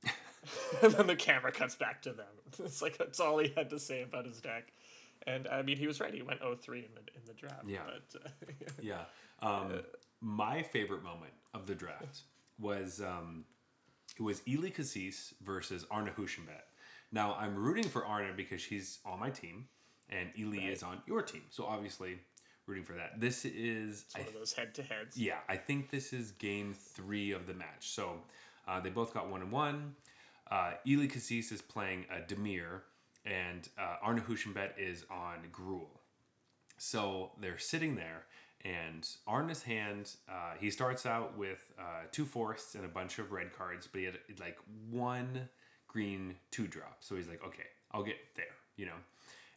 and 0.82 0.92
then 0.92 1.06
the 1.06 1.16
camera 1.16 1.52
cuts 1.52 1.74
back 1.74 2.02
to 2.02 2.12
them. 2.12 2.26
It's 2.64 2.82
like 2.82 2.98
that's 2.98 3.20
all 3.20 3.38
he 3.38 3.52
had 3.56 3.70
to 3.70 3.78
say 3.78 4.02
about 4.02 4.26
his 4.26 4.40
deck. 4.40 4.72
And 5.26 5.46
I 5.48 5.62
mean, 5.62 5.76
he 5.76 5.86
was 5.86 6.00
right. 6.00 6.12
He 6.12 6.22
went 6.22 6.40
0-3 6.40 6.48
in 6.48 6.94
the 6.94 7.00
in 7.14 7.22
the 7.26 7.34
draft. 7.34 7.64
Yeah. 7.66 7.80
But, 7.86 8.22
uh, 8.24 8.28
Yeah. 8.82 9.02
Um, 9.42 9.80
my 10.20 10.62
favorite 10.62 11.02
moment 11.02 11.32
of 11.54 11.66
the 11.66 11.74
draft 11.74 12.22
was 12.58 13.00
um, 13.00 13.44
it 14.18 14.22
was 14.22 14.42
Eli 14.46 14.70
Kassis 14.70 15.32
versus 15.42 15.86
Arne 15.90 16.10
Huschenbeth. 16.16 16.68
Now 17.12 17.36
I'm 17.38 17.56
rooting 17.56 17.88
for 17.88 18.04
Arne 18.04 18.34
because 18.36 18.60
she's 18.60 18.98
on 19.04 19.18
my 19.18 19.30
team, 19.30 19.66
and 20.08 20.30
Eli 20.38 20.70
is 20.70 20.82
on 20.82 21.02
your 21.06 21.22
team. 21.22 21.42
So 21.50 21.64
obviously, 21.64 22.18
rooting 22.66 22.84
for 22.84 22.92
that. 22.94 23.20
This 23.20 23.44
is 23.44 24.04
I 24.14 24.20
one 24.20 24.28
of 24.28 24.34
those 24.34 24.52
head 24.52 24.74
to 24.74 24.82
heads. 24.82 25.16
Yeah, 25.16 25.38
I 25.48 25.56
think 25.56 25.90
this 25.90 26.12
is 26.12 26.32
game 26.32 26.74
three 26.74 27.32
of 27.32 27.46
the 27.46 27.54
match. 27.54 27.90
So 27.90 28.20
uh, 28.68 28.80
they 28.80 28.90
both 28.90 29.12
got 29.12 29.28
one 29.28 29.42
and 29.42 29.50
one. 29.50 29.94
Uh, 30.50 30.72
Eli 30.86 31.06
Kassis 31.06 31.52
is 31.52 31.62
playing 31.62 32.06
uh, 32.10 32.20
Dimir, 32.26 32.80
and 33.24 33.68
uh, 33.78 33.96
Arne 34.02 34.20
Huschenbeth 34.20 34.72
is 34.78 35.04
on 35.10 35.38
Gruul. 35.52 35.88
So 36.78 37.32
they're 37.40 37.58
sitting 37.58 37.94
there, 37.94 38.24
and 38.64 39.08
Arne's 39.26 39.62
hand, 39.62 40.12
uh, 40.28 40.52
he 40.58 40.70
starts 40.70 41.06
out 41.06 41.36
with 41.36 41.72
uh, 41.78 42.04
two 42.12 42.24
forests 42.24 42.74
and 42.74 42.84
a 42.84 42.88
bunch 42.88 43.18
of 43.18 43.32
red 43.32 43.52
cards, 43.56 43.88
but 43.90 44.00
he 44.00 44.04
had 44.06 44.18
like 44.38 44.58
one 44.90 45.48
green 45.88 46.36
two 46.50 46.66
drop. 46.66 46.98
So 47.00 47.16
he's 47.16 47.28
like, 47.28 47.44
okay, 47.44 47.66
I'll 47.92 48.02
get 48.02 48.16
there, 48.36 48.44
you 48.76 48.86
know. 48.86 48.98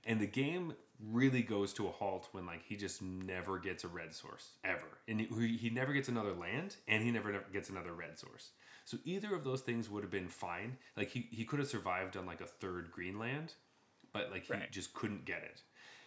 And 0.05 0.19
the 0.19 0.27
game 0.27 0.73
really 1.11 1.41
goes 1.41 1.73
to 1.73 1.87
a 1.87 1.91
halt 1.91 2.27
when 2.33 2.45
like 2.45 2.63
he 2.63 2.75
just 2.75 3.01
never 3.01 3.57
gets 3.57 3.83
a 3.83 3.87
red 3.87 4.13
source 4.13 4.51
ever, 4.63 4.99
and 5.07 5.19
he, 5.21 5.57
he 5.57 5.69
never 5.69 5.93
gets 5.93 6.09
another 6.09 6.33
land, 6.33 6.75
and 6.87 7.03
he 7.03 7.11
never 7.11 7.43
gets 7.53 7.69
another 7.69 7.93
red 7.93 8.17
source. 8.19 8.51
So 8.85 8.97
either 9.05 9.33
of 9.33 9.43
those 9.43 9.61
things 9.61 9.89
would 9.89 10.03
have 10.03 10.11
been 10.11 10.27
fine. 10.27 10.77
Like 10.97 11.09
he, 11.09 11.27
he 11.31 11.45
could 11.45 11.59
have 11.59 11.69
survived 11.69 12.17
on 12.17 12.25
like 12.25 12.41
a 12.41 12.45
third 12.45 12.91
green 12.91 13.17
land, 13.17 13.53
but 14.11 14.29
like 14.31 14.43
he 14.45 14.53
Right. 14.53 14.71
just 14.71 14.93
couldn't 14.93 15.25
get 15.25 15.43
it. 15.43 15.61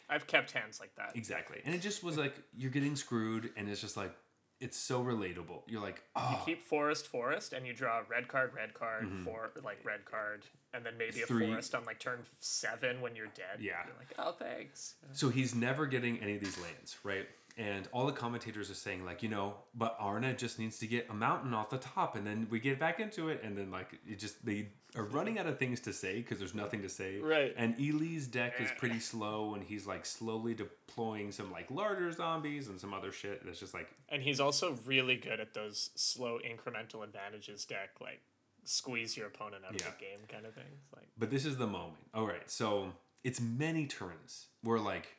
I've 0.08 0.26
kept 0.26 0.52
hands 0.52 0.78
like 0.80 0.94
that. 0.96 1.12
Exactly. 1.14 1.58
And 1.64 1.74
it 1.74 1.80
just 1.80 2.02
was 2.04 2.16
like 2.16 2.34
you're 2.56 2.70
getting 2.70 2.96
screwed 2.96 3.50
and 3.56 3.68
it's 3.68 3.80
just 3.80 3.96
like 3.96 4.14
it's 4.58 4.78
so 4.78 5.02
relatable. 5.04 5.60
You're 5.66 5.82
like, 5.82 6.02
oh, 6.14 6.42
Keep 6.46 6.62
forest, 6.62 7.08
forest, 7.08 7.52
and 7.52 7.66
you 7.66 7.74
draw 7.74 8.00
red 8.08 8.26
card, 8.26 8.52
red 8.54 8.72
card, 8.72 9.06
for 9.22 9.50
like 9.62 9.84
red 9.84 10.06
card, 10.06 10.44
and 10.72 10.84
then 10.84 10.94
maybe 10.96 11.20
a 11.20 11.24
Mm-hmm. 11.24 11.36
Three- 11.36 11.46
forest 11.48 11.74
on 11.74 11.84
like 11.84 11.98
turn 11.98 12.20
seven 12.40 13.02
when 13.02 13.14
you're 13.14 13.26
dead. 13.26 13.58
Yeah. 13.60 13.74
You're 13.86 13.96
like, 13.98 14.14
oh, 14.18 14.32
thanks. 14.32 14.94
so 15.12 15.28
he's 15.28 15.54
never 15.54 15.84
getting 15.84 16.18
any 16.20 16.36
of 16.36 16.40
these 16.40 16.58
lands, 16.58 16.96
right? 17.04 17.28
And 17.58 17.88
all 17.90 18.04
the 18.04 18.12
commentators 18.12 18.70
are 18.70 18.74
saying 18.74 19.06
like, 19.06 19.22
you 19.22 19.30
know, 19.30 19.54
but 19.74 19.96
Arne 19.98 20.34
just 20.36 20.58
needs 20.58 20.78
to 20.80 20.86
get 20.86 21.06
a 21.08 21.14
mountain 21.14 21.54
off 21.54 21.70
the 21.70 21.78
top 21.78 22.14
and 22.14 22.26
then 22.26 22.46
we 22.50 22.60
get 22.60 22.78
back 22.78 23.00
into 23.00 23.30
it 23.30 23.40
and 23.42 23.56
then 23.56 23.70
like 23.70 23.98
it 24.06 24.18
just 24.18 24.44
they 24.44 24.68
are 24.94 25.04
running 25.04 25.38
out 25.38 25.46
of 25.46 25.58
things 25.58 25.80
to 25.80 25.92
say 25.94 26.16
because 26.16 26.38
there's 26.38 26.54
nothing 26.54 26.82
to 26.82 26.88
say. 26.90 27.18
Right. 27.18 27.54
And 27.56 27.74
Eli's 27.80 28.26
deck 28.26 28.60
is 28.60 28.68
pretty 28.78 29.00
slow 29.00 29.54
and 29.54 29.64
he's 29.64 29.86
like 29.86 30.04
slowly 30.04 30.52
deploying 30.52 31.32
some 31.32 31.50
like 31.50 31.70
larger 31.70 32.12
zombies 32.12 32.68
and 32.68 32.78
some 32.78 32.92
other 32.92 33.10
shit 33.10 33.42
that's 33.46 33.58
just 33.60 33.72
like 33.72 33.88
And 34.10 34.22
he's 34.22 34.38
also 34.38 34.76
really 34.84 35.16
good 35.16 35.40
at 35.40 35.54
those 35.54 35.88
slow 35.94 36.38
incremental 36.46 37.04
advantages 37.04 37.64
deck, 37.64 37.88
like 38.02 38.20
squeeze 38.64 39.16
your 39.16 39.28
opponent 39.28 39.64
out 39.66 39.80
Yeah. 39.80 39.88
of 39.88 39.94
the 39.98 40.04
game 40.04 40.20
kind 40.28 40.44
of 40.44 40.52
thing. 40.54 40.64
It's 40.84 40.92
like 40.92 41.08
But 41.16 41.30
this 41.30 41.46
is 41.46 41.56
the 41.56 41.66
moment. 41.66 41.96
All 42.12 42.26
right, 42.26 42.50
so 42.50 42.92
it's 43.24 43.40
many 43.40 43.86
turns 43.86 44.48
where 44.62 44.78
like 44.78 45.16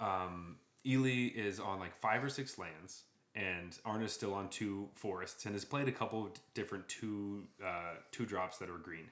um, 0.00 0.56
Eli 0.86 1.30
is 1.34 1.60
on 1.60 1.78
like 1.78 1.94
five 2.00 2.22
or 2.24 2.28
six 2.28 2.58
lands, 2.58 3.04
and 3.34 3.78
Arne's 3.84 4.12
still 4.12 4.34
on 4.34 4.48
two 4.48 4.88
forests, 4.94 5.44
and 5.44 5.54
has 5.54 5.64
played 5.64 5.88
a 5.88 5.92
couple 5.92 6.24
of 6.24 6.32
different 6.54 6.88
two 6.88 7.44
uh, 7.64 7.94
two 8.10 8.26
drops 8.26 8.58
that 8.58 8.70
are 8.70 8.78
green, 8.78 9.06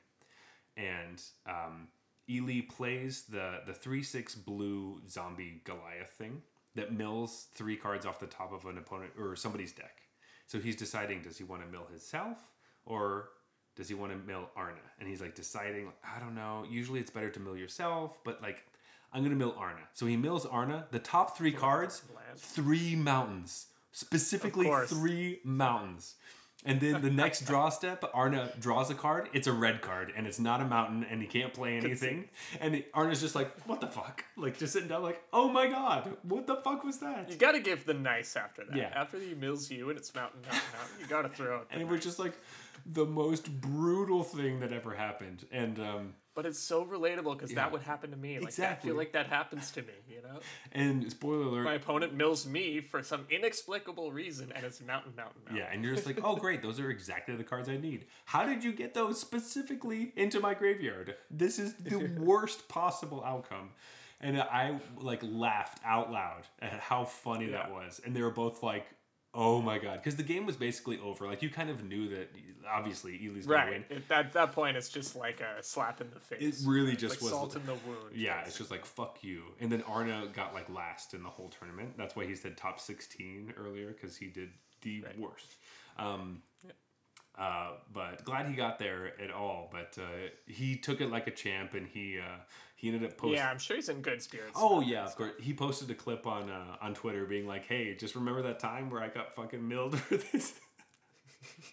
and 0.76 1.22
um, 1.46 1.88
Eli 2.28 2.60
plays 2.68 3.24
the 3.28 3.60
the 3.66 3.74
three 3.74 4.02
six 4.02 4.34
blue 4.34 5.00
zombie 5.08 5.60
Goliath 5.64 6.10
thing 6.10 6.42
that 6.74 6.92
mills 6.92 7.48
three 7.54 7.76
cards 7.76 8.06
off 8.06 8.20
the 8.20 8.26
top 8.26 8.52
of 8.52 8.64
an 8.66 8.78
opponent 8.78 9.12
or 9.18 9.34
somebody's 9.36 9.72
deck. 9.72 10.02
So 10.46 10.58
he's 10.58 10.76
deciding 10.76 11.22
does 11.22 11.36
he 11.36 11.44
want 11.44 11.62
to 11.62 11.68
mill 11.68 11.86
himself 11.90 12.38
or 12.84 13.30
does 13.76 13.88
he 13.88 13.94
want 13.94 14.12
to 14.12 14.18
mill 14.18 14.50
Arne? 14.56 14.74
And 14.98 15.08
he's 15.08 15.20
like 15.20 15.34
deciding, 15.34 15.92
I 16.04 16.18
don't 16.18 16.34
know. 16.34 16.64
Usually 16.68 17.00
it's 17.00 17.10
better 17.10 17.30
to 17.30 17.40
mill 17.40 17.56
yourself, 17.56 18.18
but 18.24 18.42
like 18.42 18.64
I'm 19.12 19.22
gonna 19.22 19.36
mill 19.36 19.54
Arne. 19.58 19.76
So 19.94 20.06
he 20.06 20.16
mills 20.16 20.46
Arne. 20.46 20.84
The 20.90 20.98
top 20.98 21.36
three 21.36 21.52
cards, 21.52 22.02
three 22.36 22.94
mountains, 22.94 23.66
specifically 23.92 24.70
three 24.86 25.40
mountains. 25.44 26.14
And 26.64 26.80
then 26.80 27.00
the 27.02 27.10
next 27.10 27.46
draw 27.46 27.68
step, 27.68 28.04
Arne 28.12 28.48
draws 28.58 28.90
a 28.90 28.94
card. 28.94 29.28
It's 29.32 29.46
a 29.46 29.52
red 29.52 29.80
card, 29.80 30.12
and 30.16 30.26
it's 30.26 30.40
not 30.40 30.60
a 30.60 30.64
mountain, 30.64 31.04
and 31.08 31.22
he 31.22 31.28
can't 31.28 31.54
play 31.54 31.76
anything. 31.76 32.28
And 32.60 32.82
Arne's 32.92 33.20
just 33.20 33.36
like, 33.36 33.56
"What 33.66 33.80
the 33.80 33.86
fuck?" 33.86 34.24
Like 34.36 34.58
just 34.58 34.72
sitting 34.72 34.88
down, 34.88 35.02
like, 35.02 35.22
"Oh 35.32 35.48
my 35.48 35.68
god, 35.68 36.16
what 36.24 36.48
the 36.48 36.56
fuck 36.56 36.82
was 36.82 36.98
that?" 36.98 37.30
You 37.30 37.36
gotta 37.36 37.60
give 37.60 37.86
the 37.86 37.94
nice 37.94 38.36
after 38.36 38.64
that. 38.64 38.76
Yeah. 38.76 38.90
After 38.94 39.20
he 39.20 39.34
mills 39.34 39.70
you 39.70 39.88
and 39.88 39.98
it's 39.98 40.12
mountain, 40.14 40.40
mountain, 40.42 40.60
mountain, 40.76 40.96
you 41.00 41.06
gotta 41.06 41.28
throw 41.28 41.60
it. 41.60 41.68
And 41.70 41.80
it 41.80 41.86
was 41.86 42.02
just 42.02 42.18
like 42.18 42.34
the 42.84 43.06
most 43.06 43.60
brutal 43.60 44.24
thing 44.24 44.58
that 44.60 44.72
ever 44.72 44.94
happened. 44.94 45.46
And 45.52 45.78
um, 45.78 46.14
But 46.38 46.46
it's 46.46 46.60
so 46.60 46.84
relatable 46.84 47.36
because 47.36 47.50
Yeah. 47.50 47.56
that 47.64 47.72
would 47.72 47.82
happen 47.82 48.12
to 48.12 48.16
me. 48.16 48.38
Like 48.38 48.56
I 48.60 48.76
feel 48.76 48.94
like 48.94 49.10
that 49.10 49.26
happens 49.26 49.72
to 49.72 49.82
me. 49.82 49.94
You 50.08 50.22
know, 50.22 50.38
and 50.70 51.10
spoiler 51.10 51.46
alert, 51.46 51.64
my 51.64 51.74
opponent 51.74 52.14
mills 52.14 52.46
me 52.46 52.80
for 52.80 53.02
some 53.02 53.26
inexplicable 53.28 54.12
reason, 54.12 54.52
and 54.52 54.64
it's 54.64 54.80
mountain, 54.80 55.16
mountain, 55.16 55.42
mountain. 55.46 55.56
Yeah, 55.56 55.72
and 55.72 55.84
you're 55.84 55.96
just 55.96 56.06
like, 56.06 56.20
oh 56.22 56.36
great, 56.36 56.62
those 56.62 56.78
are 56.78 56.90
exactly 56.92 57.34
the 57.34 57.42
cards 57.42 57.68
I 57.68 57.76
need. 57.76 58.06
How 58.24 58.46
did 58.46 58.62
you 58.62 58.72
get 58.72 58.94
those 58.94 59.20
specifically 59.20 60.12
into 60.14 60.38
my 60.38 60.54
graveyard? 60.54 61.16
This 61.28 61.58
is 61.58 61.74
the 61.74 61.96
worst 62.20 62.68
possible 62.68 63.24
outcome. 63.24 63.70
And 64.20 64.40
I 64.40 64.78
like 64.96 65.22
laughed 65.24 65.80
out 65.84 66.12
loud 66.12 66.42
at 66.62 66.78
how 66.78 67.04
funny 67.04 67.46
that 67.46 67.72
was. 67.72 68.00
And 68.04 68.14
they 68.14 68.22
were 68.22 68.30
both 68.30 68.62
like, 68.62 68.86
oh 69.34 69.60
my 69.62 69.78
god. 69.78 69.98
Because 70.02 70.16
the 70.16 70.22
game 70.22 70.46
was 70.46 70.56
basically 70.56 70.98
over. 70.98 71.26
Like 71.26 71.42
you 71.42 71.50
kind 71.50 71.70
of 71.70 71.84
knew 71.84 72.08
that 72.10 72.30
obviously 72.70 73.18
Eli's 73.24 73.46
gonna 73.46 73.58
Right. 73.70 73.84
win. 73.90 73.96
At 73.98 74.08
that, 74.08 74.32
that 74.32 74.52
point, 74.52 74.76
it's 74.76 74.88
just 74.88 75.16
like 75.16 75.40
a 75.40 75.62
slap 75.62 76.00
in 76.00 76.10
the 76.10 76.20
face. 76.20 76.62
It 76.62 76.68
really 76.68 76.96
just 76.96 77.16
like 77.16 77.22
was 77.22 77.30
salt 77.30 77.56
in 77.56 77.64
the 77.66 77.74
wound. 77.74 78.14
Yeah, 78.14 78.42
it's 78.46 78.58
just 78.58 78.70
like 78.70 78.84
fuck 78.84 79.18
you. 79.22 79.42
And 79.60 79.70
then 79.70 79.82
Arne 79.82 80.30
got 80.32 80.54
like 80.54 80.68
last 80.70 81.14
in 81.14 81.22
the 81.22 81.28
whole 81.30 81.48
tournament. 81.48 81.94
That's 81.96 82.16
why 82.16 82.26
he 82.26 82.34
said 82.34 82.56
top 82.56 82.80
sixteen 82.80 83.52
earlier 83.56 83.88
because 83.92 84.16
he 84.16 84.26
did 84.26 84.50
the 84.82 85.02
Right. 85.02 85.18
worst. 85.18 85.56
Um, 85.98 86.42
uh, 87.38 87.72
but 87.92 88.24
glad 88.24 88.46
he 88.48 88.54
got 88.54 88.78
there 88.80 89.12
at 89.20 89.30
all. 89.30 89.68
But 89.70 89.96
uh, 90.00 90.28
he 90.46 90.76
took 90.76 91.00
it 91.00 91.10
like 91.10 91.26
a 91.28 91.30
champ, 91.30 91.74
and 91.74 91.86
he 91.86 92.18
uh, 92.18 92.38
he 92.80 92.86
ended 92.88 93.10
up 93.10 93.16
posting. 93.16 93.38
Yeah, 93.38 93.50
I'm 93.50 93.58
sure 93.58 93.74
he's 93.74 93.88
in 93.88 94.02
good 94.02 94.22
spirits. 94.22 94.52
Oh 94.54 94.80
yeah, 94.80 95.04
of 95.04 95.16
course. 95.16 95.32
He 95.40 95.52
posted 95.52 95.90
a 95.90 95.94
clip 95.94 96.28
on 96.28 96.48
uh, 96.48 96.76
on 96.80 96.94
Twitter 96.94 97.24
being 97.26 97.44
like, 97.46 97.66
"Hey, 97.66 97.94
just 97.96 98.14
remember 98.14 98.40
that 98.42 98.60
time 98.60 98.88
where 98.88 99.02
I 99.02 99.08
got 99.08 99.34
fucking 99.34 99.66
milled 99.66 99.98
for 99.98 100.16
this." 100.16 100.54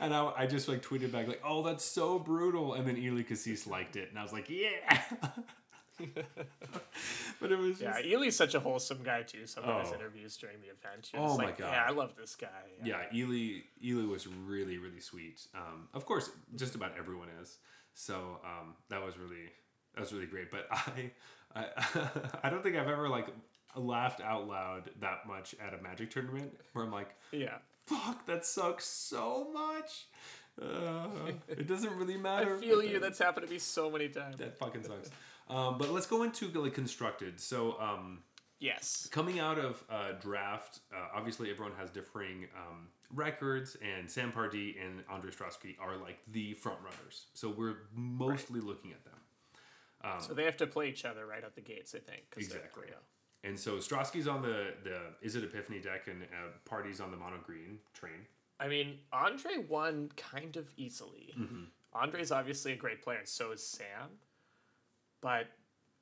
and 0.00 0.14
I, 0.14 0.32
I 0.36 0.46
just 0.46 0.68
like 0.68 0.82
tweeted 0.82 1.12
back 1.12 1.26
like, 1.28 1.40
"Oh, 1.42 1.62
that's 1.62 1.82
so 1.84 2.18
brutal." 2.18 2.74
And 2.74 2.86
then 2.86 2.98
Eli 2.98 3.22
Kassis 3.22 3.66
liked 3.66 3.96
it, 3.96 4.10
and 4.10 4.18
I 4.18 4.22
was 4.22 4.34
like, 4.34 4.50
"Yeah." 4.50 5.00
but 7.40 7.50
it 7.50 7.58
was 7.58 7.80
Yeah, 7.80 7.92
just, 7.94 8.04
Eli's 8.04 8.36
such 8.36 8.54
a 8.54 8.60
wholesome 8.60 9.02
guy 9.02 9.22
too. 9.22 9.46
Some 9.46 9.64
of 9.64 9.80
his 9.80 9.92
Oh. 9.92 9.94
interviews 9.96 10.36
during 10.36 10.60
the 10.60 10.66
event. 10.66 11.10
You're 11.12 11.22
Oh 11.22 11.38
my 11.38 11.44
like, 11.46 11.56
God. 11.58 11.72
Yeah, 11.72 11.84
I 11.86 11.90
love 11.92 12.14
this 12.16 12.34
guy. 12.36 12.48
yeah, 12.84 13.04
Eli 13.14 13.60
Eli 13.82 14.04
was 14.04 14.26
really 14.26 14.76
really 14.76 15.00
sweet. 15.00 15.46
Um, 15.54 15.88
of 15.94 16.04
course, 16.04 16.28
just 16.54 16.74
about 16.74 16.92
everyone 16.98 17.28
is. 17.42 17.56
So 17.94 18.40
um, 18.44 18.74
that 18.90 19.02
was 19.02 19.16
really 19.16 19.48
that 19.96 20.00
was 20.02 20.12
really 20.12 20.26
great. 20.26 20.50
But 20.52 20.68
I 20.70 21.10
I, 21.54 21.66
I 22.44 22.50
don't 22.50 22.62
think 22.62 22.76
I've 22.76 22.88
ever 22.88 23.08
like 23.08 23.26
laughed 23.74 24.20
out 24.20 24.46
loud 24.46 24.90
that 25.00 25.26
much 25.26 25.54
at 25.60 25.74
a 25.78 25.82
Magic 25.82 26.10
tournament 26.10 26.52
where 26.72 26.84
I'm 26.84 26.92
like, 26.92 27.14
Yeah. 27.32 27.56
fuck, 27.86 28.24
that 28.26 28.44
sucks 28.46 28.84
so 28.86 29.48
much. 29.52 30.06
Uh, 30.60 31.08
it 31.48 31.66
doesn't 31.66 31.94
really 31.96 32.16
matter. 32.30 32.56
I 32.56 32.60
feel 32.60 32.82
you. 32.82 32.98
That's 33.00 33.18
happened 33.18 33.46
to 33.46 33.52
me 33.52 33.58
so 33.58 33.90
many 33.90 34.08
times. 34.08 34.36
that 34.38 34.58
fucking 34.58 34.82
sucks. 34.84 35.10
Um, 35.48 35.76
but 35.78 35.90
let's 35.90 36.06
go 36.06 36.22
into 36.22 36.46
like 36.48 36.74
constructed. 36.74 37.38
So 37.40 37.78
um, 37.80 38.20
Yes. 38.58 39.06
coming 39.12 39.38
out 39.38 39.58
of 39.58 39.84
uh, 39.90 40.12
draft, 40.20 40.80
uh, 40.94 41.08
obviously 41.14 41.50
everyone 41.50 41.74
has 41.78 41.90
differing 41.90 42.48
um, 42.56 42.88
records, 43.14 43.76
and 43.82 44.10
Sam 44.10 44.32
Pardee 44.32 44.76
and 44.82 45.06
Andrej 45.08 45.36
Strasky 45.36 45.76
are 45.78 45.96
like 45.98 46.18
the 46.32 46.54
front 46.54 46.78
runners. 46.82 47.26
So 47.34 47.50
we're 47.50 47.76
mostly 47.94 48.60
looking 48.60 48.92
at 48.92 49.04
them. 49.04 49.15
So 50.20 50.34
they 50.34 50.44
have 50.44 50.56
to 50.58 50.66
play 50.66 50.88
each 50.88 51.04
other 51.04 51.26
right 51.26 51.44
out 51.44 51.54
the 51.54 51.60
gates, 51.60 51.94
I 51.94 51.98
think. 51.98 52.24
Exactly. 52.36 52.84
3-0. 52.84 52.94
And 53.44 53.58
so 53.58 53.76
Strasky's 53.76 54.26
on 54.26 54.42
the 54.42 54.72
the 54.82 54.98
Izzet 55.24 55.44
Epiphany 55.44 55.80
deck, 55.80 56.08
and 56.08 56.22
uh, 56.22 56.48
Pardee's 56.64 57.00
on 57.00 57.10
the 57.10 57.16
mono 57.16 57.36
green 57.44 57.78
train. 57.94 58.26
I 58.58 58.68
mean, 58.68 58.98
Andrej 59.12 59.68
won 59.68 60.10
kind 60.16 60.56
of 60.56 60.66
easily. 60.76 61.32
Mm-hmm. 61.38 61.64
Andrej's 61.94 62.32
obviously 62.32 62.72
a 62.72 62.76
great 62.76 63.02
player, 63.02 63.18
and 63.18 63.28
so 63.28 63.52
is 63.52 63.62
Sam. 63.62 64.18
But 65.20 65.46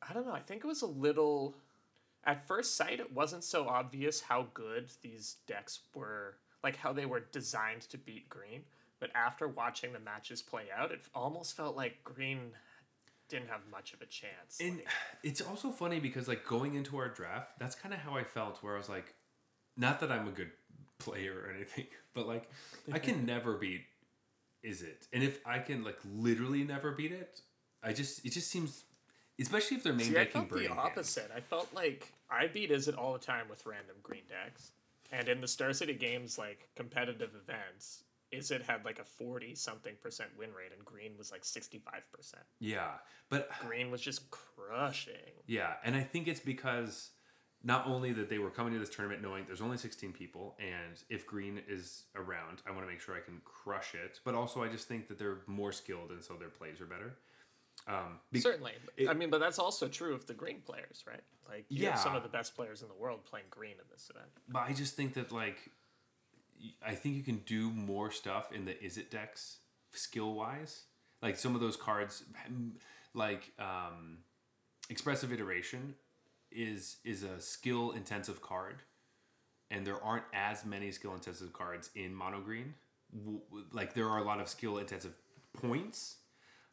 I 0.08 0.12
don't 0.14 0.26
know. 0.26 0.32
I 0.32 0.40
think 0.40 0.64
it 0.64 0.66
was 0.66 0.82
a 0.82 0.86
little. 0.86 1.54
At 2.26 2.46
first 2.46 2.76
sight, 2.76 3.00
it 3.00 3.12
wasn't 3.12 3.44
so 3.44 3.68
obvious 3.68 4.22
how 4.22 4.46
good 4.54 4.88
these 5.02 5.36
decks 5.46 5.80
were, 5.94 6.36
like 6.62 6.76
how 6.76 6.94
they 6.94 7.04
were 7.04 7.20
designed 7.32 7.82
to 7.82 7.98
beat 7.98 8.30
green. 8.30 8.62
But 8.98 9.10
after 9.14 9.46
watching 9.46 9.92
the 9.92 10.00
matches 10.00 10.40
play 10.40 10.64
out, 10.74 10.90
it 10.90 11.02
almost 11.14 11.54
felt 11.54 11.76
like 11.76 12.02
green 12.02 12.52
didn't 13.28 13.48
have 13.48 13.60
much 13.70 13.92
of 13.94 14.00
a 14.02 14.06
chance. 14.06 14.58
And 14.60 14.82
it's 15.22 15.40
also 15.40 15.70
funny 15.70 16.00
because 16.00 16.28
like 16.28 16.46
going 16.46 16.74
into 16.74 16.96
our 16.96 17.08
draft, 17.08 17.58
that's 17.58 17.74
kind 17.74 17.94
of 17.94 18.00
how 18.00 18.16
I 18.16 18.24
felt. 18.24 18.62
Where 18.62 18.74
I 18.74 18.78
was 18.78 18.88
like, 18.88 19.14
not 19.76 20.00
that 20.00 20.10
I'm 20.12 20.28
a 20.28 20.32
good 20.32 20.50
player 20.98 21.34
or 21.44 21.50
anything, 21.50 21.86
but 22.14 22.26
like 22.26 22.48
I 22.92 22.98
can 22.98 23.26
never 23.26 23.54
beat. 23.54 23.82
Izzet? 24.66 25.08
And 25.12 25.22
if 25.22 25.40
I 25.46 25.58
can 25.58 25.84
like 25.84 25.98
literally 26.14 26.64
never 26.64 26.92
beat 26.92 27.12
it, 27.12 27.40
I 27.82 27.92
just 27.92 28.24
it 28.24 28.32
just 28.32 28.50
seems, 28.50 28.84
especially 29.38 29.76
if 29.76 29.82
they're 29.82 29.92
main 29.92 30.06
See, 30.06 30.16
I 30.16 30.24
decking 30.24 30.32
felt 30.32 30.48
the 30.48 30.54
Burning 30.54 30.68
Hands. 30.70 30.80
opposite. 30.80 31.30
I 31.36 31.40
felt 31.40 31.68
like 31.74 32.12
I 32.30 32.46
beat 32.46 32.70
Izzet 32.70 32.96
all 32.96 33.12
the 33.12 33.18
time 33.18 33.46
with 33.50 33.66
random 33.66 33.96
green 34.02 34.22
decks. 34.28 34.72
And 35.12 35.28
in 35.28 35.40
the 35.42 35.46
Star 35.48 35.72
City 35.74 35.92
Games, 35.92 36.38
like 36.38 36.68
competitive 36.76 37.30
events, 37.36 38.04
Izzet 38.36 38.62
had 38.62 38.84
like 38.84 38.98
a 38.98 39.04
40 39.04 39.54
something 39.54 39.94
percent 40.00 40.30
win 40.38 40.50
rate, 40.52 40.72
and 40.76 40.84
green 40.84 41.12
was 41.16 41.30
like 41.32 41.42
65%. 41.42 41.74
Yeah, 42.60 42.92
but 43.28 43.48
Green 43.66 43.90
was 43.90 44.00
just 44.00 44.30
crushing. 44.30 45.14
Yeah, 45.46 45.74
and 45.84 45.94
I 45.96 46.02
think 46.02 46.28
it's 46.28 46.40
because 46.40 47.10
not 47.62 47.86
only 47.86 48.12
that 48.12 48.28
they 48.28 48.38
were 48.38 48.50
coming 48.50 48.72
to 48.74 48.78
this 48.78 48.90
tournament 48.90 49.22
knowing 49.22 49.44
there's 49.46 49.62
only 49.62 49.78
16 49.78 50.12
people, 50.12 50.56
and 50.58 51.02
if 51.08 51.26
Green 51.26 51.62
is 51.68 52.04
around, 52.14 52.62
I 52.66 52.70
want 52.72 52.82
to 52.82 52.86
make 52.90 53.00
sure 53.00 53.16
I 53.16 53.20
can 53.20 53.40
crush 53.44 53.94
it. 53.94 54.20
But 54.24 54.34
also, 54.34 54.62
I 54.62 54.68
just 54.68 54.86
think 54.86 55.08
that 55.08 55.18
they're 55.18 55.38
more 55.46 55.72
skilled, 55.72 56.10
and 56.10 56.22
so 56.22 56.34
their 56.34 56.50
plays 56.50 56.80
are 56.80 56.86
better. 56.86 57.16
Um, 57.88 58.20
be- 58.32 58.40
Certainly. 58.40 58.72
it- 58.96 59.08
I 59.08 59.14
mean, 59.14 59.30
but 59.30 59.40
that's 59.40 59.58
also 59.58 59.88
true 59.88 60.14
of 60.14 60.26
the 60.26 60.34
green 60.34 60.60
players, 60.60 61.04
right? 61.06 61.22
Like, 61.48 61.66
you 61.68 61.86
have 61.86 61.98
some 61.98 62.14
of 62.14 62.22
the 62.22 62.28
best 62.28 62.54
players 62.54 62.82
in 62.82 62.88
the 62.88 62.94
world 62.94 63.24
playing 63.24 63.46
green 63.50 63.72
in 63.72 63.84
this 63.90 64.10
event. 64.10 64.28
but 64.48 64.60
I 64.68 64.72
just 64.72 64.94
think 64.96 65.14
that 65.14 65.32
like, 65.32 65.70
I 66.86 66.94
think 66.94 67.16
you 67.16 67.22
can 67.22 67.38
do 67.46 67.70
more 67.70 68.10
stuff 68.10 68.52
in 68.52 68.64
the 68.64 68.74
Izzet 68.74 69.10
decks 69.10 69.58
skill 69.92 70.34
wise. 70.34 70.84
Like 71.22 71.36
some 71.36 71.54
of 71.54 71.60
those 71.60 71.76
cards, 71.76 72.24
like 73.14 73.52
um, 73.58 74.18
expressive 74.90 75.32
iteration, 75.32 75.94
is 76.50 76.96
is 77.04 77.22
a 77.22 77.40
skill 77.40 77.92
intensive 77.92 78.40
card, 78.42 78.82
and 79.70 79.86
there 79.86 80.02
aren't 80.02 80.24
as 80.32 80.64
many 80.64 80.90
skill 80.90 81.14
intensive 81.14 81.52
cards 81.52 81.90
in 81.94 82.14
mono 82.14 82.40
green. 82.40 82.74
Like 83.72 83.94
there 83.94 84.08
are 84.08 84.18
a 84.18 84.24
lot 84.24 84.40
of 84.40 84.48
skill 84.48 84.78
intensive 84.78 85.14
points, 85.54 86.16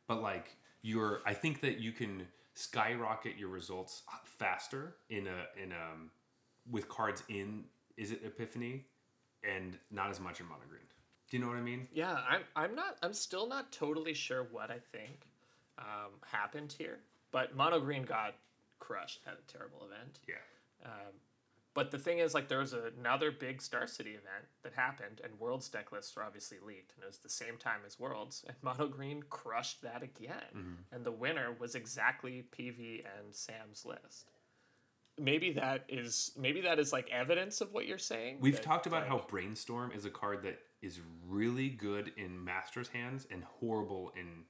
but 0.08 0.22
like 0.22 0.56
you're, 0.82 1.22
I 1.26 1.34
think 1.34 1.62
that 1.62 1.80
you 1.80 1.92
can 1.92 2.28
skyrocket 2.54 3.38
your 3.38 3.50
results 3.50 4.04
faster 4.26 4.96
in 5.10 5.28
a 5.28 5.62
in 5.62 5.72
um 5.72 6.12
with 6.70 6.90
cards 6.90 7.24
in 7.30 7.64
Izzet 7.98 8.26
epiphany 8.26 8.86
and 9.44 9.78
not 9.90 10.10
as 10.10 10.20
much 10.20 10.40
in 10.40 10.48
mono 10.48 10.62
green 10.70 10.82
do 11.32 11.38
you 11.38 11.44
know 11.44 11.50
what 11.50 11.58
i 11.58 11.62
mean? 11.62 11.88
Yeah, 11.94 12.18
I'm, 12.30 12.42
I'm 12.58 12.76
not, 12.76 12.98
I'm 13.02 13.14
still 13.14 13.48
not 13.48 13.72
totally 13.72 14.14
sure 14.14 14.46
what 14.52 14.70
I 14.70 14.80
think 14.92 15.28
um, 15.80 16.12
happened 16.30 16.76
here, 16.78 17.00
but 17.32 17.56
Mono 17.56 17.80
Green 17.80 18.04
got 18.04 18.36
crushed 18.80 19.22
at 19.26 19.34
a 19.40 19.52
terrible 19.52 19.88
event. 19.90 20.20
yeah. 20.28 20.36
Um, 20.86 21.14
but 21.74 21.90
the 21.90 21.98
thing 21.98 22.20
is, 22.20 22.34
like, 22.34 22.50
there 22.50 22.60
was 22.60 22.74
another 22.74 23.32
big 23.32 23.62
Star 23.62 23.88
City 23.88 24.10
event 24.10 24.46
that 24.64 24.74
happened, 24.74 25.22
and 25.24 25.40
Worlds 25.40 25.70
deck 25.70 25.94
lists 25.94 26.14
were 26.18 26.24
obviously 26.24 26.58
leaked, 26.68 26.92
and 26.96 27.04
it 27.06 27.08
was 27.08 27.20
the 27.20 27.30
same 27.30 27.56
time 27.58 27.80
as 27.88 27.98
Worlds, 27.98 28.44
and 28.46 28.58
Mono 28.62 28.90
Green 28.90 29.24
crushed 29.30 29.82
that 29.84 30.04
again, 30.04 30.76
and 30.92 31.06
the 31.06 31.14
winner 31.14 31.56
was 31.58 31.76
exactly 31.76 32.44
PV 32.52 33.06
and 33.06 33.34
Sam's 33.34 33.86
list. 33.86 34.32
Maybe 35.20 35.52
that 35.54 35.86
is 35.90 36.32
maybe 36.38 36.62
that 36.62 36.80
is 36.80 36.92
like 36.94 37.10
evidence 37.12 37.62
of 37.62 37.72
what 37.74 37.86
you're 37.88 37.98
saying. 37.98 38.38
we've 38.40 38.56
that, 38.56 38.64
talked 38.64 38.88
about 38.88 39.02
like- 39.02 39.10
how 39.10 39.26
brainstorm 39.28 39.92
is 39.92 40.06
a 40.06 40.10
card 40.10 40.44
that 40.44 40.60
is 40.82 41.00
really 41.28 41.70
good 41.70 42.12
in 42.18 42.44
master's 42.44 42.88
hands 42.88 43.28
and 43.30 43.44
horrible 43.44 44.12
in 44.16 44.44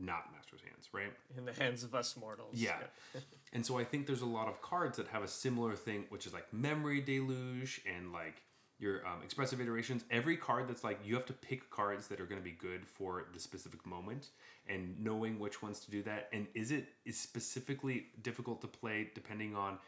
not 0.00 0.32
master's 0.32 0.60
hands 0.62 0.88
right 0.92 1.12
in 1.36 1.44
the 1.44 1.52
hands 1.52 1.84
of 1.84 1.94
us 1.94 2.16
mortals. 2.16 2.54
Yeah. 2.54 2.78
And 3.52 3.64
so 3.64 3.78
I 3.78 3.84
think 3.84 4.06
there's 4.06 4.22
a 4.22 4.26
lot 4.26 4.48
of 4.48 4.60
cards 4.60 4.98
that 4.98 5.08
have 5.08 5.22
a 5.22 5.28
similar 5.28 5.76
thing, 5.76 6.04
which 6.10 6.26
is 6.26 6.34
like 6.34 6.52
memory 6.52 7.00
deluge 7.00 7.80
and 7.86 8.12
like 8.12 8.42
your 8.78 9.06
um, 9.06 9.22
expressive 9.24 9.60
iterations. 9.60 10.04
Every 10.10 10.36
card 10.36 10.68
that's 10.68 10.84
like 10.84 10.98
you 11.04 11.14
have 11.14 11.26
to 11.26 11.32
pick 11.32 11.70
cards 11.70 12.08
that 12.08 12.20
are 12.20 12.26
going 12.26 12.40
to 12.40 12.44
be 12.44 12.50
good 12.50 12.86
for 12.86 13.28
the 13.32 13.40
specific 13.40 13.86
moment, 13.86 14.28
and 14.68 14.98
knowing 15.00 15.38
which 15.38 15.62
ones 15.62 15.80
to 15.80 15.90
do 15.90 16.02
that. 16.02 16.28
And 16.32 16.46
Izzet 16.54 16.86
is 17.06 17.18
specifically 17.18 18.06
difficult 18.20 18.60
to 18.62 18.66
play 18.66 19.10
depending 19.14 19.56
on 19.56 19.78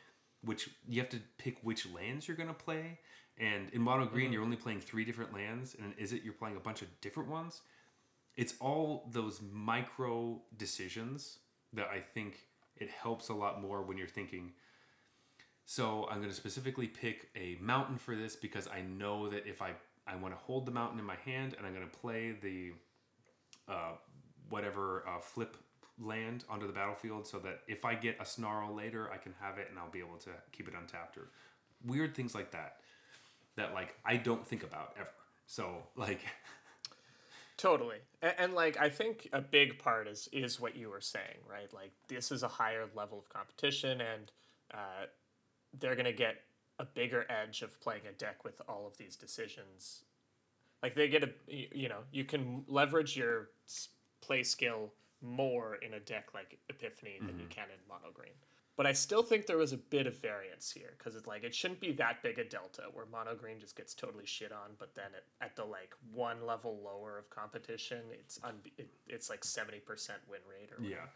which 0.42 0.70
you 0.88 1.00
have 1.00 1.10
to 1.10 1.20
pick 1.38 1.58
which 1.62 1.86
lands 1.92 2.28
you're 2.28 2.36
going 2.36 2.48
to 2.48 2.54
play, 2.54 2.98
And 3.40 3.70
in 3.70 3.82
mono 3.82 4.06
green, 4.06 4.32
you're 4.32 4.42
only 4.42 4.56
playing 4.56 4.80
three 4.80 5.04
different 5.04 5.32
lands, 5.32 5.76
and 5.80 5.94
in 5.96 6.12
it 6.12 6.22
you're 6.24 6.32
playing 6.32 6.56
a 6.56 6.60
bunch 6.60 6.82
of 6.82 6.88
different 7.00 7.28
ones. 7.28 7.60
It's 8.36 8.54
all 8.60 9.08
those 9.12 9.40
micro 9.52 10.42
decisions 10.56 11.38
that 11.72 11.88
I 11.88 12.00
think 12.00 12.46
it 12.76 12.90
helps 12.90 13.28
a 13.28 13.34
lot 13.34 13.60
more 13.60 13.82
when 13.82 13.96
you're 13.96 14.08
thinking. 14.08 14.52
So 15.64 16.08
I'm 16.10 16.18
going 16.18 16.30
to 16.30 16.34
specifically 16.34 16.88
pick 16.88 17.28
a 17.36 17.56
mountain 17.60 17.98
for 17.98 18.16
this 18.16 18.34
because 18.34 18.66
I 18.68 18.80
know 18.80 19.28
that 19.28 19.46
if 19.46 19.60
I 19.62 19.72
I 20.06 20.16
want 20.16 20.32
to 20.32 20.38
hold 20.40 20.64
the 20.64 20.72
mountain 20.72 20.98
in 20.98 21.04
my 21.04 21.16
hand 21.16 21.54
and 21.58 21.66
I'm 21.66 21.74
going 21.74 21.88
to 21.88 21.98
play 21.98 22.34
the 22.40 22.72
uh, 23.68 23.92
whatever 24.48 25.04
uh, 25.06 25.20
flip 25.20 25.56
land 26.00 26.44
onto 26.48 26.66
the 26.66 26.72
battlefield 26.72 27.26
so 27.26 27.38
that 27.40 27.60
if 27.66 27.84
I 27.84 27.94
get 27.94 28.16
a 28.20 28.24
snarl 28.24 28.74
later, 28.74 29.10
I 29.12 29.16
can 29.16 29.34
have 29.40 29.58
it 29.58 29.68
and 29.70 29.78
I'll 29.78 29.90
be 29.90 29.98
able 30.00 30.18
to 30.18 30.30
keep 30.52 30.68
it 30.68 30.74
untapped 30.78 31.16
or 31.16 31.28
weird 31.86 32.14
things 32.14 32.34
like 32.34 32.50
that 32.52 32.76
that 33.56 33.74
like 33.74 33.94
I 34.04 34.16
don't 34.16 34.46
think 34.46 34.62
about 34.62 34.94
ever. 34.98 35.10
So 35.46 35.82
like 35.96 36.20
Totally. 37.56 37.96
And, 38.22 38.34
and, 38.38 38.54
like 38.54 38.78
I 38.80 38.88
think 38.88 39.28
a 39.32 39.40
big 39.40 39.80
part 39.80 40.06
is 40.06 40.28
is 40.32 40.60
what 40.60 40.76
you 40.76 40.88
were 40.90 41.00
saying, 41.00 41.38
right? 41.50 41.72
Like 41.74 41.90
this 42.06 42.30
is 42.30 42.44
a 42.44 42.48
higher 42.48 42.86
level 42.94 43.18
of 43.18 43.28
competition 43.28 44.00
and 44.00 44.30
uh, 44.72 45.06
they're 45.78 45.96
going 45.96 46.04
to 46.04 46.12
get 46.12 46.36
a 46.78 46.84
bigger 46.84 47.26
edge 47.28 47.62
of 47.62 47.80
playing 47.80 48.02
a 48.08 48.12
deck 48.12 48.44
with 48.44 48.62
all 48.68 48.86
of 48.86 48.96
these 48.96 49.16
decisions. 49.16 50.04
Like 50.84 50.94
they 50.94 51.08
get 51.08 51.24
a 51.24 51.30
you 51.48 51.88
know, 51.88 52.00
you 52.12 52.24
can 52.24 52.64
leverage 52.68 53.16
your 53.16 53.50
play 54.20 54.44
skill 54.44 54.92
more 55.22 55.76
in 55.76 55.94
a 55.94 56.00
deck 56.00 56.28
like 56.34 56.58
Epiphany 56.68 57.16
mm-hmm. 57.16 57.26
than 57.26 57.38
you 57.38 57.44
mm-hmm. 57.44 57.52
can 57.52 57.64
in 57.70 57.80
mono 57.88 58.12
green. 58.12 58.32
But 58.76 58.86
I 58.86 58.92
still 58.92 59.24
think 59.24 59.46
there 59.46 59.58
was 59.58 59.72
a 59.72 59.76
bit 59.76 60.06
of 60.06 60.16
variance 60.18 60.70
here 60.70 60.94
because 60.96 61.16
it's 61.16 61.26
like 61.26 61.42
it 61.42 61.52
shouldn't 61.52 61.80
be 61.80 61.90
that 61.94 62.22
big 62.22 62.38
a 62.38 62.44
delta 62.44 62.82
where 62.92 63.06
mono 63.10 63.34
green 63.34 63.58
just 63.58 63.76
gets 63.76 63.92
totally 63.92 64.24
shit 64.24 64.52
on, 64.52 64.70
but 64.78 64.94
then 64.94 65.06
it, 65.16 65.24
at 65.40 65.56
the 65.56 65.64
like 65.64 65.94
one 66.12 66.46
level 66.46 66.80
lower 66.84 67.18
of 67.18 67.28
competition, 67.28 68.02
it's 68.12 68.38
it, 68.76 68.88
it's 69.08 69.28
like 69.28 69.42
seventy 69.42 69.80
percent 69.80 70.20
win 70.30 70.38
rate 70.48 70.70
or 70.70 70.80
whatever. 70.80 71.10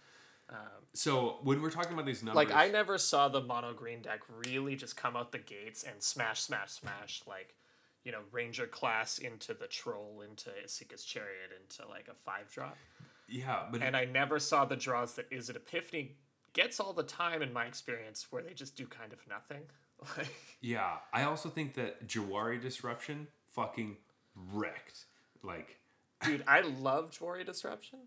yeah. 0.50 0.56
Um, 0.56 0.82
so 0.92 1.38
when 1.44 1.62
we're 1.62 1.70
talking 1.70 1.92
about 1.92 2.04
these 2.04 2.24
numbers, 2.24 2.48
like 2.48 2.52
I 2.52 2.68
never 2.68 2.98
saw 2.98 3.28
the 3.28 3.40
mono 3.40 3.72
green 3.72 4.02
deck 4.02 4.22
really 4.44 4.74
just 4.74 4.96
come 4.96 5.16
out 5.16 5.30
the 5.30 5.38
gates 5.38 5.84
and 5.84 6.02
smash, 6.02 6.40
smash, 6.40 6.72
smash 6.72 7.22
like 7.28 7.54
you 8.04 8.10
know 8.10 8.22
ranger 8.32 8.66
class 8.66 9.18
into 9.18 9.54
the 9.54 9.68
troll 9.68 10.24
into 10.28 10.50
Esika's 10.64 11.04
chariot 11.04 11.52
into 11.60 11.88
like 11.88 12.08
a 12.08 12.14
five 12.14 12.50
drop. 12.50 12.76
Yeah, 13.32 13.64
but 13.70 13.82
and 13.82 13.96
I 13.96 14.04
never 14.04 14.38
saw 14.38 14.66
the 14.66 14.76
draws 14.76 15.14
that 15.14 15.30
Izzet 15.30 15.56
Epiphany 15.56 16.16
gets 16.52 16.78
all 16.78 16.92
the 16.92 17.02
time 17.02 17.40
in 17.40 17.50
my 17.52 17.64
experience 17.64 18.26
where 18.30 18.42
they 18.42 18.52
just 18.52 18.76
do 18.76 18.86
kind 18.86 19.12
of 19.12 19.18
nothing. 19.26 19.62
yeah, 20.60 20.96
I 21.14 21.24
also 21.24 21.48
think 21.48 21.74
that 21.74 22.06
Jwari 22.06 22.60
Disruption 22.60 23.28
fucking 23.48 23.96
wrecked. 24.52 25.06
Like, 25.42 25.78
dude, 26.22 26.44
I 26.46 26.60
love 26.60 27.10
Jwari 27.10 27.46
Disruption. 27.46 28.00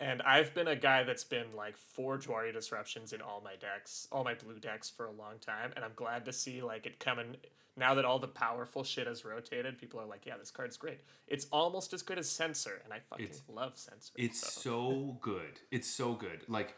And 0.00 0.22
I've 0.22 0.54
been 0.54 0.68
a 0.68 0.76
guy 0.76 1.04
that's 1.04 1.24
been 1.24 1.54
like 1.54 1.76
four 1.76 2.18
Jwari 2.18 2.52
disruptions 2.52 3.12
in 3.12 3.20
all 3.20 3.42
my 3.44 3.54
decks, 3.56 4.08
all 4.10 4.24
my 4.24 4.34
blue 4.34 4.58
decks 4.58 4.88
for 4.88 5.06
a 5.06 5.12
long 5.12 5.34
time, 5.40 5.72
and 5.76 5.84
I'm 5.84 5.92
glad 5.94 6.24
to 6.24 6.32
see 6.32 6.62
like 6.62 6.86
it 6.86 6.98
coming 6.98 7.36
now 7.76 7.94
that 7.94 8.04
all 8.04 8.18
the 8.18 8.28
powerful 8.28 8.82
shit 8.82 9.06
has 9.06 9.24
rotated. 9.24 9.78
People 9.78 10.00
are 10.00 10.06
like, 10.06 10.24
"Yeah, 10.24 10.38
this 10.38 10.50
card's 10.50 10.78
great." 10.78 11.00
It's 11.28 11.46
almost 11.52 11.92
as 11.92 12.00
good 12.02 12.18
as 12.18 12.28
Censor, 12.28 12.80
and 12.84 12.94
I 12.94 13.00
fucking 13.10 13.26
it's, 13.26 13.42
love 13.46 13.76
Censor. 13.76 14.12
It's 14.16 14.40
so. 14.40 14.60
so 14.60 15.18
good. 15.20 15.60
It's 15.70 15.88
so 15.88 16.14
good. 16.14 16.44
Like 16.48 16.74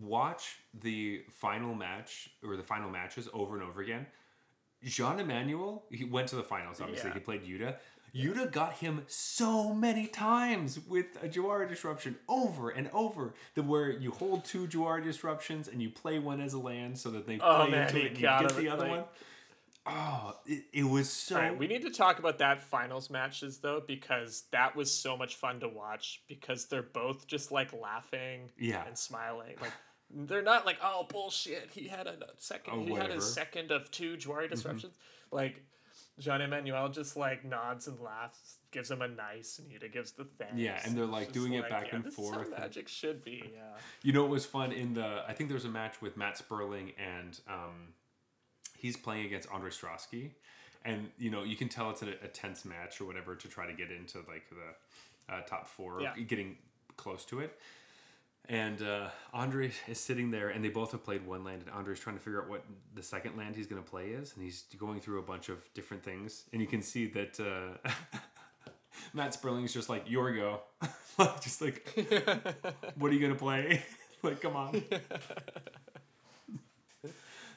watch 0.00 0.56
the 0.80 1.22
final 1.30 1.74
match 1.74 2.30
or 2.42 2.56
the 2.56 2.62
final 2.62 2.88
matches 2.88 3.28
over 3.34 3.58
and 3.58 3.68
over 3.68 3.82
again. 3.82 4.06
Jean 4.82 5.20
Emmanuel, 5.20 5.84
he 5.90 6.04
went 6.04 6.28
to 6.28 6.36
the 6.36 6.42
finals, 6.42 6.80
obviously. 6.80 7.10
Yeah. 7.10 7.14
He 7.14 7.20
played 7.20 7.44
Yuta. 7.44 7.76
Yuta 8.14 8.50
got 8.50 8.74
him 8.74 9.02
so 9.06 9.72
many 9.72 10.06
times 10.06 10.78
with 10.86 11.06
a 11.22 11.28
Jwari 11.28 11.68
disruption 11.68 12.16
over 12.28 12.70
and 12.70 12.90
over. 12.92 13.34
The 13.54 13.62
where 13.62 13.90
you 13.90 14.10
hold 14.10 14.44
two 14.44 14.66
Jwari 14.66 15.02
disruptions 15.02 15.68
and 15.68 15.80
you 15.80 15.88
play 15.88 16.18
one 16.18 16.40
as 16.40 16.52
a 16.52 16.58
land 16.58 16.98
so 16.98 17.10
that 17.10 17.26
they 17.26 17.38
oh, 17.40 17.62
play 17.62 17.70
man, 17.70 17.88
into 17.88 18.00
it 18.00 18.06
and 18.08 18.16
you 18.16 18.22
get 18.22 18.56
the 18.56 18.68
other 18.68 18.82
like... 18.82 18.90
one. 18.90 19.04
Oh, 19.84 20.36
it, 20.46 20.64
it 20.72 20.84
was 20.84 21.10
so. 21.10 21.36
Right, 21.36 21.58
we 21.58 21.66
need 21.66 21.82
to 21.82 21.90
talk 21.90 22.20
about 22.20 22.38
that 22.38 22.62
finals 22.62 23.10
matches 23.10 23.58
though 23.58 23.82
because 23.84 24.44
that 24.52 24.76
was 24.76 24.92
so 24.92 25.16
much 25.16 25.36
fun 25.36 25.58
to 25.60 25.68
watch 25.68 26.22
because 26.28 26.66
they're 26.66 26.82
both 26.82 27.26
just 27.26 27.50
like 27.50 27.72
laughing, 27.72 28.50
yeah. 28.58 28.86
and 28.86 28.96
smiling. 28.96 29.56
Like 29.60 29.72
they're 30.14 30.42
not 30.42 30.66
like, 30.66 30.76
oh 30.84 31.06
bullshit, 31.08 31.70
he 31.72 31.88
had 31.88 32.06
a 32.06 32.16
second, 32.38 32.74
oh, 32.74 32.84
he 32.84 32.92
whatever. 32.92 33.10
had 33.10 33.18
a 33.18 33.22
second 33.22 33.72
of 33.72 33.90
two 33.90 34.16
Jwari 34.16 34.44
mm-hmm. 34.44 34.54
disruptions. 34.54 34.92
Mm-hmm. 34.92 35.36
Like 35.36 35.64
Jean 36.22 36.40
Emmanuel 36.40 36.88
just 36.88 37.16
like 37.16 37.44
nods 37.44 37.88
and 37.88 37.98
laughs, 38.00 38.58
gives 38.70 38.90
him 38.90 39.02
a 39.02 39.08
nice, 39.08 39.58
and 39.58 39.68
Yuta 39.70 39.92
gives 39.92 40.12
the 40.12 40.24
thanks. 40.24 40.54
Yeah, 40.56 40.80
and 40.84 40.96
they're 40.96 41.04
like 41.04 41.32
doing 41.32 41.52
like, 41.52 41.64
it 41.64 41.70
back 41.70 41.88
yeah, 41.88 41.96
and 41.96 42.12
forth. 42.12 42.50
magic 42.50 42.88
should 42.88 43.24
be. 43.24 43.52
Yeah. 43.54 43.60
You 44.02 44.12
know, 44.12 44.24
it 44.24 44.30
was 44.30 44.46
fun 44.46 44.72
in 44.72 44.94
the. 44.94 45.22
I 45.26 45.32
think 45.32 45.48
there 45.48 45.56
was 45.56 45.64
a 45.64 45.70
match 45.70 46.00
with 46.00 46.16
Matt 46.16 46.38
Sperling 46.38 46.92
and 46.98 47.38
um, 47.48 47.94
he's 48.78 48.96
playing 48.96 49.26
against 49.26 49.48
Andrej 49.48 49.80
Strasky, 49.80 50.30
and 50.84 51.10
you 51.18 51.30
know 51.30 51.42
you 51.42 51.56
can 51.56 51.68
tell 51.68 51.90
it's 51.90 52.02
a, 52.02 52.10
a 52.22 52.28
tense 52.28 52.64
match 52.64 53.00
or 53.00 53.04
whatever 53.04 53.34
to 53.34 53.48
try 53.48 53.66
to 53.66 53.72
get 53.72 53.90
into 53.90 54.18
like 54.28 54.44
the 54.48 55.34
uh, 55.34 55.40
top 55.42 55.68
four, 55.68 56.00
yeah. 56.00 56.14
getting 56.26 56.56
close 56.96 57.24
to 57.26 57.40
it. 57.40 57.58
And 58.48 58.82
uh, 58.82 59.08
Andrej 59.32 59.72
is 59.88 59.98
sitting 59.98 60.30
there, 60.30 60.48
and 60.48 60.64
they 60.64 60.68
both 60.68 60.92
have 60.92 61.04
played 61.04 61.24
one 61.24 61.44
land, 61.44 61.62
and 61.64 61.70
Andrej's 61.70 62.00
trying 62.00 62.16
to 62.16 62.22
figure 62.22 62.42
out 62.42 62.48
what 62.48 62.64
the 62.94 63.02
second 63.02 63.36
land 63.36 63.54
he's 63.54 63.66
going 63.66 63.82
to 63.82 63.88
play 63.88 64.08
is, 64.08 64.34
and 64.34 64.44
he's 64.44 64.64
going 64.78 65.00
through 65.00 65.20
a 65.20 65.22
bunch 65.22 65.48
of 65.48 65.58
different 65.74 66.02
things, 66.02 66.44
and 66.52 66.60
you 66.60 66.66
can 66.66 66.82
see 66.82 67.06
that 67.06 67.38
uh, 67.38 67.88
Matt 69.14 69.32
Sperling's 69.40 69.72
just 69.72 69.88
like, 69.88 70.10
"Your 70.10 70.34
go," 70.34 70.60
just 71.40 71.62
like, 71.62 71.88
"What 72.96 73.10
are 73.10 73.14
you 73.14 73.20
going 73.20 73.32
to 73.32 73.38
play?" 73.38 73.84
like, 74.22 74.40
come 74.40 74.56
on. 74.56 74.82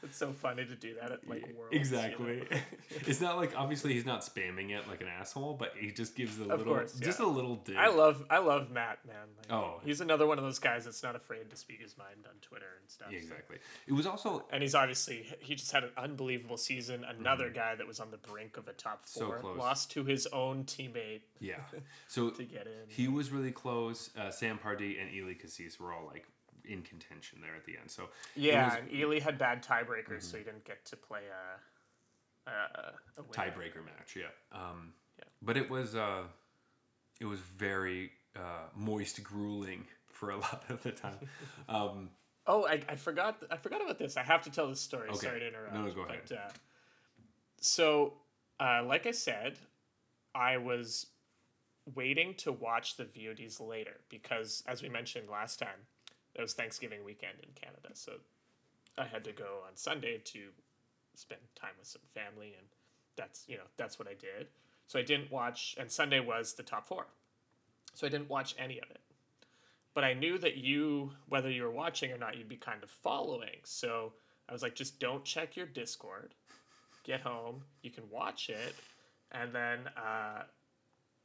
It's 0.05 0.17
so 0.17 0.31
funny 0.31 0.65
to 0.65 0.75
do 0.75 0.95
that 1.01 1.11
at 1.11 1.27
like 1.27 1.43
worlds. 1.57 1.75
Exactly. 1.75 2.35
You 2.35 2.47
know? 2.49 2.57
it's 3.07 3.21
not 3.21 3.37
like 3.37 3.53
obviously 3.57 3.93
he's 3.93 4.05
not 4.05 4.21
spamming 4.21 4.71
it 4.71 4.87
like 4.87 5.01
an 5.01 5.07
asshole, 5.07 5.55
but 5.55 5.73
he 5.79 5.91
just 5.91 6.15
gives 6.15 6.39
a 6.39 6.43
of 6.43 6.59
little, 6.59 6.73
course, 6.75 6.95
yeah. 6.99 7.05
just 7.05 7.19
a 7.19 7.27
little 7.27 7.55
dig. 7.55 7.75
I 7.75 7.89
love, 7.89 8.23
I 8.29 8.37
love 8.37 8.69
Matt, 8.71 8.99
man. 9.05 9.15
Like, 9.37 9.51
oh, 9.51 9.81
he's 9.83 10.01
another 10.01 10.27
one 10.27 10.37
of 10.37 10.43
those 10.43 10.59
guys 10.59 10.85
that's 10.85 11.03
not 11.03 11.15
afraid 11.15 11.49
to 11.49 11.55
speak 11.55 11.81
his 11.81 11.97
mind 11.97 12.25
on 12.27 12.35
Twitter 12.41 12.77
and 12.79 12.89
stuff. 12.89 13.07
Yeah, 13.11 13.17
exactly. 13.17 13.57
So. 13.57 13.63
It 13.87 13.93
was 13.93 14.05
also, 14.05 14.45
and 14.51 14.61
he's 14.61 14.75
obviously 14.75 15.25
he 15.39 15.55
just 15.55 15.71
had 15.71 15.83
an 15.83 15.91
unbelievable 15.97 16.57
season. 16.57 17.03
Another 17.03 17.45
mm-hmm. 17.45 17.55
guy 17.55 17.75
that 17.75 17.87
was 17.87 17.99
on 17.99 18.11
the 18.11 18.17
brink 18.17 18.57
of 18.57 18.67
a 18.67 18.73
top 18.73 19.05
four, 19.05 19.39
so 19.41 19.53
lost 19.57 19.91
to 19.91 20.03
his 20.03 20.27
own 20.27 20.63
teammate. 20.63 21.21
Yeah. 21.39 21.55
So 22.07 22.29
to 22.29 22.43
get 22.43 22.67
in, 22.67 22.87
he 22.87 23.07
was 23.07 23.31
really 23.31 23.51
close. 23.51 24.09
Uh, 24.17 24.29
Sam 24.29 24.57
Pardee 24.57 24.97
and 24.99 25.13
Eli 25.13 25.33
Kassis 25.33 25.79
were 25.79 25.91
all 25.91 26.05
like 26.05 26.25
in 26.67 26.81
contention 26.81 27.39
there 27.41 27.55
at 27.55 27.65
the 27.65 27.77
end. 27.79 27.89
So 27.89 28.09
yeah, 28.35 28.65
was, 28.65 28.77
and 28.79 28.93
Eli 28.93 29.19
had 29.19 29.37
bad 29.37 29.63
tiebreakers, 29.63 30.07
mm-hmm. 30.07 30.19
so 30.19 30.37
he 30.37 30.43
didn't 30.43 30.65
get 30.65 30.85
to 30.85 30.95
play 30.95 31.21
a, 32.47 32.49
a, 32.49 32.93
a 33.17 33.23
tiebreaker 33.23 33.83
match. 33.83 34.15
Yeah. 34.15 34.25
Um, 34.51 34.93
yeah. 35.17 35.25
But 35.41 35.57
it 35.57 35.69
was 35.69 35.95
uh, 35.95 36.23
it 37.19 37.25
was 37.25 37.39
very 37.39 38.11
uh, 38.35 38.67
moist, 38.75 39.23
grueling 39.23 39.85
for 40.07 40.31
a 40.31 40.37
lot 40.39 40.63
of 40.69 40.83
the 40.83 40.91
time. 40.91 41.29
Um, 41.69 42.09
oh, 42.47 42.65
I, 42.65 42.81
I 42.89 42.95
forgot 42.95 43.41
I 43.49 43.57
forgot 43.57 43.81
about 43.81 43.97
this. 43.97 44.17
I 44.17 44.23
have 44.23 44.43
to 44.43 44.49
tell 44.49 44.67
this 44.67 44.81
story. 44.81 45.09
Okay. 45.09 45.27
Sorry 45.27 45.39
to 45.39 45.47
interrupt. 45.47 45.73
No, 45.73 45.91
go 45.91 46.01
ahead. 46.01 46.21
But, 46.27 46.37
uh, 46.37 46.49
so, 47.61 48.13
uh, 48.59 48.83
like 48.85 49.07
I 49.07 49.11
said, 49.11 49.57
I 50.33 50.57
was 50.57 51.07
waiting 51.93 52.33
to 52.35 52.51
watch 52.51 52.97
the 52.97 53.05
VODs 53.05 53.59
later 53.59 53.97
because, 54.09 54.63
as 54.67 54.81
we 54.81 54.89
mentioned 54.89 55.29
last 55.29 55.59
time, 55.59 55.87
it 56.35 56.41
was 56.41 56.53
Thanksgiving 56.53 57.03
weekend 57.03 57.37
in 57.41 57.49
Canada, 57.55 57.89
so 57.93 58.13
I 58.97 59.05
had 59.05 59.23
to 59.23 59.31
go 59.31 59.59
on 59.67 59.75
Sunday 59.75 60.21
to 60.25 60.49
spend 61.15 61.41
time 61.55 61.71
with 61.79 61.87
some 61.87 62.01
family, 62.13 62.53
and 62.57 62.67
that's 63.15 63.45
you 63.47 63.57
know 63.57 63.63
that's 63.77 63.97
what 63.97 64.07
I 64.07 64.13
did. 64.13 64.47
So 64.87 64.99
I 64.99 65.01
didn't 65.01 65.31
watch, 65.31 65.75
and 65.79 65.89
Sunday 65.89 66.19
was 66.19 66.53
the 66.53 66.63
top 66.63 66.87
four, 66.87 67.07
so 67.93 68.05
I 68.05 68.09
didn't 68.09 68.29
watch 68.29 68.55
any 68.59 68.77
of 68.79 68.89
it. 68.91 68.99
But 69.93 70.03
I 70.03 70.13
knew 70.13 70.37
that 70.39 70.57
you, 70.57 71.13
whether 71.29 71.49
you 71.49 71.63
were 71.63 71.71
watching 71.71 72.11
or 72.11 72.17
not, 72.17 72.37
you'd 72.37 72.49
be 72.49 72.57
kind 72.57 72.83
of 72.83 72.89
following. 72.89 73.61
So 73.63 74.11
I 74.49 74.53
was 74.53 74.61
like, 74.61 74.75
just 74.75 74.99
don't 74.99 75.23
check 75.23 75.55
your 75.55 75.65
Discord. 75.65 76.35
Get 77.05 77.21
home, 77.21 77.61
you 77.81 77.91
can 77.91 78.03
watch 78.09 78.49
it, 78.49 78.75
and 79.31 79.53
then 79.53 79.79
uh, 79.95 80.43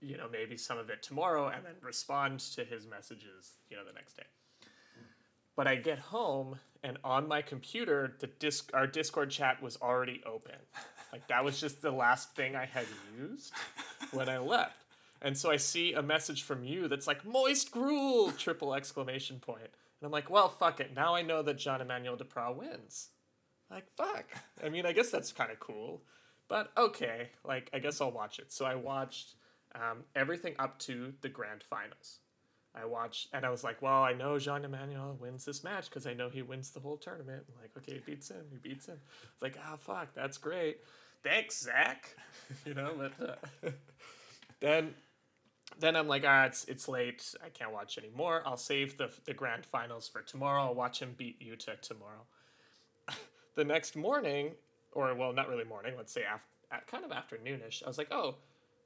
you 0.00 0.16
know 0.16 0.28
maybe 0.30 0.56
some 0.56 0.78
of 0.78 0.90
it 0.90 1.02
tomorrow, 1.02 1.48
and 1.48 1.64
then 1.64 1.74
respond 1.82 2.40
to 2.40 2.64
his 2.64 2.86
messages, 2.86 3.58
you 3.68 3.76
know, 3.76 3.84
the 3.84 3.92
next 3.92 4.16
day. 4.16 4.26
But 5.56 5.66
I 5.66 5.76
get 5.76 5.98
home 5.98 6.58
and 6.82 6.98
on 7.04 7.28
my 7.28 7.42
computer, 7.42 8.16
the 8.20 8.26
disc 8.26 8.70
our 8.72 8.86
Discord 8.86 9.30
chat 9.30 9.62
was 9.62 9.76
already 9.82 10.22
open. 10.24 10.56
Like 11.12 11.26
that 11.28 11.44
was 11.44 11.60
just 11.60 11.82
the 11.82 11.90
last 11.90 12.34
thing 12.34 12.56
I 12.56 12.64
had 12.64 12.86
used 13.18 13.52
when 14.12 14.28
I 14.28 14.38
left. 14.38 14.84
And 15.22 15.36
so 15.36 15.50
I 15.50 15.56
see 15.56 15.92
a 15.92 16.02
message 16.02 16.44
from 16.44 16.64
you 16.64 16.88
that's 16.88 17.06
like 17.06 17.26
moist 17.26 17.70
gruel 17.70 18.32
triple 18.32 18.74
exclamation 18.74 19.38
point. 19.38 19.60
And 19.62 20.06
I'm 20.06 20.12
like, 20.12 20.30
well, 20.30 20.48
fuck 20.48 20.80
it. 20.80 20.94
Now 20.94 21.14
I 21.14 21.22
know 21.22 21.42
that 21.42 21.58
Jean 21.58 21.82
Emmanuel 21.82 22.16
Depraz 22.16 22.56
wins. 22.56 23.08
Like, 23.70 23.84
fuck. 23.96 24.24
I 24.64 24.70
mean, 24.70 24.86
I 24.86 24.92
guess 24.92 25.10
that's 25.10 25.32
kind 25.32 25.52
of 25.52 25.60
cool. 25.60 26.02
But 26.48 26.72
okay, 26.76 27.28
like 27.44 27.70
I 27.74 27.78
guess 27.78 28.00
I'll 28.00 28.10
watch 28.10 28.38
it. 28.38 28.50
So 28.50 28.64
I 28.64 28.74
watched 28.74 29.34
um, 29.74 30.04
everything 30.16 30.54
up 30.58 30.78
to 30.80 31.12
the 31.20 31.28
grand 31.28 31.62
finals. 31.62 32.20
I 32.74 32.84
watched, 32.84 33.28
and 33.32 33.44
I 33.44 33.50
was 33.50 33.64
like, 33.64 33.82
well, 33.82 34.02
I 34.02 34.12
know 34.12 34.38
Jean 34.38 34.64
Emmanuel 34.64 35.16
wins 35.20 35.44
this 35.44 35.64
match 35.64 35.88
because 35.88 36.06
I 36.06 36.14
know 36.14 36.28
he 36.28 36.42
wins 36.42 36.70
the 36.70 36.80
whole 36.80 36.96
tournament. 36.96 37.44
I'm 37.48 37.60
like, 37.60 37.70
okay, 37.78 37.94
he 37.94 38.12
beats 38.12 38.30
him, 38.30 38.44
he 38.50 38.58
beats 38.58 38.86
him. 38.86 38.98
It's 39.32 39.42
like, 39.42 39.56
ah, 39.60 39.72
oh, 39.74 39.76
fuck, 39.76 40.14
that's 40.14 40.38
great. 40.38 40.78
Thanks, 41.22 41.60
Zach. 41.62 42.14
you 42.64 42.74
know, 42.74 42.92
but 42.96 43.28
uh, 43.28 43.70
then 44.60 44.94
then 45.78 45.96
I'm 45.96 46.08
like, 46.08 46.24
ah, 46.26 46.44
it's 46.44 46.64
it's 46.64 46.88
late. 46.88 47.34
I 47.44 47.48
can't 47.48 47.72
watch 47.72 47.98
anymore. 47.98 48.42
I'll 48.46 48.56
save 48.56 48.96
the 48.96 49.10
the 49.24 49.34
grand 49.34 49.66
finals 49.66 50.08
for 50.08 50.22
tomorrow. 50.22 50.62
I'll 50.62 50.74
watch 50.74 51.00
him 51.00 51.14
beat 51.16 51.40
Yuta 51.40 51.80
tomorrow. 51.80 52.22
the 53.56 53.64
next 53.64 53.96
morning, 53.96 54.52
or 54.92 55.14
well, 55.14 55.32
not 55.32 55.48
really 55.48 55.64
morning. 55.64 55.94
Let's 55.96 56.12
say 56.12 56.22
after, 56.22 56.86
kind 56.86 57.04
of 57.04 57.10
afternoonish. 57.10 57.82
I 57.84 57.88
was 57.88 57.98
like, 57.98 58.12
oh, 58.12 58.36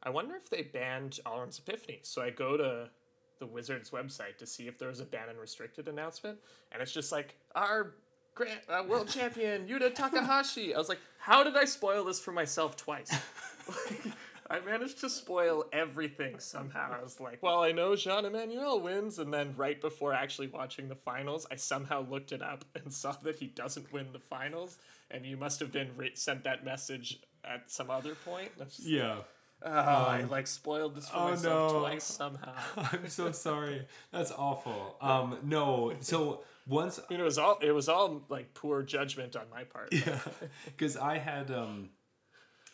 I 0.02 0.11
wonder 0.11 0.35
if 0.36 0.48
they 0.51 0.62
banned 0.62 1.20
Alrund's 1.27 1.59
Epiphany. 1.59 2.01
So 2.02 2.23
I 2.23 2.31
go 2.31 2.56
to 2.56 2.89
the 3.39 3.47
Wizards 3.47 3.90
website 3.90 4.39
to 4.39 4.47
see 4.47 4.69
if 4.69 4.78
there 4.78 4.89
was 4.89 5.01
a 5.01 5.05
ban 5.05 5.28
and 5.28 5.39
restricted 5.39 5.89
announcement, 5.89 6.39
and 6.73 6.82
it's 6.82 6.93
just 6.93 7.12
like 7.12 7.35
our 7.55 7.94
grand, 8.35 8.61
uh, 8.69 8.82
world 8.89 9.09
champion 9.09 9.66
Yuta 9.66 9.94
Takahashi. 9.94 10.74
I 10.74 10.78
was 10.78 10.89
like, 10.89 11.01
how 11.19 11.43
did 11.43 11.56
I 11.56 11.65
spoil 11.65 12.05
this 12.05 12.20
for 12.20 12.32
myself 12.32 12.77
twice? 12.77 13.12
I 14.51 14.61
managed 14.61 15.01
to 15.01 15.09
spoil 15.09 15.65
everything 15.73 16.39
somehow. 16.39 16.94
I 16.98 17.02
was 17.02 17.19
like, 17.19 17.43
well, 17.43 17.62
I 17.62 17.73
know 17.73 17.97
Jean 17.97 18.27
Emmanuel 18.27 18.81
wins, 18.81 19.19
and 19.19 19.32
then 19.32 19.55
right 19.56 19.81
before 19.81 20.12
actually 20.12 20.48
watching 20.48 20.89
the 20.89 20.94
finals, 20.94 21.47
I 21.51 21.56
somehow 21.56 22.06
looked 22.09 22.32
it 22.32 22.43
up 22.43 22.65
and 22.74 22.93
saw 22.93 23.12
that 23.23 23.36
he 23.36 23.47
doesn't 23.47 23.90
win 23.93 24.09
the 24.12 24.19
finals, 24.19 24.78
and 25.11 25.24
you 25.24 25.36
must 25.36 25.61
have 25.61 25.73
been 25.73 25.90
re- 25.97 26.15
sent 26.15 26.44
that 26.44 26.65
message 26.65 27.20
at 27.44 27.70
some 27.70 27.90
other 27.90 28.15
point. 28.15 28.51
yeah. 28.78 29.16
Oh, 29.65 29.70
um, 29.70 29.86
I 29.86 30.23
like 30.24 30.47
spoiled 30.47 30.95
this 30.95 31.09
for 31.09 31.16
oh 31.16 31.31
myself 31.31 31.73
no. 31.73 31.81
twice 31.81 32.05
somehow. 32.05 32.55
I'm 32.77 33.09
so 33.09 33.32
sorry. 33.32 33.86
That's 34.12 34.31
awful. 34.31 34.97
Um, 35.01 35.39
no, 35.43 35.95
so 36.01 36.45
once 36.66 36.99
I 36.99 37.12
mean, 37.12 37.20
it 37.20 37.24
was 37.24 37.39
all 37.39 37.59
it 37.62 37.73
was 37.73 37.89
all 37.89 38.23
like 38.28 38.53
poor 38.55 38.82
judgment 38.82 39.36
on 39.36 39.45
my 39.51 39.65
part. 39.65 39.93
Yeah, 39.93 40.19
because 40.66 40.97
I 40.97 41.19
had 41.19 41.51
um, 41.51 41.91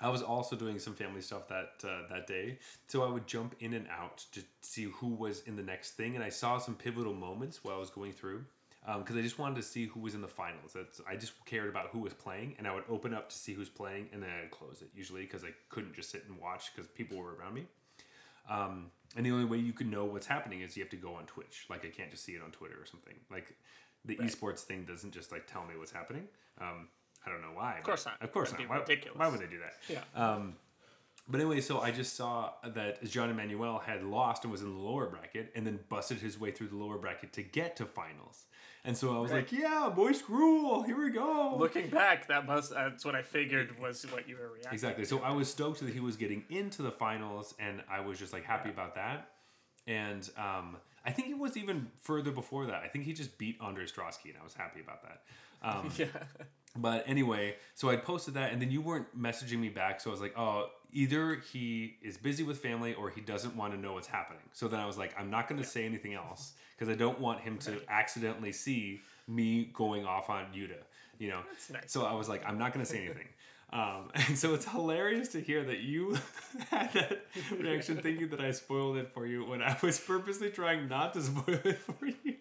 I 0.01 0.09
was 0.09 0.23
also 0.23 0.57
doing 0.57 0.79
some 0.79 0.95
family 0.95 1.21
stuff 1.21 1.47
that 1.49 1.73
uh, 1.85 2.09
that 2.11 2.27
day, 2.27 2.59
so 2.89 3.05
I 3.05 3.11
would 3.11 3.27
jump 3.27 3.55
in 3.61 3.75
and 3.75 3.87
out 3.89 4.25
to 4.33 4.43
see 4.62 4.85
who 4.85 5.09
was 5.09 5.43
in 5.43 5.57
the 5.57 5.62
next 5.62 5.93
thing, 5.93 6.17
and 6.17 6.25
I 6.25 6.31
saw 6.31 6.59
some 6.59 6.75
pivotal 6.75 7.15
moments 7.15 7.62
while 7.62 7.77
I 7.77 7.79
was 7.79 7.91
going 7.91 8.12
through 8.12 8.45
because 8.86 9.12
um, 9.12 9.19
I 9.19 9.23
just 9.23 9.39
wanted 9.39 9.57
to 9.57 9.62
see 9.62 9.86
who 9.86 10.01
was 10.01 10.15
in 10.15 10.23
the 10.23 10.28
finals. 10.28 10.73
That's 10.74 11.01
I 11.09 11.16
just 11.16 11.32
cared 11.44 11.69
about 11.69 11.89
who 11.89 11.98
was 11.98 12.15
playing, 12.15 12.55
and 12.59 12.66
I 12.66 12.74
would 12.74 12.85
open 12.89 13.12
up 13.12 13.28
to 13.28 13.36
see 13.36 13.52
who's 13.52 13.69
playing, 13.69 14.09
and 14.12 14.23
then 14.23 14.31
I'd 14.43 14.51
close 14.51 14.81
it 14.81 14.89
usually 14.94 15.23
because 15.23 15.44
I 15.44 15.51
couldn't 15.69 15.94
just 15.94 16.11
sit 16.11 16.24
and 16.28 16.39
watch 16.39 16.73
because 16.74 16.89
people 16.90 17.19
were 17.19 17.35
around 17.35 17.55
me. 17.55 17.66
Um, 18.48 18.90
and 19.16 19.27
the 19.27 19.32
only 19.32 19.44
way 19.44 19.59
you 19.59 19.73
can 19.73 19.90
know 19.90 20.05
what's 20.05 20.27
happening 20.27 20.62
is 20.62 20.77
you 20.77 20.82
have 20.82 20.90
to 20.90 20.97
go 20.97 21.15
on 21.15 21.27
Twitch. 21.27 21.66
Like 21.69 21.85
I 21.85 21.89
can't 21.89 22.11
just 22.11 22.24
see 22.24 22.32
it 22.32 22.43
on 22.43 22.51
Twitter 22.52 22.77
or 22.81 22.86
something. 22.86 23.15
Like 23.31 23.55
the 24.05 24.16
right. 24.16 24.28
esports 24.28 24.61
thing 24.61 24.85
doesn't 24.85 25.12
just 25.12 25.31
like 25.31 25.47
tell 25.47 25.62
me 25.62 25.77
what's 25.77 25.93
happening. 25.93 26.27
Um, 26.61 26.89
I 27.27 27.31
don't 27.31 27.43
know 27.43 27.52
why. 27.55 27.77
Of 27.78 27.85
course 27.85 28.07
not. 28.07 28.23
Of 28.23 28.32
course 28.32 28.51
That'd 28.51 28.66
not. 28.66 28.74
Why, 28.74 28.81
ridiculous. 28.81 29.19
why 29.19 29.28
would 29.28 29.40
they 29.40 29.47
do 29.47 29.59
that? 29.59 29.74
Yeah. 29.89 30.20
Um, 30.20 30.55
but 31.31 31.40
anyway, 31.40 31.61
so 31.61 31.81
I 31.81 31.90
just 31.90 32.16
saw 32.16 32.52
that 32.65 33.05
Jean 33.05 33.31
Emmanuel 33.31 33.78
had 33.78 34.02
lost 34.02 34.44
and 34.44 34.52
was 34.52 34.62
in 34.62 34.73
the 34.73 34.78
lower 34.78 35.07
bracket, 35.07 35.52
and 35.55 35.66
then 35.66 35.81
busted 35.89 36.19
his 36.19 36.39
way 36.39 36.51
through 36.51 36.69
the 36.69 36.77
lower 36.77 36.98
bracket 36.98 37.32
to 37.35 37.43
get 37.43 37.77
to 37.77 37.86
finals. 37.86 38.44
And 38.85 38.97
so 38.97 39.15
I 39.15 39.20
was 39.20 39.31
right. 39.31 39.39
like, 39.39 39.52
"Yeah, 39.52 39.90
boys, 39.94 40.23
rule! 40.28 40.82
Here 40.82 40.98
we 40.98 41.11
go." 41.11 41.55
Looking 41.57 41.89
back, 41.90 42.28
that 42.28 42.47
must 42.47 42.70
that's 42.70 43.05
what 43.05 43.15
I 43.15 43.23
figured 43.23 43.78
was 43.78 44.02
what 44.11 44.28
you 44.28 44.36
were 44.36 44.48
reacting. 44.48 44.73
Exactly. 44.73 45.05
So 45.05 45.20
I 45.20 45.32
was 45.32 45.51
stoked 45.51 45.81
that 45.81 45.93
he 45.93 46.01
was 46.01 46.16
getting 46.16 46.44
into 46.48 46.82
the 46.82 46.90
finals, 46.90 47.55
and 47.59 47.82
I 47.90 48.01
was 48.01 48.19
just 48.19 48.32
like 48.32 48.44
happy 48.44 48.70
yeah. 48.70 48.74
about 48.74 48.94
that. 48.94 49.28
And 49.86 50.28
um, 50.36 50.78
I 51.05 51.12
think 51.12 51.28
it 51.28 51.39
was 51.39 51.57
even 51.57 51.89
further 52.02 52.31
before 52.31 52.66
that. 52.66 52.82
I 52.82 52.89
think 52.89 53.05
he 53.05 53.12
just 53.12 53.36
beat 53.39 53.61
Andrej 53.61 53.93
Strasky, 53.93 54.31
and 54.31 54.39
I 54.40 54.44
was 54.44 54.55
happy 54.55 54.81
about 54.81 55.02
that. 55.02 55.23
Um, 55.62 55.90
yeah. 55.98 56.07
But 56.77 57.05
anyway, 57.07 57.57
so 57.74 57.90
I 57.90 57.97
posted 57.97 58.35
that, 58.35 58.52
and 58.52 58.62
then 58.62 58.70
you 58.70 58.81
weren't 58.81 59.19
messaging 59.19 59.59
me 59.59 59.69
back. 59.69 60.01
So 60.01 60.11
I 60.11 60.12
was 60.12 60.20
like, 60.20 60.39
oh, 60.39 60.69
either 60.93 61.37
he 61.53 61.97
is 62.03 62.17
busy 62.17 62.43
with 62.43 62.59
family 62.59 62.95
or 62.95 63.11
he 63.11 63.21
doesn't 63.21 63.57
want 63.57 63.73
to 63.73 63.79
know 63.79 63.95
what's 63.95 64.07
happening. 64.07 64.43
So 64.53 64.69
then 64.69 64.81
I 64.81 64.87
was 64.87 64.99
like, 64.99 65.15
I'm 65.19 65.31
not 65.31 65.49
going 65.49 65.61
to 65.61 65.67
yeah. 65.67 65.73
say 65.73 65.85
anything 65.85 66.15
else 66.15 66.53
because 66.77 66.93
I 66.93 66.97
don't 66.97 67.21
want 67.21 67.41
him 67.41 67.59
to 67.59 67.81
accidentally 67.89 68.53
see 68.53 69.01
me 69.29 69.71
going 69.75 70.05
off 70.05 70.31
on 70.31 70.47
Yuta. 70.55 70.79
You 71.19 71.31
know. 71.31 71.41
That's 71.51 71.71
nice. 71.71 71.93
So 71.93 72.05
I 72.05 72.15
was 72.15 72.29
like, 72.29 72.47
I'm 72.47 72.59
not 72.59 72.73
going 72.73 72.85
to 72.85 72.91
say 72.91 73.05
anything. 73.05 73.29
Um, 73.73 74.11
and 74.15 74.37
so 74.37 74.55
it's 74.55 74.65
hilarious 74.65 75.29
to 75.29 75.41
hear 75.41 75.62
that 75.65 75.79
you 75.79 76.19
had 76.71 76.93
that 76.93 77.27
reaction 77.57 77.99
thinking 77.99 78.29
that 78.31 78.41
I 78.41 78.51
spoiled 78.51 78.97
it 78.97 79.12
for 79.12 79.27
you 79.27 79.45
when 79.45 79.62
I 79.62 79.77
was 79.83 80.01
purposely 80.01 80.51
trying 80.51 80.89
not 80.89 81.15
to 81.15 81.23
spoil 81.23 81.61
it 81.65 81.79
for 81.79 82.07
you. 82.07 82.37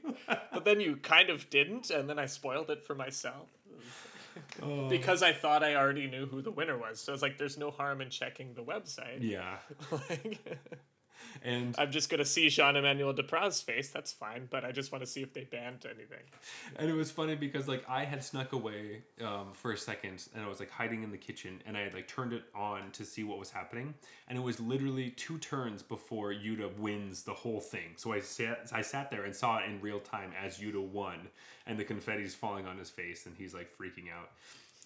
but 0.52 0.66
then 0.66 0.82
you 0.82 0.96
kind 0.98 1.30
of 1.30 1.50
didn't, 1.50 1.92
and 1.92 2.10
then 2.10 2.18
I 2.18 2.26
spoiled 2.26 2.70
it 2.70 2.84
for 2.84 2.96
myself. 2.96 3.48
Oh. 4.62 4.90
because 4.90 5.24
I 5.24 5.34
thought 5.34 5.64
I 5.64 5.76
already 5.76 6.08
knew 6.08 6.26
who 6.26 6.42
the 6.42 6.52
winner 6.52 6.78
was. 6.78 7.00
So 7.00 7.14
it's 7.14 7.22
like 7.22 7.38
there's 7.38 7.58
no 7.58 7.72
harm 7.72 8.02
in 8.02 8.10
checking 8.10 8.54
the 8.54 8.64
website. 8.64 9.20
Yeah. 9.22 9.58
like, 9.92 10.40
and 11.44 11.76
I'm 11.78 11.92
just 11.92 12.10
gonna 12.10 12.26
see 12.26 12.50
Jean 12.50 12.76
Emmanuel 12.76 13.14
Depraz's 13.14 13.62
face. 13.62 13.90
That's 13.90 14.12
fine, 14.12 14.48
but 14.50 14.66
I 14.66 14.72
just 14.72 14.92
want 14.92 15.04
to 15.04 15.10
see 15.10 15.22
if 15.22 15.34
they 15.34 15.44
banned 15.44 15.86
anything. 15.86 16.24
And 16.78 16.90
it 16.90 16.94
was 16.94 17.12
funny 17.12 17.36
because 17.36 17.68
like 17.68 17.84
I 17.88 18.04
had 18.04 18.24
snuck 18.24 18.54
away 18.54 19.04
um, 19.22 19.50
for 19.54 19.72
a 19.72 19.78
second, 19.78 20.28
and 20.34 20.44
I 20.44 20.48
was 20.48 20.60
like 20.60 20.72
hiding 20.72 21.04
in 21.04 21.12
the 21.12 21.18
kitchen, 21.18 21.62
and 21.66 21.78
I 21.78 21.82
had 21.82 21.94
like 21.94 22.08
turned 22.08 22.34
it 22.34 22.44
on 22.56 22.92
to 22.92 23.06
see 23.06 23.24
what 23.24 23.40
was 23.40 23.50
happening, 23.50 23.94
and 24.28 24.38
it 24.38 24.42
was 24.42 24.60
literally 24.60 25.12
two 25.12 25.38
turns 25.38 25.82
before 25.82 26.34
Yuta 26.34 26.76
wins 26.78 27.24
the 27.24 27.34
whole 27.34 27.60
thing. 27.60 27.94
So 27.96 28.14
I 28.14 28.20
sat 28.20 28.70
I 28.74 28.82
sat 28.82 29.12
there 29.12 29.24
and 29.24 29.36
saw 29.36 29.60
it 29.60 29.66
in 29.66 29.82
real 29.82 30.00
time 30.00 30.32
as 30.44 30.60
Yuta 30.60 30.82
won, 30.82 31.28
and 31.66 31.78
the 31.78 31.86
confetti's 31.86 32.36
falling 32.36 32.68
on 32.68 32.78
his 32.78 32.90
face, 32.90 33.26
and 33.26 33.36
he's 33.38 33.54
like 33.54 33.70
freaking 33.78 34.12
out. 34.12 34.32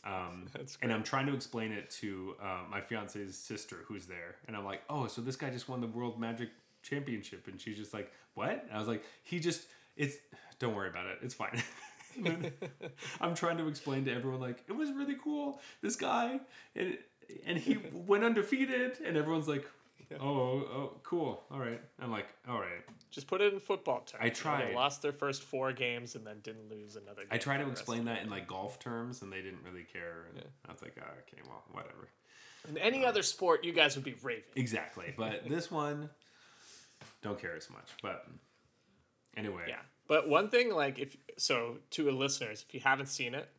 Um, 0.05 0.47
and 0.81 0.91
I'm 0.91 1.03
trying 1.03 1.27
to 1.27 1.33
explain 1.33 1.71
it 1.71 1.89
to 2.01 2.35
uh, 2.41 2.61
my 2.69 2.81
fiance's 2.81 3.37
sister 3.37 3.77
who's 3.87 4.05
there. 4.05 4.35
And 4.47 4.55
I'm 4.55 4.65
like, 4.65 4.81
oh, 4.89 5.07
so 5.07 5.21
this 5.21 5.35
guy 5.35 5.49
just 5.49 5.69
won 5.69 5.81
the 5.81 5.87
World 5.87 6.19
Magic 6.19 6.49
Championship. 6.81 7.47
And 7.47 7.59
she's 7.59 7.77
just 7.77 7.93
like, 7.93 8.11
what? 8.35 8.65
And 8.67 8.71
I 8.73 8.79
was 8.79 8.87
like, 8.87 9.03
he 9.23 9.39
just, 9.39 9.63
it's, 9.95 10.17
don't 10.59 10.75
worry 10.75 10.89
about 10.89 11.05
it. 11.07 11.19
It's 11.21 11.33
fine. 11.33 11.61
I'm 13.21 13.35
trying 13.35 13.57
to 13.57 13.67
explain 13.67 14.05
to 14.05 14.13
everyone, 14.13 14.39
like, 14.39 14.63
it 14.67 14.73
was 14.73 14.91
really 14.91 15.15
cool. 15.23 15.59
This 15.81 15.95
guy, 15.95 16.39
and, 16.75 16.97
and 17.45 17.57
he 17.57 17.77
went 17.93 18.23
undefeated. 18.23 18.97
And 19.05 19.17
everyone's 19.17 19.47
like, 19.47 19.65
oh, 20.19 20.25
oh, 20.25 20.91
cool. 21.03 21.43
All 21.51 21.59
right. 21.59 21.81
I'm 21.99 22.11
like, 22.11 22.27
all 22.47 22.59
right. 22.59 22.81
Just 23.11 23.27
put 23.27 23.41
it 23.41 23.53
in 23.53 23.59
football 23.59 24.01
terms. 24.01 24.21
I 24.23 24.29
tried. 24.29 24.69
They 24.69 24.75
lost 24.75 25.01
their 25.01 25.11
first 25.11 25.43
four 25.43 25.71
games 25.71 26.15
and 26.15 26.25
then 26.25 26.37
didn't 26.43 26.69
lose 26.69 26.95
another. 26.95 27.21
Game. 27.21 27.29
I 27.31 27.37
tried 27.37 27.57
to 27.57 27.69
explain 27.69 28.05
that 28.05 28.23
in 28.23 28.29
like 28.29 28.47
golf 28.47 28.79
terms, 28.79 29.21
and 29.21 29.31
they 29.31 29.41
didn't 29.41 29.59
really 29.63 29.85
care. 29.91 30.25
And 30.29 30.37
yeah. 30.37 30.49
I 30.67 30.71
was 30.71 30.81
like, 30.81 30.95
oh, 30.99 31.11
okay, 31.21 31.41
well, 31.47 31.63
whatever. 31.71 32.09
In 32.69 32.77
any 32.77 33.03
um, 33.03 33.09
other 33.09 33.23
sport, 33.23 33.63
you 33.63 33.73
guys 33.73 33.95
would 33.95 34.05
be 34.05 34.15
raving. 34.21 34.43
Exactly, 34.55 35.13
but 35.17 35.41
this 35.49 35.69
one, 35.69 36.09
don't 37.21 37.39
care 37.39 37.55
as 37.55 37.69
much. 37.69 37.89
But 38.01 38.25
anyway, 39.35 39.63
yeah. 39.67 39.81
But 40.07 40.27
one 40.27 40.49
thing, 40.49 40.73
like, 40.73 40.99
if 40.99 41.15
so, 41.37 41.77
to 41.91 42.09
listeners, 42.11 42.65
if 42.67 42.73
you 42.73 42.79
haven't 42.79 43.07
seen 43.07 43.35
it, 43.35 43.49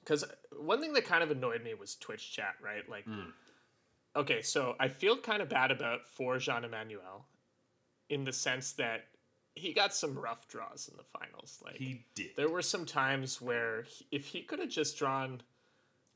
because 0.00 0.24
one 0.58 0.80
thing 0.80 0.92
that 0.92 1.04
kind 1.04 1.22
of 1.22 1.30
annoyed 1.30 1.62
me 1.62 1.74
was 1.74 1.96
Twitch 1.96 2.32
chat, 2.32 2.54
right? 2.62 2.88
Like. 2.88 3.06
Mm 3.06 3.32
okay, 4.16 4.42
so 4.42 4.74
I 4.80 4.88
feel 4.88 5.16
kind 5.16 5.42
of 5.42 5.48
bad 5.48 5.70
about 5.70 6.06
for 6.06 6.38
Jean 6.38 6.64
Emmanuel 6.64 7.26
in 8.08 8.24
the 8.24 8.32
sense 8.32 8.72
that 8.72 9.04
he 9.54 9.72
got 9.72 9.94
some 9.94 10.18
rough 10.18 10.46
draws 10.48 10.88
in 10.88 10.96
the 10.96 11.18
finals. 11.18 11.60
Like 11.64 11.76
he 11.76 12.04
did. 12.14 12.30
There 12.36 12.48
were 12.48 12.62
some 12.62 12.84
times 12.84 13.40
where 13.40 13.82
he, 13.82 14.06
if 14.10 14.26
he 14.26 14.42
could 14.42 14.58
have 14.58 14.68
just 14.68 14.98
drawn 14.98 15.40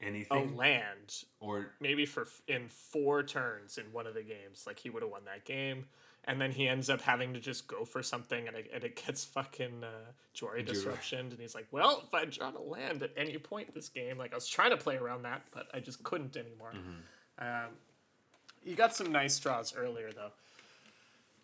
anything 0.03 0.53
a 0.55 0.57
land 0.57 1.25
or 1.41 1.73
maybe 1.81 2.07
for 2.07 2.27
in 2.49 2.69
four 2.69 3.23
turns 3.23 3.79
in 3.79 3.85
one 3.93 4.07
of 4.07 4.15
the 4.15 4.23
games, 4.23 4.65
like 4.67 4.79
he 4.79 4.91
would 4.91 5.03
have 5.03 5.11
won 5.11 5.25
that 5.25 5.45
game. 5.45 5.87
And 6.25 6.39
then 6.39 6.53
he 6.53 6.69
ends 6.69 6.91
up 6.91 7.01
having 7.01 7.33
to 7.33 7.41
just 7.41 7.67
go 7.67 7.87
for 7.87 8.03
something, 8.03 8.47
and 8.47 8.55
it, 8.55 8.71
and 8.75 8.85
it 8.85 9.03
gets 9.07 9.25
fucking 9.25 9.83
uh, 9.83 10.13
Jwari 10.37 10.65
disruption. 10.67 11.21
And 11.31 11.39
he's 11.39 11.55
like, 11.55 11.67
"Well, 11.71 12.03
if 12.07 12.13
I 12.13 12.27
drawn 12.27 12.55
a 12.57 12.61
land 12.61 13.03
at 13.03 13.13
any 13.17 13.39
point 13.39 13.75
this 13.75 13.89
game, 13.89 14.19
like 14.19 14.33
I 14.33 14.35
was 14.35 14.47
trying 14.47 14.69
to 14.69 14.77
play 14.77 14.99
around 14.99 15.23
that, 15.23 15.45
but 15.51 15.69
I 15.73 15.81
just 15.81 16.03
couldn't 16.03 16.37
anymore." 16.37 16.75
Mm-hmm. 16.75 17.43
Um, 17.43 17.71
you 18.65 18.75
got 18.75 18.95
some 18.95 19.11
nice 19.13 19.39
draws 19.39 19.75
earlier 19.75 20.11
though. 20.13 20.33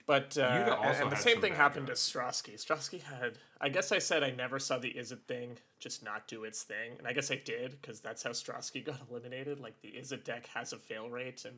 But 0.07 0.39
uh, 0.39 0.79
and, 0.83 1.03
and 1.03 1.13
the 1.13 1.17
same 1.17 1.41
thing 1.41 1.55
happened 1.55 1.87
draws. 1.87 2.13
to 2.13 2.19
Strasky. 2.19 2.55
Strasky 2.65 3.03
had, 3.03 3.39
I 3.61 3.69
guess 3.69 3.91
I 3.91 3.99
said 3.99 4.23
I 4.23 4.31
never 4.31 4.61
saw 4.61 4.79
the 4.79 4.93
Izzet 4.93 5.23
thing 5.27 5.57
just 5.81 6.05
not 6.05 6.29
do 6.29 6.45
its 6.45 6.63
thing, 6.63 6.93
and 6.99 7.09
I 7.09 7.13
guess 7.13 7.33
I 7.33 7.43
did 7.45 7.73
because 7.81 7.99
that's 7.99 8.23
how 8.23 8.31
Strasky 8.31 8.85
got 8.85 9.01
eliminated. 9.11 9.59
Like 9.59 9.81
the 9.83 9.89
Izzet 9.89 10.23
deck 10.23 10.47
has 10.55 10.73
a 10.73 10.77
fail 10.77 11.11
rate, 11.11 11.45
and 11.45 11.57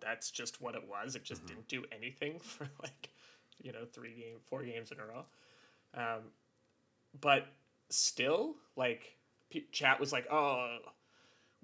that's 0.00 0.32
just 0.32 0.60
what 0.60 0.74
it 0.74 0.82
was. 0.88 1.14
It 1.14 1.22
just 1.22 1.42
mm-hmm. 1.42 1.54
didn't 1.54 1.68
do 1.68 1.84
anything 1.96 2.38
for 2.42 2.68
like, 2.82 3.10
you 3.62 3.72
know, 3.72 3.84
three 3.92 4.14
game, 4.14 4.36
four 4.50 4.64
games 4.64 4.90
in 4.90 4.98
a 4.98 5.06
row. 5.06 5.24
Um, 5.96 6.22
but 7.20 7.46
still, 7.90 8.56
like, 8.74 9.16
chat 9.70 10.00
was 10.00 10.12
like, 10.12 10.26
"Oh, 10.32 10.78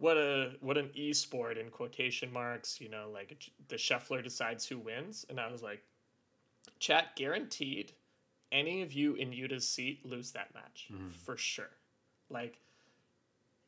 what 0.01 0.17
a 0.17 0.53
what 0.61 0.79
an 0.79 0.91
e-sport 0.95 1.59
in 1.59 1.69
quotation 1.69 2.33
marks. 2.33 2.81
You 2.81 2.89
know, 2.89 3.09
like 3.13 3.51
the 3.69 3.79
shuffler 3.79 4.23
decides 4.23 4.67
who 4.67 4.79
wins, 4.79 5.25
and 5.29 5.39
I 5.39 5.51
was 5.53 5.63
like, 5.63 5.83
chat 6.79 7.15
guaranteed. 7.15 7.93
Any 8.51 8.83
of 8.83 8.93
you 8.93 9.15
in 9.15 9.31
Yuta's 9.31 9.69
seat 9.69 10.05
lose 10.05 10.33
that 10.33 10.53
match 10.55 10.89
mm-hmm. 10.93 11.11
for 11.11 11.37
sure. 11.37 11.71
Like 12.29 12.61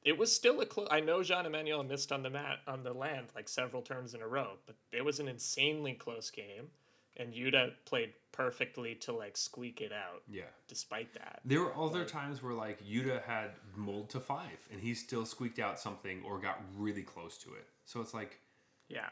it 0.04 0.18
was 0.18 0.34
still 0.34 0.60
a 0.60 0.66
close. 0.66 0.88
I 0.90 1.00
know 1.00 1.22
Jean 1.22 1.46
Emmanuel 1.46 1.84
missed 1.84 2.10
on 2.10 2.22
the 2.22 2.30
mat 2.30 2.58
on 2.66 2.82
the 2.82 2.92
land 2.92 3.28
like 3.36 3.48
several 3.48 3.82
turns 3.82 4.14
in 4.14 4.22
a 4.22 4.26
row, 4.26 4.54
but 4.66 4.74
it 4.90 5.04
was 5.04 5.20
an 5.20 5.28
insanely 5.28 5.92
close 5.92 6.30
game, 6.30 6.68
and 7.16 7.32
Yuta 7.32 7.72
played 7.84 8.12
perfectly 8.32 8.94
to 8.94 9.12
like 9.12 9.36
squeak 9.36 9.80
it 9.80 9.92
out. 9.92 10.22
Yeah. 10.30 10.44
Despite 10.68 11.12
that, 11.14 11.40
There 11.44 11.60
were 11.60 11.76
other 11.76 12.04
times 12.04 12.42
where 12.42 12.54
like 12.54 12.82
Yuta 12.84 13.22
had 13.22 13.50
mold 13.76 14.10
to 14.10 14.20
five 14.20 14.68
and 14.70 14.80
he 14.80 14.94
still 14.94 15.26
squeaked 15.26 15.58
out 15.58 15.78
something 15.78 16.22
or 16.24 16.38
got 16.38 16.60
really 16.76 17.02
close 17.02 17.36
to 17.38 17.50
it. 17.50 17.66
So 17.84 18.00
it's 18.00 18.14
like, 18.14 18.38
yeah, 18.88 19.10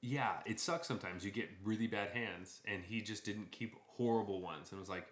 yeah, 0.00 0.34
it 0.44 0.60
sucks 0.60 0.86
sometimes. 0.86 1.24
You 1.24 1.30
get 1.30 1.48
really 1.64 1.86
bad 1.86 2.10
hands 2.10 2.60
and 2.64 2.82
he 2.84 3.00
just 3.00 3.24
didn't 3.24 3.50
keep 3.50 3.74
horrible 3.86 4.40
ones 4.40 4.70
and 4.70 4.80
was 4.80 4.88
like, 4.88 5.06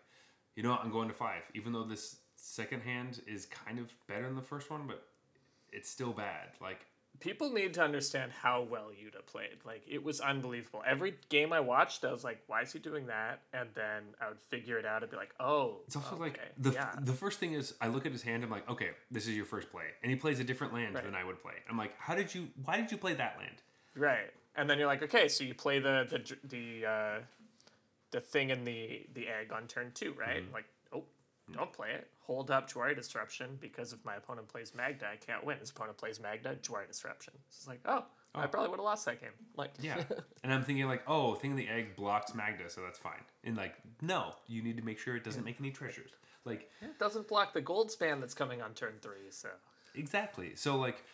you 0.54 0.62
know 0.62 0.70
what, 0.70 0.84
I'm 0.84 0.92
going 0.92 1.08
to 1.08 1.14
five. 1.14 1.42
Even 1.54 1.72
though 1.72 1.84
this 1.84 2.16
second 2.36 2.82
hand 2.82 3.20
is 3.26 3.46
kind 3.46 3.78
of 3.78 3.92
better 4.06 4.26
than 4.26 4.36
the 4.36 4.42
first 4.42 4.70
one, 4.70 4.82
but 4.86 5.02
it's 5.72 5.90
still 5.90 6.12
bad. 6.12 6.50
Like, 6.60 6.86
people 7.20 7.50
need 7.50 7.74
to 7.74 7.82
understand 7.82 8.32
how 8.32 8.62
well 8.62 8.88
Yuta 8.90 9.24
played. 9.26 9.58
Like 9.64 9.82
it 9.88 10.02
was 10.02 10.20
unbelievable. 10.20 10.82
Every 10.86 11.14
game 11.28 11.52
I 11.52 11.60
watched, 11.60 12.04
I 12.04 12.12
was 12.12 12.24
like, 12.24 12.42
"Why 12.46 12.62
is 12.62 12.72
he 12.72 12.78
doing 12.78 13.06
that?" 13.06 13.40
And 13.52 13.68
then 13.74 14.02
I 14.20 14.28
would 14.28 14.40
figure 14.40 14.78
it 14.78 14.84
out 14.84 15.02
and 15.02 15.10
be 15.10 15.16
like, 15.16 15.34
"Oh." 15.40 15.80
It's 15.86 15.96
also 15.96 16.14
okay. 16.14 16.22
like 16.24 16.40
the 16.58 16.72
yeah. 16.72 16.94
the 17.00 17.12
first 17.12 17.38
thing 17.40 17.52
is 17.54 17.74
I 17.80 17.88
look 17.88 18.06
at 18.06 18.12
his 18.12 18.22
hand. 18.22 18.44
I'm 18.44 18.50
like, 18.50 18.68
okay, 18.68 18.90
this 19.10 19.26
is 19.26 19.36
your 19.36 19.46
first 19.46 19.70
play, 19.70 19.84
and 20.02 20.10
he 20.10 20.16
plays 20.16 20.40
a 20.40 20.44
different 20.44 20.72
land 20.74 20.94
Right. 20.94 21.04
than 21.04 21.14
I 21.14 21.24
would 21.24 21.40
play. 21.42 21.54
I'm 21.68 21.78
like, 21.78 21.94
how 21.98 22.14
did 22.14 22.34
you? 22.34 22.48
Why 22.64 22.76
did 22.78 22.90
you 22.92 22.98
play 22.98 23.14
that 23.14 23.36
land? 23.38 23.62
Right. 23.96 24.30
And 24.56 24.68
then 24.70 24.78
you're 24.78 24.86
like, 24.86 25.02
okay, 25.02 25.28
so 25.28 25.44
you 25.44 25.54
play 25.54 25.78
the 25.80 26.06
the 26.08 26.36
the 26.46 26.86
uh, 26.86 27.18
the 28.10 28.20
thing 28.20 28.50
in 28.50 28.64
the 28.64 29.06
the 29.14 29.28
egg 29.28 29.52
on 29.52 29.66
turn 29.66 29.92
two, 29.94 30.14
right? 30.18 30.42
Mm-hmm. 30.42 30.54
Like, 30.54 30.66
oh, 30.92 31.04
don't 31.52 31.72
play 31.72 31.90
it. 31.92 32.08
Hold 32.26 32.50
up 32.50 32.70
Jwari 32.70 32.96
Disruption 32.96 33.58
because 33.60 33.92
if 33.92 34.04
my 34.04 34.16
opponent 34.16 34.48
plays 34.48 34.72
Magda, 34.74 35.06
I 35.06 35.16
can't 35.16 35.44
win. 35.44 35.58
His 35.58 35.70
opponent 35.70 35.98
plays 35.98 36.20
Magda, 36.20 36.56
Jwari 36.62 36.86
Disruption. 36.86 37.34
It's 37.48 37.68
like, 37.68 37.80
oh, 37.84 38.04
I 38.34 38.44
oh. 38.44 38.46
probably 38.48 38.70
would 38.70 38.78
have 38.78 38.84
lost 38.84 39.04
that 39.06 39.20
game. 39.20 39.30
Like, 39.56 39.72
Yeah, 39.80 40.02
and 40.42 40.52
I'm 40.52 40.62
thinking 40.62 40.86
like, 40.86 41.02
oh, 41.06 41.34
thing 41.34 41.52
in 41.52 41.56
the 41.56 41.68
egg 41.68 41.96
blocks 41.96 42.34
Magda, 42.34 42.70
so 42.70 42.80
that's 42.82 42.98
fine. 42.98 43.20
And 43.44 43.56
like, 43.56 43.74
no, 44.00 44.34
you 44.46 44.62
need 44.62 44.76
to 44.78 44.84
make 44.84 44.98
sure 44.98 45.16
it 45.16 45.24
doesn't 45.24 45.44
make 45.44 45.56
any 45.60 45.70
treasures. 45.70 46.12
Like, 46.44 46.70
it 46.82 46.98
doesn't 46.98 47.28
block 47.28 47.54
the 47.54 47.62
Goldspan 47.62 48.20
that's 48.20 48.34
coming 48.34 48.60
on 48.60 48.74
turn 48.74 48.94
three. 49.00 49.30
So 49.30 49.48
Exactly. 49.94 50.54
So 50.56 50.76
like 50.76 51.04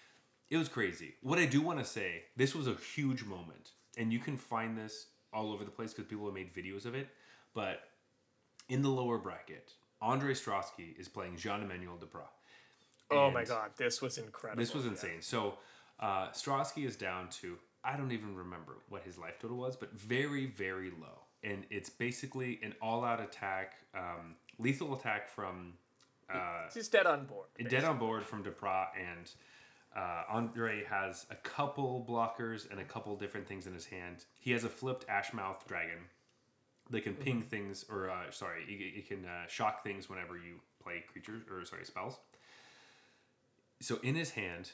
it 0.50 0.56
was 0.56 0.68
crazy. 0.68 1.14
What 1.22 1.38
I 1.38 1.46
do 1.46 1.60
want 1.60 1.78
to 1.78 1.84
say, 1.84 2.24
this 2.36 2.54
was 2.54 2.66
a 2.66 2.74
huge 2.94 3.24
moment. 3.24 3.70
And 3.96 4.12
you 4.12 4.18
can 4.18 4.36
find 4.36 4.76
this 4.76 5.06
all 5.32 5.52
over 5.52 5.64
the 5.64 5.70
place 5.70 5.92
because 5.92 6.08
people 6.08 6.26
have 6.26 6.34
made 6.34 6.54
videos 6.54 6.86
of 6.86 6.94
it. 6.94 7.08
But 7.54 7.80
in 8.68 8.82
the 8.82 8.88
lower 8.88 9.18
bracket, 9.18 9.74
Andrej 10.02 10.32
Strasky 10.42 10.98
is 10.98 11.08
playing 11.08 11.36
Jean 11.36 11.62
Emmanuel 11.62 11.96
Depraz. 11.96 12.28
Oh 13.10 13.30
my 13.30 13.44
god, 13.44 13.70
this 13.76 14.00
was 14.00 14.18
incredible. 14.18 14.60
This 14.62 14.72
was 14.74 14.84
Yeah. 14.84 14.90
insane. 14.92 15.20
So 15.20 15.54
uh, 15.98 16.28
Strasky 16.30 16.86
is 16.86 16.96
down 16.96 17.28
to, 17.40 17.58
I 17.84 17.96
don't 17.96 18.12
even 18.12 18.34
remember 18.36 18.76
what 18.88 19.02
his 19.02 19.18
life 19.18 19.38
total 19.40 19.56
was, 19.58 19.76
but 19.76 19.92
very, 19.92 20.46
very 20.46 20.90
low. 20.90 21.18
And 21.42 21.64
it's 21.70 21.90
basically 21.90 22.60
an 22.62 22.74
all 22.80 23.04
out 23.04 23.20
attack, 23.20 23.74
um, 23.94 24.36
lethal 24.58 24.94
attack 24.94 25.28
from 25.28 25.74
uh, 26.32 26.68
He's 26.72 26.88
dead 26.88 27.06
on 27.06 27.24
board. 27.26 27.48
dead 27.68 27.84
on 27.84 27.98
board 27.98 28.24
from 28.24 28.44
Depraz, 28.44 28.88
and 28.96 29.30
uh, 29.96 30.22
Andrej 30.32 30.86
has 30.86 31.26
a 31.30 31.34
couple 31.34 32.06
blockers 32.08 32.70
and 32.70 32.78
a 32.78 32.84
couple 32.84 33.16
different 33.16 33.48
things 33.48 33.66
in 33.66 33.74
his 33.74 33.86
hand. 33.86 34.24
He 34.38 34.52
has 34.52 34.62
a 34.62 34.68
flipped 34.68 35.04
Ashmouth 35.08 35.66
dragon. 35.66 35.98
They 36.90 37.00
can 37.00 37.14
ping 37.14 37.40
things, 37.40 37.84
or 37.88 38.10
uh, 38.10 38.30
sorry, 38.30 38.64
it, 38.68 38.98
it 38.98 39.08
can 39.08 39.24
uh, 39.24 39.46
shock 39.48 39.84
things 39.84 40.10
whenever 40.10 40.36
you 40.36 40.60
play 40.82 41.04
creatures 41.10 41.42
or 41.50 41.64
sorry 41.64 41.84
spells. 41.84 42.18
So 43.80 43.98
in 44.02 44.14
his 44.14 44.30
hand, 44.30 44.72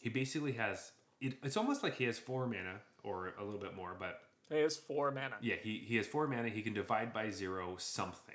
he 0.00 0.08
basically 0.08 0.52
has. 0.52 0.92
It, 1.20 1.34
it's 1.42 1.56
almost 1.58 1.82
like 1.82 1.96
he 1.96 2.04
has 2.04 2.18
four 2.18 2.46
mana 2.46 2.80
or 3.04 3.34
a 3.38 3.44
little 3.44 3.60
bit 3.60 3.76
more, 3.76 3.94
but 3.98 4.20
He 4.48 4.56
has 4.60 4.76
four 4.76 5.10
mana. 5.10 5.36
yeah, 5.42 5.56
he, 5.62 5.84
he 5.86 5.96
has 5.96 6.06
four 6.06 6.26
mana. 6.26 6.48
He 6.48 6.62
can 6.62 6.72
divide 6.72 7.12
by 7.12 7.30
zero 7.30 7.74
something. 7.78 8.34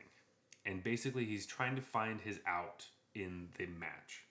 And 0.65 0.84
basically, 0.84 1.26
he's 1.26 1.45
trying 1.45 1.76
to 1.76 1.81
find 1.81 2.22
his 2.22 2.39
out 2.47 2.85
in 3.15 3.47
the 3.57 3.65
match 3.65 4.24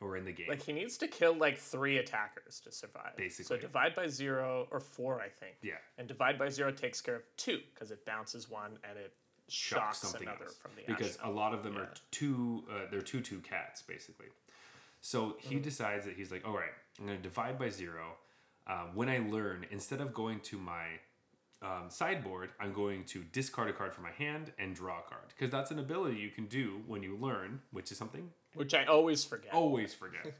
or 0.00 0.16
in 0.16 0.24
the 0.24 0.32
game. 0.32 0.46
Like 0.48 0.62
he 0.62 0.72
needs 0.72 0.96
to 0.98 1.08
kill 1.08 1.34
like 1.36 1.56
three 1.58 1.98
attackers 1.98 2.60
to 2.60 2.72
survive. 2.72 3.16
Basically. 3.16 3.44
So 3.44 3.60
divide 3.60 3.94
by 3.94 4.08
zero 4.08 4.66
or 4.70 4.80
four, 4.80 5.20
I 5.20 5.28
think. 5.28 5.54
yeah. 5.62 5.74
And 5.98 6.06
divide 6.08 6.38
by 6.38 6.48
zero 6.48 6.70
takes 6.72 7.00
care 7.00 7.16
of 7.16 7.22
two 7.36 7.60
because 7.72 7.90
it 7.90 8.04
bounces 8.04 8.50
one 8.50 8.72
and 8.88 8.98
it 8.98 9.12
Shock 9.48 9.94
shocks 9.94 10.14
another 10.14 10.46
from 10.60 10.70
the 10.74 10.84
other. 10.84 10.94
because 10.96 11.18
a 11.22 11.28
lot 11.30 11.52
of 11.52 11.62
them 11.62 11.76
are 11.76 11.90
two 12.10 12.64
uh, 12.70 12.86
they're 12.90 13.02
two 13.02 13.20
two 13.20 13.40
cats 13.40 13.82
basically 13.82 14.26
so 15.02 15.36
he 15.38 15.56
Mm-hmm. 15.56 15.64
decides 15.64 16.06
that 16.06 16.14
he's 16.16 16.32
like 16.32 16.46
all 16.48 16.54
right 16.54 16.72
i'm 16.98 17.04
going 17.04 17.18
to 17.18 17.22
divide 17.22 17.58
by 17.58 17.68
zero 17.68 18.14
um, 18.66 18.94
when 18.94 19.10
i 19.10 19.18
learn 19.18 19.66
instead 19.70 20.00
of 20.00 20.14
going 20.14 20.40
to 20.40 20.56
my 20.56 20.84
um, 21.60 21.90
sideboard 21.90 22.52
i'm 22.58 22.72
going 22.72 23.04
to 23.04 23.22
discard 23.32 23.68
a 23.68 23.74
card 23.74 23.92
from 23.92 24.04
my 24.04 24.12
hand 24.12 24.50
and 24.58 24.74
draw 24.74 25.00
a 25.00 25.02
card 25.10 25.24
because 25.28 25.50
that's 25.50 25.70
an 25.70 25.78
ability 25.78 26.16
you 26.16 26.30
can 26.30 26.46
do 26.46 26.80
when 26.86 27.02
you 27.02 27.14
learn 27.14 27.60
which 27.70 27.92
is 27.92 27.98
something 27.98 28.30
which 28.54 28.74
I 28.74 28.84
always 28.84 29.24
forget. 29.24 29.52
always 29.52 29.94
forget. 29.94 30.34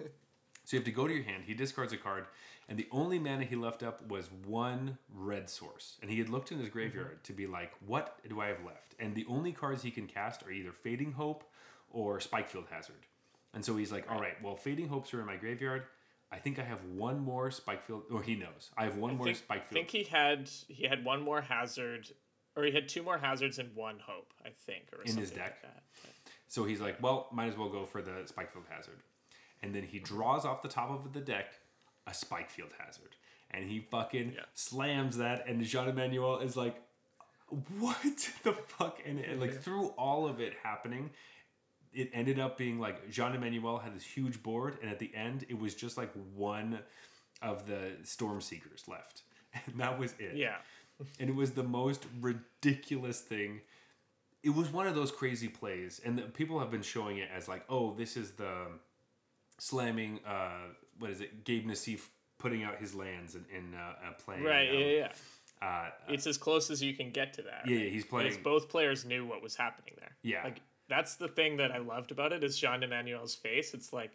so 0.65 0.77
you 0.77 0.79
have 0.79 0.85
to 0.85 0.93
go 0.93 1.07
to 1.07 1.15
your 1.15 1.25
hand. 1.25 1.45
He 1.47 1.55
discards 1.55 1.93
a 1.93 1.97
card, 1.97 2.27
and 2.69 2.79
the 2.79 2.89
only 2.91 3.19
mana 3.19 3.45
he 3.45 3.57
left 3.57 3.83
up 3.83 4.07
was 4.09 4.31
one 4.47 4.99
red 5.15 5.51
source. 5.51 5.99
And 6.01 6.11
he 6.11 6.19
had 6.19 6.29
looked 6.29 6.53
in 6.53 6.59
his 6.59 6.69
graveyard 6.69 7.07
mm-hmm. 7.07 7.23
to 7.25 7.33
be 7.33 7.47
like, 7.47 7.73
what 7.87 8.19
do 8.29 8.41
I 8.41 8.47
have 8.47 8.65
left? 8.65 8.95
And 8.99 9.15
the 9.15 9.27
only 9.29 9.53
cards 9.53 9.83
he 9.83 9.91
can 9.91 10.07
cast 10.07 10.43
are 10.45 10.51
either 10.51 10.73
Fading 10.73 11.13
Hope 11.13 11.45
or 11.91 12.19
Spikefield 12.19 12.69
Hazard. 12.71 13.07
And 13.53 13.65
so 13.65 13.77
he's 13.77 13.93
like, 13.93 14.11
all 14.11 14.19
right, 14.19 14.43
well, 14.43 14.57
Fading 14.57 14.89
Hopes 14.89 15.15
are 15.15 15.21
in 15.21 15.27
my 15.27 15.37
graveyard. 15.37 15.85
I 16.33 16.39
think 16.39 16.59
I 16.59 16.65
have 16.65 16.83
one 16.85 17.21
more 17.21 17.51
Spikefield, 17.51 18.03
or 18.11 18.23
he 18.23 18.35
knows. 18.35 18.71
I 18.77 18.85
have 18.85 18.97
one 18.97 19.17
more 19.17 19.27
think, 19.27 19.39
Spikefield. 19.39 19.71
I 19.71 19.75
think 19.75 19.91
he 19.91 20.03
had 20.03 20.51
he 20.69 20.89
had 20.89 21.05
one 21.05 21.23
more 21.23 21.41
hazard, 21.41 22.11
or 22.57 22.65
he 22.65 22.73
had 22.73 22.89
two 22.89 23.05
more 23.05 23.19
hazards 23.19 23.61
and 23.61 23.75
one 23.77 24.01
hope, 24.05 24.35
I 24.45 24.49
think, 24.49 24.87
or 24.93 25.03
In 25.03 25.17
his 25.17 25.29
something 25.29 25.37
deck? 25.37 25.59
Like 25.63 25.73
that. 25.75 25.83
So 26.49 26.65
he's 26.65 26.81
like, 26.81 27.03
well, 27.03 27.29
might 27.33 27.49
as 27.49 27.57
well 27.57 27.69
go 27.69 27.85
for 27.85 28.03
the 28.03 28.11
Spikefield 28.27 28.67
Hazard. 28.71 29.01
And 29.63 29.75
then 29.75 29.83
he 29.83 29.99
draws 29.99 30.45
off 30.45 30.63
the 30.63 30.69
top 30.69 30.91
of 30.91 31.13
the 31.13 31.21
deck 31.21 31.47
a 32.07 32.11
Spikefield 32.11 32.73
Hazard. 32.79 33.17
And 33.51 33.65
he 33.65 33.81
fucking 33.81 34.33
Yeah. 34.37 34.43
slams 34.55 35.17
that, 35.19 35.47
and 35.49 35.63
Jean 35.65 35.89
Emmanuel 35.89 36.41
is 36.41 36.57
like, 36.57 36.77
what 37.79 37.97
the 38.43 38.53
fuck? 38.53 39.01
And, 39.07 39.19
and 39.21 39.41
like 39.41 39.63
through 39.63 39.89
all 39.99 40.27
of 40.27 40.41
it 40.41 40.55
happening, 40.63 41.11
it 41.93 42.11
ended 42.13 42.39
up 42.41 42.59
being 42.59 42.79
like 42.81 43.09
Jean 43.11 43.35
Emmanuel 43.35 43.79
had 43.79 43.95
this 43.95 44.03
huge 44.05 44.43
board, 44.43 44.79
and 44.83 44.91
at 44.91 44.99
the 44.99 45.15
end, 45.15 45.47
it 45.49 45.59
was 45.59 45.75
just 45.75 45.97
like 45.97 46.11
one 46.35 46.81
of 47.43 47.67
the 47.67 47.93
Storm 48.03 48.41
Seekers 48.41 48.85
left. 48.89 49.23
And 49.67 49.79
that 49.81 49.99
was 50.01 50.13
it 50.19 50.35
Yeah. 50.37 50.57
and 51.21 51.31
it 51.31 51.35
was 51.37 51.53
the 51.53 51.63
most 51.63 52.05
ridiculous 52.21 53.21
thing. 53.21 53.61
It 54.45 54.55
was 54.55 54.69
one 54.73 54.87
of 54.87 54.95
those 54.95 55.11
crazy 55.11 55.49
plays, 55.49 56.01
and 56.05 56.19
the, 56.19 56.23
people 56.23 56.59
have 56.61 56.71
been 56.71 56.83
showing 56.83 57.17
it 57.19 57.29
as 57.35 57.49
like, 57.49 57.65
oh, 57.69 57.95
this 57.95 58.17
is 58.17 58.33
the 58.33 58.67
slamming. 59.59 60.21
Uh, 60.27 60.69
what 60.99 61.11
is 61.11 61.21
it? 61.21 61.45
Gabe 61.45 61.67
Nassif 61.67 62.09
putting 62.39 62.63
out 62.63 62.77
his 62.79 62.95
lands 62.95 63.35
and, 63.35 63.45
and 63.55 63.75
uh, 63.75 63.79
uh, 63.79 64.13
playing. 64.25 64.45
Right. 64.45 64.69
um, 64.69 64.75
yeah. 64.77 64.87
Yeah. 64.87 65.09
Uh, 65.63 65.91
It's 66.09 66.27
as 66.27 66.37
close 66.37 66.71
as 66.71 66.83
you 66.83 66.95
can 66.95 67.11
get 67.11 67.33
to 67.35 67.43
that. 67.43 67.63
yeah, 67.67 67.79
yeah, 67.79 67.89
he's 67.89 68.05
playing. 68.05 68.29
Because 68.29 68.43
both 68.43 68.69
players 68.69 69.05
knew 69.05 69.25
what 69.25 69.43
was 69.43 69.57
happening 69.57 69.95
there. 69.99 70.11
Yeah. 70.23 70.45
Like 70.45 70.61
that's 70.89 71.15
the 71.15 71.29
thing 71.29 71.57
that 71.57 71.71
I 71.73 71.79
loved 71.79 72.11
about 72.11 72.33
it 72.33 72.45
is 72.45 72.59
Jean 72.59 72.83
Emmanuel's 72.83 73.35
face. 73.35 73.73
It's 73.73 73.93
like 73.93 74.11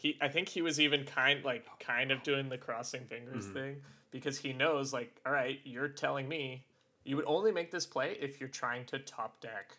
he 0.00 0.16
I 0.20 0.26
think 0.28 0.48
he 0.48 0.62
was 0.62 0.80
even 0.80 1.04
kind 1.04 1.44
like 1.44 1.64
kind 1.78 2.10
of 2.10 2.22
doing 2.24 2.48
the 2.48 2.58
crossing 2.58 3.04
fingers 3.04 3.44
Mm-hmm. 3.44 3.54
thing 3.54 3.76
because 4.10 4.38
he 4.38 4.52
knows 4.52 4.92
like, 4.92 5.14
all 5.24 5.30
right, 5.32 5.60
you're 5.64 5.86
telling 5.88 6.28
me 6.28 6.64
you 7.04 7.16
would 7.16 7.24
only 7.26 7.52
make 7.52 7.70
this 7.70 7.86
play 7.86 8.16
if 8.20 8.40
you're 8.40 8.48
trying 8.48 8.84
to 8.86 8.98
top 8.98 9.40
deck 9.40 9.78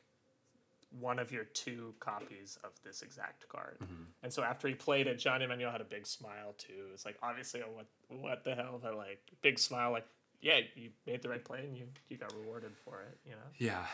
one 1.00 1.20
of 1.20 1.32
your 1.32 1.46
two 1.46 1.94
copies 2.00 2.60
of 2.64 2.72
this 2.84 3.02
exact 3.02 3.48
card. 3.48 3.78
Mm-hmm. 3.82 4.04
And 4.24 4.34
so 4.34 4.44
after 4.44 4.68
he 4.68 4.74
played 4.74 5.08
it, 5.08 5.20
Jean 5.20 5.42
Emmanuel 5.42 5.72
had 5.72 5.82
a 5.82 5.86
big 5.86 6.06
smile 6.06 6.54
too. 6.58 6.90
It's 6.94 7.06
like 7.06 7.18
obviously, 7.24 7.62
oh, 7.64 7.72
what 7.74 7.86
what 8.10 8.44
the 8.44 8.56
hell? 8.56 8.80
But 8.82 8.98
like 8.98 9.22
big 9.42 9.58
smile, 9.58 9.92
like 9.92 10.06
yeah, 10.42 10.60
you 10.76 10.90
made 11.06 11.22
the 11.22 11.30
right 11.30 11.44
play 11.44 11.60
and 11.60 11.78
you 11.78 11.86
you 12.10 12.18
got 12.18 12.34
rewarded 12.36 12.76
for 12.84 13.02
it. 13.04 13.18
You 13.26 13.32
know. 13.32 13.38
yeah, 13.58 13.86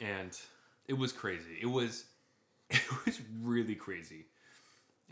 and 0.00 0.38
it 0.86 0.94
was 0.94 1.12
crazy. 1.12 1.58
It 1.60 1.66
was, 1.66 2.04
it 2.70 3.06
was 3.06 3.20
really 3.42 3.74
crazy. 3.74 4.26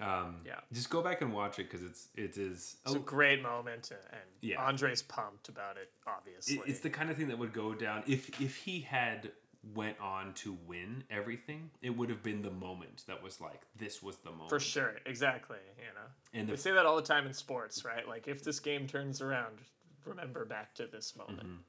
Um, 0.00 0.40
Yeah. 0.44 0.60
Just 0.72 0.90
go 0.90 1.02
back 1.02 1.20
and 1.22 1.32
watch 1.32 1.58
it 1.58 1.70
because 1.70 1.82
it's 1.82 2.08
it 2.16 2.36
is. 2.36 2.76
It's 2.84 2.94
a 2.94 2.98
great 2.98 3.40
moment, 3.42 3.90
and, 3.92 4.20
Yeah. 4.40 4.60
Andrej's 4.68 5.02
pumped 5.02 5.48
about 5.48 5.76
it. 5.76 5.92
Obviously, 6.06 6.56
It- 6.56 6.66
it's 6.68 6.80
the 6.80 6.90
kind 6.90 7.10
of 7.10 7.16
thing 7.16 7.28
that 7.28 7.38
would 7.38 7.52
go 7.52 7.74
down 7.74 8.02
if 8.06 8.40
if 8.40 8.56
he 8.56 8.80
had 8.80 9.32
went 9.74 9.98
on 9.98 10.34
to 10.34 10.52
win 10.52 11.04
everything, 11.08 11.70
it 11.80 11.88
would 11.90 12.10
have 12.10 12.22
been 12.22 12.42
the 12.42 12.50
moment 12.50 13.04
that 13.06 13.22
was 13.22 13.40
like 13.40 13.62
this 13.76 14.02
was 14.02 14.18
the 14.18 14.30
moment. 14.30 14.50
For 14.50 14.60
sure, 14.60 14.96
exactly. 15.06 15.58
You 15.78 15.84
know, 15.94 16.06
And 16.34 16.48
they 16.48 16.52
the 16.52 16.58
say 16.58 16.72
that 16.72 16.84
all 16.84 16.96
the 16.96 17.02
time 17.02 17.26
in 17.26 17.32
sports, 17.32 17.84
right? 17.84 18.06
Like 18.06 18.28
if 18.28 18.42
this 18.42 18.60
game 18.60 18.86
turns 18.86 19.22
around, 19.22 19.60
remember 20.04 20.44
back 20.44 20.74
to 20.74 20.86
this 20.86 21.16
moment. 21.16 21.60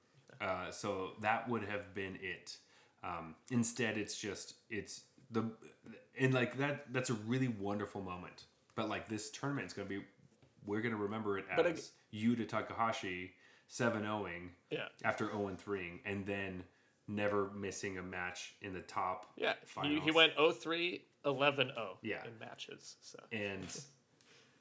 Uh, 0.42 0.70
so 0.72 1.16
that 1.22 1.48
would 1.48 1.64
have 1.64 1.94
been 1.94 2.18
it. 2.22 2.58
Um, 3.02 3.36
instead, 3.50 3.98
it's 3.98 4.18
just 4.20 4.56
it's 4.70 5.04
the 5.32 5.52
and 6.20 6.34
like 6.34 6.58
that. 6.58 6.92
That's 6.94 7.10
a 7.10 7.14
really 7.14 7.48
wonderful 7.48 8.02
moment. 8.02 8.46
But 8.76 8.90
like 8.90 9.08
this 9.10 9.30
tournament 9.32 9.68
is 9.68 9.74
gonna 9.74 9.88
be, 9.90 10.04
we're 10.66 10.82
gonna 10.82 10.96
remember 10.98 11.38
it 11.38 11.46
as 11.52 11.66
ag- 11.66 11.80
Yuta 12.14 12.48
Takahashi 12.48 13.32
seven 13.68 14.04
0ing 14.04 14.50
Yeah, 14.70 14.86
after 15.04 15.26
zero 15.28 15.48
and 15.48 15.60
three, 15.60 16.02
and 16.06 16.26
then 16.26 16.64
never 17.08 17.50
missing 17.52 17.98
a 17.98 18.02
match 18.04 18.56
in 18.62 18.74
the 18.74 18.82
top. 18.82 19.28
yeah. 19.38 19.54
He, 19.62 19.68
Finals. 19.68 20.04
he 20.04 20.12
went 20.12 20.34
03, 20.38 21.04
11 21.26 21.68
0 21.74 21.98
Yeah. 22.02 22.24
in 22.26 22.38
matches. 22.40 22.96
So 23.02 23.20
and 23.32 23.66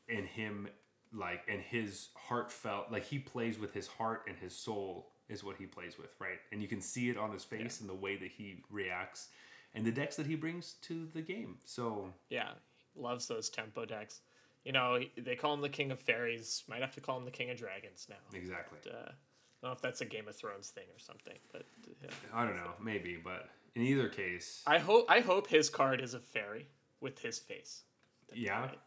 and 0.09 0.27
him 0.27 0.69
like 1.13 1.43
and 1.49 1.61
his 1.61 2.09
heartfelt 2.17 2.91
like 2.91 3.05
he 3.05 3.19
plays 3.19 3.59
with 3.59 3.73
his 3.73 3.87
heart 3.87 4.23
and 4.29 4.37
his 4.37 4.55
soul 4.55 5.11
is 5.29 5.43
what 5.45 5.57
he 5.57 5.65
plays 5.65 5.97
with 5.97 6.11
right 6.21 6.39
and 6.53 6.61
you 6.61 6.67
can 6.69 6.81
see 6.81 7.09
it 7.09 7.17
on 7.17 7.31
his 7.33 7.45
face 7.45 7.81
and 7.81 7.89
the 7.89 7.95
way 7.95 8.17
that 8.17 8.29
he 8.31 8.63
reacts 8.69 9.29
and 9.75 9.85
the 9.85 9.93
decks 9.93 10.17
that 10.17 10.27
he 10.27 10.35
brings 10.37 10.75
to 10.83 11.07
the 11.15 11.21
game 11.23 11.57
so 11.65 12.13
yeah, 12.31 12.51
he 12.95 13.01
loves 13.01 13.27
those 13.29 13.49
tempo 13.51 13.85
decks. 13.85 14.21
You 14.65 14.73
know, 14.73 14.99
they 15.19 15.37
call 15.37 15.53
him 15.53 15.61
the 15.61 15.69
King 15.69 15.91
of 15.91 16.01
Fairies. 16.01 16.65
Might 16.69 16.81
have 16.81 16.95
to 16.95 17.01
call 17.03 17.19
him 17.19 17.25
the 17.27 17.31
King 17.31 17.51
of 17.51 17.59
Dragons 17.59 18.07
now. 18.09 18.17
exactly 18.39 18.79
Uh, 18.91 18.97
I 18.97 19.67
don't 19.67 19.71
know 19.71 19.73
if 19.73 19.83
that's 19.83 20.01
a 20.01 20.07
Game 20.07 20.27
of 20.29 20.37
Thrones 20.37 20.69
thing 20.71 20.85
or 20.95 20.99
something, 20.99 21.39
but 21.53 21.65
yeah. 22.03 22.11
i 22.33 22.45
don't 22.45 22.57
know 22.57 22.71
maybe 22.83 23.17
but 23.23 23.49
in 23.75 23.83
either 23.83 24.09
case 24.09 24.63
I 24.67 24.79
hope 24.79 25.07
I 25.09 25.21
hope 25.21 25.47
his 25.49 25.69
card 25.71 26.01
is 26.01 26.15
a 26.15 26.21
fairy 26.21 26.69
with 27.01 27.19
his 27.19 27.39
face. 27.39 27.83
That'd 28.29 28.43
yeah 28.43 28.67
great. 28.69 28.79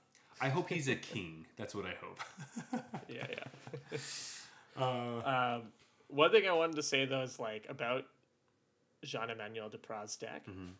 i 0.42 0.50
hope 0.50 0.70
he's 0.70 0.88
a 0.88 0.96
king 0.96 1.46
that's 1.58 1.74
what 1.76 1.86
i 1.86 1.94
hope 2.02 2.20
Yeah, 3.10 3.28
yeah. 3.30 3.98
uh, 4.82 5.56
Um, 5.58 5.62
one 6.10 6.32
thing 6.32 6.48
I 6.48 6.54
wanted 6.54 6.76
to 6.78 6.84
say 6.84 7.06
though 7.06 7.22
is 7.22 7.40
like 7.40 7.66
about 7.70 8.06
Jean 9.04 9.30
Emmanuel 9.30 9.70
Depraz 9.70 10.20
deck. 10.20 10.48
Mm-hmm. 10.48 10.72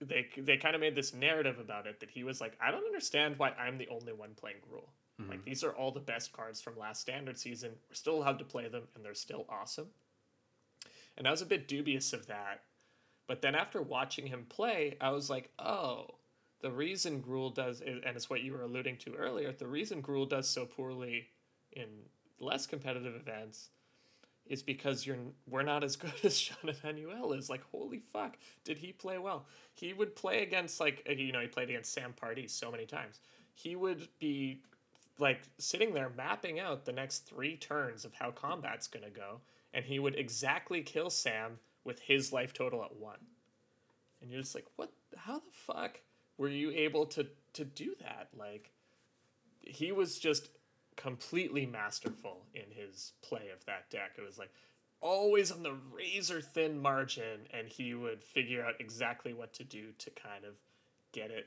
They 0.00 0.26
they 0.36 0.56
kind 0.56 0.74
of 0.74 0.80
made 0.80 0.94
this 0.94 1.14
narrative 1.14 1.58
about 1.58 1.86
it 1.86 2.00
that 2.00 2.10
he 2.10 2.24
was 2.24 2.40
like, 2.40 2.56
I 2.60 2.70
don't 2.70 2.84
understand 2.84 3.38
why 3.38 3.50
I'm 3.50 3.78
the 3.78 3.88
only 3.88 4.12
one 4.12 4.34
playing 4.34 4.58
Gruul. 4.58 4.88
Mm-hmm. 5.20 5.30
Like 5.30 5.44
these 5.44 5.62
are 5.64 5.72
all 5.72 5.92
the 5.92 6.00
best 6.00 6.32
cards 6.32 6.60
from 6.60 6.78
last 6.78 7.00
standard 7.00 7.38
season. 7.38 7.72
We're 7.88 7.94
still 7.94 8.16
allowed 8.16 8.38
to 8.40 8.44
play 8.44 8.68
them, 8.68 8.84
and 8.94 9.04
they're 9.04 9.14
still 9.14 9.46
awesome. 9.48 9.88
And 11.16 11.28
I 11.28 11.30
was 11.30 11.42
a 11.42 11.46
bit 11.46 11.68
dubious 11.68 12.12
of 12.12 12.26
that, 12.26 12.62
but 13.28 13.40
then 13.40 13.54
after 13.54 13.80
watching 13.80 14.26
him 14.26 14.46
play, 14.48 14.96
I 15.00 15.10
was 15.10 15.30
like, 15.30 15.50
oh, 15.60 16.16
the 16.60 16.72
reason 16.72 17.22
Gruul 17.22 17.54
does, 17.54 17.80
and 17.80 18.02
it's 18.04 18.28
what 18.28 18.42
you 18.42 18.52
were 18.52 18.62
alluding 18.62 18.96
to 18.98 19.14
earlier. 19.14 19.52
The 19.52 19.68
reason 19.68 20.02
Gruul 20.02 20.28
does 20.28 20.48
so 20.48 20.66
poorly 20.66 21.28
in 21.72 21.86
less 22.40 22.66
competitive 22.66 23.14
events 23.14 23.68
is 24.46 24.62
because 24.62 25.06
you're 25.06 25.16
we're 25.48 25.62
not 25.62 25.84
as 25.84 25.96
good 25.96 26.12
as 26.24 26.38
Jean 26.38 26.74
Emmanuel 26.82 27.32
is. 27.32 27.48
Like, 27.48 27.62
holy 27.70 28.02
fuck, 28.12 28.36
did 28.64 28.78
he 28.78 28.92
play 28.92 29.18
well? 29.18 29.46
He 29.74 29.92
would 29.92 30.14
play 30.16 30.42
against 30.42 30.80
like 30.80 31.04
uh, 31.08 31.12
you 31.12 31.32
know 31.32 31.40
he 31.40 31.46
played 31.46 31.70
against 31.70 31.92
Sam 31.92 32.12
Pardee 32.14 32.48
so 32.48 32.70
many 32.70 32.86
times. 32.86 33.20
He 33.54 33.76
would 33.76 34.08
be 34.18 34.60
like 35.18 35.42
sitting 35.58 35.94
there 35.94 36.10
mapping 36.16 36.58
out 36.58 36.84
the 36.84 36.92
next 36.92 37.20
three 37.20 37.56
turns 37.56 38.04
of 38.04 38.12
how 38.14 38.30
combat's 38.30 38.88
gonna 38.88 39.10
go, 39.10 39.40
and 39.72 39.84
he 39.84 39.98
would 39.98 40.16
exactly 40.18 40.82
kill 40.82 41.10
Sam 41.10 41.58
with 41.84 42.00
his 42.00 42.32
life 42.32 42.52
total 42.52 42.82
at 42.82 42.96
one. 42.96 43.18
And 44.20 44.30
you're 44.30 44.40
just 44.40 44.54
like, 44.54 44.66
what? 44.76 44.90
How 45.16 45.38
the 45.38 45.52
fuck 45.52 46.00
were 46.38 46.48
you 46.48 46.70
able 46.70 47.06
to 47.06 47.26
to 47.54 47.64
do 47.64 47.94
that? 48.00 48.28
Like, 48.36 48.72
he 49.60 49.92
was 49.92 50.18
just 50.18 50.50
completely 50.96 51.66
masterful 51.66 52.42
in 52.54 52.70
his 52.70 53.12
play 53.22 53.50
of 53.52 53.64
that 53.66 53.90
deck. 53.90 54.12
It 54.18 54.24
was 54.24 54.38
like 54.38 54.50
always 55.00 55.50
on 55.50 55.62
the 55.62 55.76
razor 55.92 56.40
thin 56.40 56.78
margin, 56.80 57.46
and 57.52 57.68
he 57.68 57.94
would 57.94 58.22
figure 58.22 58.64
out 58.64 58.74
exactly 58.80 59.32
what 59.32 59.52
to 59.54 59.64
do 59.64 59.92
to 59.98 60.10
kind 60.10 60.44
of 60.44 60.54
get 61.12 61.30
it 61.30 61.46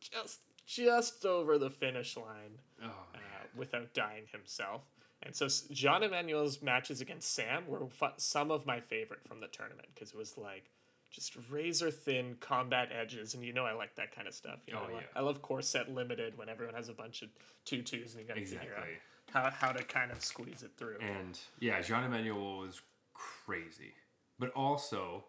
just 0.00 0.40
just 0.66 1.26
over 1.26 1.58
the 1.58 1.68
finish 1.68 2.16
line 2.16 2.58
oh 2.82 2.86
uh, 2.86 3.18
without 3.54 3.92
dying 3.92 4.24
himself. 4.32 4.82
And 5.22 5.34
so 5.34 5.48
Jean 5.70 6.02
Emmanuel's 6.02 6.62
matches 6.62 7.00
against 7.00 7.34
Sam 7.34 7.66
were 7.66 7.86
some 8.16 8.50
of 8.50 8.66
my 8.66 8.80
favorite 8.80 9.26
from 9.26 9.40
the 9.40 9.46
tournament 9.48 9.88
because 9.94 10.10
it 10.10 10.18
was 10.18 10.36
like 10.36 10.70
just 11.14 11.36
razor 11.48 11.90
thin 11.90 12.36
combat 12.40 12.88
edges, 12.92 13.34
and 13.34 13.44
you 13.44 13.52
know 13.52 13.64
I 13.64 13.72
like 13.72 13.94
that 13.96 14.14
kind 14.14 14.26
of 14.26 14.34
stuff. 14.34 14.58
You 14.66 14.74
know, 14.74 14.80
Oh, 14.84 14.94
I, 14.96 15.00
yeah. 15.00 15.06
I 15.16 15.20
love 15.20 15.40
core 15.42 15.62
set 15.62 15.88
limited 15.88 16.36
when 16.36 16.48
everyone 16.48 16.74
has 16.74 16.88
a 16.88 16.92
bunch 16.92 17.22
of 17.22 17.28
twos 17.64 17.92
and 17.92 18.22
you 18.22 18.28
got 18.28 18.34
to 18.36 18.44
figure 18.44 18.74
out 18.76 18.84
how, 19.32 19.50
how 19.50 19.72
to 19.72 19.84
kind 19.84 20.10
of 20.10 20.22
squeeze 20.24 20.62
it 20.62 20.72
through. 20.76 20.96
And 21.00 21.38
yeah, 21.60 21.80
Jean 21.80 22.04
Emmanuel 22.04 22.58
was 22.58 22.80
crazy. 23.14 23.92
But 24.38 24.50
also, 24.52 25.24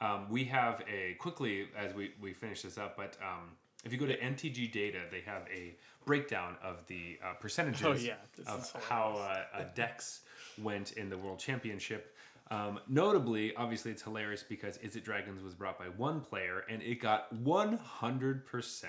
um, 0.00 0.26
we 0.28 0.44
have 0.44 0.82
a 0.86 1.14
quickly 1.14 1.68
as 1.76 1.94
we, 1.94 2.12
we 2.20 2.34
finish 2.34 2.62
this 2.62 2.76
up, 2.76 2.96
but 2.96 3.16
um, 3.22 3.52
if 3.84 3.92
you 3.92 3.98
go 3.98 4.06
to 4.06 4.16
MTG 4.18 4.70
data, 4.70 4.98
they 5.10 5.22
have 5.22 5.42
a 5.52 5.74
breakdown 6.04 6.56
of 6.62 6.86
the 6.88 7.18
uh, 7.24 7.32
percentages 7.34 7.82
Oh, 7.86 7.92
yeah, 7.94 8.14
of 8.46 8.70
how 8.88 9.16
uh, 9.16 9.58
uh, 9.58 9.64
decks 9.74 10.20
went 10.60 10.92
in 10.92 11.08
the 11.08 11.16
World 11.16 11.38
Championship. 11.38 12.14
Um, 12.52 12.80
notably, 12.86 13.56
obviously, 13.56 13.92
it's 13.92 14.02
hilarious 14.02 14.42
because 14.46 14.76
Izzet 14.78 15.04
Dragons 15.04 15.42
was 15.42 15.54
brought 15.54 15.78
by 15.78 15.86
one 15.86 16.20
player 16.20 16.64
and 16.68 16.82
it 16.82 17.00
got 17.00 17.34
100%. 17.34 18.86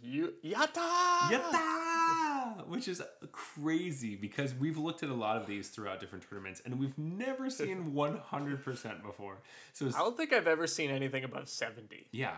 You 0.00 0.34
yata 0.44 0.76
Yatta! 1.30 2.68
Which 2.68 2.86
is 2.86 3.02
crazy 3.32 4.14
because 4.14 4.54
we've 4.54 4.78
looked 4.78 5.02
at 5.02 5.08
a 5.08 5.14
lot 5.14 5.36
of 5.36 5.46
these 5.46 5.68
throughout 5.68 5.98
different 5.98 6.28
tournaments 6.28 6.62
and 6.64 6.78
we've 6.78 6.96
never 6.96 7.50
seen 7.60 7.92
100% 7.92 9.02
before. 9.02 9.38
So 9.72 9.86
I 9.88 9.98
don't 9.98 10.16
think 10.16 10.32
I've 10.32 10.46
ever 10.46 10.68
seen 10.68 10.90
anything 10.90 11.24
above 11.24 11.48
seventy. 11.48 12.06
yeah. 12.12 12.36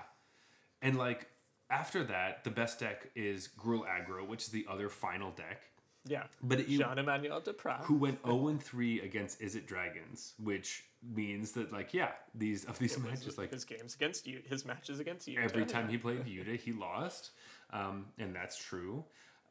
And 0.81 0.97
like 0.97 1.27
after 1.69 2.05
that, 2.05 2.45
the 2.45 2.51
best 2.51 2.81
deck 2.81 3.11
is 3.15 3.49
Gruul 3.59 3.83
Aggro, 3.87 4.27
which 4.27 4.45
is 4.45 4.49
the 4.49 4.65
other 4.71 4.89
final 4.89 5.31
deck. 5.33 5.61
Yeah, 6.09 6.25
But 6.43 6.61
it, 6.61 6.69
you, 6.69 6.79
Jean 6.79 6.99
Emmanuel 6.99 7.41
Depraz. 7.41 7.85
who 7.85 7.97
went 7.97 8.19
0 8.25 8.49
and 8.49 8.63
3 8.63 9.01
against 9.01 9.41
Izzet 9.41 9.67
Dragons, 9.67 10.35
which 10.43 10.85
means 11.15 11.53
that 11.53 11.73
like 11.73 11.95
yeah, 11.95 12.11
these 12.35 12.65
of 12.65 12.79
these 12.79 12.99
matches 12.99 13.39
like 13.39 13.53
his 13.53 13.65
games 13.65 13.95
against 13.95 14.27
you, 14.27 14.41
his 14.49 14.65
matches 14.65 14.99
against 15.01 15.29
you. 15.29 15.39
every 15.41 15.65
time 15.65 15.89
he 15.89 15.97
played 15.99 16.25
Yuta, 16.27 16.59
he 16.59 16.73
lost, 16.73 17.31
um, 17.73 18.07
and 18.19 18.35
that's 18.35 18.57
true. 18.59 19.05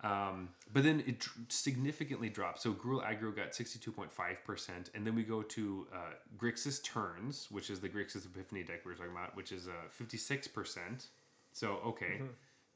Um, 0.04 0.50
but 0.72 0.84
then 0.84 1.04
it 1.08 1.20
dr- 1.20 1.38
significantly 1.50 2.30
dropped. 2.30 2.62
So 2.62 2.72
Gruul 2.72 3.04
Aggro 3.04 3.36
got 3.36 3.54
62.5%, 3.54 4.70
and 4.94 5.08
then 5.08 5.16
we 5.16 5.24
go 5.24 5.42
to 5.42 5.88
uh, 5.92 5.98
Grixis 6.38 6.84
Turns, 6.84 7.48
which 7.50 7.72
is 7.72 7.80
the 7.80 7.90
Grixis 7.90 8.26
Epiphany 8.26 8.64
deck 8.64 8.86
we 8.86 8.92
were 8.92 8.96
talking 8.98 9.12
about, 9.12 9.36
which 9.36 9.52
is 9.52 9.68
uh, 9.68 9.72
56%. 10.00 11.08
So, 11.54 11.80
okay, 11.88 12.22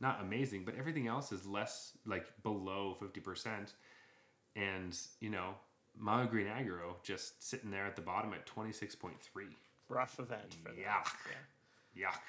not 0.01 0.19
amazing, 0.21 0.65
but 0.65 0.75
everything 0.77 1.07
else 1.07 1.31
is 1.31 1.45
less, 1.45 1.97
like 2.05 2.25
below 2.43 2.97
50%. 2.99 3.73
And, 4.55 4.97
you 5.19 5.29
know, 5.29 5.53
Mono 5.97 6.27
Green 6.27 6.47
Aggro 6.47 6.95
just 7.03 7.47
sitting 7.47 7.71
there 7.71 7.85
at 7.85 7.95
the 7.95 8.01
bottom 8.01 8.33
at 8.33 8.45
26.3. 8.45 9.11
rough 9.87 10.19
event 10.19 10.55
for. 10.63 10.69
Yuck. 10.69 11.11
Yeah. 11.95 12.07
Yuck. 12.09 12.19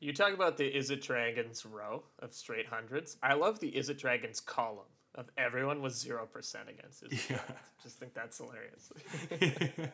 You 0.00 0.12
talk 0.12 0.34
about 0.34 0.56
the 0.56 0.70
Izzet 0.70 1.00
Dragons 1.00 1.64
row 1.64 2.02
of 2.18 2.34
straight 2.34 2.66
hundreds. 2.66 3.16
I 3.22 3.34
love 3.34 3.60
the 3.60 3.70
Izzet 3.72 3.98
Dragons 3.98 4.40
column 4.40 4.84
of 5.14 5.30
everyone 5.36 5.82
was 5.82 5.94
zero 5.94 6.26
percent 6.26 6.68
against 6.68 7.02
It 7.04 7.30
Yeah. 7.30 7.38
Just 7.82 7.98
think 7.98 8.14
that's 8.14 8.38
hilarious. 8.38 8.92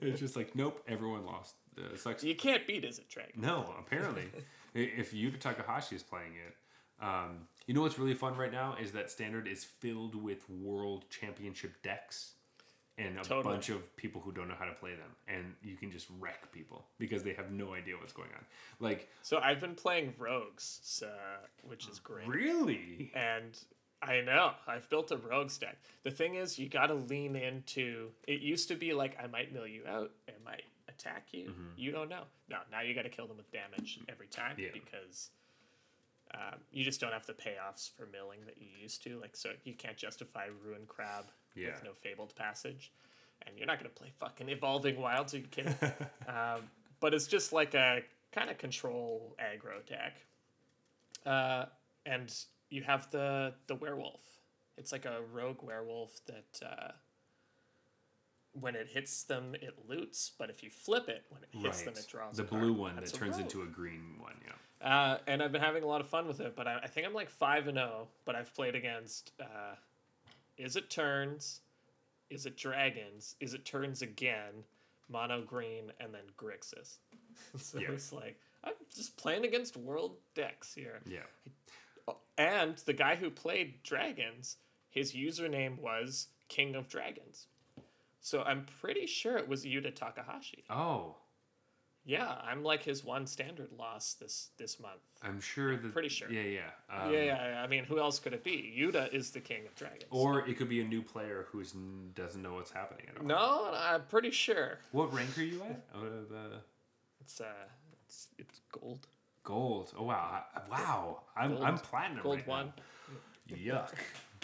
it's 0.00 0.18
just 0.18 0.34
like 0.34 0.56
nope, 0.56 0.82
everyone 0.88 1.26
lost. 1.26 1.54
Uh, 1.78 1.96
sucks. 1.96 2.24
you 2.24 2.34
can't 2.34 2.66
beat 2.66 2.82
Izzet 2.84 3.08
Dragons. 3.08 3.36
No, 3.36 3.74
apparently, 3.78 4.24
if 4.74 5.12
Yuta 5.12 5.38
Takahashi 5.38 5.94
is 5.94 6.02
playing 6.02 6.32
it, 6.46 6.56
um, 7.00 7.46
you 7.66 7.74
know 7.74 7.82
what's 7.82 7.98
really 7.98 8.14
fun 8.14 8.36
right 8.36 8.52
now 8.52 8.76
is 8.80 8.92
that 8.92 9.10
standard 9.10 9.46
is 9.48 9.64
filled 9.64 10.14
with 10.14 10.48
world 10.50 11.04
championship 11.10 11.82
decks 11.82 12.32
and 12.98 13.18
a 13.18 13.22
Totally. 13.22 13.54
bunch 13.54 13.68
of 13.68 13.94
people 13.96 14.22
who 14.22 14.32
don't 14.32 14.48
know 14.48 14.54
how 14.58 14.64
to 14.64 14.72
play 14.72 14.92
them, 14.92 15.10
and 15.28 15.52
you 15.62 15.76
can 15.76 15.90
just 15.90 16.06
wreck 16.18 16.50
people 16.52 16.86
because 16.98 17.22
they 17.22 17.34
have 17.34 17.50
no 17.50 17.74
idea 17.74 17.94
what's 17.98 18.14
going 18.14 18.30
on. 18.34 18.44
Like 18.80 19.08
So 19.22 19.38
I've 19.38 19.60
been 19.60 19.74
playing 19.74 20.14
Rogues, 20.18 20.80
so, 20.82 21.10
which 21.62 21.88
is 21.88 21.98
great. 21.98 22.26
really, 22.26 23.10
And 23.14 23.58
I 24.02 24.20
know 24.22 24.52
I've 24.66 24.88
built 24.88 25.10
a 25.10 25.16
rogues 25.18 25.58
deck. 25.58 25.76
The 26.04 26.10
thing 26.10 26.36
is, 26.36 26.58
you 26.58 26.68
got 26.68 26.86
to 26.86 26.94
lean 26.94 27.34
into. 27.36 28.10
It 28.26 28.40
used 28.40 28.68
to 28.68 28.76
be 28.76 28.92
like 28.94 29.16
I 29.22 29.26
might 29.26 29.52
mill 29.52 29.66
you 29.66 29.82
out, 29.86 30.12
I 30.28 30.32
might 30.44 30.62
attack 30.88 31.28
you. 31.32 31.52
You 31.76 31.92
don't 31.92 32.08
know. 32.08 32.22
No, 32.48 32.58
now 32.72 32.80
you 32.80 32.94
got 32.94 33.02
to 33.02 33.08
kill 33.10 33.26
them 33.26 33.36
with 33.36 33.50
damage 33.52 33.98
every 34.08 34.28
time 34.28 34.56
Yeah. 34.58 34.68
because 34.72 35.30
um, 36.36 36.58
you 36.70 36.84
just 36.84 37.00
don't 37.00 37.12
have 37.12 37.26
the 37.26 37.32
payoffs 37.32 37.90
for 37.90 38.06
milling 38.06 38.40
that 38.46 38.58
you 38.60 38.66
used 38.80 39.02
to. 39.04 39.18
Like 39.20 39.34
so, 39.36 39.50
you 39.64 39.74
can't 39.74 39.96
justify 39.96 40.46
ruin 40.64 40.82
crab 40.86 41.24
Yeah. 41.54 41.68
with 41.68 41.82
no 41.84 41.92
fabled 41.94 42.34
passage, 42.36 42.92
and 43.46 43.56
you're 43.56 43.66
not 43.66 43.78
gonna 43.78 43.88
play 43.88 44.12
fucking 44.18 44.48
evolving 44.48 45.00
wilds. 45.00 45.34
Are 45.34 45.38
you 45.38 45.46
kidding? 45.50 45.74
um, 46.28 46.68
but 47.00 47.14
it's 47.14 47.26
just 47.26 47.52
like 47.52 47.74
a 47.74 48.02
kind 48.32 48.50
of 48.50 48.58
control 48.58 49.34
aggro 49.40 49.84
deck. 49.86 50.16
Uh, 51.24 51.66
and 52.04 52.32
you 52.70 52.82
have 52.82 53.10
the 53.10 53.54
the 53.66 53.74
werewolf. 53.74 54.20
It's 54.76 54.92
like 54.92 55.06
a 55.06 55.20
rogue 55.32 55.62
werewolf 55.62 56.20
that 56.26 56.60
uh, 56.64 56.92
when 58.60 58.74
it 58.76 58.88
hits 58.88 59.22
them, 59.24 59.54
it 59.54 59.74
loots. 59.88 60.32
But 60.38 60.50
if 60.50 60.62
you 60.62 60.70
flip 60.70 61.08
it, 61.08 61.24
when 61.30 61.42
it 61.42 61.48
hits 61.52 61.82
them, 61.82 61.94
it 61.96 62.06
draws 62.08 62.36
the 62.36 62.42
a 62.42 62.46
card. 62.46 62.62
blue 62.62 62.72
one 62.72 62.96
That's 62.96 63.12
that 63.12 63.18
turns 63.18 63.32
rogue. 63.36 63.42
into 63.42 63.62
a 63.62 63.66
green 63.66 64.16
one. 64.18 64.34
Yeah. 64.44 64.52
Uh, 64.88 65.18
and 65.26 65.42
I've 65.42 65.52
been 65.52 65.62
having 65.62 65.82
a 65.82 65.86
lot 65.86 66.00
of 66.00 66.08
fun 66.08 66.26
with 66.28 66.40
it, 66.40 66.54
but 66.54 66.66
I, 66.66 66.80
I 66.82 66.86
think 66.86 67.06
I'm 67.06 67.14
like 67.14 67.30
five 67.30 67.66
and 67.66 67.76
zero. 67.76 68.08
But 68.24 68.34
I've 68.36 68.54
played 68.54 68.74
against. 68.74 69.32
Uh, 69.40 69.74
Izzet 70.58 70.88
turns? 70.88 71.60
Izzet 72.32 72.56
dragons? 72.56 73.36
Izzet 73.42 73.64
turns 73.64 74.02
again? 74.02 74.64
Mono 75.08 75.42
green 75.42 75.92
and 76.00 76.12
then 76.12 76.22
Grixis. 76.36 76.96
so 77.58 77.78
Yeah. 77.78 77.92
it's 77.92 78.12
like 78.12 78.40
I'm 78.64 78.72
just 78.94 79.16
playing 79.16 79.44
against 79.44 79.76
world 79.76 80.16
decks 80.34 80.74
here. 80.74 81.00
Yeah. 81.06 81.20
Oh, 82.08 82.16
And 82.38 82.76
the 82.78 82.92
guy 82.92 83.14
who 83.16 83.30
played 83.30 83.82
dragons, 83.84 84.56
his 84.88 85.12
username 85.12 85.78
was 85.78 86.28
King 86.48 86.74
of 86.74 86.88
Dragons. 86.88 87.46
So 88.26 88.42
I'm 88.42 88.66
pretty 88.80 89.06
sure 89.06 89.36
it 89.36 89.46
was 89.46 89.64
Yuta 89.64 89.94
Takahashi. 89.94 90.64
Oh, 90.68 91.14
Yeah, 92.04 92.34
I'm 92.42 92.64
like 92.64 92.82
his 92.82 93.04
one 93.04 93.24
standard 93.24 93.70
loss 93.78 94.14
this 94.14 94.48
this 94.58 94.80
month. 94.80 94.98
I'm 95.22 95.40
sure 95.40 95.76
that. 95.76 95.92
pretty 95.92 96.08
sure. 96.08 96.28
Yeah, 96.28 96.42
yeah. 96.42 96.60
Um, 96.90 97.12
yeah, 97.12 97.20
yeah, 97.22 97.48
yeah. 97.50 97.62
I 97.62 97.68
mean, 97.68 97.84
who 97.84 98.00
else 98.00 98.18
could 98.18 98.32
it 98.32 98.42
be? 98.42 98.74
Yuta 98.76 99.14
is 99.14 99.30
the 99.30 99.38
king 99.38 99.64
of 99.64 99.76
dragons. 99.76 100.06
Or 100.10 100.44
it 100.44 100.58
could 100.58 100.68
be 100.68 100.80
a 100.80 100.84
new 100.84 101.02
player 101.02 101.46
who 101.52 101.62
doesn't 102.16 102.42
know 102.42 102.54
what's 102.54 102.72
happening 102.72 103.06
at 103.08 103.20
all. 103.20 103.26
no, 103.28 103.70
I'm 103.72 104.02
pretty 104.08 104.32
sure 104.32 104.80
What 104.90 105.14
rank 105.14 105.38
are 105.38 105.44
you 105.44 105.62
at? 105.62 105.84
Out 105.96 106.06
of 106.06 106.32
uh, 106.32 106.56
it's 107.20 107.40
uh, 107.40 107.44
it's, 108.04 108.26
it's 108.38 108.60
gold, 108.72 109.06
gold. 109.44 109.92
Oh 109.96 110.02
wow, 110.02 110.42
wow. 110.68 111.20
I'm 111.36 111.50
Gold- 111.52 111.62
I'm 111.62 111.78
platinum. 111.78 112.24
gold 112.24 112.38
right 112.38 112.48
one. 112.48 112.72
Now. 113.48 113.56
Yuck. 113.56 113.94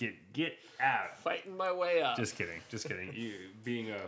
Get 0.03 0.33
get 0.33 0.59
out. 0.81 1.17
Fighting 1.19 1.57
my 1.57 1.71
way 1.71 2.03
up. 2.03 2.17
Just 2.17 2.35
kidding. 2.35 2.61
Just 2.69 2.89
kidding. 2.89 3.13
You 3.15 3.35
being 3.63 3.91
a, 3.91 3.95
uh, 3.95 3.99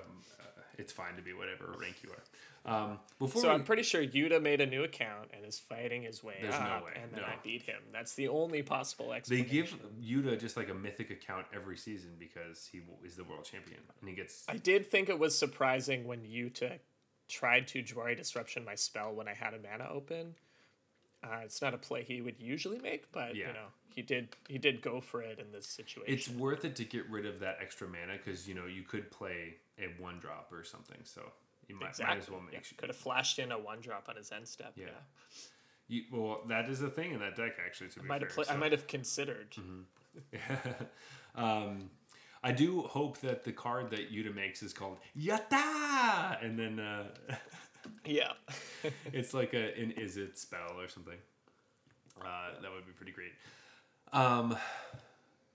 it's 0.76 0.92
fine 0.92 1.14
to 1.14 1.22
be 1.22 1.32
whatever 1.32 1.72
rank 1.78 1.98
you 2.02 2.10
are. 2.10 2.22
Um, 2.66 2.98
before 3.20 3.42
so 3.42 3.48
we, 3.48 3.54
I'm 3.54 3.62
pretty 3.62 3.84
sure 3.84 4.02
Yuta 4.02 4.42
made 4.42 4.60
a 4.60 4.66
new 4.66 4.82
account 4.82 5.28
and 5.32 5.44
is 5.44 5.58
fighting 5.58 6.02
his 6.02 6.24
way 6.24 6.34
There's 6.42 6.54
no 6.54 6.66
up, 6.66 6.86
way, 6.86 6.92
and 7.00 7.12
then 7.12 7.20
no. 7.20 7.26
I 7.26 7.36
beat 7.44 7.62
him. 7.62 7.80
That's 7.92 8.14
the 8.14 8.26
only 8.26 8.62
possible 8.62 9.12
explanation. 9.12 9.46
they 9.46 9.52
give 9.54 9.76
Yuta 10.02 10.40
just 10.40 10.56
like 10.56 10.68
a 10.68 10.74
mythic 10.74 11.10
account 11.10 11.46
every 11.54 11.76
season 11.76 12.10
because 12.18 12.68
he 12.72 12.80
is 13.04 13.14
the 13.14 13.24
world 13.24 13.44
champion 13.44 13.78
and 14.00 14.10
he 14.10 14.16
gets. 14.16 14.44
I 14.48 14.56
did 14.56 14.90
think 14.90 15.08
it 15.08 15.18
was 15.18 15.38
surprising 15.38 16.08
when 16.08 16.22
Yuta 16.22 16.80
tried 17.28 17.68
to 17.68 17.82
Jwari 17.84 18.16
Disruption 18.16 18.64
my 18.64 18.74
spell 18.74 19.14
when 19.14 19.28
I 19.28 19.34
had 19.34 19.54
a 19.54 19.58
mana 19.58 19.88
open. 19.92 20.34
Uh, 21.24 21.38
it's 21.42 21.62
not 21.62 21.72
a 21.72 21.78
play 21.78 22.02
he 22.02 22.20
would 22.20 22.34
usually 22.38 22.78
make, 22.78 23.10
but 23.12 23.34
Yeah. 23.34 23.48
you 23.48 23.52
know 23.54 23.66
he 23.94 24.02
did 24.02 24.28
he 24.48 24.58
did 24.58 24.82
go 24.82 25.00
for 25.00 25.22
it 25.22 25.38
in 25.38 25.52
this 25.52 25.66
situation. 25.66 26.12
It's 26.12 26.28
worth 26.28 26.64
it 26.64 26.76
to 26.76 26.84
get 26.84 27.08
rid 27.08 27.24
of 27.24 27.40
that 27.40 27.58
extra 27.62 27.88
mana 27.88 28.18
because 28.22 28.46
you 28.48 28.54
know 28.54 28.66
you 28.66 28.82
could 28.82 29.10
play 29.10 29.54
a 29.78 29.86
one 30.00 30.18
drop 30.18 30.52
or 30.52 30.62
something, 30.64 30.98
so 31.04 31.32
you 31.68 31.76
might, 31.76 31.98
might 32.00 32.18
as 32.18 32.28
well 32.30 32.40
make 32.40 32.62
sure. 32.64 32.76
Could 32.76 32.90
have 32.90 32.96
flashed 32.96 33.38
in 33.38 33.52
a 33.52 33.58
one 33.58 33.80
drop 33.80 34.08
on 34.08 34.16
his 34.16 34.30
end 34.32 34.46
step. 34.46 34.72
Yeah, 34.76 34.86
Yeah. 34.86 34.90
You, 35.86 36.02
well, 36.12 36.40
that 36.48 36.68
is 36.70 36.80
a 36.82 36.88
thing 36.90 37.12
in 37.12 37.20
that 37.20 37.36
deck 37.36 37.52
actually. 37.64 37.90
To 37.90 38.00
be 38.00 38.04
I 38.04 38.08
might 38.08 38.22
have 38.22 38.32
fair, 38.32 38.44
pla- 38.44 38.54
I 38.54 38.56
might 38.56 38.72
have 38.72 38.86
considered. 38.86 39.54
um, 41.34 41.90
I 42.42 42.52
do 42.52 42.82
hope 42.82 43.18
that 43.20 43.44
the 43.44 43.52
card 43.52 43.90
that 43.90 44.12
Yuta 44.12 44.34
makes 44.34 44.62
is 44.62 44.72
called 44.72 44.98
Yata, 45.18 46.42
and 46.44 46.58
then 46.58 46.78
uh, 46.78 47.04
Yeah, 48.04 48.32
it's 49.12 49.34
like 49.34 49.54
a 49.54 49.78
an 49.80 49.92
Izzet 49.98 50.36
spell 50.36 50.78
or 50.78 50.88
something. 50.88 51.18
Uh, 52.20 52.60
that 52.62 52.72
would 52.72 52.86
be 52.86 52.92
pretty 52.92 53.12
great. 53.12 53.32
Um, 54.12 54.56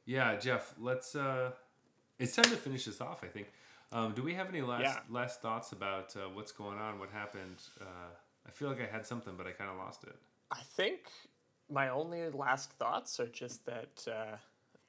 yeah, 0.06 0.35
Jeff, 0.38 0.73
let's. 0.80 1.15
Uh, 1.15 1.51
it's 2.18 2.35
time 2.35 2.45
to 2.45 2.57
finish 2.57 2.85
this 2.85 3.01
off. 3.01 3.23
I 3.23 3.27
think. 3.27 3.51
Um, 3.91 4.14
do 4.14 4.22
we 4.22 4.34
have 4.35 4.49
any 4.49 4.61
last 4.61 4.81
Yeah. 4.84 4.99
last 5.10 5.41
thoughts 5.41 5.72
about 5.72 6.15
uh, 6.15 6.30
what's 6.34 6.51
going 6.51 6.77
on? 6.77 6.99
What 6.99 7.10
happened? 7.11 7.57
Uh, 7.80 7.85
I 8.47 8.51
feel 8.51 8.69
like 8.69 8.81
I 8.81 8.85
had 8.91 9.06
something, 9.06 9.34
but 9.38 9.47
I 9.47 9.51
kind 9.51 9.69
of 9.69 9.77
lost 9.77 10.03
it. 10.03 10.15
I 10.51 10.60
think 10.61 11.10
my 11.69 11.89
only 11.89 12.30
last 12.30 12.72
thoughts 12.73 13.19
are 13.19 13.27
just 13.27 13.65
that 13.65 14.07
uh, 14.07 14.35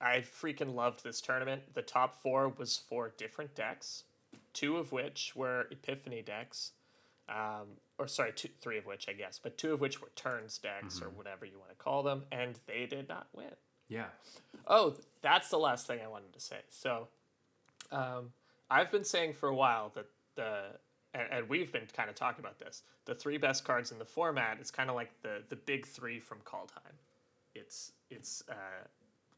I 0.01 0.19
freaking 0.21 0.75
loved 0.75 1.05
this 1.05 1.21
tournament. 1.21 1.75
The 1.75 1.83
top 1.83 2.21
four 2.23 2.49
was 2.49 2.77
four 2.79 3.12
different 3.17 3.55
decks, 3.55 4.05
two 4.55 4.77
of 4.79 4.93
which 4.93 5.35
were 5.37 5.67
Epiphany 5.71 6.23
decks, 6.23 6.73
um, 7.31 7.69
or 7.98 8.09
sorry, 8.09 8.32
two, 8.32 8.48
three 8.61 8.78
of 8.78 8.86
which 8.86 9.09
I 9.09 9.12
guess, 9.12 9.39
but 9.43 9.57
two 9.57 9.73
of 9.73 9.81
which 9.81 10.01
were 10.01 10.11
turns 10.16 10.59
decks 10.59 11.01
or 11.01 11.11
whatever 11.11 11.44
you 11.44 11.59
want 11.59 11.70
to 11.70 11.77
call 11.77 12.02
them, 12.02 12.24
and 12.32 12.59
they 12.66 12.86
did 12.86 13.09
not 13.09 13.28
win. 13.35 13.55
Yeah. 13.89 14.07
Oh, 14.66 14.94
that's 15.23 15.48
the 15.48 15.59
last 15.59 15.86
thing 15.86 16.01
I 16.05 16.09
wanted 16.09 16.32
to 16.32 16.40
say. 16.40 16.59
So, 16.69 17.09
um, 17.90 18.32
I've 18.70 18.90
been 18.93 19.05
saying 19.05 19.35
for 19.35 19.48
a 19.48 19.55
while 19.55 19.90
that 19.94 20.07
the 20.36 20.78
and, 21.12 21.27
and 21.31 21.48
we've 21.48 21.73
been 21.73 21.86
kind 21.94 22.09
of 22.09 22.15
talking 22.15 22.44
about 22.44 22.59
this. 22.59 22.82
The 23.05 23.15
three 23.15 23.36
best 23.36 23.65
cards 23.65 23.90
in 23.90 23.98
the 23.98 24.05
format 24.05 24.59
is 24.61 24.70
kind 24.70 24.89
of 24.89 24.97
like 24.97 25.11
the 25.23 25.43
the 25.48 25.57
big 25.57 25.86
three 25.86 26.20
from 26.20 26.39
Kaldheim. 26.44 26.94
It's 27.55 27.93
it's 28.11 28.43
uh, 28.48 28.86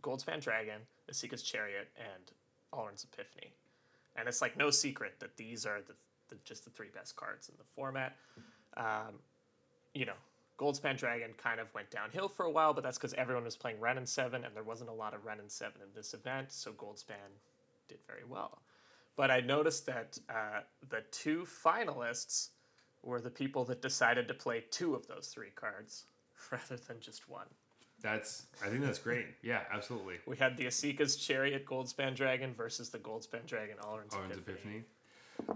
Goldspan 0.03 0.41
Dragon, 0.41 0.81
Esika's 1.11 1.43
Chariot, 1.43 1.89
and 1.97 2.33
Alrund's 2.75 3.05
Epiphany. 3.05 3.53
And 4.17 4.29
it's 4.29 4.43
like 4.43 4.57
no 4.57 4.71
secret 4.71 5.15
that 5.21 5.37
these 5.37 5.65
are 5.65 5.81
the, 5.81 5.95
the 6.33 6.39
just 6.45 6.65
the 6.65 6.71
three 6.71 6.89
best 6.95 7.17
cards 7.17 7.49
in 7.49 7.55
the 7.59 7.65
format. 7.77 8.17
Um, 8.77 9.21
you 9.95 10.07
know, 10.07 10.15
Goldspan 10.59 10.97
Dragon 10.97 11.31
kind 11.37 11.61
of 11.61 11.73
went 11.75 11.91
downhill 11.91 12.29
for 12.29 12.47
a 12.47 12.51
while, 12.51 12.73
but 12.73 12.83
that's 12.83 12.99
because 12.99 13.15
everyone 13.15 13.45
was 13.45 13.57
playing 13.57 13.81
Wrenn 13.81 13.99
and 13.99 14.09
Seven, 14.09 14.45
and 14.45 14.55
there 14.55 14.63
wasn't 14.63 14.91
a 14.91 14.95
lot 14.95 15.15
of 15.15 15.25
Wrenn 15.25 15.41
and 15.41 15.51
Seven 15.51 15.81
in 15.83 15.89
this 15.95 16.15
event, 16.15 16.53
so 16.53 16.73
Goldspan 16.73 17.33
did 17.89 17.99
very 18.07 18.25
well. 18.29 18.63
But 19.17 19.31
I 19.31 19.41
noticed 19.41 19.87
that 19.87 20.19
uh, 20.29 20.61
the 20.89 21.03
two 21.11 21.47
finalists 21.65 22.51
were 23.03 23.21
the 23.21 23.31
people 23.31 23.65
that 23.67 23.83
decided 23.83 24.29
to 24.29 24.35
play 24.35 24.65
two 24.71 24.95
of 24.95 25.07
those 25.07 25.29
three 25.29 25.51
cards 25.55 26.07
rather 26.51 26.77
than 26.77 27.01
just 27.01 27.29
one. 27.29 27.47
That's. 28.01 28.47
I 28.65 28.69
think 28.69 28.83
that's 28.83 28.99
great. 28.99 29.27
Yeah, 29.43 29.61
absolutely. 29.73 30.17
We 30.27 30.37
had 30.37 30.57
the 30.57 30.67
Esika's 30.67 31.17
Chariot 31.17 31.67
Goldspan 31.67 32.17
Dragon 32.17 32.53
versus 32.53 32.89
the 32.89 32.99
Goldspan 32.99 33.47
Dragon 33.47 33.77
Alrund's 33.81 34.15
Epiphany. 34.15 34.41
Epiphany. 34.41 34.85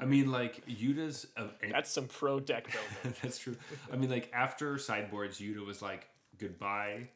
I 0.01 0.05
mean, 0.05 0.31
like 0.31 0.67
Yuta's. 0.67 1.27
Uh, 1.37 1.49
That's 1.71 1.91
some 1.91 2.07
pro 2.07 2.41
deck 2.41 2.65
building. 2.71 3.19
that's 3.23 3.39
true. 3.39 3.57
I 3.93 3.97
mean, 3.97 4.11
like 4.11 4.31
after 4.33 4.79
sideboards, 4.79 5.41
Yuta 5.41 5.65
was 5.65 5.83
like 5.83 6.09
goodbye 6.39 7.09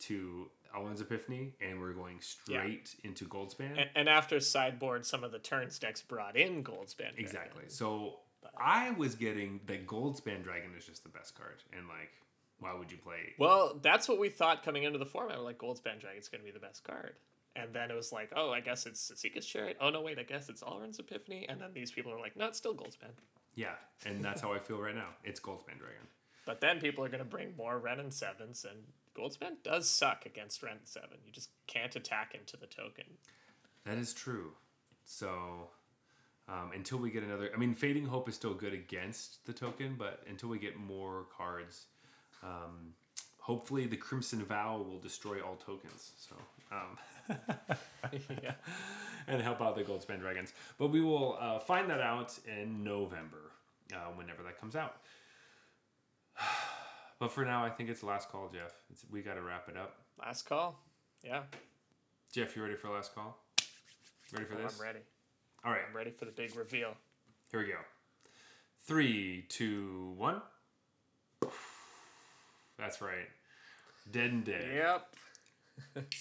to 0.00 0.50
Alrund's 0.76 1.00
Epiphany, 1.00 1.54
and 1.60 1.80
we're 1.80 1.92
going 1.92 2.20
straight 2.20 2.96
into 3.04 3.24
Goldspan. 3.26 3.78
and, 3.78 3.90
and 3.94 4.08
after 4.08 4.40
sideboard, 4.40 5.06
some 5.06 5.22
of 5.24 5.32
the 5.32 5.38
turns 5.38 5.78
decks 5.78 6.02
brought 6.02 6.36
in 6.36 6.64
Goldspan. 6.64 6.96
Dragon. 6.96 7.18
exactly. 7.18 7.64
So 7.68 8.16
I 8.58 8.90
was 8.92 9.14
getting 9.14 9.60
that 9.66 9.86
Goldspan 9.86 10.42
Dragon 10.42 10.70
is 10.76 10.84
just 10.84 11.02
the 11.04 11.10
best 11.10 11.36
card, 11.36 11.62
and 11.76 11.86
like, 11.88 12.10
why 12.58 12.74
would 12.74 12.90
you 12.90 12.98
play? 12.98 13.34
Well, 13.38 13.78
that's 13.82 14.08
what 14.08 14.18
we 14.18 14.28
thought 14.28 14.64
coming 14.64 14.82
into 14.84 14.98
the 14.98 15.06
format. 15.06 15.38
We're 15.38 15.44
like, 15.44 15.58
Goldspan 15.58 16.00
Dragon's 16.00 16.28
going 16.28 16.40
to 16.40 16.44
be 16.46 16.52
the 16.52 16.58
best 16.64 16.82
card. 16.84 17.14
And 17.56 17.72
then 17.72 17.90
it 17.90 17.94
was 17.94 18.12
like, 18.12 18.32
oh, 18.34 18.50
I 18.50 18.60
guess 18.60 18.84
it's 18.84 19.10
Esika's 19.12 19.46
Chariot. 19.46 19.76
Oh, 19.80 19.90
no, 19.90 20.02
wait, 20.02 20.18
I 20.18 20.24
guess 20.24 20.48
it's 20.48 20.62
Alrund's 20.62 20.98
Epiphany. 20.98 21.46
And 21.48 21.60
then 21.60 21.70
these 21.72 21.92
people 21.92 22.12
are 22.12 22.18
like, 22.18 22.36
no, 22.36 22.48
it's 22.48 22.58
still 22.58 22.74
Goldspan. 22.74 23.12
Yeah, 23.54 23.74
and 24.04 24.24
that's 24.24 24.40
how 24.40 24.52
I 24.52 24.58
feel 24.58 24.78
right 24.78 24.94
now. 24.94 25.10
It's 25.22 25.38
Goldspan 25.38 25.78
Dragon. 25.78 26.08
But 26.46 26.60
then 26.60 26.80
people 26.80 27.04
are 27.04 27.08
going 27.08 27.20
to 27.20 27.24
bring 27.24 27.56
more 27.56 27.78
Wrenn 27.78 28.00
and 28.00 28.12
Sevens, 28.12 28.66
and 28.68 28.80
Goldspan 29.16 29.62
does 29.62 29.88
suck 29.88 30.26
against 30.26 30.62
Wrenn 30.62 30.78
and 30.78 30.88
Seven. 30.88 31.18
You 31.24 31.32
just 31.32 31.50
can't 31.66 31.94
attack 31.94 32.34
into 32.34 32.56
the 32.56 32.66
token. 32.66 33.04
That 33.86 33.98
is 33.98 34.12
true. 34.12 34.52
So 35.04 35.68
um, 36.48 36.72
until 36.74 36.98
we 36.98 37.10
get 37.10 37.22
another, 37.22 37.50
I 37.54 37.58
mean, 37.58 37.74
Fading 37.74 38.06
Hope 38.06 38.28
is 38.28 38.34
still 38.34 38.54
good 38.54 38.74
against 38.74 39.46
the 39.46 39.52
token, 39.52 39.94
but 39.96 40.22
until 40.28 40.48
we 40.48 40.58
get 40.58 40.76
more 40.76 41.26
cards, 41.36 41.86
um, 42.42 42.94
hopefully 43.38 43.86
the 43.86 43.96
Crimson 43.96 44.44
Vow 44.44 44.84
will 44.86 44.98
destroy 44.98 45.40
all 45.40 45.56
tokens. 45.56 46.12
So. 46.16 46.34
Um, 46.72 46.98
yeah. 48.42 48.52
and 49.26 49.40
help 49.42 49.60
out 49.60 49.76
the 49.76 49.82
Goldspan 49.82 50.20
Dragons. 50.20 50.52
But 50.78 50.88
we 50.88 51.00
will 51.00 51.36
uh, 51.40 51.58
find 51.58 51.88
that 51.90 52.00
out 52.00 52.38
in 52.46 52.82
November, 52.84 53.52
uh, 53.92 54.10
whenever 54.14 54.42
that 54.42 54.60
comes 54.60 54.76
out. 54.76 54.96
but 57.18 57.32
for 57.32 57.44
now, 57.44 57.64
I 57.64 57.70
think 57.70 57.88
it's 57.90 58.02
last 58.02 58.28
call, 58.30 58.48
Jeff. 58.52 58.72
It's, 58.90 59.04
we 59.10 59.22
got 59.22 59.34
to 59.34 59.42
wrap 59.42 59.68
it 59.68 59.76
up. 59.76 59.96
Last 60.20 60.42
call. 60.42 60.78
Yeah. 61.24 61.42
Jeff, 62.32 62.54
you 62.56 62.62
ready 62.62 62.74
for 62.76 62.90
last 62.90 63.14
call? 63.14 63.38
Ready 64.32 64.44
for 64.46 64.54
Oh, 64.58 64.62
this? 64.62 64.78
I'm 64.78 64.86
ready. 64.86 64.98
All 65.64 65.72
right, 65.72 65.80
I'm 65.88 65.96
ready 65.96 66.10
for 66.10 66.24
the 66.24 66.32
big 66.32 66.54
reveal. 66.56 66.94
here 67.50 67.60
we 67.60 67.66
go. 67.66 67.78
Three, 68.86 69.46
two, 69.48 70.12
one. 70.18 70.42
That's 72.78 73.00
right. 73.00 73.28
Dead 74.10 74.30
and 74.32 74.44
dead. 74.44 74.68
Yep. 75.96 76.06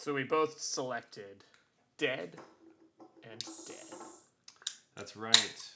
so 0.00 0.14
we 0.14 0.24
both 0.24 0.58
selected 0.60 1.44
dead 1.98 2.36
and 3.30 3.40
dead. 3.66 3.98
That's 4.96 5.16
right. 5.16 5.70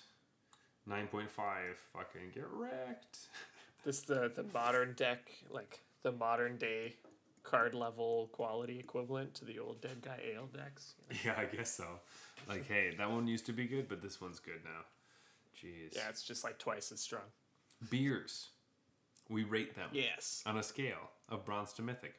Nine 0.87 1.07
point 1.09 1.31
five. 1.31 1.77
Fucking 1.93 2.31
get 2.35 2.47
wrecked. 2.53 3.19
This 3.85 4.01
the 4.01 4.33
the 4.35 4.45
modern 4.55 4.95
deck, 4.95 5.31
like 5.51 5.81
the 6.05 6.13
modern 6.13 6.57
day 6.57 6.95
card 7.43 7.75
level 7.75 8.31
quality 8.33 8.79
equivalent 8.79 9.35
to 9.35 9.45
the 9.45 9.59
old 9.59 9.83
Dead 9.83 10.01
Guy 10.01 10.19
Ale 10.33 10.47
decks. 10.57 10.95
yeah, 11.23 11.35
I 11.37 11.45
guess 11.55 11.71
so. 11.77 11.85
Like, 12.49 12.67
hey, 12.67 12.95
that 12.97 13.11
one 13.11 13.29
used 13.29 13.45
to 13.45 13.53
be 13.53 13.67
good, 13.67 13.87
but 13.91 14.01
this 14.01 14.23
one's 14.23 14.39
good 14.41 14.63
now. 14.65 14.87
Jeez. 15.63 15.95
Yeah, 15.95 16.09
it's 16.09 16.23
just 16.23 16.45
like 16.45 16.59
twice 16.59 16.93
as 16.93 17.01
strong. 17.01 17.25
Beers. 17.91 18.49
We 19.29 19.45
rate 19.45 19.77
them 19.77 19.91
Yes. 19.93 20.43
on 20.47 20.57
a 20.57 20.63
scale 20.63 21.11
of 21.29 21.45
bronze 21.45 21.75
to 21.75 21.83
mythic. 21.83 22.15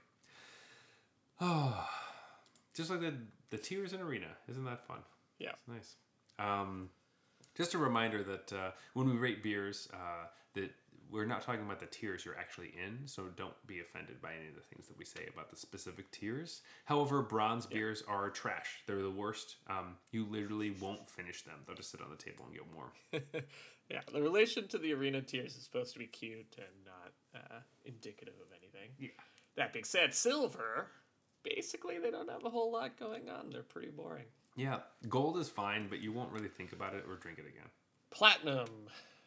Oh, 1.42 1.88
just 2.74 2.90
like 2.90 3.02
the 3.02 3.14
the 3.50 3.58
tiers 3.58 3.94
in 3.94 4.02
arena. 4.02 4.28
Isn't 4.50 4.66
that 4.66 4.86
fun? 4.86 5.00
Yeah. 5.40 5.52
It's 5.52 5.68
nice. 5.68 5.96
Um, 6.40 6.90
just 7.56 7.74
a 7.74 7.78
reminder 7.78 8.24
that 8.24 8.54
uh, 8.54 8.72
when 8.94 9.08
we 9.08 9.16
rate 9.16 9.44
beers, 9.44 9.88
uh, 9.94 10.28
that 10.56 10.72
we're 11.12 11.26
not 11.26 11.42
talking 11.42 11.62
about 11.62 11.80
the 11.80 11.86
tiers 11.86 12.26
you're 12.26 12.38
actually 12.38 12.74
in, 12.84 13.08
so 13.08 13.24
don't 13.38 13.54
be 13.68 13.80
offended 13.80 14.22
by 14.22 14.32
any 14.38 14.50
of 14.50 14.56
the 14.56 14.62
things 14.62 14.88
that 14.88 14.98
we 14.98 15.06
say 15.06 15.30
about 15.32 15.50
the 15.50 15.56
specific 15.56 16.10
tiers. 16.12 16.62
However, 16.86 17.22
bronze 17.22 17.66
beers 17.66 18.04
are 18.08 18.30
trash. 18.30 18.84
They're 18.88 19.04
the 19.04 19.12
worst. 19.12 19.58
Um, 19.70 19.96
you 20.12 20.26
literally 20.26 20.72
won't 20.72 21.10
finish 21.10 21.44
them. 21.44 21.56
They'll 21.66 21.76
just 21.76 21.92
sit 21.92 22.02
on 22.02 22.10
the 22.10 22.18
table 22.18 22.46
and 22.46 22.54
get 22.54 22.64
warm. 22.76 23.44
Yeah, 23.90 24.02
the 24.12 24.22
relation 24.22 24.68
to 24.70 24.78
the 24.78 24.94
arena 24.94 25.22
tiers 25.22 25.56
is 25.56 25.64
supposed 25.64 25.94
to 25.94 26.00
be 26.00 26.08
cute 26.08 26.56
and 26.58 26.86
not 26.86 27.14
uh, 27.36 27.60
indicative 27.86 28.34
of 28.42 28.48
anything. 28.52 28.90
Yeah. 28.98 29.10
That 29.58 29.74
being 29.74 29.86
said, 29.86 30.14
silver, 30.14 30.88
basically 31.46 32.00
they 32.00 32.12
don't 32.12 32.30
have 32.30 32.44
a 32.44 32.50
whole 32.50 32.72
lot 32.72 33.00
going 33.00 33.30
on. 33.30 33.50
They're 33.52 33.62
pretty 33.64 33.90
boring. 33.90 34.26
Yeah, 34.56 34.80
gold 35.10 35.38
is 35.38 35.50
fine, 35.50 35.88
but 35.90 36.00
you 36.00 36.12
won't 36.12 36.32
really 36.32 36.48
think 36.48 36.72
about 36.74 36.94
it 36.94 37.06
or 37.08 37.16
drink 37.16 37.40
it 37.40 37.46
again. 37.48 37.70
Platinum, 38.10 38.68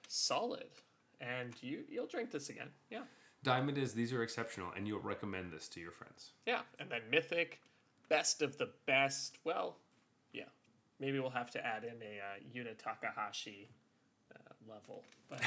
solid, 0.09 0.69
and 1.21 1.55
you 1.63 1.85
you'll 1.89 2.07
drink 2.07 2.31
this 2.31 2.49
again. 2.49 2.69
Yeah, 2.91 3.03
Diamond 3.43 3.79
is 3.79 3.93
these 3.93 4.13
are 4.13 4.23
exceptional, 4.23 4.73
and 4.77 4.87
you'll 4.89 5.01
recommend 5.01 5.53
this 5.53 5.69
to 5.69 5.81
your 5.81 5.93
friends. 5.93 6.33
yeah, 6.47 6.61
and 6.79 6.91
then 6.91 7.03
mythic, 7.11 7.61
best 8.09 8.43
of 8.43 8.57
the 8.59 8.71
best. 8.87 9.39
Well, 9.45 9.77
yeah, 10.33 10.45
maybe 10.99 11.21
we'll 11.21 11.31
have 11.31 11.51
to 11.53 11.65
add 11.65 11.85
in 11.85 12.03
a 12.03 12.19
uh, 12.21 12.39
Yuta 12.55 12.77
Takahashi 12.79 13.69
level, 14.71 15.05
but 15.31 15.41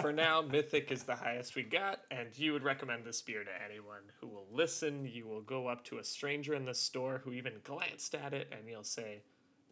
for 0.00 0.12
now, 0.12 0.40
mythic 0.50 0.90
is 0.90 1.04
the 1.04 1.14
highest 1.16 1.54
we 1.56 1.62
got, 1.62 2.00
and 2.10 2.28
you 2.36 2.52
would 2.52 2.62
recommend 2.62 3.04
this 3.04 3.20
beer 3.22 3.44
to 3.44 3.50
anyone 3.64 4.02
who 4.20 4.26
will 4.28 4.46
listen. 4.52 5.06
You 5.06 5.26
will 5.26 5.42
go 5.42 5.66
up 5.68 5.84
to 5.86 5.98
a 5.98 6.04
stranger 6.04 6.54
in 6.54 6.64
the 6.64 6.74
store 6.74 7.20
who 7.24 7.32
even 7.32 7.54
glanced 7.64 8.14
at 8.14 8.32
it, 8.32 8.48
and 8.52 8.68
you'll 8.68 8.84
say, 8.84 9.22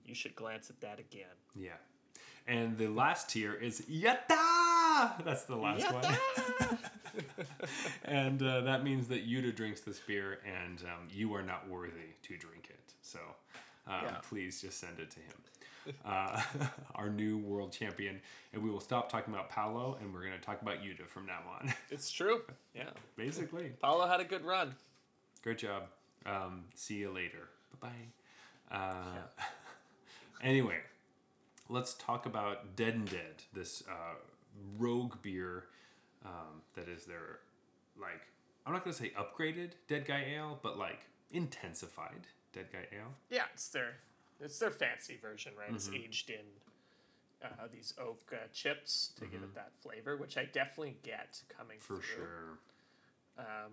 "You 0.05 0.15
should 0.15 0.35
glance 0.37 0.71
at 0.71 0.81
that 0.81 0.99
again." 1.01 1.37
Yeah. 1.55 1.77
And 2.49 2.79
the 2.79 2.87
last 2.89 3.31
tier 3.31 3.55
is 3.55 3.81
Yatta! 3.91 5.25
That's 5.25 5.45
the 5.45 5.57
last 5.57 5.93
one. 5.93 6.05
And 8.05 8.43
uh, 8.43 8.61
that 8.63 8.85
means 8.85 9.09
that 9.09 9.27
Yuta 9.29 9.55
drinks 9.55 9.81
this 9.81 9.99
beer 10.01 10.39
and 10.45 10.81
um, 10.83 11.09
you 11.11 11.35
are 11.35 11.43
not 11.43 11.69
worthy 11.69 12.13
to 12.23 12.37
drink 12.37 12.69
it. 12.71 12.93
So 13.03 13.19
um, 13.87 13.95
Yeah. 14.03 14.17
please 14.23 14.61
just 14.61 14.79
send 14.79 14.99
it 14.99 15.11
to 15.13 15.21
him. 15.21 15.35
Uh, 16.05 16.41
our 16.95 17.09
new 17.09 17.39
world 17.39 17.73
champion. 17.73 18.21
And 18.53 18.63
we 18.63 18.71
will 18.71 18.81
stop 18.81 19.11
talking 19.11 19.33
about 19.33 19.51
Paulo 19.51 19.99
and 20.01 20.13
we're 20.13 20.21
going 20.21 20.39
to 20.39 20.45
talk 20.45 20.63
about 20.63 20.77
Yuta 20.77 21.07
from 21.07 21.27
now 21.27 21.41
on. 21.61 21.73
It's 21.91 22.11
true. 22.11 22.43
Yeah. 22.75 22.91
Basically. 23.17 23.73
Paulo 23.81 24.07
had 24.07 24.21
a 24.21 24.25
good 24.25 24.45
run. 24.45 24.75
Great 25.43 25.59
job. 25.59 25.85
Um, 26.25 26.65
see 26.75 26.97
you 26.97 27.11
later. 27.11 27.49
Bye 27.81 27.89
bye. 27.89 28.77
Uh, 28.77 29.45
anyway, 30.43 30.79
let's 31.69 31.95
talk 31.95 32.27
about 32.27 32.77
Dead 32.77 32.95
and 32.95 33.11
Dead, 33.11 33.45
this 33.53 33.83
uh, 33.89 34.15
rogue 34.79 35.15
beer 35.23 35.65
um, 36.25 36.63
that 36.75 36.89
is 36.89 37.05
their, 37.05 37.41
like, 38.01 38.21
I'm 38.67 38.73
not 38.73 38.85
going 38.85 38.95
to 38.95 39.03
say 39.03 39.13
upgraded 39.17 39.71
Dead 39.89 40.05
Guy 40.07 40.25
Ale, 40.35 40.59
but 40.63 40.77
like 40.79 41.07
intensified 41.33 42.27
Dead 42.53 42.67
Guy 42.73 42.87
Ale. 42.93 43.15
Yeah, 43.31 43.45
it's 43.55 43.69
their 43.69 43.95
it's 44.41 44.59
their 44.59 44.71
fancy 44.71 45.17
version, 45.21 45.53
right? 45.59 45.75
It's 45.75 45.91
aged 45.95 46.31
in 46.31 46.45
uh, 47.43 47.67
these 47.73 47.95
oak 48.01 48.33
uh, 48.33 48.37
chips 48.53 49.13
to 49.19 49.27
give 49.27 49.43
it 49.43 49.55
that 49.55 49.73
flavor, 49.81 50.17
which 50.17 50.37
I 50.37 50.45
definitely 50.45 50.97
get 51.03 51.41
coming 51.57 51.79
For 51.79 51.95
through. 51.97 52.03
sure. 52.03 52.59
Um, 53.39 53.73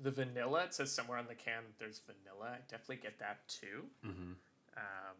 the 0.00 0.10
vanilla, 0.10 0.64
it 0.64 0.74
says 0.74 0.90
somewhere 0.92 1.18
on 1.18 1.26
the 1.28 1.34
can 1.34 1.62
that 1.66 1.78
there's 1.78 2.00
vanilla. 2.00 2.54
I 2.54 2.58
definitely 2.68 2.96
get 2.96 3.18
that 3.18 3.46
too. 3.48 3.84
Mm-hmm. 4.04 4.32
Um, 4.76 5.16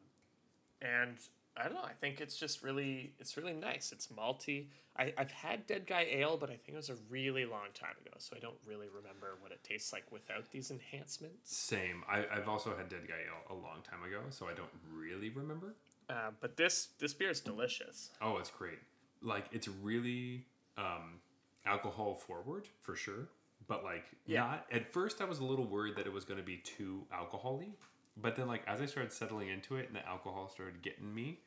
and 0.80 1.16
I 1.56 1.64
don't 1.64 1.74
know. 1.74 1.82
I 1.84 1.92
think 2.00 2.20
it's 2.20 2.36
just 2.36 2.62
really, 2.62 3.12
it's 3.20 3.36
really 3.36 3.52
nice. 3.52 3.92
It's 3.92 4.06
malty. 4.08 4.66
I, 4.98 5.12
I've 5.18 5.30
had 5.30 5.66
Dead 5.66 5.86
Guy 5.86 6.06
Ale, 6.10 6.36
but 6.38 6.48
I 6.48 6.54
think 6.54 6.70
it 6.70 6.76
was 6.76 6.88
a 6.88 6.96
really 7.10 7.44
long 7.44 7.66
time 7.74 7.94
ago, 8.04 8.14
so 8.18 8.34
I 8.36 8.40
don't 8.40 8.56
really 8.66 8.88
remember 8.88 9.36
what 9.40 9.52
it 9.52 9.62
tastes 9.62 9.92
like 9.92 10.04
without 10.10 10.50
these 10.50 10.70
enhancements. 10.70 11.54
Same. 11.56 12.04
I, 12.08 12.24
I've 12.34 12.48
also 12.48 12.74
had 12.76 12.88
Dead 12.88 13.06
Guy 13.06 13.14
Ale 13.26 13.56
a 13.56 13.60
long 13.60 13.80
time 13.88 14.02
ago, 14.02 14.20
so 14.30 14.46
I 14.48 14.54
don't 14.54 14.70
really 14.94 15.28
remember. 15.28 15.74
Uh, 16.08 16.30
but 16.40 16.56
this 16.56 16.88
this 16.98 17.14
beer 17.14 17.30
is 17.30 17.40
delicious. 17.40 18.10
Oh, 18.20 18.38
it's 18.38 18.50
great. 18.50 18.78
Like 19.22 19.46
it's 19.52 19.68
really 19.68 20.44
um, 20.76 21.20
alcohol 21.64 22.14
forward 22.14 22.68
for 22.80 22.96
sure, 22.96 23.28
but 23.68 23.84
like 23.84 24.04
Yeah. 24.26 24.40
not. 24.40 24.66
At 24.72 24.92
first, 24.92 25.20
I 25.20 25.24
was 25.26 25.38
a 25.38 25.44
little 25.44 25.66
worried 25.66 25.96
that 25.96 26.06
it 26.06 26.12
was 26.12 26.24
going 26.24 26.38
to 26.40 26.44
be 26.44 26.56
too 26.58 27.06
alcoholy, 27.14 27.72
but 28.16 28.36
then 28.36 28.46
like 28.48 28.62
as 28.66 28.80
I 28.80 28.86
started 28.86 29.12
settling 29.12 29.48
into 29.48 29.76
it 29.76 29.86
and 29.88 29.96
the 29.96 30.06
alcohol 30.06 30.48
started 30.48 30.82
getting 30.82 31.14
me, 31.14 31.40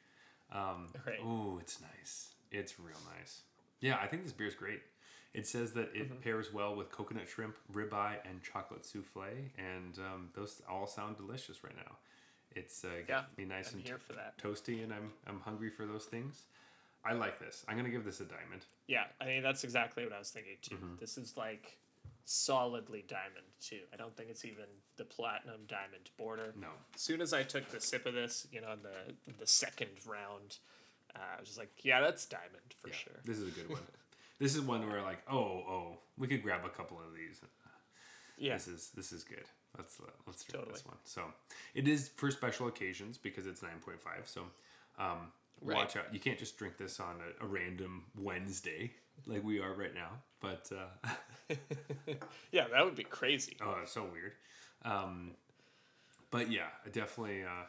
um, 0.52 0.88
Right. 1.06 1.20
oh, 1.24 1.58
it's 1.62 1.80
nice. 1.82 2.30
It's 2.52 2.80
real 2.80 2.98
nice. 3.18 3.42
Yeah, 3.82 3.98
I 4.02 4.08
think 4.08 4.24
this 4.24 4.32
beer 4.32 4.48
is 4.48 4.56
great. 4.56 4.82
It 5.34 5.46
says 5.46 5.74
that 5.74 5.90
it 5.94 6.10
Mm-hmm. 6.10 6.22
pairs 6.22 6.54
well 6.54 6.76
with 6.76 6.90
coconut 6.92 7.28
shrimp, 7.28 7.58
ribeye, 7.74 8.18
and 8.30 8.42
chocolate 8.42 8.86
souffle, 8.86 9.28
and 9.58 9.98
um, 10.00 10.30
those 10.34 10.62
all 10.70 10.88
sound 10.88 11.18
delicious 11.18 11.64
right 11.64 11.76
now. 11.76 11.98
It's 12.56 12.86
uh, 12.86 12.90
Yeah, 13.10 13.24
me 13.38 13.44
nice 13.44 13.72
I'm 13.72 13.80
and 13.80 13.88
here 13.88 13.98
for 13.98 14.14
that. 14.14 14.38
toasty 14.42 14.82
and 14.84 14.94
I'm 14.94 15.12
I'm 15.28 15.42
hungry 15.42 15.70
for 15.70 15.86
those 15.86 16.06
things. 16.06 16.44
I 17.04 17.14
like 17.14 17.38
this. 17.40 17.66
I'm 17.68 17.76
gonna 17.76 17.90
give 17.90 18.06
this 18.06 18.22
a 18.22 18.26
diamond. 18.26 18.66
Yeah, 18.88 19.04
I 19.20 19.26
mean 19.26 19.44
that's 19.44 19.64
exactly 19.66 20.04
what 20.06 20.14
I 20.14 20.20
was 20.20 20.30
thinking 20.30 20.56
too. 20.62 20.76
Mm-hmm. 20.76 20.96
This 21.02 21.18
is 21.18 21.36
like 21.36 21.78
solidly 22.26 23.06
diamond 23.08 23.46
too. 23.62 23.82
I 23.94 23.98
don't 23.98 24.16
think 24.18 24.30
it's 24.30 24.44
even 24.46 24.66
the 24.98 25.06
platinum 25.06 25.62
diamond 25.68 26.10
border. 26.18 26.54
No. 26.60 26.70
As 26.94 27.02
soon 27.02 27.22
as 27.22 27.34
I 27.34 27.44
took 27.44 27.70
the 27.70 27.80
sip 27.80 28.06
of 28.06 28.14
this, 28.14 28.48
you 28.52 28.62
know, 28.62 28.74
in 28.74 28.80
the 28.82 29.34
the 29.40 29.48
second 29.48 29.90
round, 30.06 30.58
uh, 31.16 31.20
I 31.38 31.40
was 31.40 31.50
just 31.50 31.60
like, 31.60 31.72
yeah, 31.84 32.02
that's 32.02 32.26
diamond 32.26 32.76
for 32.82 32.92
sure. 32.92 33.20
This 33.24 33.38
is 33.38 33.48
a 33.48 33.52
good 33.52 33.70
one. 33.70 33.82
this 34.40 34.56
is 34.56 34.62
one 34.62 34.88
where 34.90 35.02
like, 35.02 35.20
oh, 35.32 35.38
oh, 35.38 35.98
we 36.18 36.28
could 36.28 36.44
grab 36.44 36.66
a 36.66 36.70
couple 36.70 36.98
of 36.98 37.16
these. 37.16 37.40
Yeah, 38.38 38.54
This 38.54 38.68
is 38.68 38.90
this 38.96 39.12
is 39.12 39.24
good. 39.24 39.46
Let's 39.78 40.00
uh, 40.00 40.10
let's 40.28 40.44
drink 40.44 40.72
this 40.72 40.86
one. 40.86 40.98
So 41.04 41.22
it 41.74 41.88
is 41.88 42.10
for 42.10 42.32
special 42.32 42.68
occasions 42.68 43.18
because 43.18 43.46
it's 43.46 43.62
9.5. 43.62 43.98
So 44.26 44.42
um, 45.00 45.32
Right. 45.62 45.78
watch 45.78 45.96
out. 45.96 46.14
You 46.14 46.20
can't 46.20 46.38
just 46.38 46.58
drink 46.58 46.78
this 46.78 47.00
on 47.00 47.16
a, 47.22 47.46
a 47.46 47.48
random 47.48 48.04
Wednesday 48.18 48.92
like 49.26 49.44
we 49.44 49.60
are 49.60 49.74
right 49.74 49.94
now. 49.94 50.10
But 50.40 50.70
uh, 50.72 51.56
yeah, 52.52 52.68
that 52.72 52.84
would 52.86 52.96
be 52.96 53.04
crazy. 53.04 53.58
Oh, 53.62 53.76
it's 53.82 53.92
so 53.92 54.04
weird. 54.12 54.34
Um, 54.84 55.32
but 56.32 56.52
yeah, 56.52 56.68
I 56.86 56.90
definitely, 56.90 57.44
uh, 57.44 57.66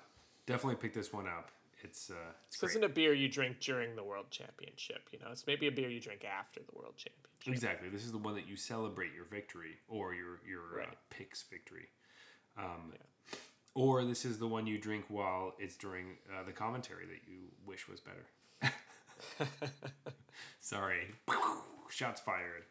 definitely 0.47 0.77
pick 0.77 0.93
this 0.93 1.13
one 1.13 1.27
up. 1.27 1.51
It's 1.83 2.11
uh, 2.11 2.15
it's 2.49 2.59
This 2.59 2.71
isn't 2.71 2.85
a 2.85 2.89
beer 2.89 3.13
you 3.13 3.29
drink 3.29 3.61
during 3.61 3.97
the 3.97 4.03
world 4.03 4.27
championship. 4.31 5.09
You 5.13 5.19
know, 5.21 5.27
it's 5.31 5.47
maybe 5.47 5.67
a 5.67 5.71
beer 5.73 5.89
you 5.89 6.01
drink 6.01 6.25
after 6.25 6.61
the 6.61 6.77
world 6.79 6.95
championship. 6.97 7.53
exactly. 7.53 7.89
This 7.91 8.05
is 8.05 8.13
the 8.13 8.19
one 8.19 8.35
that 8.35 8.49
you 8.49 8.57
celebrate 8.57 9.13
your 9.15 9.27
victory 9.27 9.77
or 9.89 10.15
your 10.15 10.41
your 10.49 10.83
uh, 10.83 10.87
pick's 11.11 11.43
victory. 11.45 11.89
Um, 12.59 12.93
Or 13.75 14.05
this 14.07 14.25
is 14.25 14.39
the 14.39 14.47
one 14.49 14.67
you 14.67 14.79
drink 14.79 15.05
while 15.09 15.53
it's 15.59 15.77
during 15.77 16.17
uh, 16.33 16.43
the 16.45 16.53
commentary 16.53 17.05
that 17.07 17.31
you 17.31 17.41
wish 17.67 17.87
was 17.89 18.01
better. 18.01 18.25
Sorry, 20.61 21.09
shots 21.91 22.21
fired. 22.21 22.65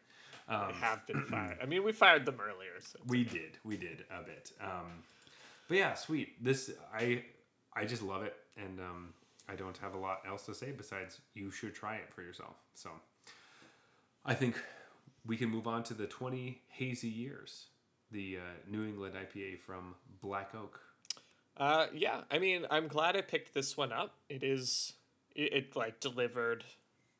Um, 0.48 0.68
They 0.68 0.78
have 0.78 1.06
been 1.06 1.22
fired. 1.30 1.58
I 1.62 1.66
mean, 1.66 1.82
we 1.84 1.92
fired 1.92 2.24
them 2.26 2.38
earlier, 2.40 2.72
so 2.80 2.98
We 3.06 3.24
did, 3.24 3.58
we 3.64 3.76
did 3.76 4.04
a 4.10 4.22
bit. 4.22 4.52
Um, 4.60 5.02
but 5.68 5.76
yeah, 5.78 5.94
sweet. 5.94 6.42
This 6.42 6.70
I 6.94 7.24
I 7.74 7.84
just 7.84 8.02
love 8.02 8.22
it, 8.22 8.34
and 8.56 8.78
um, 8.80 9.14
I 9.48 9.54
don't 9.56 9.76
have 9.78 9.94
a 9.94 9.98
lot 9.98 10.20
else 10.28 10.44
to 10.46 10.54
say 10.54 10.70
besides 10.72 11.20
you 11.34 11.50
should 11.50 11.74
try 11.74 11.96
it 11.96 12.12
for 12.14 12.22
yourself. 12.22 12.56
So 12.74 12.90
I 14.24 14.34
think 14.34 14.56
we 15.26 15.36
can 15.36 15.48
move 15.48 15.66
on 15.66 15.82
to 15.84 15.94
the 15.94 16.06
twenty 16.06 16.62
hazy 16.68 17.08
years, 17.08 17.66
the 18.12 18.38
uh, 18.38 18.40
New 18.70 18.84
England 18.84 19.14
IPA 19.14 19.58
from 19.60 19.94
Black 20.22 20.54
Oak. 20.54 20.80
Uh, 21.56 21.86
yeah, 21.94 22.20
I 22.30 22.38
mean, 22.38 22.66
I'm 22.70 22.86
glad 22.86 23.16
I 23.16 23.22
picked 23.22 23.54
this 23.54 23.76
one 23.78 23.90
up. 23.90 24.14
It 24.28 24.42
is, 24.44 24.92
it, 25.36 25.52
it 25.52 25.76
like 25.76 26.00
delivered 26.00 26.64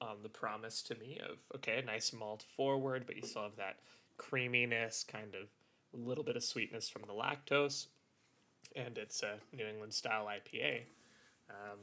on 0.00 0.16
the 0.22 0.28
promise 0.28 0.82
to 0.82 0.94
me 0.96 1.20
of 1.28 1.36
okay, 1.56 1.78
a 1.78 1.84
nice 1.84 2.12
malt 2.12 2.44
forward, 2.56 3.04
but 3.06 3.16
you 3.16 3.22
still 3.22 3.42
have 3.42 3.56
that 3.56 3.76
creaminess, 4.16 5.04
kind 5.04 5.34
of 5.34 5.48
a 5.94 6.08
little 6.08 6.24
bit 6.24 6.36
of 6.36 6.42
sweetness 6.42 6.88
from 6.88 7.02
the 7.02 7.12
lactose, 7.12 7.86
and 8.74 8.98
it's 8.98 9.22
a 9.22 9.36
New 9.54 9.66
England 9.66 9.94
style 9.94 10.26
IPA. 10.26 10.80
Um, 11.50 11.78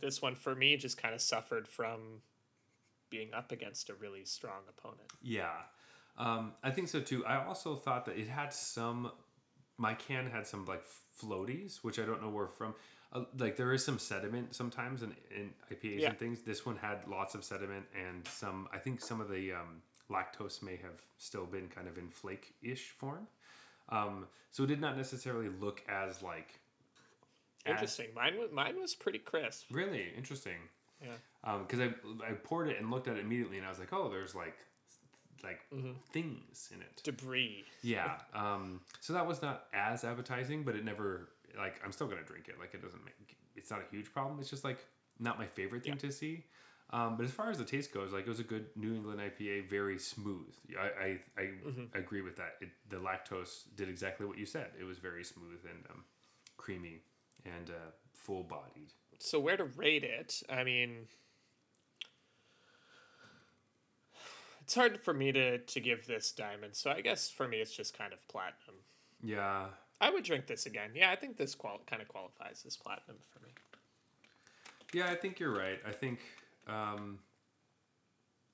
this 0.00 0.20
one 0.20 0.34
for 0.34 0.54
me 0.54 0.76
just 0.76 1.00
kind 1.00 1.14
of 1.14 1.20
suffered 1.20 1.66
from 1.68 2.20
being 3.10 3.32
up 3.34 3.52
against 3.52 3.90
a 3.90 3.94
really 3.94 4.24
strong 4.24 4.60
opponent. 4.68 5.12
Yeah, 5.22 5.50
um, 6.18 6.52
I 6.62 6.70
think 6.70 6.88
so 6.88 7.00
too. 7.00 7.24
I 7.24 7.44
also 7.44 7.76
thought 7.76 8.06
that 8.06 8.18
it 8.18 8.28
had 8.28 8.52
some. 8.52 9.12
My 9.78 9.94
can 9.94 10.30
had 10.30 10.46
some 10.46 10.66
like 10.66 10.84
floaties, 11.20 11.78
which 11.78 11.98
I 11.98 12.04
don't 12.04 12.22
know 12.22 12.28
where 12.28 12.46
from. 12.46 12.74
Uh, 13.12 13.24
like 13.38 13.56
there 13.56 13.72
is 13.72 13.84
some 13.84 13.98
sediment 13.98 14.54
sometimes 14.54 15.02
in, 15.02 15.12
in 15.36 15.50
IPAs 15.70 16.00
Yeah. 16.00 16.08
and 16.10 16.18
things. 16.18 16.42
This 16.42 16.64
one 16.64 16.76
had 16.76 17.06
lots 17.08 17.34
of 17.34 17.44
sediment 17.44 17.84
and 17.94 18.26
some. 18.26 18.68
I 18.72 18.78
think 18.78 19.00
some 19.00 19.20
of 19.20 19.28
the 19.28 19.52
um, 19.52 19.82
lactose 20.10 20.62
may 20.62 20.76
have 20.76 21.00
still 21.18 21.44
been 21.46 21.68
kind 21.68 21.88
of 21.88 21.98
in 21.98 22.08
flake-ish 22.08 22.90
form. 22.90 23.26
Um, 23.90 24.26
so 24.50 24.64
it 24.64 24.68
did 24.68 24.80
not 24.80 24.96
necessarily 24.96 25.48
look 25.60 25.82
as 25.88 26.22
like. 26.22 26.58
as- 27.66 27.72
Interesting. 27.72 28.08
Mine 28.14 28.38
was 28.38 28.50
mine 28.52 28.80
was 28.80 28.94
pretty 28.94 29.18
crisp. 29.18 29.66
Really 29.70 30.06
interesting. 30.16 30.56
Yeah. 31.02 31.58
because 31.58 31.80
I 31.80 31.86
I 32.26 32.32
poured 32.32 32.68
it 32.68 32.78
and 32.78 32.90
looked 32.90 33.08
at 33.08 33.16
it 33.16 33.20
immediately, 33.24 33.58
and 33.58 33.66
I 33.66 33.70
was 33.70 33.78
like, 33.78 33.92
oh, 33.92 34.08
there's 34.08 34.34
like 34.34 34.56
like 35.44 35.60
Mm-hmm. 35.74 35.92
things 36.12 36.70
in 36.72 36.80
it. 36.80 37.00
Debris. 37.02 37.64
Yeah. 37.82 38.18
Um, 38.32 38.80
so 39.00 39.12
that 39.12 39.26
was 39.26 39.42
not 39.42 39.64
as 39.74 40.04
appetizing, 40.04 40.62
but 40.62 40.76
it 40.76 40.84
never 40.84 41.28
like 41.56 41.80
I'm 41.84 41.92
still 41.92 42.06
gonna 42.06 42.22
drink 42.22 42.48
it. 42.48 42.56
Like 42.58 42.74
it 42.74 42.82
doesn't 42.82 43.04
make 43.04 43.36
it's 43.56 43.70
not 43.70 43.80
a 43.80 43.94
huge 43.94 44.12
problem. 44.12 44.38
It's 44.40 44.50
just 44.50 44.64
like 44.64 44.78
not 45.18 45.38
my 45.38 45.46
favorite 45.46 45.84
thing 45.84 45.98
to 45.98 46.10
see. 46.12 46.44
Um, 46.90 47.16
but 47.16 47.24
as 47.24 47.30
far 47.32 47.50
as 47.50 47.58
the 47.58 47.64
taste 47.64 47.92
goes, 47.92 48.12
like 48.12 48.26
it 48.26 48.28
was 48.28 48.40
a 48.40 48.44
good 48.44 48.66
New 48.76 48.94
England 48.94 49.20
IPA, 49.20 49.62
very 49.62 49.98
smooth. 49.98 50.54
I 50.78 50.82
I, 51.04 51.18
I 51.42 51.50
Mm-hmm. 51.66 51.84
agree 51.94 52.22
with 52.22 52.36
that. 52.36 52.56
It, 52.60 52.70
the 52.88 52.96
lactose 52.96 53.64
did 53.76 53.88
exactly 53.88 54.26
what 54.26 54.38
you 54.38 54.46
said. 54.46 54.70
It 54.78 54.84
was 54.84 54.98
very 54.98 55.24
smooth 55.24 55.60
and 55.68 55.84
um, 55.90 56.04
creamy 56.56 57.02
and 57.44 57.70
uh, 57.70 57.90
full 58.14 58.42
bodied. 58.44 58.92
So 59.18 59.40
where 59.40 59.56
to 59.56 59.64
rate 59.64 60.04
it? 60.04 60.42
I 60.50 60.64
mean, 60.64 61.08
it's 64.62 64.74
hard 64.74 65.00
for 65.02 65.12
me 65.14 65.32
to 65.32 65.58
to 65.58 65.80
give 65.80 66.06
this 66.06 66.32
diamond. 66.32 66.76
So 66.76 66.90
I 66.90 67.00
guess 67.00 67.30
for 67.30 67.46
me, 67.48 67.58
it's 67.58 67.74
just 67.74 67.96
kind 67.96 68.12
of 68.12 68.26
platinum. 68.28 68.76
Yeah, 69.22 69.68
I 70.02 70.10
would 70.10 70.24
drink 70.24 70.46
this 70.46 70.66
again. 70.66 70.90
Yeah, 70.94 71.10
I 71.10 71.16
think 71.16 71.36
this 71.38 71.54
qual- 71.54 71.80
kind 71.86 72.02
of 72.02 72.08
qualifies 72.08 72.64
as 72.66 72.76
platinum 72.76 73.16
for 73.32 73.40
me. 73.40 73.52
Yeah, 74.92 75.06
I 75.10 75.14
think 75.14 75.38
you're 75.40 75.56
right. 75.56 75.78
I 75.88 75.92
think 75.92 76.18
um, 76.66 77.20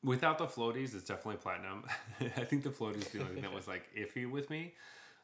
without 0.04 0.38
the 0.38 0.46
floaties, 0.46 0.94
it's 0.94 1.04
definitely 1.04 1.36
platinum. 1.38 1.84
I 2.36 2.44
think 2.44 2.62
the 2.62 2.70
floaties 2.70 2.98
is 2.98 3.08
the 3.08 3.20
only 3.20 3.34
thing 3.34 3.42
that 3.42 3.52
was 3.52 3.66
like 3.66 3.88
iffy 3.98 4.30
with 4.30 4.50
me. 4.50 4.74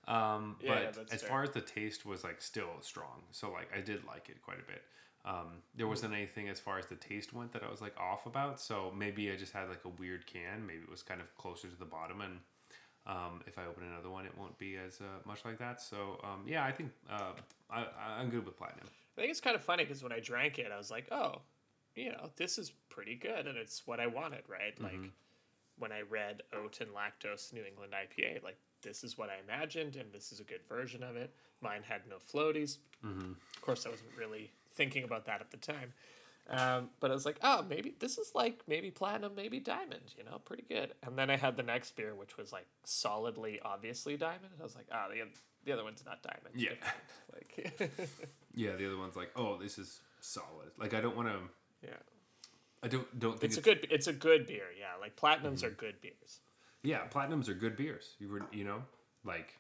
Um, 0.09 0.57
Yeah, 0.61 0.75
but 0.87 0.95
that's 0.95 1.13
as 1.13 1.21
fair. 1.21 1.31
far 1.31 1.43
as 1.45 1.51
the 1.51 1.61
taste 1.61 2.05
was 2.05 2.25
like 2.25 2.43
still 2.43 2.73
strong, 2.81 3.23
so 3.31 3.51
like 3.53 3.69
I 3.77 3.81
did 3.81 4.05
like 4.05 4.29
it 4.29 4.43
quite 4.43 4.59
a 4.59 4.67
bit. 4.67 4.83
Um, 5.27 5.63
there 5.75 5.87
wasn't 5.87 6.13
anything 6.13 6.49
as 6.51 6.61
far 6.61 6.79
as 6.79 6.87
the 6.87 6.97
taste 6.97 7.33
went 7.33 7.53
that 7.53 7.63
I 7.63 7.71
was 7.71 7.81
like 7.81 7.97
off 7.99 8.27
about. 8.27 8.61
So 8.61 8.93
maybe 8.95 9.31
I 9.33 9.37
just 9.37 9.53
had 9.55 9.69
like 9.71 9.85
a 9.87 9.89
weird 9.89 10.27
can. 10.27 10.67
Maybe 10.67 10.81
it 10.81 10.91
was 10.91 11.03
kind 11.03 11.21
of 11.23 11.35
closer 11.37 11.69
to 11.69 11.77
the 11.79 11.87
bottom, 11.87 12.21
and 12.21 12.41
um, 13.07 13.43
if 13.47 13.59
I 13.59 13.67
open 13.67 13.85
another 13.85 14.11
one, 14.11 14.25
it 14.25 14.33
won't 14.39 14.59
be 14.59 14.77
as 14.77 15.01
uh, 15.01 15.05
much 15.27 15.45
like 15.45 15.59
that. 15.59 15.81
So 15.81 16.21
um, 16.25 16.43
yeah, 16.47 16.65
I 16.65 16.73
think 16.73 16.91
uh, 17.11 17.33
I, 17.71 17.87
I'm 18.19 18.31
good 18.31 18.45
with 18.47 18.57
platinum. 18.57 18.87
I 19.17 19.21
think 19.21 19.31
it's 19.31 19.41
kind 19.41 19.55
of 19.57 19.63
funny 19.63 19.85
because 19.85 20.03
when 20.03 20.13
I 20.13 20.21
drank 20.21 20.59
it, 20.59 20.71
I 20.73 20.77
was 20.79 20.91
like, 20.91 21.07
oh, 21.13 21.43
you 21.95 22.11
know, 22.11 22.31
this 22.37 22.59
is 22.59 22.73
pretty 22.91 23.15
good, 23.15 23.47
and 23.47 23.57
it's 23.57 23.87
what 23.87 24.01
I 24.01 24.07
wanted, 24.09 24.43
right? 24.49 24.75
Like 24.81 24.93
when 25.79 25.93
I 25.93 26.01
read 26.09 26.43
oat 26.53 26.79
and 26.81 26.91
lactose 26.91 27.53
New 27.53 27.63
England 27.65 27.93
IPA, 27.93 28.43
like 28.43 28.57
this 28.83 29.05
is 29.05 29.17
what 29.17 29.29
I 29.31 29.35
imagined, 29.47 29.97
and 29.97 30.13
this 30.13 30.33
is 30.33 30.41
a 30.41 30.45
good 30.45 30.61
version 30.69 31.03
of 31.03 31.17
it. 31.17 31.33
Mine 31.61 31.83
had 31.87 32.03
no 32.09 32.17
floaties. 32.17 32.79
Of 33.57 33.63
course, 33.63 33.87
I 33.87 33.91
wasn't 33.91 34.11
really 34.19 34.51
thinking 34.75 35.05
about 35.05 35.25
that 35.27 35.41
at 35.41 35.51
the 35.51 35.57
time. 35.57 35.93
Um, 36.51 36.91
but 37.01 37.11
I 37.11 37.15
was 37.15 37.25
like, 37.25 37.39
oh, 37.43 37.65
maybe 37.69 37.95
this 37.99 38.19
is 38.19 38.33
like 38.35 38.63
maybe 38.69 38.91
platinum, 38.91 39.33
maybe 39.35 39.61
diamond, 39.61 40.13
you 40.17 40.25
know, 40.25 40.39
pretty 40.45 40.65
good. 40.69 40.93
And 41.03 41.17
then 41.17 41.31
I 41.31 41.37
had 41.37 41.57
the 41.57 41.63
next 41.63 41.97
beer, 41.97 42.15
which 42.15 42.37
was 42.37 42.53
like 42.53 42.67
solidly, 42.85 43.61
obviously 43.65 44.17
diamond. 44.19 44.51
And 44.53 44.61
I 44.61 44.65
was 44.65 44.77
like, 44.77 44.87
ah, 44.93 45.07
the, 45.11 45.23
the 45.65 45.73
other 45.73 45.85
one's 45.85 46.05
not 46.05 46.23
diamond. 46.23 46.55
Yeah. 46.55 46.71
Like, 47.33 47.81
Yeah, 48.55 48.77
the 48.77 48.87
other 48.87 48.99
one's 48.99 49.17
like, 49.17 49.31
oh, 49.35 49.57
this 49.59 49.79
is 49.79 50.01
solid. 50.21 50.71
Like 50.79 50.93
I 50.95 51.01
don't 51.01 51.17
want 51.17 51.29
to. 51.29 51.39
yeah. 51.89 51.95
I 52.83 52.89
don't 52.89 53.19
don't 53.19 53.33
think 53.41 53.45
It's 53.45 53.57
it's, 53.57 53.67
a 53.67 53.75
good. 53.75 53.87
It's 53.91 54.07
a 54.07 54.13
good 54.13 54.47
beer. 54.47 54.67
Yeah, 54.79 54.93
like 55.01 55.17
platinums 55.17 55.65
are 55.65 55.71
good 55.71 56.01
beers. 56.03 56.41
yeah. 56.83 57.07
Platinums 57.11 57.49
are 57.49 57.55
good 57.55 57.77
beers. 57.77 58.11
You 58.21 58.29
were 58.29 58.43
you 58.53 58.65
know 58.65 58.83
like 59.25 59.59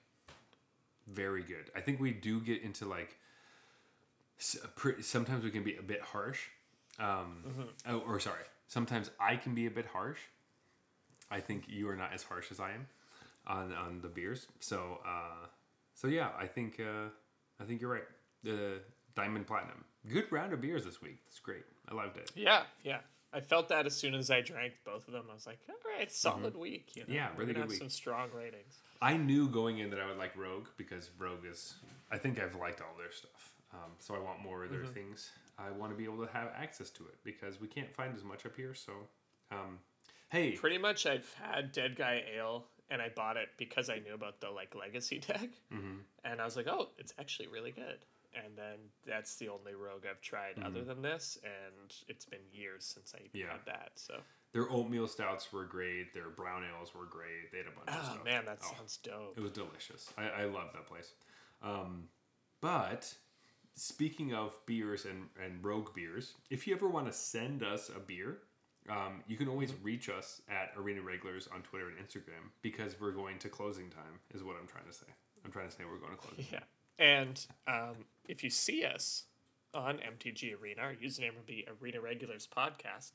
very 1.08 1.42
good. 1.42 1.70
I 1.74 1.80
think 1.80 1.98
we 1.98 2.12
do 2.12 2.40
get 2.40 2.62
into 2.62 2.84
like 2.86 3.16
sometimes 5.00 5.42
we 5.44 5.50
can 5.50 5.62
be 5.64 5.76
a 5.76 5.82
bit 5.82 6.02
harsh. 6.02 6.40
Um, 6.98 7.44
oh, 7.88 7.98
or 8.06 8.20
sorry, 8.20 8.42
sometimes 8.68 9.10
I 9.20 9.36
can 9.36 9.54
be 9.54 9.66
a 9.66 9.70
bit 9.70 9.86
harsh. 9.86 10.20
I 11.30 11.40
think 11.40 11.64
you 11.68 11.88
are 11.88 11.96
not 11.96 12.12
as 12.12 12.22
harsh 12.22 12.50
as 12.50 12.60
I 12.60 12.72
am 12.72 12.86
on 13.46 13.72
on 13.72 14.00
the 14.00 14.08
beers. 14.08 14.46
So 14.60 15.00
uh, 15.06 15.46
so 15.94 16.06
yeah, 16.08 16.28
I 16.38 16.46
think 16.46 16.78
uh, 16.80 17.08
I 17.60 17.64
think 17.64 17.80
you're 17.80 17.90
right. 17.92 18.04
The 18.42 18.80
diamond 19.16 19.46
platinum, 19.46 19.84
good 20.08 20.30
round 20.30 20.52
of 20.52 20.60
beers 20.60 20.84
this 20.84 21.00
week. 21.02 21.18
That's 21.26 21.40
great. 21.40 21.64
I 21.88 21.94
loved 21.94 22.16
it. 22.16 22.30
Yeah, 22.34 22.62
yeah. 22.82 22.98
I 23.32 23.40
felt 23.40 23.68
that 23.70 23.84
as 23.86 23.96
soon 23.96 24.14
as 24.14 24.30
I 24.30 24.42
drank 24.42 24.74
both 24.84 25.08
of 25.08 25.12
them. 25.12 25.24
I 25.28 25.34
was 25.34 25.44
like, 25.44 25.58
all 25.68 25.74
right, 25.98 26.10
solid 26.12 26.54
week. 26.54 26.90
You 26.94 27.02
know? 27.02 27.06
Mm-hmm. 27.06 27.14
Yeah, 27.14 27.28
really 27.36 27.52
good 27.52 27.62
have 27.62 27.68
week. 27.70 27.78
Some 27.78 27.88
strong 27.88 28.28
ratings. 28.32 28.76
I 29.02 29.16
knew 29.16 29.48
going 29.48 29.78
in 29.78 29.90
that 29.90 29.98
I 29.98 30.06
would 30.06 30.18
like 30.18 30.36
Rogue 30.36 30.66
because 30.76 31.10
Rogue 31.18 31.44
is. 31.50 31.74
I 32.12 32.18
think 32.18 32.40
I've 32.40 32.54
liked 32.54 32.80
all 32.80 32.94
their 32.96 33.10
stuff, 33.10 33.52
um, 33.72 33.90
so 33.98 34.14
I 34.14 34.20
want 34.20 34.40
more 34.40 34.62
of 34.64 34.70
their 34.70 34.80
Mm-hmm. 34.80 34.92
things. 34.92 35.30
I 35.58 35.70
want 35.70 35.92
to 35.92 35.96
be 35.96 36.04
able 36.04 36.24
to 36.26 36.32
have 36.32 36.48
access 36.56 36.90
to 36.90 37.04
it 37.04 37.16
because 37.24 37.60
we 37.60 37.68
can't 37.68 37.92
find 37.94 38.14
as 38.16 38.24
much 38.24 38.44
up 38.46 38.56
here. 38.56 38.74
So, 38.74 38.92
um, 39.50 39.78
hey, 40.30 40.52
Pretty 40.52 40.78
much, 40.78 41.06
I've 41.06 41.32
had 41.34 41.72
Dead 41.72 41.96
Guy 41.96 42.24
Ale, 42.36 42.66
and 42.90 43.00
I 43.00 43.08
bought 43.14 43.36
it 43.36 43.48
because 43.56 43.88
I 43.88 43.98
knew 44.00 44.14
about 44.14 44.40
the 44.40 44.50
like 44.50 44.74
legacy 44.74 45.18
deck, 45.26 45.50
Mm-hmm. 45.72 45.98
and 46.24 46.40
I 46.40 46.44
was 46.44 46.56
like, 46.56 46.66
oh, 46.68 46.88
it's 46.98 47.14
actually 47.18 47.48
really 47.48 47.70
good. 47.70 48.04
And 48.34 48.58
then 48.58 48.78
that's 49.06 49.36
the 49.36 49.48
only 49.48 49.74
Rogue 49.76 50.06
I've 50.10 50.20
tried 50.20 50.58
other 50.64 50.82
than 50.82 51.02
this, 51.02 51.38
and 51.44 51.94
it's 52.08 52.24
been 52.24 52.40
years 52.52 52.84
since 52.84 53.14
I 53.14 53.18
even 53.18 53.30
Mm-hmm. 53.30 53.38
Yeah. 53.38 53.52
had 53.52 53.66
that. 53.66 53.90
So, 53.94 54.14
their 54.52 54.68
oatmeal 54.70 55.06
stouts 55.06 55.52
were 55.52 55.64
great. 55.64 56.12
Their 56.14 56.30
brown 56.30 56.62
ales 56.64 56.92
were 56.96 57.06
great. 57.06 57.52
They 57.52 57.58
had 57.58 57.68
a 57.68 57.70
bunch 57.70 57.90
of 57.90 57.94
oh 58.08 58.12
stuff. 58.14 58.24
man, 58.24 58.44
that 58.46 58.58
Oh, 58.64 58.74
sounds 58.76 58.96
dope. 59.04 59.34
It 59.36 59.40
was 59.40 59.52
delicious. 59.52 60.12
I, 60.18 60.28
I 60.28 60.44
love 60.46 60.70
that 60.74 60.86
place. 60.86 61.12
Um, 61.62 62.08
but 62.60 63.14
speaking 63.74 64.34
of 64.34 64.58
beers 64.66 65.04
and, 65.04 65.28
and 65.42 65.64
rogue 65.64 65.94
beers, 65.94 66.34
if 66.50 66.66
you 66.66 66.74
ever 66.74 66.88
want 66.88 67.06
to 67.06 67.12
send 67.12 67.62
us 67.62 67.90
a 67.94 67.98
beer, 67.98 68.38
um, 68.88 69.22
you 69.26 69.36
can 69.36 69.48
always 69.48 69.72
reach 69.82 70.08
us 70.08 70.42
at 70.48 70.72
Arena 70.76 71.00
Regulars 71.00 71.48
on 71.54 71.62
Twitter 71.62 71.88
and 71.88 71.98
Instagram 71.98 72.50
because 72.62 73.00
we're 73.00 73.12
going 73.12 73.38
to 73.38 73.48
closing 73.48 73.90
time, 73.90 74.20
is 74.34 74.42
what 74.42 74.56
I'm 74.60 74.66
trying 74.66 74.86
to 74.86 74.92
say. 74.92 75.06
I'm 75.44 75.50
trying 75.50 75.68
to 75.68 75.74
say 75.74 75.84
we're 75.84 75.98
going 75.98 76.12
to 76.12 76.18
closing. 76.18 76.46
Yeah. 76.52 76.60
And 76.98 77.44
um, 77.66 78.04
if 78.28 78.44
you 78.44 78.50
see 78.50 78.84
us 78.84 79.24
on 79.72 79.98
MTG 79.98 80.60
Arena, 80.60 80.82
our 80.82 80.92
username 80.94 81.34
will 81.34 81.46
be 81.46 81.66
Arena 81.80 82.00
Regulars 82.00 82.46
Podcast. 82.56 83.12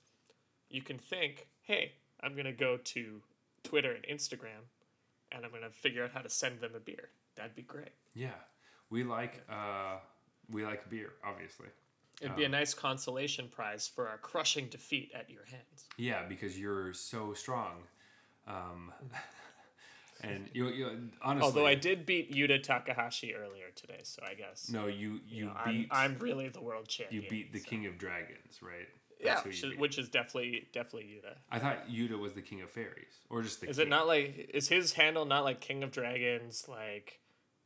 You 0.69 0.81
can 0.81 0.97
think, 0.97 1.47
hey, 1.61 1.93
I'm 2.21 2.33
going 2.33 2.45
to 2.45 2.51
go 2.51 2.77
to 2.77 3.21
Twitter 3.63 3.93
and 3.93 4.05
Instagram 4.05 4.65
and 5.31 5.45
I'm 5.45 5.51
going 5.51 5.63
to 5.63 5.69
figure 5.69 6.03
out 6.03 6.11
how 6.11 6.21
to 6.21 6.29
send 6.29 6.59
them 6.59 6.71
a 6.75 6.79
beer. 6.79 7.09
That'd 7.35 7.55
be 7.55 7.61
great. 7.61 7.91
Yeah, 8.13 8.29
we 8.89 9.03
like 9.03 9.43
uh, 9.49 9.97
we 10.51 10.65
like 10.65 10.89
beer, 10.89 11.13
obviously. 11.23 11.67
It'd 12.21 12.31
Um, 12.31 12.37
be 12.37 12.43
a 12.43 12.49
nice 12.49 12.73
consolation 12.73 13.47
prize 13.47 13.87
for 13.87 14.07
our 14.09 14.17
crushing 14.17 14.67
defeat 14.67 15.11
at 15.15 15.29
your 15.29 15.45
hands. 15.45 15.87
Yeah, 15.97 16.25
because 16.27 16.59
you're 16.59 16.93
so 16.93 17.33
strong. 17.33 17.83
Um, 18.47 18.91
and 20.21 20.49
you, 20.53 20.67
you 20.69 21.09
honestly, 21.21 21.45
Although 21.45 21.65
I 21.65 21.75
did 21.75 22.05
beat 22.05 22.31
Yuta 22.33 22.61
Takahashi 22.61 23.33
earlier 23.33 23.67
today, 23.75 23.99
so 24.03 24.21
I 24.27 24.33
guess 24.33 24.69
no, 24.69 24.87
you 24.87 24.93
you, 24.95 25.19
you 25.29 25.45
know, 25.45 25.53
I'm, 25.55 25.73
beat 25.73 25.87
I'm 25.91 26.17
really 26.17 26.49
the 26.49 26.61
world 26.61 26.87
champion. 26.87 27.23
you 27.23 27.29
beat 27.29 27.53
the 27.53 27.59
so- 27.59 27.69
King 27.69 27.85
of 27.85 27.97
Dragons, 27.97 28.59
right? 28.61 28.87
Yeah, 29.21 29.35
That's 29.35 29.41
who 29.43 29.49
which 29.49 29.63
is, 29.63 29.77
which 29.79 29.97
is 29.97 30.09
definitely 30.09 30.67
definitely 30.73 31.09
Yuta. 31.21 31.35
I 31.51 31.59
thought 31.59 31.89
Yuta 31.89 32.17
was 32.17 32.33
the 32.33 32.41
king 32.41 32.61
of 32.61 32.69
fairies, 32.69 33.19
or 33.29 33.41
just 33.41 33.59
the. 33.61 33.69
Is 33.69 33.75
king. 33.77 33.87
it 33.87 33.89
not 33.89 34.07
like 34.07 34.49
is 34.53 34.69
his 34.69 34.93
handle 34.93 35.25
not 35.25 35.43
like 35.43 35.59
King 35.59 35.83
of 35.83 35.91
Dragons 35.91 36.65
like 36.69 37.19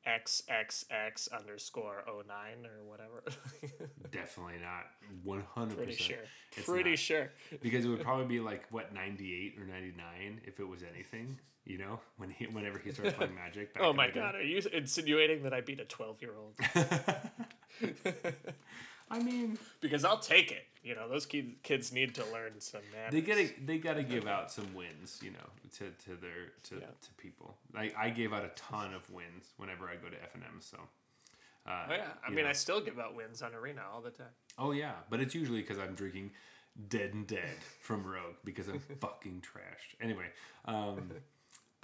XXX 0.08 1.32
underscore 1.32 2.04
09 2.08 2.66
or 2.66 2.84
whatever? 2.90 3.24
Definitely 4.12 4.56
not. 4.62 4.86
100%. 5.26 5.76
Pretty 5.76 5.92
percent. 5.94 6.00
sure. 6.10 6.18
It's 6.58 6.66
Pretty 6.68 6.90
not. 6.92 7.00
sure. 7.00 7.32
Because 7.62 7.86
it 7.86 7.90
would 7.90 8.02
probably 8.04 8.26
be 8.26 8.40
like 8.40 8.66
what 8.72 8.94
ninety 8.94 9.34
eight 9.34 9.60
or 9.62 9.66
ninety 9.66 9.94
nine 9.98 10.42
if 10.46 10.60
it 10.60 10.68
was 10.68 10.82
anything. 10.84 11.40
You 11.66 11.78
know, 11.78 12.00
when 12.18 12.30
he 12.30 12.46
whenever 12.48 12.78
he 12.78 12.92
started 12.92 13.16
playing 13.16 13.36
Magic. 13.36 13.74
Back 13.74 13.84
Oh 13.84 13.94
my 13.94 14.08
day. 14.08 14.16
god, 14.16 14.36
are 14.36 14.44
you 14.44 14.62
insinuating 14.74 15.44
that 15.44 15.54
I 15.54 15.62
beat 15.62 15.80
a 15.80 15.86
12 15.86 16.22
year 16.22 16.34
old? 16.38 16.60
I 19.10 19.20
mean, 19.20 19.58
because 19.82 20.04
I'll 20.06 20.20
take 20.20 20.52
it. 20.52 20.66
You 20.84 20.96
know, 20.96 21.08
those 21.08 21.26
kids 21.26 21.54
kids 21.64 21.92
need 21.94 22.14
to 22.16 22.26
learn 22.34 22.60
some 22.60 22.82
manners. 22.92 23.14
they 23.14 23.22
gotta 23.22 23.50
they 23.66 23.78
gotta 23.78 24.04
give 24.04 24.28
out 24.28 24.52
some 24.52 24.74
wins. 24.74 25.20
You 25.24 25.32
know, 25.32 25.50
to 25.78 25.92
to 26.06 26.16
their 26.20 26.52
to, 26.64 26.76
Yeah. 26.76 26.88
to 26.88 27.14
people. 27.18 27.56
Like 27.74 27.96
I 27.98 28.10
gave 28.10 28.34
out 28.34 28.44
a 28.44 28.50
ton 28.56 28.94
of 28.94 29.10
wins 29.10 29.54
whenever 29.58 29.88
I 29.88 29.96
go 29.96 30.10
to 30.10 30.22
F 30.22 30.34
and 30.36 30.44
M. 30.44 30.60
So. 30.60 30.78
Uh, 31.66 31.86
Oh 31.90 31.94
yeah, 31.94 32.08
I 32.28 32.30
mean, 32.30 32.44
know. 32.44 32.50
I 32.50 32.54
still 32.54 32.82
give 32.82 33.00
out 33.00 33.16
wins 33.16 33.42
on 33.42 33.54
Arena 33.56 33.82
all 33.94 34.02
the 34.02 34.10
time. 34.12 34.28
Oh 34.58 34.72
yeah, 34.72 34.96
but 35.10 35.22
it's 35.22 35.34
usually 35.34 35.62
because 35.62 35.78
I'm 35.80 35.96
drinking 35.96 36.32
Dead 36.90 37.14
and 37.14 37.26
Dead 37.26 37.56
from 37.80 38.04
Rogue 38.06 38.36
because 38.44 38.68
I'm 38.68 38.80
fucking 39.00 39.42
trashed. 39.42 39.96
Anyway, 40.02 40.26
um, 40.66 41.10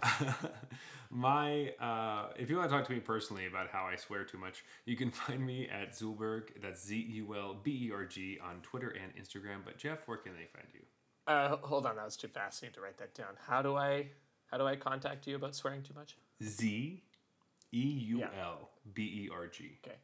my 1.11 1.73
uh, 1.79 2.27
if 2.37 2.49
you 2.49 2.57
want 2.57 2.69
to 2.69 2.75
talk 2.75 2.85
to 2.87 2.93
me 2.93 2.99
personally 2.99 3.47
about 3.47 3.69
how 3.69 3.85
I 3.85 3.95
swear 3.95 4.23
too 4.23 4.37
much, 4.37 4.63
you 4.85 4.95
can 4.95 5.11
find 5.11 5.45
me 5.45 5.67
at 5.69 5.93
Zulberg. 5.93 6.61
That's 6.61 6.85
Z 6.85 6.95
U 6.95 7.35
L 7.35 7.57
B 7.61 7.87
E 7.87 7.91
R 7.93 8.05
G 8.05 8.37
on 8.43 8.61
Twitter 8.61 8.89
and 8.89 9.13
Instagram. 9.15 9.59
But 9.65 9.77
Jeff, 9.77 10.07
where 10.07 10.17
can 10.17 10.33
they 10.33 10.45
find 10.53 10.67
you? 10.73 10.81
Uh, 11.27 11.57
hold 11.57 11.85
on, 11.85 11.95
that 11.95 12.05
was 12.05 12.17
too 12.17 12.27
fast. 12.27 12.63
I 12.63 12.67
need 12.67 12.73
to 12.73 12.81
write 12.81 12.97
that 12.97 13.13
down. 13.13 13.35
How 13.47 13.61
do 13.61 13.75
I 13.75 14.07
how 14.47 14.57
do 14.57 14.65
I 14.65 14.75
contact 14.75 15.27
you 15.27 15.35
about 15.35 15.55
swearing 15.55 15.83
too 15.83 15.93
much? 15.95 16.17
Z 16.43 17.03
E 17.71 17.77
U 17.81 18.23
L 18.23 18.69
B 18.93 19.03
E 19.03 19.29
R 19.33 19.47
G. 19.47 19.77
Okay, 19.83 19.97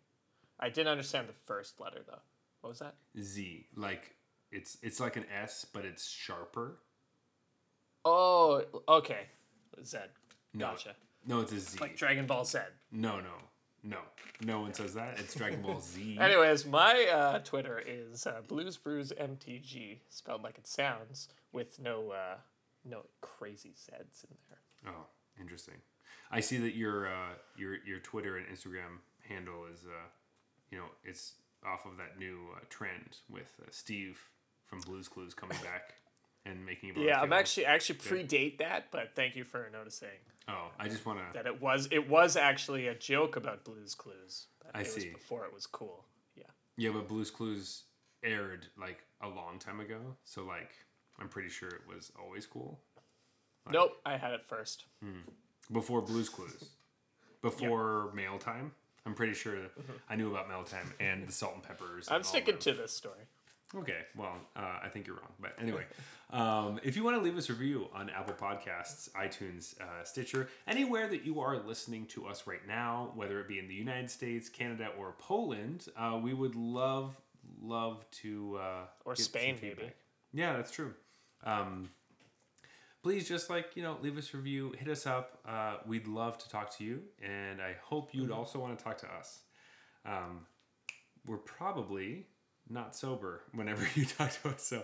I 0.59 0.69
didn't 0.69 0.89
understand 0.89 1.27
the 1.27 1.33
first 1.33 1.79
letter 1.79 2.01
though. 2.05 2.19
What 2.61 2.69
was 2.69 2.79
that? 2.79 2.95
Z 3.19 3.67
like 3.75 4.15
it's 4.51 4.77
it's 4.81 4.99
like 4.99 5.15
an 5.15 5.25
S, 5.41 5.65
but 5.71 5.85
it's 5.85 6.07
sharper. 6.07 6.77
Oh, 8.03 8.63
okay, 8.87 9.21
Z. 9.83 9.97
No, 10.53 10.67
Gotcha. 10.67 10.95
No, 11.27 11.41
it's 11.41 11.51
a 11.51 11.59
Z. 11.59 11.79
Like 11.81 11.97
Dragon 11.97 12.25
Ball 12.25 12.45
Z. 12.45 12.59
no, 12.91 13.19
no, 13.19 13.33
no. 13.83 13.97
No 14.41 14.61
one 14.61 14.73
says 14.73 14.93
that. 14.95 15.19
It's 15.19 15.33
Dragon 15.33 15.61
Ball 15.61 15.79
Z. 15.79 16.17
Anyways, 16.21 16.65
my 16.65 17.05
uh, 17.11 17.39
Twitter 17.39 17.81
is 17.85 18.27
uh, 18.27 18.41
Blues 18.47 18.77
Brews 18.77 19.11
MTG, 19.19 19.99
spelled 20.09 20.43
like 20.43 20.57
it 20.57 20.67
sounds, 20.67 21.29
with 21.51 21.79
no 21.79 22.11
uh, 22.11 22.35
no 22.83 23.05
crazy 23.21 23.73
Z's 23.75 24.25
in 24.29 24.37
there. 24.49 24.93
Oh, 24.93 25.05
interesting. 25.39 25.75
I 26.31 26.39
see 26.41 26.57
that 26.57 26.75
your 26.75 27.07
uh, 27.07 27.33
your 27.57 27.77
your 27.85 27.99
Twitter 27.99 28.37
and 28.37 28.45
Instagram 28.47 28.99
handle 29.27 29.65
is 29.71 29.85
uh, 29.85 30.07
you 30.69 30.77
know 30.77 30.85
it's 31.03 31.33
off 31.65 31.85
of 31.85 31.97
that 31.97 32.19
new 32.19 32.39
uh, 32.55 32.59
trend 32.69 33.17
with 33.29 33.53
uh, 33.61 33.65
Steve 33.71 34.19
from 34.65 34.81
Blues 34.81 35.07
Clues 35.07 35.33
coming 35.33 35.57
back 35.63 35.93
and 36.45 36.65
making. 36.65 36.91
everyone 36.91 37.09
Yeah, 37.09 37.21
I'm 37.21 37.33
actually 37.33 37.65
I 37.65 37.73
actually 37.73 37.99
predate 37.99 38.57
that, 38.59 38.91
but 38.91 39.11
thank 39.15 39.35
you 39.35 39.43
for 39.43 39.69
noticing 39.71 40.09
Oh, 40.47 40.67
I 40.79 40.87
just 40.87 41.05
want 41.05 41.19
to. 41.19 41.25
that 41.33 41.45
it 41.45 41.61
was 41.61 41.87
it 41.91 42.09
was 42.09 42.35
actually 42.37 42.87
a 42.87 42.95
joke 42.95 43.35
about 43.35 43.63
Blues 43.63 43.95
Clues. 43.95 44.47
I 44.73 44.81
it 44.81 44.87
see. 44.87 45.07
Was 45.09 45.13
before 45.15 45.45
it 45.45 45.53
was 45.53 45.65
cool. 45.65 46.05
Yeah. 46.35 46.43
Yeah, 46.77 46.91
but 46.91 47.07
Blues 47.07 47.31
Clues 47.31 47.83
aired 48.23 48.67
like 48.79 48.99
a 49.21 49.27
long 49.27 49.59
time 49.59 49.79
ago, 49.79 49.99
so 50.23 50.43
like 50.43 50.71
I'm 51.19 51.29
pretty 51.29 51.49
sure 51.49 51.69
it 51.69 51.81
was 51.87 52.11
always 52.21 52.45
cool 52.45 52.79
Nope, 53.71 53.97
I 54.05 54.17
had 54.17 54.31
it 54.33 54.45
first. 54.45 54.85
Hmm. 55.03 55.21
before 55.71 56.01
Blues 56.01 56.29
Clues, 56.29 56.69
before 57.41 58.11
Mail 58.13 58.37
Time. 58.37 58.71
I'm 59.07 59.13
pretty 59.13 59.33
sure 59.33 59.59
that 59.61 59.71
I 60.09 60.15
knew 60.15 60.31
about 60.31 60.49
Mail 60.49 60.63
Time 60.63 60.91
and 60.99 61.27
the 61.27 61.31
Salt 61.31 61.53
and 61.55 61.63
Peppers. 61.63 62.07
I'm 62.09 62.23
sticking 62.23 62.57
to 62.59 62.73
this 62.73 62.91
story. 62.91 63.21
Okay, 63.73 63.99
well, 64.15 64.35
uh, 64.55 64.79
I 64.83 64.89
think 64.89 65.07
you're 65.07 65.15
wrong. 65.15 65.33
But 65.39 65.53
anyway, 65.59 65.85
um, 66.31 66.79
if 66.83 66.95
you 66.95 67.03
want 67.03 67.17
to 67.17 67.21
leave 67.21 67.35
us 67.37 67.49
a 67.49 67.53
review 67.53 67.87
on 67.93 68.09
Apple 68.09 68.33
Podcasts, 68.35 69.09
iTunes, 69.13 69.79
uh, 69.81 70.03
Stitcher, 70.03 70.49
anywhere 70.67 71.07
that 71.07 71.25
you 71.25 71.39
are 71.41 71.57
listening 71.57 72.05
to 72.07 72.27
us 72.27 72.45
right 72.47 72.65
now, 72.67 73.11
whether 73.15 73.39
it 73.39 73.47
be 73.47 73.59
in 73.59 73.67
the 73.67 73.73
United 73.73 74.09
States, 74.09 74.49
Canada, 74.49 74.89
or 74.97 75.15
Poland, 75.19 75.87
uh, 75.97 76.19
we 76.21 76.33
would 76.33 76.55
love, 76.55 77.15
love 77.61 78.05
to. 78.21 78.57
Uh, 78.61 78.85
Or 79.03 79.15
Spain, 79.15 79.57
maybe. 79.61 79.91
Yeah, 80.31 80.53
that's 80.53 80.71
true. 80.71 80.93
Um, 81.43 81.89
please 83.03 83.27
just 83.27 83.49
like 83.51 83.75
you 83.75 83.83
know 83.83 83.97
leave 84.01 84.17
us 84.17 84.33
a 84.33 84.37
review 84.37 84.73
hit 84.79 84.87
us 84.87 85.05
up 85.05 85.37
uh, 85.47 85.75
we'd 85.85 86.07
love 86.07 86.39
to 86.39 86.49
talk 86.49 86.75
to 86.75 86.83
you 86.83 86.99
and 87.21 87.61
i 87.61 87.75
hope 87.83 88.15
you'd 88.15 88.29
Mm-hmm. 88.29 88.33
also 88.33 88.57
want 88.57 88.75
to 88.75 88.83
talk 88.83 88.97
to 88.97 89.07
us 89.13 89.41
um, 90.07 90.39
we're 91.27 91.37
probably 91.37 92.25
not 92.69 92.95
sober 92.95 93.41
whenever 93.53 93.87
you 93.95 94.05
talk 94.05 94.31
to 94.41 94.49
us 94.49 94.63
so 94.63 94.83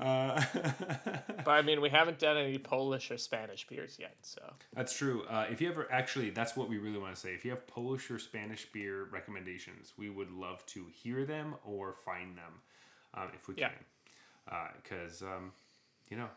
uh, 0.00 0.42
But 1.44 1.50
I 1.50 1.62
mean, 1.62 1.80
we 1.80 1.88
haven't 1.90 2.18
done 2.18 2.36
any 2.36 2.58
Polish 2.58 3.10
or 3.10 3.18
Spanish 3.18 3.66
beers 3.66 3.96
yet, 4.00 4.16
so. 4.22 4.42
That's 4.74 4.96
true. 4.96 5.24
Uh, 5.28 5.46
if 5.50 5.60
you 5.60 5.68
ever 5.70 5.90
actually 5.92 6.30
that's 6.30 6.56
what 6.56 6.68
we 6.68 6.78
really 6.78 6.98
want 6.98 7.14
to 7.14 7.20
say. 7.20 7.30
If 7.34 7.44
you 7.44 7.50
have 7.52 7.66
polish 7.66 8.10
or 8.10 8.18
spanish 8.18 8.66
beer 8.72 9.04
recommendations 9.10 9.92
we 9.96 10.10
would 10.10 10.30
love 10.30 10.64
to 10.66 10.86
hear 10.92 11.24
them 11.24 11.54
or 11.64 11.94
find 12.04 12.36
them 12.36 12.52
um, 13.14 13.28
if 13.34 13.46
we 13.48 13.54
Yeah. 13.56 13.68
can. 13.70 14.64
Because 14.82 15.22
um, 15.22 15.52
you 16.10 16.16
know 16.16 16.28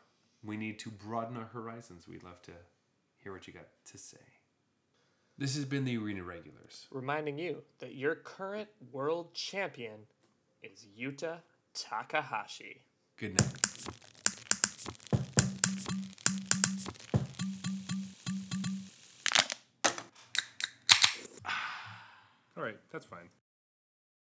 we 0.43 0.57
need 0.57 0.77
to 0.79 0.89
broaden 0.91 1.35
our 1.37 1.45
horizons. 1.51 2.07
We'd 2.07 2.23
love 2.23 2.41
to 2.43 2.51
hear 3.23 3.33
what 3.33 3.47
you 3.47 3.53
got 3.53 3.67
to 3.91 3.97
say. 3.97 4.17
This 5.39 5.55
has 5.55 5.65
been 5.65 5.85
the 5.85 5.97
arena 5.97 6.23
regulars. 6.23 6.87
Reminding 6.91 7.37
you 7.37 7.63
that 7.79 7.93
your 7.95 8.15
current 8.15 8.69
world 8.91 9.33
champion 9.33 10.07
is 10.73 10.85
Yuta 10.99 11.39
Takahashi. 11.73 12.81
good 13.17 13.33
night 13.39 13.53
all 22.57 22.63
right 22.63 22.77
that's 22.91 23.05
fine 23.05 23.29